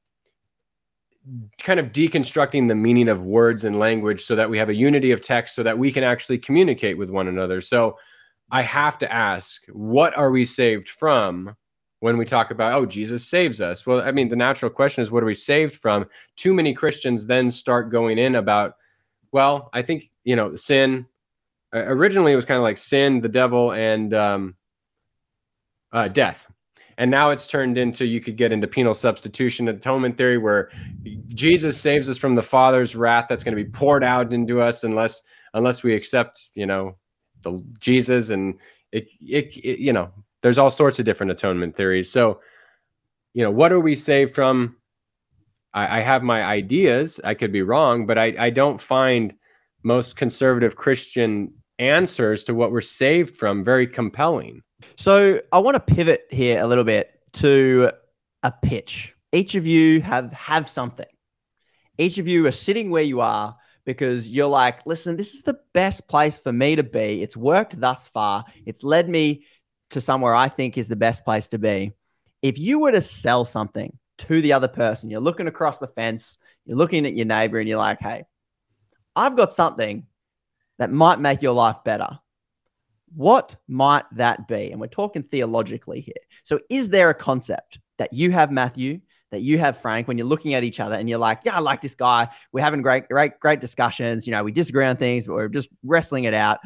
kind 1.59 1.81
of 1.81 1.87
deconstructing 1.87 2.69
the 2.69 2.75
meaning 2.75 3.09
of 3.09 3.23
words 3.23 3.65
and 3.65 3.79
language 3.79 4.21
so 4.21 4.37
that 4.37 4.51
we 4.51 4.59
have 4.59 4.69
a 4.69 4.75
unity 4.75 5.13
of 5.13 5.21
text, 5.21 5.55
so 5.55 5.63
that 5.63 5.79
we 5.79 5.91
can 5.91 6.05
actually 6.05 6.39
communicate 6.39 6.99
with 6.99 7.11
one 7.11 7.29
another. 7.29 7.61
So 7.61 7.99
I 8.51 8.63
have 8.63 8.99
to 8.99 9.13
ask, 9.13 9.63
what 9.73 10.17
are 10.17 10.31
we 10.31 10.45
saved 10.45 10.89
from? 10.89 11.57
when 12.01 12.17
we 12.17 12.25
talk 12.25 12.51
about 12.51 12.75
oh 12.75 12.87
jesus 12.87 13.27
saves 13.27 13.61
us 13.61 13.87
well 13.87 14.01
i 14.03 14.13
mean 14.13 14.29
the 14.29 14.37
natural 14.37 14.71
question 14.71 15.03
is 15.03 15.11
what 15.11 15.23
are 15.23 15.27
we 15.27 15.35
saved 15.35 15.75
from 15.75 16.07
too 16.37 16.53
many 16.53 16.75
christians 16.75 17.27
then 17.27 17.51
start 17.51 17.91
going 17.91 18.19
in 18.19 18.35
about 18.35 18.75
well 19.33 19.71
i 19.73 19.83
think 19.83 20.11
you 20.25 20.37
know 20.37 20.55
sin 20.57 21.07
originally 21.77 22.33
it 22.33 22.37
was 22.37 22.45
kind 22.45 22.59
of 22.59 22.63
like 22.63 22.79
sin 22.79 23.21
the 23.21 23.29
devil 23.29 23.73
and 23.73 24.15
um, 24.15 24.55
uh, 25.93 26.09
death 26.09 26.51
and 26.99 27.11
now 27.11 27.31
it's 27.31 27.47
turned 27.47 27.77
into 27.77 28.07
you 28.07 28.21
could 28.21 28.37
get 28.37 28.53
into 28.53 28.67
penal 28.67 28.95
substitution 28.95 29.69
atonement 29.69 30.17
theory 30.17 30.39
where 30.39 30.71
jesus 31.29 31.81
saves 31.81 32.09
us 32.09 32.19
from 32.19 32.35
the 32.35 32.43
father's 32.43 32.97
wrath 32.97 33.27
that's 33.29 33.45
going 33.45 33.57
to 33.57 33.63
be 33.63 33.71
poured 33.71 34.05
out 34.05 34.33
into 34.33 34.61
us 34.61 34.85
unless 34.85 35.23
unless 35.55 35.83
we 35.83 35.95
accept 35.95 36.51
you 36.55 36.67
know 36.67 36.97
the 37.43 37.63
jesus 37.79 38.31
and 38.31 38.59
it, 38.93 39.07
it, 39.21 39.57
it 39.57 39.79
you 39.79 39.93
know 39.93 40.11
there's 40.47 40.59
all 40.59 40.71
sorts 40.71 41.01
of 41.01 41.05
different 41.05 41.33
atonement 41.33 41.75
theories. 41.75 42.09
So, 42.09 42.41
you 43.35 43.43
know, 43.43 43.51
what 43.51 43.73
are 43.73 43.81
we 43.81 43.97
saved 43.97 44.33
from? 44.33 44.77
I, 45.75 45.99
I 45.99 46.01
have 46.03 46.23
my 46.23 46.45
ideas. 46.45 47.21
I 47.25 47.35
could 47.35 47.51
be 47.51 47.63
wrong, 47.63 48.07
but 48.07 48.17
I, 48.17 48.35
I 48.39 48.51
don't 48.51 48.81
find 48.81 49.35
most 49.83 50.15
conservative 50.15 50.77
Christian 50.77 51.53
answers 51.79 52.45
to 52.45 52.55
what 52.55 52.73
we're 52.73 52.81
saved 52.81 53.37
from 53.37 53.65
very 53.65 53.87
compelling. 53.87 54.63
So 54.97 55.41
I 55.53 55.59
want 55.59 55.75
to 55.75 55.95
pivot 55.95 56.27
here 56.31 56.61
a 56.61 56.67
little 56.67 56.85
bit 56.85 57.11
to 57.35 57.91
a 58.43 58.53
pitch. 58.53 59.15
Each 59.33 59.55
of 59.55 59.67
you 59.67 60.01
have 60.01 60.33
have 60.33 60.69
something. 60.69 61.07
Each 61.99 62.19
of 62.19 62.29
you 62.29 62.47
are 62.47 62.53
sitting 62.53 62.91
where 62.91 63.03
you 63.03 63.21
are 63.21 63.57
because 63.85 64.29
you're 64.29 64.47
like, 64.47 64.85
listen, 64.85 65.17
this 65.17 65.35
is 65.35 65.43
the 65.43 65.59
best 65.73 66.09
place 66.09 66.39
for 66.39 66.53
me 66.53 66.77
to 66.77 66.83
be. 66.83 67.23
It's 67.23 67.37
worked 67.37 67.81
thus 67.81 68.09
far. 68.09 68.45
It's 68.67 68.83
led 68.83 69.09
me 69.09 69.45
to 69.91 70.01
somewhere 70.01 70.35
I 70.35 70.49
think 70.49 70.77
is 70.77 70.89
the 70.89 70.97
best 70.97 71.25
place 71.25 71.49
to 71.49 71.59
be. 71.59 71.93
If 72.43 72.59
you 72.59 72.81
were 72.81 72.93
to 72.93 73.01
sell 73.01 73.45
something 73.45 73.97
to 74.19 74.41
the 74.41 74.53
other 74.53 74.69
person, 74.69 75.11
you're 75.11 75.21
looking 75.21 75.47
across 75.47 75.79
the 75.79 75.87
fence, 75.87 76.39
you're 76.65 76.77
looking 76.77 77.07
at 77.07 77.17
your 77.17 77.27
neighbor, 77.27 77.59
and 77.59 77.69
you're 77.69 77.79
like, 77.79 78.01
hey, 78.01 78.25
I've 79.15 79.37
got 79.37 79.55
something 79.55 80.07
that 80.79 80.93
might 80.93 81.21
make 81.21 81.43
your 81.43 81.55
life 81.55 81.83
better. 81.85 82.19
What 83.15 83.57
might 83.69 84.05
that 84.13 84.49
be? 84.49 84.71
And 84.71 84.81
we're 84.81 84.89
talking 84.89 85.23
theologically 85.23 86.01
here. 86.01 86.15
So, 86.45 86.61
is 86.69 86.91
there 86.91 87.09
a 87.09 87.15
concept 87.15 87.79
that 87.99 88.13
you 88.13 88.31
have, 88.33 88.51
Matthew, 88.51 89.01
that 89.31 89.41
you 89.41 89.59
have, 89.59 89.79
Frank, 89.79 90.07
when 90.07 90.19
you're 90.19 90.27
looking 90.27 90.55
at 90.55 90.65
each 90.65 90.81
other 90.81 90.95
and 90.95 91.09
you're 91.09 91.19
like, 91.19 91.41
yeah, 91.45 91.57
I 91.57 91.61
like 91.61 91.81
this 91.81 91.95
guy. 91.95 92.29
We're 92.53 92.65
having 92.65 92.83
great, 92.83 93.09
great, 93.09 93.41
great 93.41 93.61
discussions. 93.61 94.27
You 94.27 94.33
know, 94.33 94.45
we 94.45 94.53
disagree 94.53 94.85
on 94.85 94.97
things, 94.97 95.27
but 95.27 95.35
we're 95.35 95.49
just 95.49 95.69
wrestling 95.83 96.25
it 96.25 96.35
out. 96.35 96.59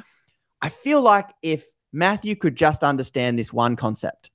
I 0.61 0.69
feel 0.69 1.01
like 1.01 1.31
if 1.43 1.67
Matthew 1.93 2.37
could 2.37 2.57
just 2.57 2.85
understand 2.85 3.39
this 3.39 3.53
one 3.53 3.77
concept, 3.77 4.31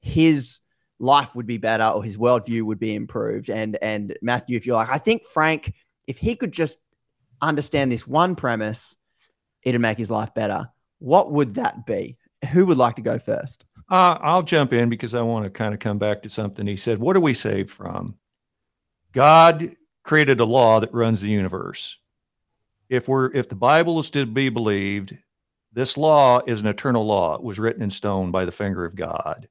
his 0.00 0.60
life 0.98 1.34
would 1.34 1.46
be 1.46 1.58
better 1.58 1.84
or 1.84 2.02
his 2.02 2.16
worldview 2.16 2.62
would 2.62 2.78
be 2.78 2.94
improved. 2.94 3.50
And 3.50 3.78
and 3.82 4.16
Matthew, 4.22 4.56
if 4.56 4.66
you're 4.66 4.76
like, 4.76 4.90
I 4.90 4.98
think 4.98 5.24
Frank, 5.24 5.74
if 6.06 6.18
he 6.18 6.36
could 6.36 6.52
just 6.52 6.78
understand 7.40 7.92
this 7.92 8.06
one 8.06 8.34
premise, 8.34 8.96
it'd 9.68 9.80
make 9.80 9.98
his 9.98 10.10
life 10.10 10.34
better. 10.34 10.68
What 10.98 11.32
would 11.32 11.54
that 11.54 11.86
be? 11.86 12.16
Who 12.52 12.66
would 12.66 12.78
like 12.78 12.96
to 12.96 13.02
go 13.02 13.18
first? 13.18 13.64
Uh, 13.90 14.18
I'll 14.20 14.42
jump 14.42 14.72
in 14.72 14.88
because 14.88 15.14
I 15.14 15.22
want 15.22 15.44
to 15.44 15.50
kind 15.50 15.72
of 15.72 15.80
come 15.80 15.98
back 15.98 16.22
to 16.22 16.28
something 16.28 16.66
he 16.66 16.76
said. 16.76 16.98
What 16.98 17.16
are 17.16 17.20
we 17.20 17.34
saved 17.34 17.70
from? 17.70 18.16
God 19.12 19.74
created 20.02 20.40
a 20.40 20.44
law 20.44 20.80
that 20.80 20.92
runs 20.92 21.20
the 21.20 21.30
universe. 21.30 21.98
If 22.88 23.08
we're 23.08 23.32
if 23.32 23.48
the 23.48 23.54
Bible 23.54 23.98
is 23.98 24.10
to 24.10 24.26
be 24.26 24.48
believed, 24.48 25.16
this 25.72 25.96
law 25.96 26.40
is 26.46 26.60
an 26.60 26.66
eternal 26.66 27.04
law. 27.04 27.34
It 27.34 27.42
was 27.42 27.58
written 27.58 27.82
in 27.82 27.90
stone 27.90 28.30
by 28.30 28.44
the 28.44 28.52
finger 28.52 28.84
of 28.84 28.96
God. 28.96 29.48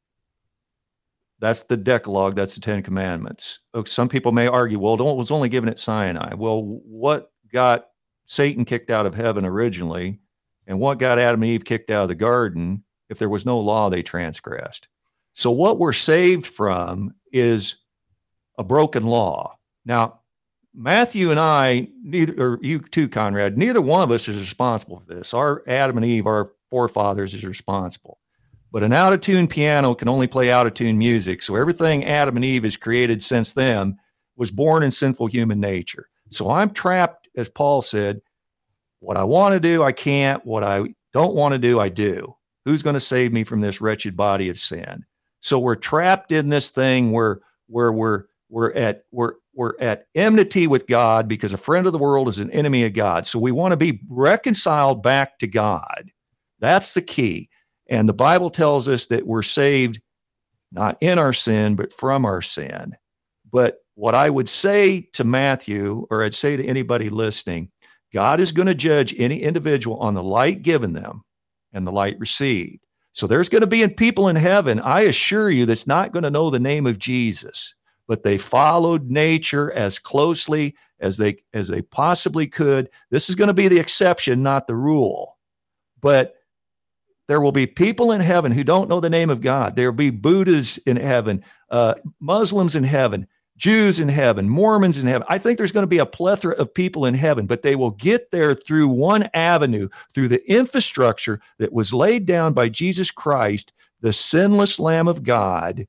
That's 1.40 1.64
the 1.64 1.78
Decalogue. 1.78 2.36
That's 2.36 2.56
the 2.56 2.62
Ten 2.62 2.82
Commandments. 2.82 3.60
Oh, 3.74 3.84
some 3.84 4.10
people 4.10 4.32
may 4.32 4.48
argue, 4.48 4.80
well, 4.80 4.96
it 4.96 5.18
was 5.18 5.30
only 5.32 5.50
given 5.50 5.70
at 5.70 5.78
Sinai. 5.78 6.34
Well, 6.34 6.64
what 6.64 7.32
got 7.52 7.90
Satan 8.28 8.66
kicked 8.66 8.92
out 8.92 9.06
of 9.06 9.16
heaven 9.16 9.46
originally, 9.46 10.20
and 10.68 10.80
what 10.80 11.00
got 11.00 11.18
Adam 11.18 11.42
and 11.42 11.50
Eve 11.52 11.66
kicked 11.66 11.90
out 11.90 12.04
of 12.04 12.10
the 12.10 12.16
garden? 12.16 12.84
If 13.10 13.20
there 13.20 13.30
was 13.30 13.46
no 13.46 13.58
law, 13.58 13.90
they 13.90 14.04
transgressed. 14.04 14.90
So 15.34 15.50
what 15.50 15.80
we're 15.80 15.94
saved 15.94 16.46
from 16.46 17.16
is 17.32 17.78
a 18.58 18.64
broken 18.64 19.06
law. 19.06 19.58
Now, 19.86 20.20
Matthew 20.76 21.32
and 21.32 21.40
I, 21.40 21.88
neither 22.04 22.34
or 22.40 22.60
you 22.62 22.80
too, 22.80 23.08
Conrad, 23.08 23.58
neither 23.58 23.82
one 23.82 24.04
of 24.04 24.12
us 24.12 24.28
is 24.28 24.40
responsible 24.40 25.00
for 25.00 25.16
this. 25.16 25.34
Our 25.34 25.64
Adam 25.66 25.98
and 25.98 26.06
Eve, 26.06 26.28
our 26.28 26.52
forefathers, 26.70 27.34
is 27.34 27.46
responsible. 27.46 28.20
But 28.72 28.84
an 28.84 28.94
out 28.94 29.14
of 29.14 29.22
tune 29.22 29.48
piano 29.48 29.96
can 29.96 30.10
only 30.10 30.28
play 30.28 30.52
out 30.52 30.68
of 30.68 30.74
tune 30.74 30.98
music. 30.98 31.42
So 31.42 31.56
everything 31.56 32.04
Adam 32.04 32.36
and 32.36 32.44
Eve 32.44 32.64
has 32.64 32.76
created 32.76 33.24
since 33.24 33.54
then 33.54 33.98
was 34.36 34.52
born 34.52 34.84
in 34.84 34.92
sinful 34.92 35.28
human 35.28 35.60
nature. 35.60 36.10
So 36.30 36.52
I'm 36.52 36.72
trapped, 36.72 37.27
as 37.38 37.48
Paul 37.48 37.82
said. 37.82 38.22
What 39.00 39.16
I 39.16 39.24
want 39.24 39.54
to 39.54 39.60
do, 39.60 39.84
I 39.84 39.92
can't. 39.92 40.44
What 40.46 40.64
I 40.64 40.84
don't 41.14 41.36
want 41.36 41.54
to 41.54 41.60
do, 41.60 41.80
I 41.80 41.88
do. 41.88 42.34
Who's 42.66 42.84
going 42.84 42.96
to 42.96 43.00
save 43.00 43.32
me 43.32 43.44
from 43.44 43.62
this 43.62 43.80
wretched 43.80 44.18
body 44.18 44.50
of 44.50 44.60
sin? 44.60 45.06
So 45.40 45.60
we're 45.60 45.76
trapped 45.76 46.32
in 46.32 46.50
this 46.50 46.72
thing 46.72 47.12
where 47.12 47.40
where 47.68 47.92
we're 47.92 48.24
we're 48.50 48.74
at 48.74 49.04
we're 49.12 49.34
we're 49.54 49.80
at 49.80 50.08
enmity 50.16 50.68
with 50.68 50.88
God 50.88 51.28
because 51.28 51.54
a 51.54 51.58
friend 51.58 51.86
of 51.88 51.94
the 51.94 52.00
world 52.00 52.28
is 52.28 52.40
an 52.40 52.52
enemy 52.52 52.84
of 52.86 52.94
God. 52.94 53.26
So 53.26 53.40
we 53.40 53.52
want 53.52 53.72
to 53.72 53.78
be 53.78 54.02
reconciled 54.10 55.04
back 55.04 55.40
to 55.40 55.48
God. 55.48 56.12
That's 56.60 56.94
the 56.94 57.02
key. 57.02 57.50
And 57.90 58.10
the 58.10 58.14
Bible 58.14 58.50
tells 58.50 58.88
us 58.88 59.08
that 59.08 59.26
we're 59.26 59.44
saved 59.44 60.02
not 60.72 60.98
in 61.02 61.18
our 61.18 61.34
sin, 61.34 61.76
but 61.76 61.94
from 61.94 62.26
our 62.26 62.42
sin. 62.42 62.96
But 63.52 63.78
what 63.98 64.14
I 64.14 64.30
would 64.30 64.48
say 64.48 65.02
to 65.14 65.24
Matthew, 65.24 66.06
or 66.12 66.24
I'd 66.24 66.36
say 66.36 66.56
to 66.56 66.64
anybody 66.64 67.10
listening, 67.10 67.72
God 68.14 68.40
is 68.40 68.52
going 68.52 68.68
to 68.68 68.76
judge 68.76 69.16
any 69.18 69.42
individual 69.42 69.98
on 69.98 70.14
the 70.14 70.22
light 70.22 70.62
given 70.62 70.94
them 70.94 71.24
and 71.74 71.86
the 71.86 71.92
light 71.92 72.20
received. 72.20 72.86
So 73.12 73.26
there's 73.26 73.50
going 73.50 73.62
to 73.62 73.68
be 73.68 73.88
people 73.88 74.28
in 74.28 74.36
heaven, 74.36 74.80
I 74.80 75.02
assure 75.02 75.50
you, 75.50 75.66
that's 75.66 75.88
not 75.88 76.12
going 76.12 76.22
to 76.22 76.30
know 76.30 76.52
the 76.52 76.60
name 76.60 76.86
of 76.86 77.00
Jesus, 77.00 77.74
but 78.08 78.22
they 78.22 78.38
followed 78.38 79.10
nature 79.10 79.72
as 79.74 79.98
closely 79.98 80.76
as 81.00 81.18
they 81.18 81.38
as 81.56 81.68
they 81.68 81.82
possibly 81.82 82.46
could. 82.46 82.92
This 83.10 83.30
is 83.30 83.36
going 83.36 83.48
to 83.48 83.54
be 83.56 83.68
the 83.68 83.80
exception, 83.80 84.44
not 84.44 84.68
the 84.68 84.76
rule. 84.76 85.40
But 86.02 86.36
there 87.28 87.42
will 87.42 87.52
be 87.52 87.66
people 87.66 88.12
in 88.12 88.22
heaven 88.22 88.52
who 88.52 88.64
don't 88.64 88.90
know 88.90 89.00
the 89.00 89.10
name 89.10 89.32
of 89.32 89.42
God. 89.42 89.76
There 89.76 89.90
will 89.90 89.98
be 89.98 90.12
Buddhas 90.12 90.78
in 90.86 90.98
heaven, 90.98 91.44
uh, 91.72 91.96
Muslims 92.20 92.76
in 92.76 92.84
heaven, 92.84 93.28
Jews 93.58 94.00
in 94.00 94.08
heaven, 94.08 94.50
Mormons 94.50 94.98
in 94.98 95.08
heaven. 95.08 95.26
I 95.30 95.38
think 95.38 95.58
there's 95.58 95.72
going 95.72 95.84
to 95.84 95.88
be 95.88 95.98
a 95.98 96.06
plethora 96.06 96.56
of 96.56 96.74
people 96.74 97.06
in 97.06 97.14
heaven, 97.14 97.46
but 97.46 97.64
they 97.64 97.76
will 97.76 97.92
get 97.92 98.32
there 98.32 98.54
through 98.54 98.88
one 98.88 99.30
avenue, 99.34 99.90
through 100.12 100.30
the 100.30 100.50
infrastructure 100.50 101.40
that 101.58 101.74
was 101.74 101.94
laid 101.94 102.26
down 102.26 102.54
by 102.54 102.70
Jesus 102.70 103.12
Christ, 103.12 103.74
the 104.02 104.14
sinless 104.14 104.80
Lamb 104.80 105.08
of 105.08 105.24
God 105.24 105.88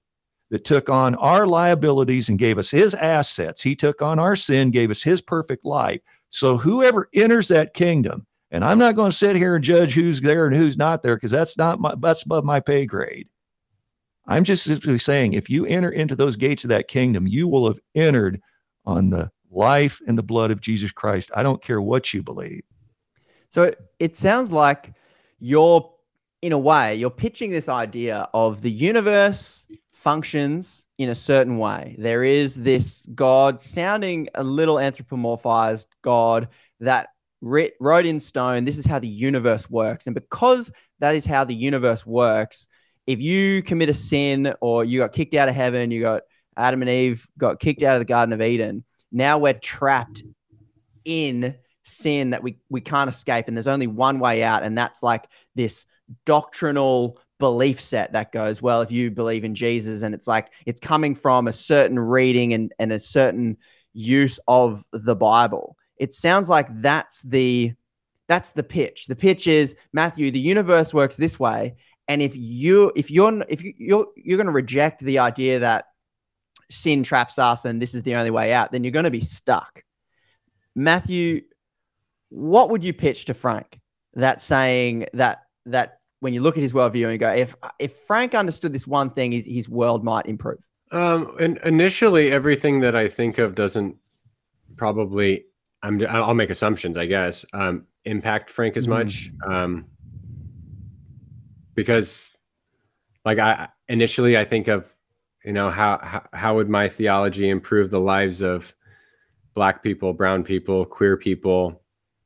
that 0.50 0.64
took 0.64 0.88
on 0.88 1.14
our 1.16 1.46
liabilities 1.46 2.30
and 2.30 2.38
gave 2.38 2.56
us 2.56 2.70
his 2.70 2.94
assets. 2.94 3.62
He 3.62 3.76
took 3.76 4.00
on 4.00 4.18
our 4.18 4.34
sin, 4.34 4.70
gave 4.70 4.90
us 4.90 5.02
his 5.02 5.20
perfect 5.20 5.66
life. 5.66 6.00
So 6.30 6.56
whoever 6.56 7.10
enters 7.12 7.48
that 7.48 7.74
kingdom 7.74 8.26
and 8.50 8.64
I'm 8.64 8.78
not 8.78 8.96
going 8.96 9.10
to 9.10 9.16
sit 9.16 9.36
here 9.36 9.56
and 9.56 9.64
judge 9.64 9.94
who's 9.94 10.20
there 10.20 10.46
and 10.46 10.56
who's 10.56 10.76
not 10.78 11.02
there 11.02 11.16
because 11.16 11.30
that's 11.30 11.58
not 11.58 11.80
my 11.80 11.94
that's 12.00 12.22
above 12.22 12.44
my 12.44 12.60
pay 12.60 12.86
grade. 12.86 13.28
I'm 14.28 14.44
just 14.44 14.62
simply 14.62 14.98
saying 14.98 15.32
if 15.32 15.48
you 15.48 15.64
enter 15.66 15.88
into 15.88 16.14
those 16.14 16.36
gates 16.36 16.62
of 16.62 16.70
that 16.70 16.86
kingdom, 16.86 17.26
you 17.26 17.48
will 17.48 17.66
have 17.66 17.80
entered 17.94 18.40
on 18.84 19.08
the 19.08 19.30
life 19.50 20.00
and 20.06 20.18
the 20.18 20.22
blood 20.22 20.50
of 20.50 20.60
Jesus 20.60 20.92
Christ. 20.92 21.30
I 21.34 21.42
don't 21.42 21.62
care 21.62 21.80
what 21.80 22.12
you 22.12 22.22
believe. 22.22 22.62
So 23.48 23.74
it, 23.98 24.14
sounds 24.14 24.52
like 24.52 24.92
you're 25.40 25.90
in 26.42 26.52
a 26.52 26.58
way, 26.58 26.94
you're 26.94 27.10
pitching 27.10 27.50
this 27.50 27.70
idea 27.70 28.28
of 28.34 28.60
the 28.60 28.70
universe 28.70 29.66
functions 29.94 30.84
in 30.98 31.08
a 31.08 31.14
certain 31.14 31.56
way. 31.56 31.96
There 31.98 32.22
is 32.22 32.54
this 32.54 33.06
God 33.14 33.62
sounding 33.62 34.28
a 34.34 34.44
little 34.44 34.76
anthropomorphized 34.76 35.86
God 36.02 36.48
that 36.80 37.08
writ, 37.40 37.74
wrote 37.80 38.04
in 38.04 38.20
stone, 38.20 38.66
this 38.66 38.78
is 38.78 38.86
how 38.86 38.98
the 38.98 39.08
universe 39.08 39.70
works. 39.70 40.06
And 40.06 40.14
because 40.14 40.70
that 40.98 41.14
is 41.14 41.24
how 41.24 41.44
the 41.44 41.54
universe 41.54 42.04
works, 42.04 42.68
if 43.08 43.20
you 43.20 43.62
commit 43.62 43.88
a 43.88 43.94
sin 43.94 44.54
or 44.60 44.84
you 44.84 45.00
got 45.00 45.12
kicked 45.12 45.34
out 45.34 45.48
of 45.48 45.54
heaven, 45.54 45.90
you 45.90 46.00
got 46.00 46.22
Adam 46.56 46.82
and 46.82 46.90
Eve 46.90 47.26
got 47.38 47.58
kicked 47.58 47.82
out 47.82 47.96
of 47.96 48.00
the 48.00 48.04
Garden 48.04 48.32
of 48.32 48.42
Eden, 48.42 48.84
now 49.10 49.38
we're 49.38 49.54
trapped 49.54 50.22
in 51.04 51.56
sin 51.84 52.30
that 52.30 52.42
we, 52.42 52.58
we 52.68 52.80
can't 52.80 53.08
escape. 53.08 53.48
And 53.48 53.56
there's 53.56 53.66
only 53.66 53.86
one 53.86 54.18
way 54.18 54.42
out. 54.42 54.62
And 54.62 54.76
that's 54.76 55.02
like 55.02 55.26
this 55.54 55.86
doctrinal 56.26 57.18
belief 57.38 57.80
set 57.80 58.12
that 58.12 58.30
goes, 58.30 58.60
well, 58.60 58.82
if 58.82 58.92
you 58.92 59.10
believe 59.10 59.44
in 59.44 59.54
Jesus 59.54 60.02
and 60.02 60.14
it's 60.14 60.26
like 60.26 60.52
it's 60.66 60.80
coming 60.80 61.14
from 61.14 61.48
a 61.48 61.52
certain 61.52 61.98
reading 61.98 62.52
and, 62.52 62.72
and 62.78 62.92
a 62.92 63.00
certain 63.00 63.56
use 63.94 64.38
of 64.46 64.84
the 64.92 65.16
Bible 65.16 65.78
it 65.98 66.14
sounds 66.14 66.48
like 66.48 66.68
that's 66.80 67.22
the 67.22 67.74
that's 68.28 68.52
the 68.52 68.62
pitch. 68.62 69.06
The 69.06 69.16
pitch 69.16 69.46
is 69.46 69.74
Matthew, 69.92 70.30
the 70.30 70.38
universe 70.38 70.92
works 70.92 71.16
this 71.16 71.40
way, 71.40 71.76
and 72.08 72.22
if 72.22 72.34
you 72.34 72.90
if 72.96 73.10
you're 73.10 73.44
if 73.48 73.62
you, 73.62 73.74
you're 73.76 74.06
you're 74.16 74.38
going 74.38 74.46
to 74.46 74.52
reject 74.52 75.00
the 75.00 75.18
idea 75.18 75.60
that 75.60 75.84
sin 76.70 77.02
traps 77.02 77.38
us 77.38 77.64
and 77.64 77.80
this 77.80 77.94
is 77.94 78.02
the 78.02 78.14
only 78.14 78.30
way 78.30 78.52
out, 78.52 78.72
then 78.72 78.82
you're 78.82 78.90
going 78.90 79.04
to 79.04 79.10
be 79.10 79.20
stuck. 79.20 79.84
Matthew, 80.74 81.42
what 82.30 82.70
would 82.70 82.82
you 82.82 82.92
pitch 82.92 83.26
to 83.26 83.34
Frank? 83.34 83.80
That 84.14 84.42
saying 84.42 85.06
that 85.12 85.42
that 85.66 86.00
when 86.20 86.34
you 86.34 86.40
look 86.40 86.56
at 86.56 86.62
his 86.62 86.72
worldview 86.72 87.10
and 87.10 87.20
go, 87.20 87.30
if 87.30 87.54
if 87.78 87.94
Frank 88.06 88.34
understood 88.34 88.72
this 88.72 88.86
one 88.86 89.10
thing, 89.10 89.32
his 89.32 89.46
his 89.46 89.68
world 89.68 90.02
might 90.02 90.26
improve. 90.26 90.58
Um, 90.90 91.36
and 91.38 91.58
initially, 91.64 92.32
everything 92.32 92.80
that 92.80 92.96
I 92.96 93.08
think 93.08 93.38
of 93.38 93.54
doesn't 93.54 93.96
probably 94.76 95.44
I'm 95.82 96.04
I'll 96.08 96.34
make 96.34 96.50
assumptions, 96.50 96.96
I 96.96 97.06
guess. 97.06 97.44
Um, 97.52 97.86
impact 98.04 98.50
Frank 98.50 98.76
as 98.76 98.88
much 98.88 99.30
mm. 99.30 99.52
um, 99.52 99.86
because, 101.78 102.36
like 103.24 103.38
I 103.38 103.68
initially, 103.88 104.36
I 104.36 104.44
think 104.44 104.66
of 104.66 104.92
you 105.44 105.52
know 105.52 105.70
how, 105.70 106.00
how 106.02 106.26
how 106.32 106.56
would 106.56 106.68
my 106.68 106.88
theology 106.88 107.48
improve 107.48 107.92
the 107.92 108.00
lives 108.00 108.40
of 108.40 108.74
black 109.54 109.84
people, 109.84 110.12
brown 110.12 110.42
people, 110.42 110.84
queer 110.84 111.16
people, 111.16 111.80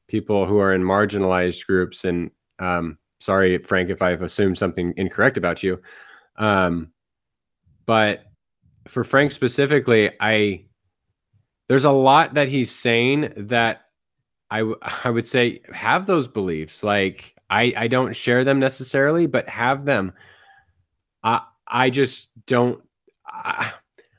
people 0.08 0.46
who 0.46 0.58
are 0.58 0.72
in 0.72 0.82
marginalized 0.82 1.66
groups. 1.66 2.06
And 2.06 2.30
um, 2.60 2.96
sorry, 3.20 3.58
Frank, 3.58 3.90
if 3.90 4.00
I've 4.00 4.22
assumed 4.22 4.56
something 4.56 4.94
incorrect 4.96 5.36
about 5.36 5.62
you. 5.62 5.82
Um, 6.36 6.90
but 7.84 8.24
for 8.88 9.04
Frank 9.04 9.32
specifically, 9.32 10.12
I 10.18 10.64
there's 11.68 11.84
a 11.84 11.90
lot 11.90 12.32
that 12.34 12.48
he's 12.48 12.70
saying 12.70 13.34
that 13.36 13.82
I, 14.50 14.60
w- 14.60 14.78
I 15.04 15.10
would 15.10 15.26
say 15.26 15.60
have 15.74 16.06
those 16.06 16.26
beliefs. 16.26 16.82
Like 16.82 17.31
I, 17.52 17.74
I 17.76 17.86
don't 17.86 18.16
share 18.16 18.44
them 18.44 18.58
necessarily, 18.58 19.26
but 19.26 19.46
have 19.46 19.84
them. 19.84 20.14
I, 21.22 21.42
I 21.68 21.90
just 21.90 22.30
don't. 22.46 22.82
I, 23.26 23.72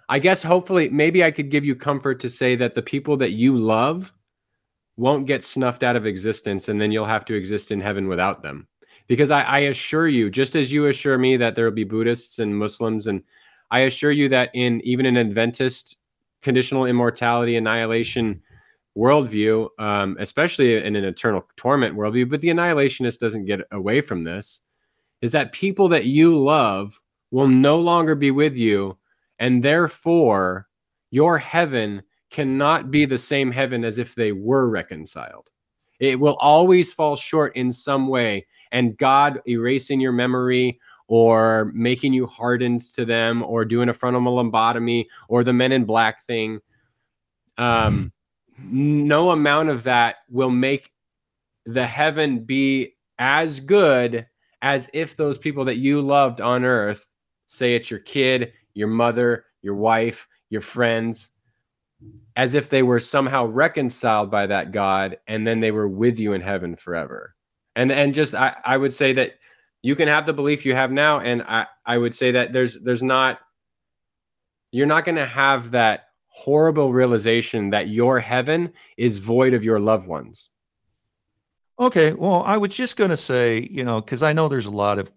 I 0.08 0.20
guess 0.20 0.44
hopefully 0.44 0.90
maybe 0.90 1.24
I 1.24 1.32
could 1.32 1.50
give 1.50 1.66
you 1.66 1.76
comfort 1.76 2.20
to 2.20 2.30
say 2.30 2.56
that 2.58 2.76
the 2.76 2.84
people 2.84 3.18
that 3.18 3.32
you 3.32 3.58
love 3.58 4.14
won't 4.98 5.26
get 5.26 5.44
snuffed 5.44 5.82
out 5.82 5.96
of 5.96 6.06
existence 6.06 6.70
and 6.70 6.80
then 6.80 6.92
you'll 6.92 7.06
have 7.06 7.26
to 7.26 7.34
exist 7.34 7.72
in 7.72 7.82
heaven 7.82 8.08
without 8.08 8.44
them. 8.44 8.68
Because 9.08 9.32
I, 9.32 9.42
I 9.42 9.60
assure 9.60 10.08
you, 10.08 10.30
just 10.30 10.56
as 10.56 10.72
you 10.72 10.86
assure 10.86 11.18
me 11.18 11.36
that 11.38 11.56
there 11.56 11.66
will 11.66 11.72
be 11.72 11.84
Buddhists 11.84 12.38
and 12.38 12.56
Muslims, 12.56 13.08
and 13.08 13.24
I 13.72 13.80
assure 13.82 14.12
you 14.12 14.30
that 14.30 14.52
in 14.54 14.80
even 14.82 15.08
an 15.08 15.18
Adventist 15.18 15.98
conditional 16.44 16.86
immortality 16.86 17.56
annihilation 17.56 18.44
worldview, 18.98 19.70
um, 19.80 20.18
especially 20.20 20.76
in 20.76 20.96
an 20.96 21.04
eternal 21.04 21.48
torment 21.58 21.96
worldview, 21.96 22.30
but 22.30 22.42
the 22.42 22.50
annihilationist 22.50 23.20
doesn't 23.20 23.46
get 23.46 23.62
away 23.72 24.02
from 24.02 24.24
this, 24.24 24.62
is 25.22 25.32
that 25.32 25.52
people 25.52 25.88
that 25.90 26.06
you 26.06 26.38
love 26.38 27.00
will 27.32 27.48
no 27.48 27.80
longer 27.80 28.16
be 28.16 28.32
with 28.32 28.56
you, 28.56 28.98
and 29.40 29.64
therefore 29.64 30.68
your 31.10 31.38
heaven 31.38 32.04
cannot 32.30 32.92
be 32.92 33.06
the 33.06 33.18
same 33.18 33.52
heaven 33.52 33.84
as 33.84 33.98
if 33.98 34.16
they 34.16 34.32
were 34.32 34.68
reconciled. 34.70 35.50
It 36.00 36.20
will 36.20 36.36
always 36.42 36.92
fall 36.92 37.16
short 37.16 37.56
in 37.56 37.72
some 37.72 38.08
way, 38.08 38.46
and 38.72 38.98
God 38.98 39.42
erasing 39.48 40.00
your 40.00 40.12
memory 40.12 40.80
or 41.08 41.72
making 41.74 42.14
you 42.14 42.26
hardened 42.26 42.82
to 42.96 43.06
them 43.06 43.44
or 43.44 43.66
doing 43.66 43.90
a 43.90 43.94
frontal 43.94 44.22
lobotomy 44.22 45.06
or 45.28 45.44
the 45.44 45.54
men 45.54 45.72
in 45.72 45.86
black 45.86 46.24
thing. 46.26 46.60
Um, 47.58 48.12
no 48.58 49.32
amount 49.32 49.70
of 49.70 49.84
that 49.84 50.18
will 50.30 50.50
make 50.50 50.92
the 51.66 51.88
heaven 51.88 52.40
be 52.44 52.96
as 53.20 53.60
good 53.60 54.28
as 54.62 54.90
if 54.94 55.16
those 55.16 55.38
people 55.38 55.66
that 55.66 55.78
you 55.78 56.02
loved 56.02 56.42
on 56.42 56.64
earth, 56.64 57.08
say 57.48 57.76
it's 57.76 57.92
your 57.92 58.00
kid, 58.00 58.54
your 58.74 58.88
mother, 58.88 59.46
your 59.62 59.76
wife, 59.76 60.28
your 60.50 60.62
friends, 60.62 61.30
as 62.36 62.54
if 62.54 62.70
they 62.70 62.84
were 62.84 63.00
somehow 63.00 63.46
reconciled 63.46 64.32
by 64.32 64.48
that 64.48 64.72
God 64.72 65.18
and 65.28 65.46
then 65.46 65.60
they 65.60 65.72
were 65.72 65.88
with 65.88 66.20
you 66.20 66.34
in 66.34 66.42
heaven 66.42 66.76
forever. 66.76 67.36
And 67.76 67.92
and 67.92 68.14
just 68.14 68.36
I, 68.36 68.56
I 68.64 68.78
would 68.78 68.94
say 68.94 69.14
that 69.14 69.34
you 69.82 69.96
can 69.96 70.08
have 70.08 70.26
the 70.26 70.34
belief 70.34 70.66
you 70.66 70.76
have 70.76 70.92
now, 70.92 71.20
and 71.20 71.44
I, 71.44 71.68
I 71.86 71.98
would 71.98 72.16
say 72.16 72.32
that 72.32 72.54
there's 72.54 72.80
there's 72.80 73.04
not 73.04 73.40
you're 74.72 74.88
not 74.88 75.06
gonna 75.06 75.26
have 75.26 75.72
that 75.72 76.10
horrible 76.34 76.92
realization 76.92 77.70
that 77.70 77.90
your 77.90 78.20
heaven 78.20 78.74
is 78.98 79.20
void 79.20 79.54
of 79.54 79.64
your 79.64 79.80
loved 79.80 80.08
ones. 80.08 80.50
Okay, 81.80 82.14
well, 82.14 82.42
I 82.44 82.58
was 82.58 82.76
just 82.76 82.98
going 82.98 83.12
to 83.12 83.18
say, 83.18 83.68
you 83.72 83.84
know, 83.84 84.02
because 84.02 84.24
I 84.24 84.34
know 84.34 84.48
there's 84.48 84.66
a 84.66 84.72
lot 84.72 84.98
of 84.98 85.12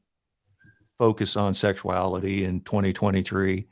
focus 0.98 1.36
on 1.36 1.54
sexuality 1.54 2.44
in 2.44 2.60
2023. 2.60 3.66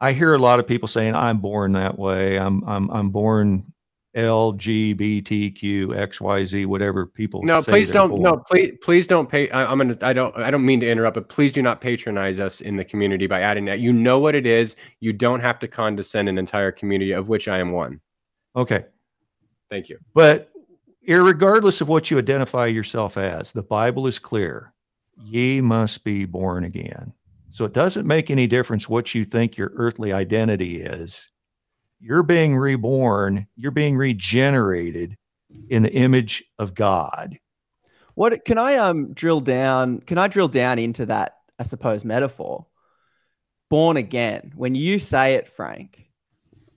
I 0.00 0.12
hear 0.12 0.32
a 0.32 0.38
lot 0.38 0.60
of 0.60 0.66
people 0.66 0.88
saying, 0.88 1.14
"I'm 1.14 1.38
born 1.38 1.72
that 1.72 1.98
way. 1.98 2.38
I'm 2.38 2.62
I'm 2.64 2.90
I'm 2.90 3.10
born 3.10 3.72
LGBTQ 4.16 5.88
XYZ 5.88 6.66
whatever 6.66 7.06
people." 7.06 7.42
No, 7.42 7.62
please 7.62 7.90
don't. 7.90 8.20
No, 8.20 8.36
please 8.36 8.76
please 8.82 9.06
don't 9.06 9.28
pay. 9.28 9.48
I, 9.50 9.70
I'm 9.70 9.78
gonna. 9.78 9.96
I 10.02 10.12
don't. 10.12 10.36
I 10.36 10.50
don't 10.50 10.64
mean 10.64 10.80
to 10.80 10.90
interrupt, 10.90 11.14
but 11.14 11.28
please 11.28 11.52
do 11.52 11.62
not 11.62 11.80
patronize 11.80 12.40
us 12.40 12.60
in 12.60 12.76
the 12.76 12.84
community 12.84 13.26
by 13.26 13.40
adding 13.40 13.64
that. 13.66 13.80
You 13.80 13.92
know 13.92 14.18
what 14.18 14.34
it 14.34 14.46
is. 14.46 14.76
You 15.00 15.12
don't 15.12 15.40
have 15.40 15.58
to 15.60 15.68
condescend 15.68 16.28
an 16.28 16.38
entire 16.38 16.72
community 16.72 17.12
of 17.12 17.28
which 17.28 17.48
I 17.48 17.58
am 17.58 17.72
one. 17.72 18.00
Okay. 18.56 18.84
Thank 19.70 19.88
you. 19.88 19.98
But 20.14 20.50
regardless 21.06 21.80
of 21.80 21.88
what 21.88 22.10
you 22.10 22.18
identify 22.18 22.66
yourself 22.66 23.16
as, 23.16 23.52
the 23.52 23.62
Bible 23.62 24.06
is 24.06 24.18
clear. 24.18 24.72
Ye 25.20 25.60
must 25.60 26.04
be 26.04 26.24
born 26.24 26.64
again. 26.64 27.12
So 27.50 27.64
it 27.64 27.72
doesn't 27.72 28.06
make 28.06 28.30
any 28.30 28.46
difference 28.46 28.88
what 28.88 29.14
you 29.14 29.24
think 29.24 29.56
your 29.56 29.72
earthly 29.74 30.12
identity 30.12 30.80
is. 30.80 31.28
You're 32.00 32.22
being 32.22 32.56
reborn, 32.56 33.46
you're 33.56 33.72
being 33.72 33.96
regenerated 33.96 35.16
in 35.68 35.82
the 35.82 35.92
image 35.92 36.44
of 36.58 36.74
God. 36.74 37.38
What 38.14 38.44
can 38.44 38.58
I 38.58 38.76
um 38.76 39.12
drill 39.12 39.40
down? 39.40 40.00
Can 40.00 40.18
I 40.18 40.28
drill 40.28 40.48
down 40.48 40.78
into 40.78 41.06
that, 41.06 41.36
I 41.58 41.62
suppose, 41.62 42.04
metaphor? 42.04 42.66
Born 43.70 43.96
again. 43.96 44.52
When 44.54 44.74
you 44.74 44.98
say 44.98 45.34
it, 45.34 45.48
Frank, 45.48 46.08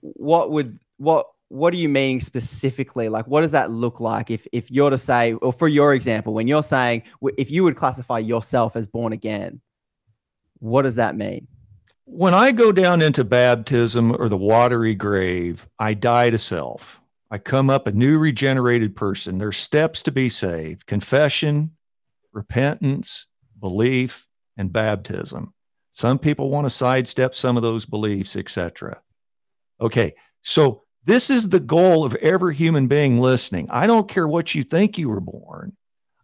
what 0.00 0.50
would 0.50 0.78
what 0.98 1.26
what 1.48 1.74
are 1.74 1.78
you 1.78 1.88
meaning 1.88 2.20
specifically? 2.20 3.08
Like, 3.08 3.26
what 3.26 3.42
does 3.42 3.50
that 3.50 3.70
look 3.70 4.00
like 4.00 4.30
if 4.30 4.46
if 4.52 4.70
you're 4.70 4.90
to 4.90 4.98
say, 4.98 5.34
or 5.34 5.52
for 5.52 5.68
your 5.68 5.94
example, 5.94 6.32
when 6.32 6.48
you're 6.48 6.62
saying 6.62 7.02
if 7.36 7.50
you 7.50 7.64
would 7.64 7.76
classify 7.76 8.18
yourself 8.18 8.74
as 8.74 8.86
born 8.86 9.12
again, 9.12 9.60
what 10.60 10.82
does 10.82 10.94
that 10.94 11.16
mean? 11.16 11.48
When 12.14 12.34
I 12.34 12.52
go 12.52 12.72
down 12.72 13.00
into 13.00 13.24
baptism 13.24 14.14
or 14.20 14.28
the 14.28 14.36
watery 14.36 14.94
grave, 14.94 15.66
I 15.78 15.94
die 15.94 16.28
to 16.28 16.36
self. 16.36 17.00
I 17.30 17.38
come 17.38 17.70
up 17.70 17.86
a 17.86 17.92
new 17.92 18.18
regenerated 18.18 18.94
person. 18.94 19.38
There's 19.38 19.56
steps 19.56 20.02
to 20.02 20.12
be 20.12 20.28
saved 20.28 20.84
confession, 20.84 21.70
repentance, 22.30 23.24
belief, 23.58 24.26
and 24.58 24.70
baptism. 24.70 25.54
Some 25.90 26.18
people 26.18 26.50
want 26.50 26.66
to 26.66 26.70
sidestep 26.70 27.34
some 27.34 27.56
of 27.56 27.62
those 27.62 27.86
beliefs, 27.86 28.36
etc. 28.36 29.00
Okay, 29.80 30.14
so 30.42 30.82
this 31.06 31.30
is 31.30 31.48
the 31.48 31.60
goal 31.60 32.04
of 32.04 32.14
every 32.16 32.54
human 32.54 32.88
being 32.88 33.22
listening. 33.22 33.68
I 33.70 33.86
don't 33.86 34.06
care 34.06 34.28
what 34.28 34.54
you 34.54 34.64
think 34.64 34.98
you 34.98 35.08
were 35.08 35.20
born. 35.20 35.78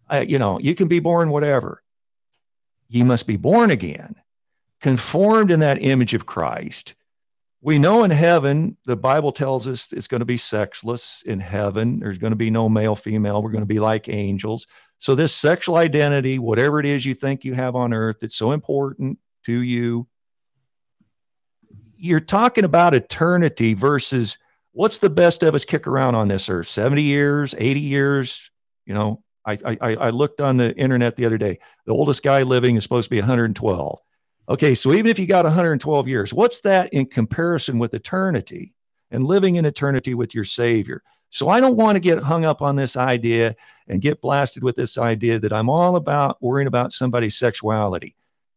I, 0.07 0.21
you 0.21 0.39
know, 0.39 0.59
you 0.59 0.75
can 0.75 0.89
be 0.89 1.01
born 1.01 1.31
whatever. 1.31 1.83
You 2.89 3.07
must 3.07 3.27
be 3.27 3.39
born 3.39 3.71
again 3.71 4.17
conformed 4.81 5.51
in 5.51 5.61
that 5.61 5.83
image 5.83 6.15
of 6.15 6.27
Christ. 6.27 6.95
We 7.61 7.79
know 7.79 8.05
in 8.05 8.13
heaven, 8.13 8.77
the 8.87 8.97
Bible 8.97 9.33
tells 9.33 9.67
us 9.67 9.93
it's 9.93 10.07
going 10.07 10.21
to 10.21 10.25
be 10.25 10.37
sexless 10.37 11.23
in 11.23 11.41
heaven. 11.41 11.99
There's 11.99 12.19
going 12.19 12.31
to 12.31 12.37
be 12.37 12.51
no 12.51 12.69
male, 12.69 12.95
female. 12.95 13.43
We're 13.43 13.51
going 13.51 13.63
to 13.63 13.67
be 13.67 13.81
like 13.81 14.09
angels. 14.09 14.67
So, 15.01 15.17
this 15.17 15.35
sexual 15.35 15.77
identity, 15.77 16.39
whatever 16.39 16.79
it 16.79 16.87
is 16.87 17.05
you 17.05 17.15
think 17.15 17.45
you 17.45 17.55
have 17.55 17.75
on 17.75 17.93
earth, 17.93 18.19
that's 18.21 18.37
so 18.37 18.53
important 18.53 19.19
to 19.45 19.53
you, 19.53 20.07
you're 21.97 22.21
talking 22.21 22.65
about 22.65 22.95
eternity 22.95 23.75
versus 23.75 24.39
what's 24.73 24.99
the 24.99 25.11
best 25.11 25.43
of 25.43 25.55
us 25.55 25.65
kick 25.65 25.89
around 25.89 26.15
on 26.15 26.29
this 26.29 26.49
earth 26.49 26.69
70 26.69 27.03
years, 27.03 27.55
80 27.59 27.81
years. 27.81 28.51
You 28.87 28.95
know, 28.95 29.25
I, 29.45 29.59
I, 29.65 29.77
I 29.81 30.11
looked 30.11 30.41
on 30.41 30.57
the 30.57 30.77
internet 30.77 31.17
the 31.17 31.27
other 31.27 31.39
day. 31.39 31.59
The 31.87 31.93
oldest 31.93 32.23
guy 32.23 32.43
living 32.43 32.77
is 32.77 32.85
supposed 32.85 33.07
to 33.07 33.11
be 33.11 33.21
112. 33.21 33.99
Okay, 34.49 34.75
so 34.75 34.95
even 34.95 35.11
if 35.11 35.19
you 35.19 35.27
got 35.27 35.45
112 35.45 36.09
years, 36.09 36.33
what's 36.33 36.63
that 36.63 36.93
in 36.95 37.05
comparison 37.05 37.79
with 37.79 37.93
eternity 37.93 38.75
and 39.11 39.27
living 39.27 39.57
in 39.57 39.67
eternity 39.67 40.15
with 40.15 40.35
your 40.35 40.45
Savior? 40.45 41.03
So 41.29 41.51
I 41.51 41.61
don't 41.61 41.77
want 41.77 41.97
to 41.97 42.01
get 42.01 42.23
hung 42.23 42.47
up 42.47 42.63
on 42.63 42.75
this 42.75 42.97
idea 42.97 43.55
and 43.89 44.01
get 44.01 44.23
blasted 44.23 44.63
with 44.63 44.77
this 44.77 44.97
idea 44.97 45.39
that 45.39 45.53
I'm 45.53 45.69
all 45.69 45.97
about 45.97 46.43
worrying 46.43 46.67
about 46.67 46.93
somebody's 46.93 47.37
sexuality. 47.37 48.17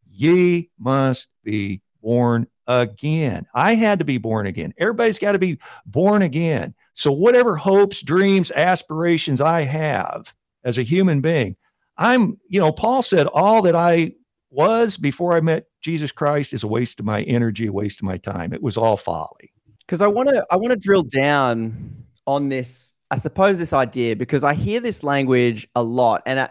Ye 0.09 0.69
must 0.79 1.29
be 1.43 1.81
born 2.01 2.47
again. 2.67 3.45
I 3.53 3.75
had 3.75 3.99
to 3.99 4.05
be 4.05 4.17
born 4.17 4.47
again. 4.47 4.73
Everybody's 4.77 5.19
got 5.19 5.33
to 5.33 5.39
be 5.39 5.59
born 5.85 6.21
again. 6.21 6.73
So, 6.93 7.11
whatever 7.11 7.57
hopes, 7.57 8.01
dreams, 8.01 8.51
aspirations 8.51 9.41
I 9.41 9.63
have 9.63 10.33
as 10.63 10.77
a 10.77 10.83
human 10.83 11.19
being, 11.19 11.57
I'm, 11.97 12.37
you 12.47 12.61
know, 12.61 12.71
Paul 12.71 13.01
said, 13.01 13.27
all 13.27 13.61
that 13.63 13.75
I 13.75 14.13
was 14.51 14.97
before 14.97 15.33
I 15.33 15.41
met 15.41 15.65
Jesus 15.81 16.11
Christ 16.11 16.53
is 16.53 16.63
a 16.63 16.67
waste 16.67 16.99
of 16.99 17.05
my 17.05 17.21
energy, 17.21 17.67
a 17.67 17.73
waste 17.73 17.99
of 17.99 18.03
my 18.03 18.17
time. 18.17 18.53
It 18.53 18.61
was 18.61 18.77
all 18.77 18.97
folly. 18.97 19.51
Because 19.79 20.01
I 20.01 20.07
want 20.07 20.29
to, 20.29 20.45
I 20.51 20.57
want 20.57 20.71
to 20.71 20.77
drill 20.77 21.03
down 21.03 22.05
on 22.27 22.49
this. 22.49 22.93
I 23.09 23.15
suppose 23.15 23.57
this 23.57 23.73
idea 23.73 24.15
because 24.15 24.43
I 24.43 24.53
hear 24.53 24.79
this 24.79 25.03
language 25.03 25.67
a 25.75 25.83
lot, 25.83 26.21
and 26.25 26.39
I, 26.39 26.49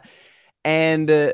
and 0.65 1.11
uh, 1.11 1.33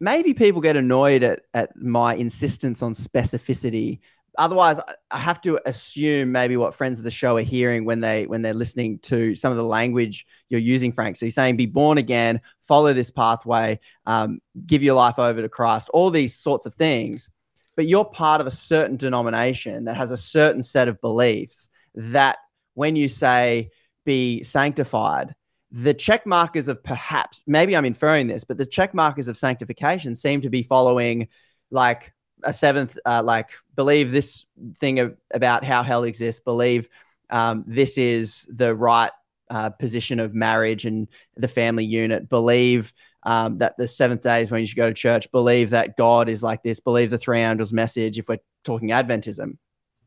maybe 0.00 0.34
people 0.34 0.60
get 0.60 0.76
annoyed 0.76 1.22
at 1.22 1.42
at 1.54 1.74
my 1.76 2.14
insistence 2.14 2.82
on 2.82 2.92
specificity 2.92 4.00
otherwise 4.38 4.80
i 5.10 5.18
have 5.18 5.40
to 5.40 5.58
assume 5.66 6.30
maybe 6.32 6.56
what 6.56 6.74
friends 6.74 6.98
of 6.98 7.04
the 7.04 7.10
show 7.10 7.36
are 7.36 7.42
hearing 7.42 7.84
when 7.84 8.00
they 8.00 8.26
when 8.26 8.42
they're 8.42 8.54
listening 8.54 8.98
to 9.00 9.34
some 9.34 9.50
of 9.50 9.56
the 9.56 9.64
language 9.64 10.26
you're 10.48 10.60
using 10.60 10.92
frank. 10.92 11.16
So 11.16 11.26
you're 11.26 11.30
saying 11.30 11.56
be 11.56 11.66
born 11.66 11.98
again 11.98 12.40
follow 12.60 12.92
this 12.92 13.10
pathway 13.10 13.78
um, 14.06 14.40
give 14.66 14.82
your 14.82 14.94
life 14.94 15.18
over 15.18 15.42
to 15.42 15.48
christ 15.48 15.88
all 15.90 16.10
these 16.10 16.34
sorts 16.34 16.66
of 16.66 16.74
things. 16.74 17.30
But 17.76 17.86
you're 17.86 18.06
part 18.06 18.40
of 18.40 18.46
a 18.46 18.50
certain 18.50 18.96
denomination 18.96 19.84
that 19.84 19.98
has 19.98 20.10
a 20.10 20.16
certain 20.16 20.62
set 20.62 20.88
of 20.88 21.00
beliefs 21.02 21.68
that 21.94 22.38
when 22.74 22.96
you 22.96 23.08
say 23.08 23.70
be 24.04 24.42
sanctified 24.42 25.34
the 25.72 25.92
check 25.92 26.26
markers 26.26 26.68
of 26.68 26.82
perhaps 26.84 27.40
maybe 27.46 27.76
i'm 27.76 27.84
inferring 27.84 28.28
this 28.28 28.44
but 28.44 28.56
the 28.56 28.64
check 28.64 28.94
markers 28.94 29.26
of 29.26 29.36
sanctification 29.36 30.14
seem 30.14 30.40
to 30.40 30.48
be 30.48 30.62
following 30.62 31.26
like 31.70 32.12
a 32.46 32.52
seventh, 32.52 32.98
uh, 33.04 33.22
like 33.22 33.50
believe 33.74 34.10
this 34.10 34.46
thing 34.78 35.14
about 35.32 35.64
how 35.64 35.82
hell 35.82 36.04
exists, 36.04 36.40
believe 36.40 36.88
um, 37.28 37.64
this 37.66 37.98
is 37.98 38.48
the 38.48 38.74
right 38.74 39.10
uh, 39.50 39.70
position 39.70 40.20
of 40.20 40.34
marriage 40.34 40.86
and 40.86 41.08
the 41.36 41.48
family 41.48 41.84
unit, 41.84 42.28
believe 42.28 42.92
um, 43.24 43.58
that 43.58 43.76
the 43.76 43.88
seventh 43.88 44.22
day 44.22 44.40
is 44.40 44.50
when 44.50 44.60
you 44.60 44.66
should 44.66 44.76
go 44.76 44.88
to 44.88 44.94
church, 44.94 45.30
believe 45.32 45.70
that 45.70 45.96
God 45.96 46.28
is 46.28 46.42
like 46.42 46.62
this, 46.62 46.80
believe 46.80 47.10
the 47.10 47.18
three 47.18 47.40
angels 47.40 47.72
message 47.72 48.18
if 48.18 48.28
we're 48.28 48.38
talking 48.64 48.88
Adventism. 48.88 49.58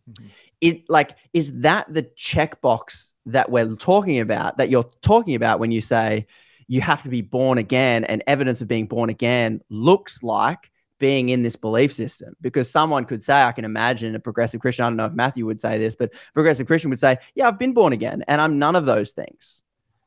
Mm-hmm. 0.10 0.26
It 0.62 0.90
like 0.90 1.12
is 1.34 1.54
that 1.62 1.94
the 1.94 2.04
checkbox 2.04 3.14
that 3.28 3.50
we're 3.52 3.76
talking 3.76 4.20
about 4.20 4.58
that 4.58 4.70
you're 4.70 4.90
talking 5.02 5.36
about 5.36 5.60
when 5.60 5.72
you 5.72 5.80
say 5.82 6.28
you 6.68 6.82
have 6.82 7.04
to 7.04 7.10
be 7.10 7.22
born 7.22 7.58
again, 7.58 8.04
and 8.04 8.24
evidence 8.28 8.62
of 8.62 8.68
being 8.68 8.88
born 8.88 9.10
again 9.10 9.62
looks 9.70 10.22
like 10.22 10.70
being 11.00 11.30
in 11.30 11.42
this 11.42 11.56
belief 11.56 11.94
system 11.94 12.36
because 12.42 12.70
someone 12.70 13.06
could 13.06 13.24
say, 13.24 13.42
I 13.42 13.52
can 13.52 13.66
imagine 13.66 14.16
a 14.16 14.20
progressive 14.20 14.62
Christian. 14.62 14.86
I 14.86 14.90
don't 14.90 14.98
know 14.98 15.06
if 15.06 15.14
Matthew 15.14 15.46
would 15.46 15.62
say 15.62 15.78
this, 15.78 15.96
but 15.96 16.14
progressive 16.34 16.68
Christian 16.68 16.90
would 16.90 17.00
say, 17.00 17.18
Yeah, 17.36 17.48
I've 17.48 17.60
been 17.60 17.74
born 17.74 17.94
again 17.94 18.24
and 18.28 18.40
I'm 18.40 18.60
none 18.60 18.76
of 18.76 18.86
those 18.86 19.12
things. 19.12 19.64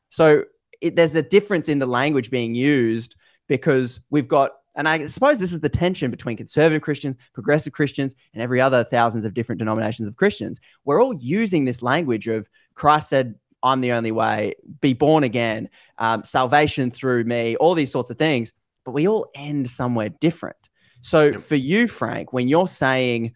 So 0.09 0.43
it, 0.79 0.95
there's 0.95 1.15
a 1.15 1.21
difference 1.21 1.67
in 1.67 1.79
the 1.79 1.85
language 1.85 2.29
being 2.29 2.55
used 2.55 3.15
because 3.47 3.99
we've 4.09 4.27
got, 4.27 4.51
and 4.75 4.87
I 4.87 5.07
suppose 5.07 5.39
this 5.39 5.53
is 5.53 5.59
the 5.59 5.69
tension 5.69 6.11
between 6.11 6.37
conservative 6.37 6.81
Christians, 6.81 7.17
progressive 7.33 7.73
Christians, 7.73 8.15
and 8.33 8.41
every 8.41 8.61
other 8.61 8.83
thousands 8.83 9.25
of 9.25 9.33
different 9.33 9.59
denominations 9.59 10.07
of 10.07 10.15
Christians. 10.15 10.59
We're 10.85 11.01
all 11.01 11.13
using 11.13 11.65
this 11.65 11.81
language 11.81 12.27
of 12.27 12.49
Christ 12.73 13.09
said, 13.09 13.35
I'm 13.61 13.81
the 13.81 13.93
only 13.93 14.11
way, 14.11 14.53
be 14.81 14.93
born 14.93 15.23
again, 15.23 15.69
um, 15.97 16.23
salvation 16.23 16.91
through 16.91 17.23
me, 17.23 17.55
all 17.55 17.75
these 17.75 17.91
sorts 17.91 18.09
of 18.09 18.17
things, 18.17 18.51
but 18.83 18.91
we 18.91 19.07
all 19.07 19.29
end 19.33 19.69
somewhere 19.69 20.09
different. 20.09 20.57
So 21.03 21.25
yep. 21.25 21.39
for 21.41 21.55
you, 21.55 21.85
Frank, 21.87 22.31
when 22.31 22.47
you're 22.47 22.67
saying 22.67 23.33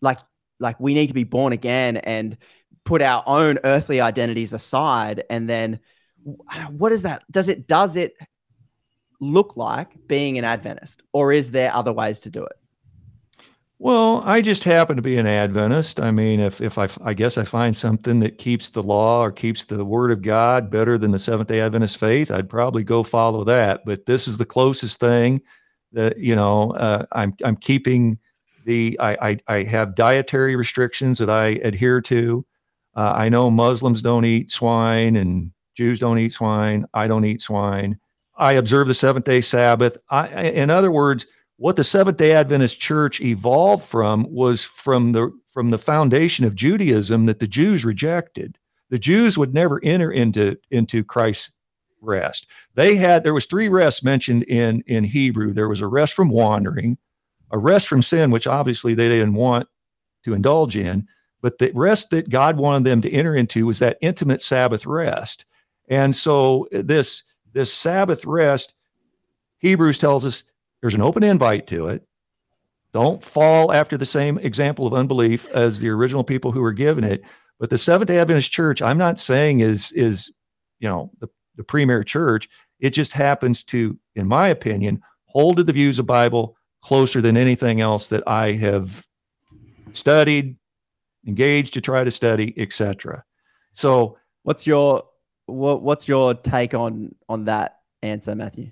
like 0.00 0.18
like 0.60 0.78
we 0.78 0.94
need 0.94 1.08
to 1.08 1.14
be 1.14 1.24
born 1.24 1.52
again 1.52 1.96
and 1.96 2.36
put 2.84 3.02
our 3.02 3.24
own 3.26 3.58
earthly 3.64 4.00
identities 4.00 4.52
aside 4.52 5.24
and 5.28 5.50
then 5.50 5.80
what 6.70 6.92
is 6.92 7.02
that 7.02 7.24
does 7.30 7.48
it 7.48 7.66
does 7.66 7.96
it 7.96 8.14
look 9.20 9.56
like 9.56 9.88
being 10.06 10.38
an 10.38 10.44
adventist 10.44 11.02
or 11.12 11.32
is 11.32 11.50
there 11.50 11.74
other 11.74 11.92
ways 11.92 12.20
to 12.20 12.30
do 12.30 12.44
it? 12.44 12.56
Well 13.80 14.22
i 14.24 14.40
just 14.40 14.62
happen 14.62 14.94
to 14.94 15.02
be 15.02 15.18
an 15.18 15.26
adventist. 15.26 15.98
I 15.98 16.12
mean 16.12 16.38
if, 16.38 16.60
if 16.60 16.78
I, 16.78 16.88
I 17.02 17.14
guess 17.14 17.36
i 17.36 17.42
find 17.42 17.74
something 17.74 18.20
that 18.20 18.38
keeps 18.38 18.70
the 18.70 18.82
law 18.82 19.20
or 19.20 19.32
keeps 19.32 19.64
the 19.64 19.84
word 19.84 20.12
of 20.12 20.22
god 20.22 20.70
better 20.70 20.96
than 20.98 21.10
the 21.10 21.18
seventh 21.18 21.48
day 21.48 21.60
adventist 21.60 21.98
faith 21.98 22.30
i'd 22.30 22.48
probably 22.48 22.84
go 22.84 23.02
follow 23.02 23.42
that. 23.44 23.84
But 23.84 24.06
this 24.06 24.28
is 24.28 24.36
the 24.36 24.46
closest 24.46 25.00
thing 25.00 25.42
that 25.92 26.18
you 26.18 26.34
know 26.34 26.72
uh, 26.72 27.04
i'm 27.12 27.34
i'm 27.44 27.56
keeping 27.56 28.18
the 28.66 28.96
I, 29.00 29.30
I, 29.30 29.36
I 29.48 29.62
have 29.64 29.94
dietary 29.94 30.54
restrictions 30.54 31.18
that 31.18 31.30
i 31.30 31.46
adhere 31.62 32.00
to 32.02 32.44
uh, 32.94 33.12
I 33.14 33.28
know 33.28 33.50
Muslims 33.50 34.02
don't 34.02 34.24
eat 34.24 34.50
swine 34.50 35.16
and 35.16 35.52
Jews 35.76 36.00
don't 36.00 36.18
eat 36.18 36.32
swine. 36.32 36.86
I 36.94 37.06
don't 37.06 37.24
eat 37.24 37.40
swine. 37.40 37.98
I 38.36 38.52
observe 38.52 38.88
the 38.88 38.94
seventh 38.94 39.24
day 39.24 39.40
Sabbath. 39.40 39.98
I, 40.08 40.26
in 40.28 40.70
other 40.70 40.90
words, 40.90 41.26
what 41.56 41.76
the 41.76 41.84
Seventh 41.84 42.16
Day 42.16 42.32
Adventist 42.32 42.80
Church 42.80 43.20
evolved 43.20 43.84
from 43.84 44.26
was 44.30 44.64
from 44.64 45.12
the 45.12 45.30
from 45.46 45.70
the 45.70 45.78
foundation 45.78 46.46
of 46.46 46.54
Judaism 46.54 47.26
that 47.26 47.38
the 47.38 47.46
Jews 47.46 47.84
rejected. 47.84 48.58
The 48.88 48.98
Jews 48.98 49.36
would 49.36 49.52
never 49.52 49.78
enter 49.84 50.10
into 50.10 50.56
into 50.70 51.04
Christ's 51.04 51.52
rest. 52.00 52.46
They 52.74 52.96
had 52.96 53.24
there 53.24 53.34
was 53.34 53.46
three 53.46 53.68
rests 53.68 54.02
mentioned 54.02 54.44
in 54.44 54.82
in 54.86 55.04
Hebrew. 55.04 55.52
There 55.52 55.68
was 55.68 55.80
a 55.80 55.86
rest 55.86 56.14
from 56.14 56.28
wandering, 56.28 56.98
a 57.50 57.58
rest 57.58 57.88
from 57.88 58.02
sin, 58.02 58.30
which 58.30 58.46
obviously 58.46 58.94
they 58.94 59.08
didn't 59.08 59.34
want 59.34 59.68
to 60.24 60.34
indulge 60.34 60.76
in, 60.76 61.06
but 61.40 61.58
the 61.58 61.70
rest 61.74 62.10
that 62.10 62.28
God 62.28 62.56
wanted 62.56 62.84
them 62.84 63.00
to 63.02 63.10
enter 63.10 63.34
into 63.34 63.66
was 63.66 63.78
that 63.78 63.98
intimate 64.00 64.42
Sabbath 64.42 64.86
rest. 64.86 65.46
And 65.88 66.14
so 66.14 66.68
this 66.70 67.24
this 67.52 67.72
Sabbath 67.72 68.24
rest, 68.24 68.74
Hebrews 69.58 69.98
tells 69.98 70.24
us 70.24 70.44
there's 70.80 70.94
an 70.94 71.02
open 71.02 71.22
invite 71.22 71.66
to 71.68 71.88
it. 71.88 72.06
Don't 72.92 73.24
fall 73.24 73.72
after 73.72 73.96
the 73.96 74.06
same 74.06 74.38
example 74.38 74.86
of 74.86 74.94
unbelief 74.94 75.46
as 75.54 75.78
the 75.78 75.88
original 75.88 76.24
people 76.24 76.50
who 76.50 76.60
were 76.60 76.72
given 76.72 77.04
it. 77.04 77.24
But 77.58 77.70
the 77.70 77.78
Seventh 77.78 78.08
Day 78.08 78.18
Adventist 78.18 78.50
Church, 78.50 78.82
I'm 78.82 78.98
not 78.98 79.18
saying 79.18 79.60
is 79.60 79.92
is 79.92 80.32
you 80.80 80.88
know 80.88 81.10
the, 81.20 81.28
the 81.56 81.64
premier 81.64 82.02
church. 82.02 82.48
It 82.78 82.90
just 82.90 83.12
happens 83.12 83.62
to, 83.64 83.98
in 84.14 84.26
my 84.26 84.48
opinion, 84.48 85.02
hold 85.26 85.58
to 85.58 85.64
the 85.64 85.72
views 85.72 85.98
of 85.98 86.06
Bible 86.06 86.56
closer 86.82 87.20
than 87.20 87.36
anything 87.36 87.80
else 87.80 88.08
that 88.08 88.26
I 88.26 88.52
have 88.52 89.06
studied, 89.92 90.56
engaged 91.26 91.74
to 91.74 91.80
try 91.80 92.04
to 92.04 92.10
study, 92.10 92.54
etc. 92.56 93.24
So, 93.72 94.18
what's 94.42 94.66
your 94.66 95.04
what, 95.46 95.82
what's 95.82 96.08
your 96.08 96.34
take 96.34 96.74
on 96.74 97.14
on 97.28 97.44
that 97.46 97.80
answer, 98.02 98.34
Matthew? 98.34 98.70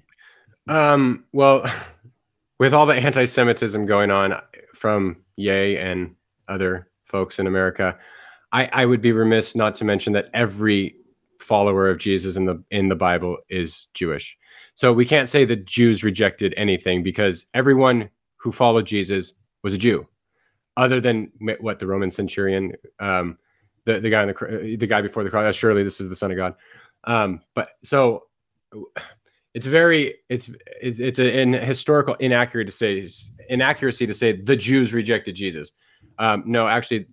Um, 0.68 1.24
well, 1.32 1.66
with 2.58 2.74
all 2.74 2.86
the 2.86 2.94
anti-Semitism 2.94 3.86
going 3.86 4.10
on 4.10 4.40
from 4.74 5.16
Ye 5.36 5.76
and 5.76 6.14
other 6.48 6.88
folks 7.04 7.38
in 7.38 7.46
America, 7.46 7.98
I, 8.52 8.68
I 8.72 8.86
would 8.86 9.00
be 9.00 9.12
remiss 9.12 9.54
not 9.54 9.74
to 9.76 9.84
mention 9.84 10.12
that 10.14 10.28
every 10.32 10.96
follower 11.48 11.88
of 11.88 11.98
Jesus 11.98 12.36
in 12.36 12.44
the 12.44 12.62
in 12.70 12.88
the 12.88 12.96
Bible 12.96 13.38
is 13.48 13.88
Jewish. 13.94 14.36
So 14.74 14.92
we 14.92 15.06
can't 15.06 15.28
say 15.28 15.44
that 15.46 15.64
Jews 15.64 16.04
rejected 16.04 16.54
anything 16.56 17.02
because 17.02 17.46
everyone 17.54 18.10
who 18.36 18.52
followed 18.52 18.86
Jesus 18.86 19.32
was 19.64 19.74
a 19.74 19.78
Jew 19.78 20.06
other 20.76 21.00
than 21.00 21.32
what 21.60 21.80
the 21.80 21.86
Roman 21.86 22.10
centurion, 22.10 22.74
um, 23.00 23.38
the 23.84 23.98
the 23.98 24.10
guy 24.10 24.22
in 24.22 24.28
the 24.28 24.76
the 24.76 24.86
guy 24.86 25.02
before 25.02 25.24
the 25.24 25.30
cross. 25.30 25.56
Surely 25.56 25.82
this 25.82 26.00
is 26.00 26.08
the 26.08 26.14
Son 26.14 26.30
of 26.30 26.36
God. 26.36 26.54
Um, 27.04 27.40
but 27.54 27.70
so 27.82 28.24
it's 29.54 29.66
very 29.66 30.14
it's 30.28 30.50
it's, 30.80 31.00
it's 31.00 31.18
an 31.18 31.54
historical 31.54 32.14
inaccurate 32.14 32.66
to 32.66 32.72
say 32.72 33.08
inaccuracy 33.48 34.06
to 34.06 34.14
say 34.14 34.40
the 34.40 34.56
Jews 34.56 34.92
rejected 34.92 35.34
Jesus. 35.34 35.72
Um, 36.18 36.44
no, 36.46 36.68
actually, 36.68 37.06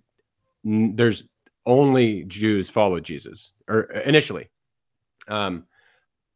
there's 0.62 1.24
only 1.66 2.24
Jews 2.24 2.70
followed 2.70 3.04
Jesus 3.04 3.52
or 3.68 3.82
initially. 3.82 4.48
Um, 5.28 5.66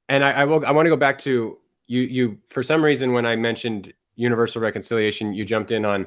and 0.08 0.24
I, 0.24 0.32
I 0.32 0.44
will 0.44 0.66
I 0.66 0.72
want 0.72 0.86
to 0.86 0.90
go 0.90 0.96
back 0.96 1.18
to 1.20 1.58
you 1.86 2.00
you 2.02 2.38
for 2.44 2.62
some 2.62 2.84
reason 2.84 3.12
when 3.12 3.24
I 3.24 3.36
mentioned 3.36 3.92
universal 4.16 4.60
reconciliation, 4.60 5.32
you 5.32 5.44
jumped 5.44 5.70
in 5.70 5.84
on 5.84 6.06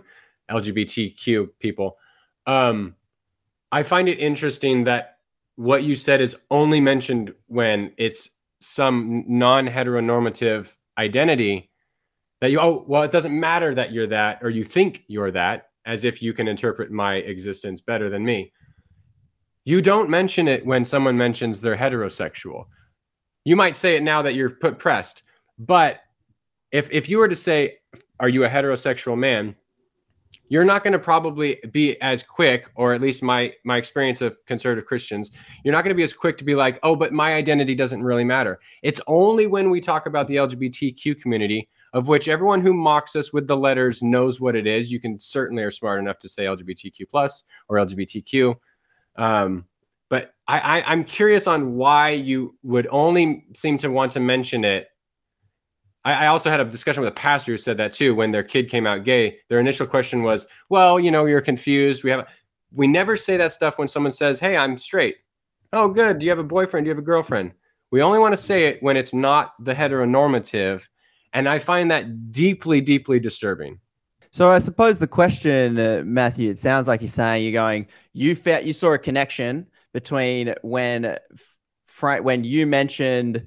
LGBTQ 0.52 1.50
people. 1.60 1.98
Um, 2.46 2.96
I 3.72 3.84
find 3.84 4.08
it 4.08 4.20
interesting 4.20 4.84
that 4.84 5.18
what 5.56 5.84
you 5.84 5.96
said 5.96 6.22
is 6.22 6.36
only 6.52 6.80
mentioned 6.80 7.34
when 7.48 7.92
it's 7.98 8.30
some 8.60 9.24
non 9.28 9.68
heteronormative 9.68 10.76
identity 10.98 11.70
that 12.42 12.52
you, 12.52 12.60
oh, 12.60 12.84
well, 12.88 13.04
it 13.04 13.12
doesn't 13.12 13.38
matter 13.38 13.74
that 13.74 13.92
you're 13.92 14.08
that 14.08 14.40
or 14.42 14.50
you 14.50 14.64
think 14.64 15.04
you're 15.08 15.32
that, 15.32 15.70
as 15.86 16.04
if 16.04 16.22
you 16.22 16.34
can 16.34 16.48
interpret 16.48 16.92
my 16.92 17.16
existence 17.16 17.82
better 17.82 18.10
than 18.10 18.24
me. 18.24 18.52
You 19.66 19.82
don't 19.82 20.10
mention 20.10 20.48
it 20.48 20.66
when 20.66 20.86
someone 20.86 21.18
mentions 21.18 21.62
they're 21.62 21.78
heterosexual. 21.78 22.66
You 23.46 23.56
might 23.56 23.76
say 23.76 23.96
it 23.96 24.04
now 24.04 24.22
that 24.22 24.36
you're 24.36 24.50
put 24.50 24.80
pressed, 24.80 25.24
but 25.58 26.02
if 26.72 26.92
if 26.92 27.08
you 27.10 27.18
were 27.18 27.28
to 27.28 27.36
say, 27.36 27.78
"Are 28.20 28.30
you 28.30 28.46
a 28.46 28.50
heterosexual 28.50 29.18
man?" 29.18 29.56
you're 30.50 30.64
not 30.64 30.84
going 30.84 30.94
to 30.94 31.00
probably 31.00 31.60
be 31.72 32.00
as 32.02 32.22
quick 32.22 32.70
or 32.76 32.94
at 32.94 33.02
least 33.02 33.24
my 33.24 33.54
my 33.64 33.78
experience 33.78 34.22
of 34.22 34.36
conservative 34.46 34.86
christians 34.86 35.32
you're 35.64 35.72
not 35.72 35.84
going 35.84 35.90
to 35.90 35.96
be 35.96 36.04
as 36.04 36.14
quick 36.14 36.38
to 36.38 36.44
be 36.44 36.56
like 36.56 36.80
oh 36.84 36.96
but 36.96 37.14
my 37.14 37.34
identity 37.34 37.74
doesn't 37.76 38.04
really 38.04 38.24
matter 38.24 38.60
it's 38.82 39.02
only 39.08 39.48
when 39.48 39.70
we 39.70 39.80
talk 39.80 40.06
about 40.06 40.28
the 40.28 40.36
lgbtq 40.36 41.20
community 41.22 41.70
of 41.94 42.08
which 42.08 42.28
everyone 42.28 42.62
who 42.62 42.74
mocks 42.74 43.16
us 43.16 43.32
with 43.32 43.48
the 43.48 43.58
letters 43.58 44.02
knows 44.02 44.40
what 44.40 44.56
it 44.56 44.68
is 44.68 44.92
you 44.92 45.00
can 45.00 45.18
certainly 45.18 45.64
are 45.64 45.72
smart 45.72 46.00
enough 46.00 46.20
to 46.20 46.30
say 46.30 46.46
lgbtq 46.46 47.10
plus 47.10 47.44
or 47.70 47.78
lgbtq 47.78 48.56
um, 49.16 49.66
but 50.10 50.34
I, 50.48 50.80
I 50.80 50.92
i'm 50.92 51.04
curious 51.04 51.48
on 51.48 51.76
why 51.76 52.12
you 52.12 52.56
would 52.64 52.88
only 52.92 53.46
seem 53.54 53.78
to 53.80 53.90
want 53.90 54.12
to 54.14 54.20
mention 54.20 54.64
it 54.66 54.88
I, 56.06 56.26
I 56.26 56.28
also 56.28 56.50
had 56.50 56.60
a 56.60 56.66
discussion 56.66 57.02
with 57.02 57.12
a 57.12 57.16
pastor 57.16 57.54
who 57.54 57.58
said 57.58 57.78
that 57.78 57.94
too. 57.94 58.16
When 58.16 58.32
their 58.32 58.44
kid 58.44 58.70
came 58.70 58.86
out 58.86 59.04
gay, 59.04 59.38
their 59.50 59.60
initial 59.60 59.88
question 59.88 60.24
was, 60.24 60.48
"Well, 60.70 61.00
you 61.00 61.12
know, 61.12 61.26
you're 61.26 61.42
confused. 61.42 62.04
We 62.04 62.12
have." 62.12 62.28
We 62.76 62.88
never 62.88 63.16
say 63.16 63.38
that 63.38 63.54
stuff 63.54 63.78
when 63.78 63.88
someone 63.88 64.12
says, 64.12 64.40
"Hey, 64.40 64.58
I'm 64.58 64.78
straight." 64.78 65.18
Oh, 65.74 65.88
good. 65.88 66.20
Do 66.20 66.26
you 66.26 66.32
have 66.32 66.40
a 66.40 66.44
boyfriend? 66.44 66.86
Do 66.86 66.90
you 66.90 66.96
have 66.96 67.04
a 67.04 67.06
girlfriend? 67.06 67.54
We 67.92 68.02
only 68.02 68.20
want 68.20 68.34
to 68.34 68.38
say 68.38 68.66
it 68.66 68.82
when 68.82 68.98
it's 68.98 69.14
not 69.14 69.54
the 69.60 69.74
heteronormative, 69.74 70.88
and 71.34 71.48
I 71.48 71.60
find 71.60 71.92
that 71.92 72.32
deeply, 72.32 72.82
deeply 72.82 73.20
disturbing. 73.20 73.80
So 74.34 74.50
I 74.50 74.58
suppose 74.58 74.98
the 74.98 75.06
question, 75.06 75.80
uh, 75.80 76.02
Matthew, 76.04 76.50
it 76.50 76.58
sounds 76.58 76.88
like 76.88 77.02
you're 77.02 77.08
saying 77.08 77.44
you're 77.44 77.54
going, 77.54 77.86
you 78.14 78.34
felt 78.34 78.64
you 78.64 78.74
saw 78.74 78.94
a 78.94 78.98
connection 78.98 79.68
between 79.94 80.56
when, 80.64 81.20
Frank, 81.86 82.26
when 82.26 82.44
you 82.44 82.66
mentioned 82.66 83.46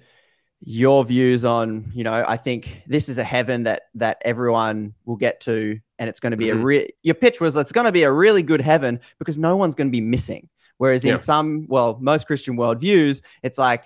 your 0.60 1.04
views 1.04 1.44
on 1.44 1.84
you 1.94 2.02
know 2.02 2.24
i 2.26 2.36
think 2.36 2.82
this 2.86 3.10
is 3.10 3.18
a 3.18 3.22
heaven 3.22 3.64
that 3.64 3.82
that 3.94 4.16
everyone 4.24 4.94
will 5.04 5.14
get 5.14 5.38
to 5.38 5.78
and 5.98 6.08
it's 6.08 6.18
going 6.18 6.30
to 6.30 6.36
be 6.36 6.46
mm-hmm. 6.46 6.60
a 6.60 6.64
real 6.64 6.86
your 7.02 7.14
pitch 7.14 7.42
was 7.42 7.54
it's 7.56 7.72
going 7.72 7.84
to 7.84 7.92
be 7.92 8.04
a 8.04 8.10
really 8.10 8.42
good 8.42 8.62
heaven 8.62 8.98
because 9.18 9.36
no 9.36 9.54
one's 9.54 9.74
going 9.74 9.86
to 9.86 9.92
be 9.92 10.00
missing 10.00 10.48
whereas 10.78 11.04
yeah. 11.04 11.12
in 11.12 11.18
some 11.18 11.66
well 11.68 11.98
most 12.00 12.26
christian 12.26 12.56
worldviews 12.56 13.20
it's 13.42 13.58
like 13.58 13.84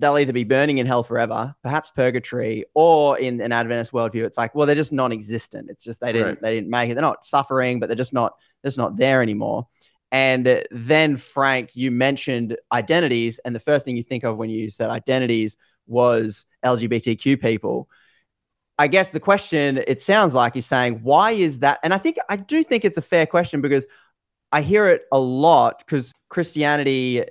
they'll 0.00 0.18
either 0.18 0.32
be 0.32 0.44
burning 0.44 0.78
in 0.78 0.86
hell 0.86 1.02
forever 1.02 1.54
perhaps 1.62 1.92
purgatory 1.94 2.64
or 2.74 3.18
in 3.18 3.40
an 3.40 3.52
adventist 3.52 3.92
worldview 3.92 4.24
it's 4.24 4.38
like 4.38 4.54
well 4.54 4.66
they're 4.66 4.74
just 4.74 4.92
non-existent 4.92 5.70
it's 5.70 5.84
just 5.84 6.00
they 6.00 6.12
didn't 6.12 6.28
right. 6.28 6.42
they 6.42 6.54
didn't 6.54 6.70
make 6.70 6.90
it 6.90 6.94
they're 6.94 7.02
not 7.02 7.24
suffering 7.24 7.78
but 7.78 7.88
they're 7.88 7.96
just 7.96 8.12
not 8.12 8.34
just 8.64 8.78
not 8.78 8.96
there 8.96 9.22
anymore 9.22 9.66
And 10.12 10.64
then, 10.70 11.16
Frank, 11.16 11.76
you 11.76 11.90
mentioned 11.90 12.56
identities. 12.72 13.38
And 13.44 13.54
the 13.54 13.60
first 13.60 13.84
thing 13.84 13.96
you 13.96 14.02
think 14.02 14.24
of 14.24 14.36
when 14.36 14.50
you 14.50 14.70
said 14.70 14.90
identities 14.90 15.56
was 15.86 16.46
LGBTQ 16.64 17.40
people. 17.40 17.88
I 18.78 18.88
guess 18.88 19.10
the 19.10 19.20
question, 19.20 19.78
it 19.86 20.02
sounds 20.02 20.34
like, 20.34 20.56
is 20.56 20.66
saying, 20.66 21.00
why 21.02 21.32
is 21.32 21.60
that? 21.60 21.78
And 21.82 21.92
I 21.92 21.98
think, 21.98 22.16
I 22.28 22.36
do 22.36 22.64
think 22.64 22.84
it's 22.84 22.96
a 22.96 23.02
fair 23.02 23.26
question 23.26 23.60
because 23.60 23.86
I 24.50 24.62
hear 24.62 24.88
it 24.88 25.02
a 25.12 25.18
lot 25.18 25.78
because 25.78 26.12
Christianity 26.28 27.22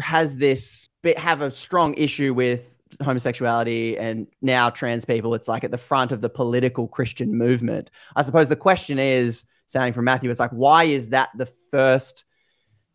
has 0.00 0.36
this, 0.36 0.88
bit 1.02 1.18
have 1.18 1.40
a 1.40 1.54
strong 1.54 1.94
issue 1.94 2.34
with 2.34 2.76
homosexuality 3.02 3.96
and 3.96 4.26
now 4.42 4.70
trans 4.70 5.04
people. 5.04 5.34
It's 5.34 5.48
like 5.48 5.64
at 5.64 5.70
the 5.70 5.78
front 5.78 6.12
of 6.12 6.20
the 6.20 6.28
political 6.28 6.88
Christian 6.88 7.36
movement. 7.36 7.90
I 8.16 8.22
suppose 8.22 8.48
the 8.48 8.56
question 8.56 8.98
is, 8.98 9.44
sounding 9.66 9.92
from 9.92 10.04
Matthew, 10.04 10.30
it's 10.30 10.40
like, 10.40 10.50
why 10.50 10.84
is 10.84 11.10
that 11.10 11.30
the 11.36 11.46
first 11.46 12.24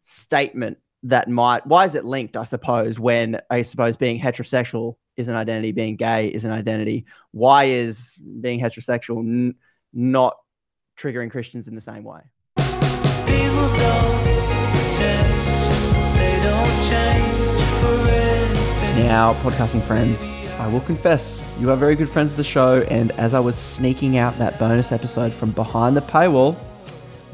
statement 0.02 0.78
that 1.04 1.30
might, 1.30 1.66
why 1.66 1.86
is 1.86 1.96
it 1.96 2.04
linked, 2.04 2.36
I 2.36 2.44
suppose, 2.44 3.00
when 3.00 3.40
I 3.50 3.62
suppose 3.62 3.96
being 3.96 4.20
heterosexual 4.20 4.96
is 5.16 5.28
an 5.28 5.36
identity, 5.36 5.72
being 5.72 5.96
gay 5.96 6.28
is 6.28 6.44
an 6.46 6.52
identity? 6.52 7.06
Why 7.32 7.66
is 7.66 8.12
being 8.42 8.60
heterosexual 8.60 9.20
n- 9.20 9.56
not 9.94 10.36
triggering 10.98 11.32
Christians 11.32 11.68
in 11.68 11.76
the 11.76 11.82
same 11.82 12.04
way? 12.04 12.22
Now, 19.16 19.34
podcasting 19.42 19.82
friends, 19.84 20.22
I 20.60 20.68
will 20.68 20.82
confess, 20.82 21.40
you 21.60 21.72
are 21.72 21.76
very 21.76 21.96
good 21.96 22.10
friends 22.10 22.32
of 22.32 22.38
the 22.38 22.44
show, 22.44 22.82
and 22.90 23.12
as 23.14 23.34
I 23.34 23.40
was 23.40 23.56
sneaking 23.56 24.18
out 24.18 24.38
that 24.40 24.60
bonus 24.60 24.92
episode 24.92 25.34
from 25.34 25.52
behind 25.52 25.96
the 25.96 26.02
paywall, 26.02 26.58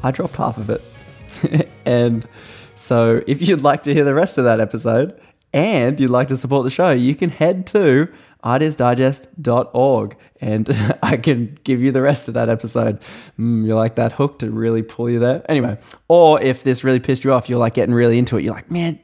I 0.03 0.11
dropped 0.11 0.35
half 0.35 0.57
of 0.57 0.69
it. 0.69 1.69
and 1.85 2.27
so, 2.75 3.21
if 3.27 3.41
you'd 3.41 3.61
like 3.61 3.83
to 3.83 3.93
hear 3.93 4.03
the 4.03 4.13
rest 4.13 4.37
of 4.37 4.43
that 4.43 4.59
episode 4.59 5.19
and 5.53 5.99
you'd 5.99 6.11
like 6.11 6.27
to 6.29 6.37
support 6.37 6.63
the 6.63 6.69
show, 6.69 6.91
you 6.91 7.15
can 7.15 7.29
head 7.29 7.67
to 7.67 8.07
ideasdigest.org 8.43 10.17
and 10.39 10.97
I 11.03 11.17
can 11.17 11.57
give 11.63 11.81
you 11.81 11.91
the 11.91 12.01
rest 12.01 12.27
of 12.27 12.33
that 12.33 12.49
episode. 12.49 13.01
Mm, 13.39 13.65
you 13.65 13.75
like 13.75 13.95
that 13.95 14.13
hook 14.13 14.39
to 14.39 14.49
really 14.49 14.81
pull 14.81 15.09
you 15.09 15.19
there? 15.19 15.43
Anyway, 15.49 15.77
or 16.07 16.41
if 16.41 16.63
this 16.63 16.83
really 16.83 16.99
pissed 16.99 17.23
you 17.23 17.33
off, 17.33 17.49
you're 17.49 17.59
like 17.59 17.75
getting 17.75 17.93
really 17.93 18.17
into 18.17 18.37
it. 18.37 18.43
You're 18.43 18.55
like, 18.55 18.71
man, 18.71 18.99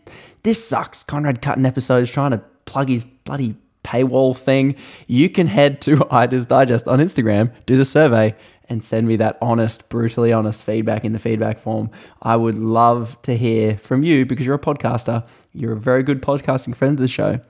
this 0.48 0.66
sucks. 0.66 1.04
Conrad 1.04 1.42
cut 1.42 1.58
an 1.58 1.66
episode, 1.66 2.04
is 2.04 2.10
trying 2.10 2.32
to 2.32 2.38
plug 2.64 2.88
his 2.88 3.04
bloody 3.04 3.54
paywall 3.84 4.36
thing. 4.36 4.76
You 5.06 5.30
can 5.30 5.46
head 5.46 5.82
to 5.82 6.08
Ideas 6.12 6.46
Digest 6.46 6.88
on 6.88 7.00
Instagram, 7.00 7.52
do 7.66 7.76
the 7.76 7.84
survey, 7.84 8.34
and 8.70 8.82
send 8.82 9.10
me 9.10 9.18
that 9.18 9.38
honest, 9.42 9.90
brutally 9.90 10.32
honest 10.32 10.64
feedback 10.64 11.04
in 11.04 11.12
the 11.12 11.20
feedback 11.20 11.60
form. 11.60 11.90
I 12.22 12.38
would 12.38 12.56
love 12.56 13.22
to 13.24 13.36
hear 13.36 13.78
from 13.78 14.04
you 14.04 14.26
because 14.26 14.46
you're 14.46 14.56
a 14.56 14.60
podcaster. 14.60 15.28
You're 15.52 15.74
a 15.74 15.80
very 15.80 16.02
good 16.02 16.22
podcasting 16.22 16.76
friend 16.76 16.98
of 16.98 17.02
the 17.02 17.10
show 17.10 17.42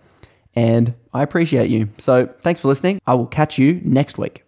and 0.55 0.95
I 1.13 1.21
appreciate 1.21 1.69
you. 1.69 1.89
So 1.99 2.27
thanks 2.41 2.61
for 2.61 2.67
listening. 2.67 2.99
I 3.05 3.13
will 3.13 3.27
catch 3.27 3.59
you 3.59 3.79
next 3.83 4.17
week. 4.17 4.43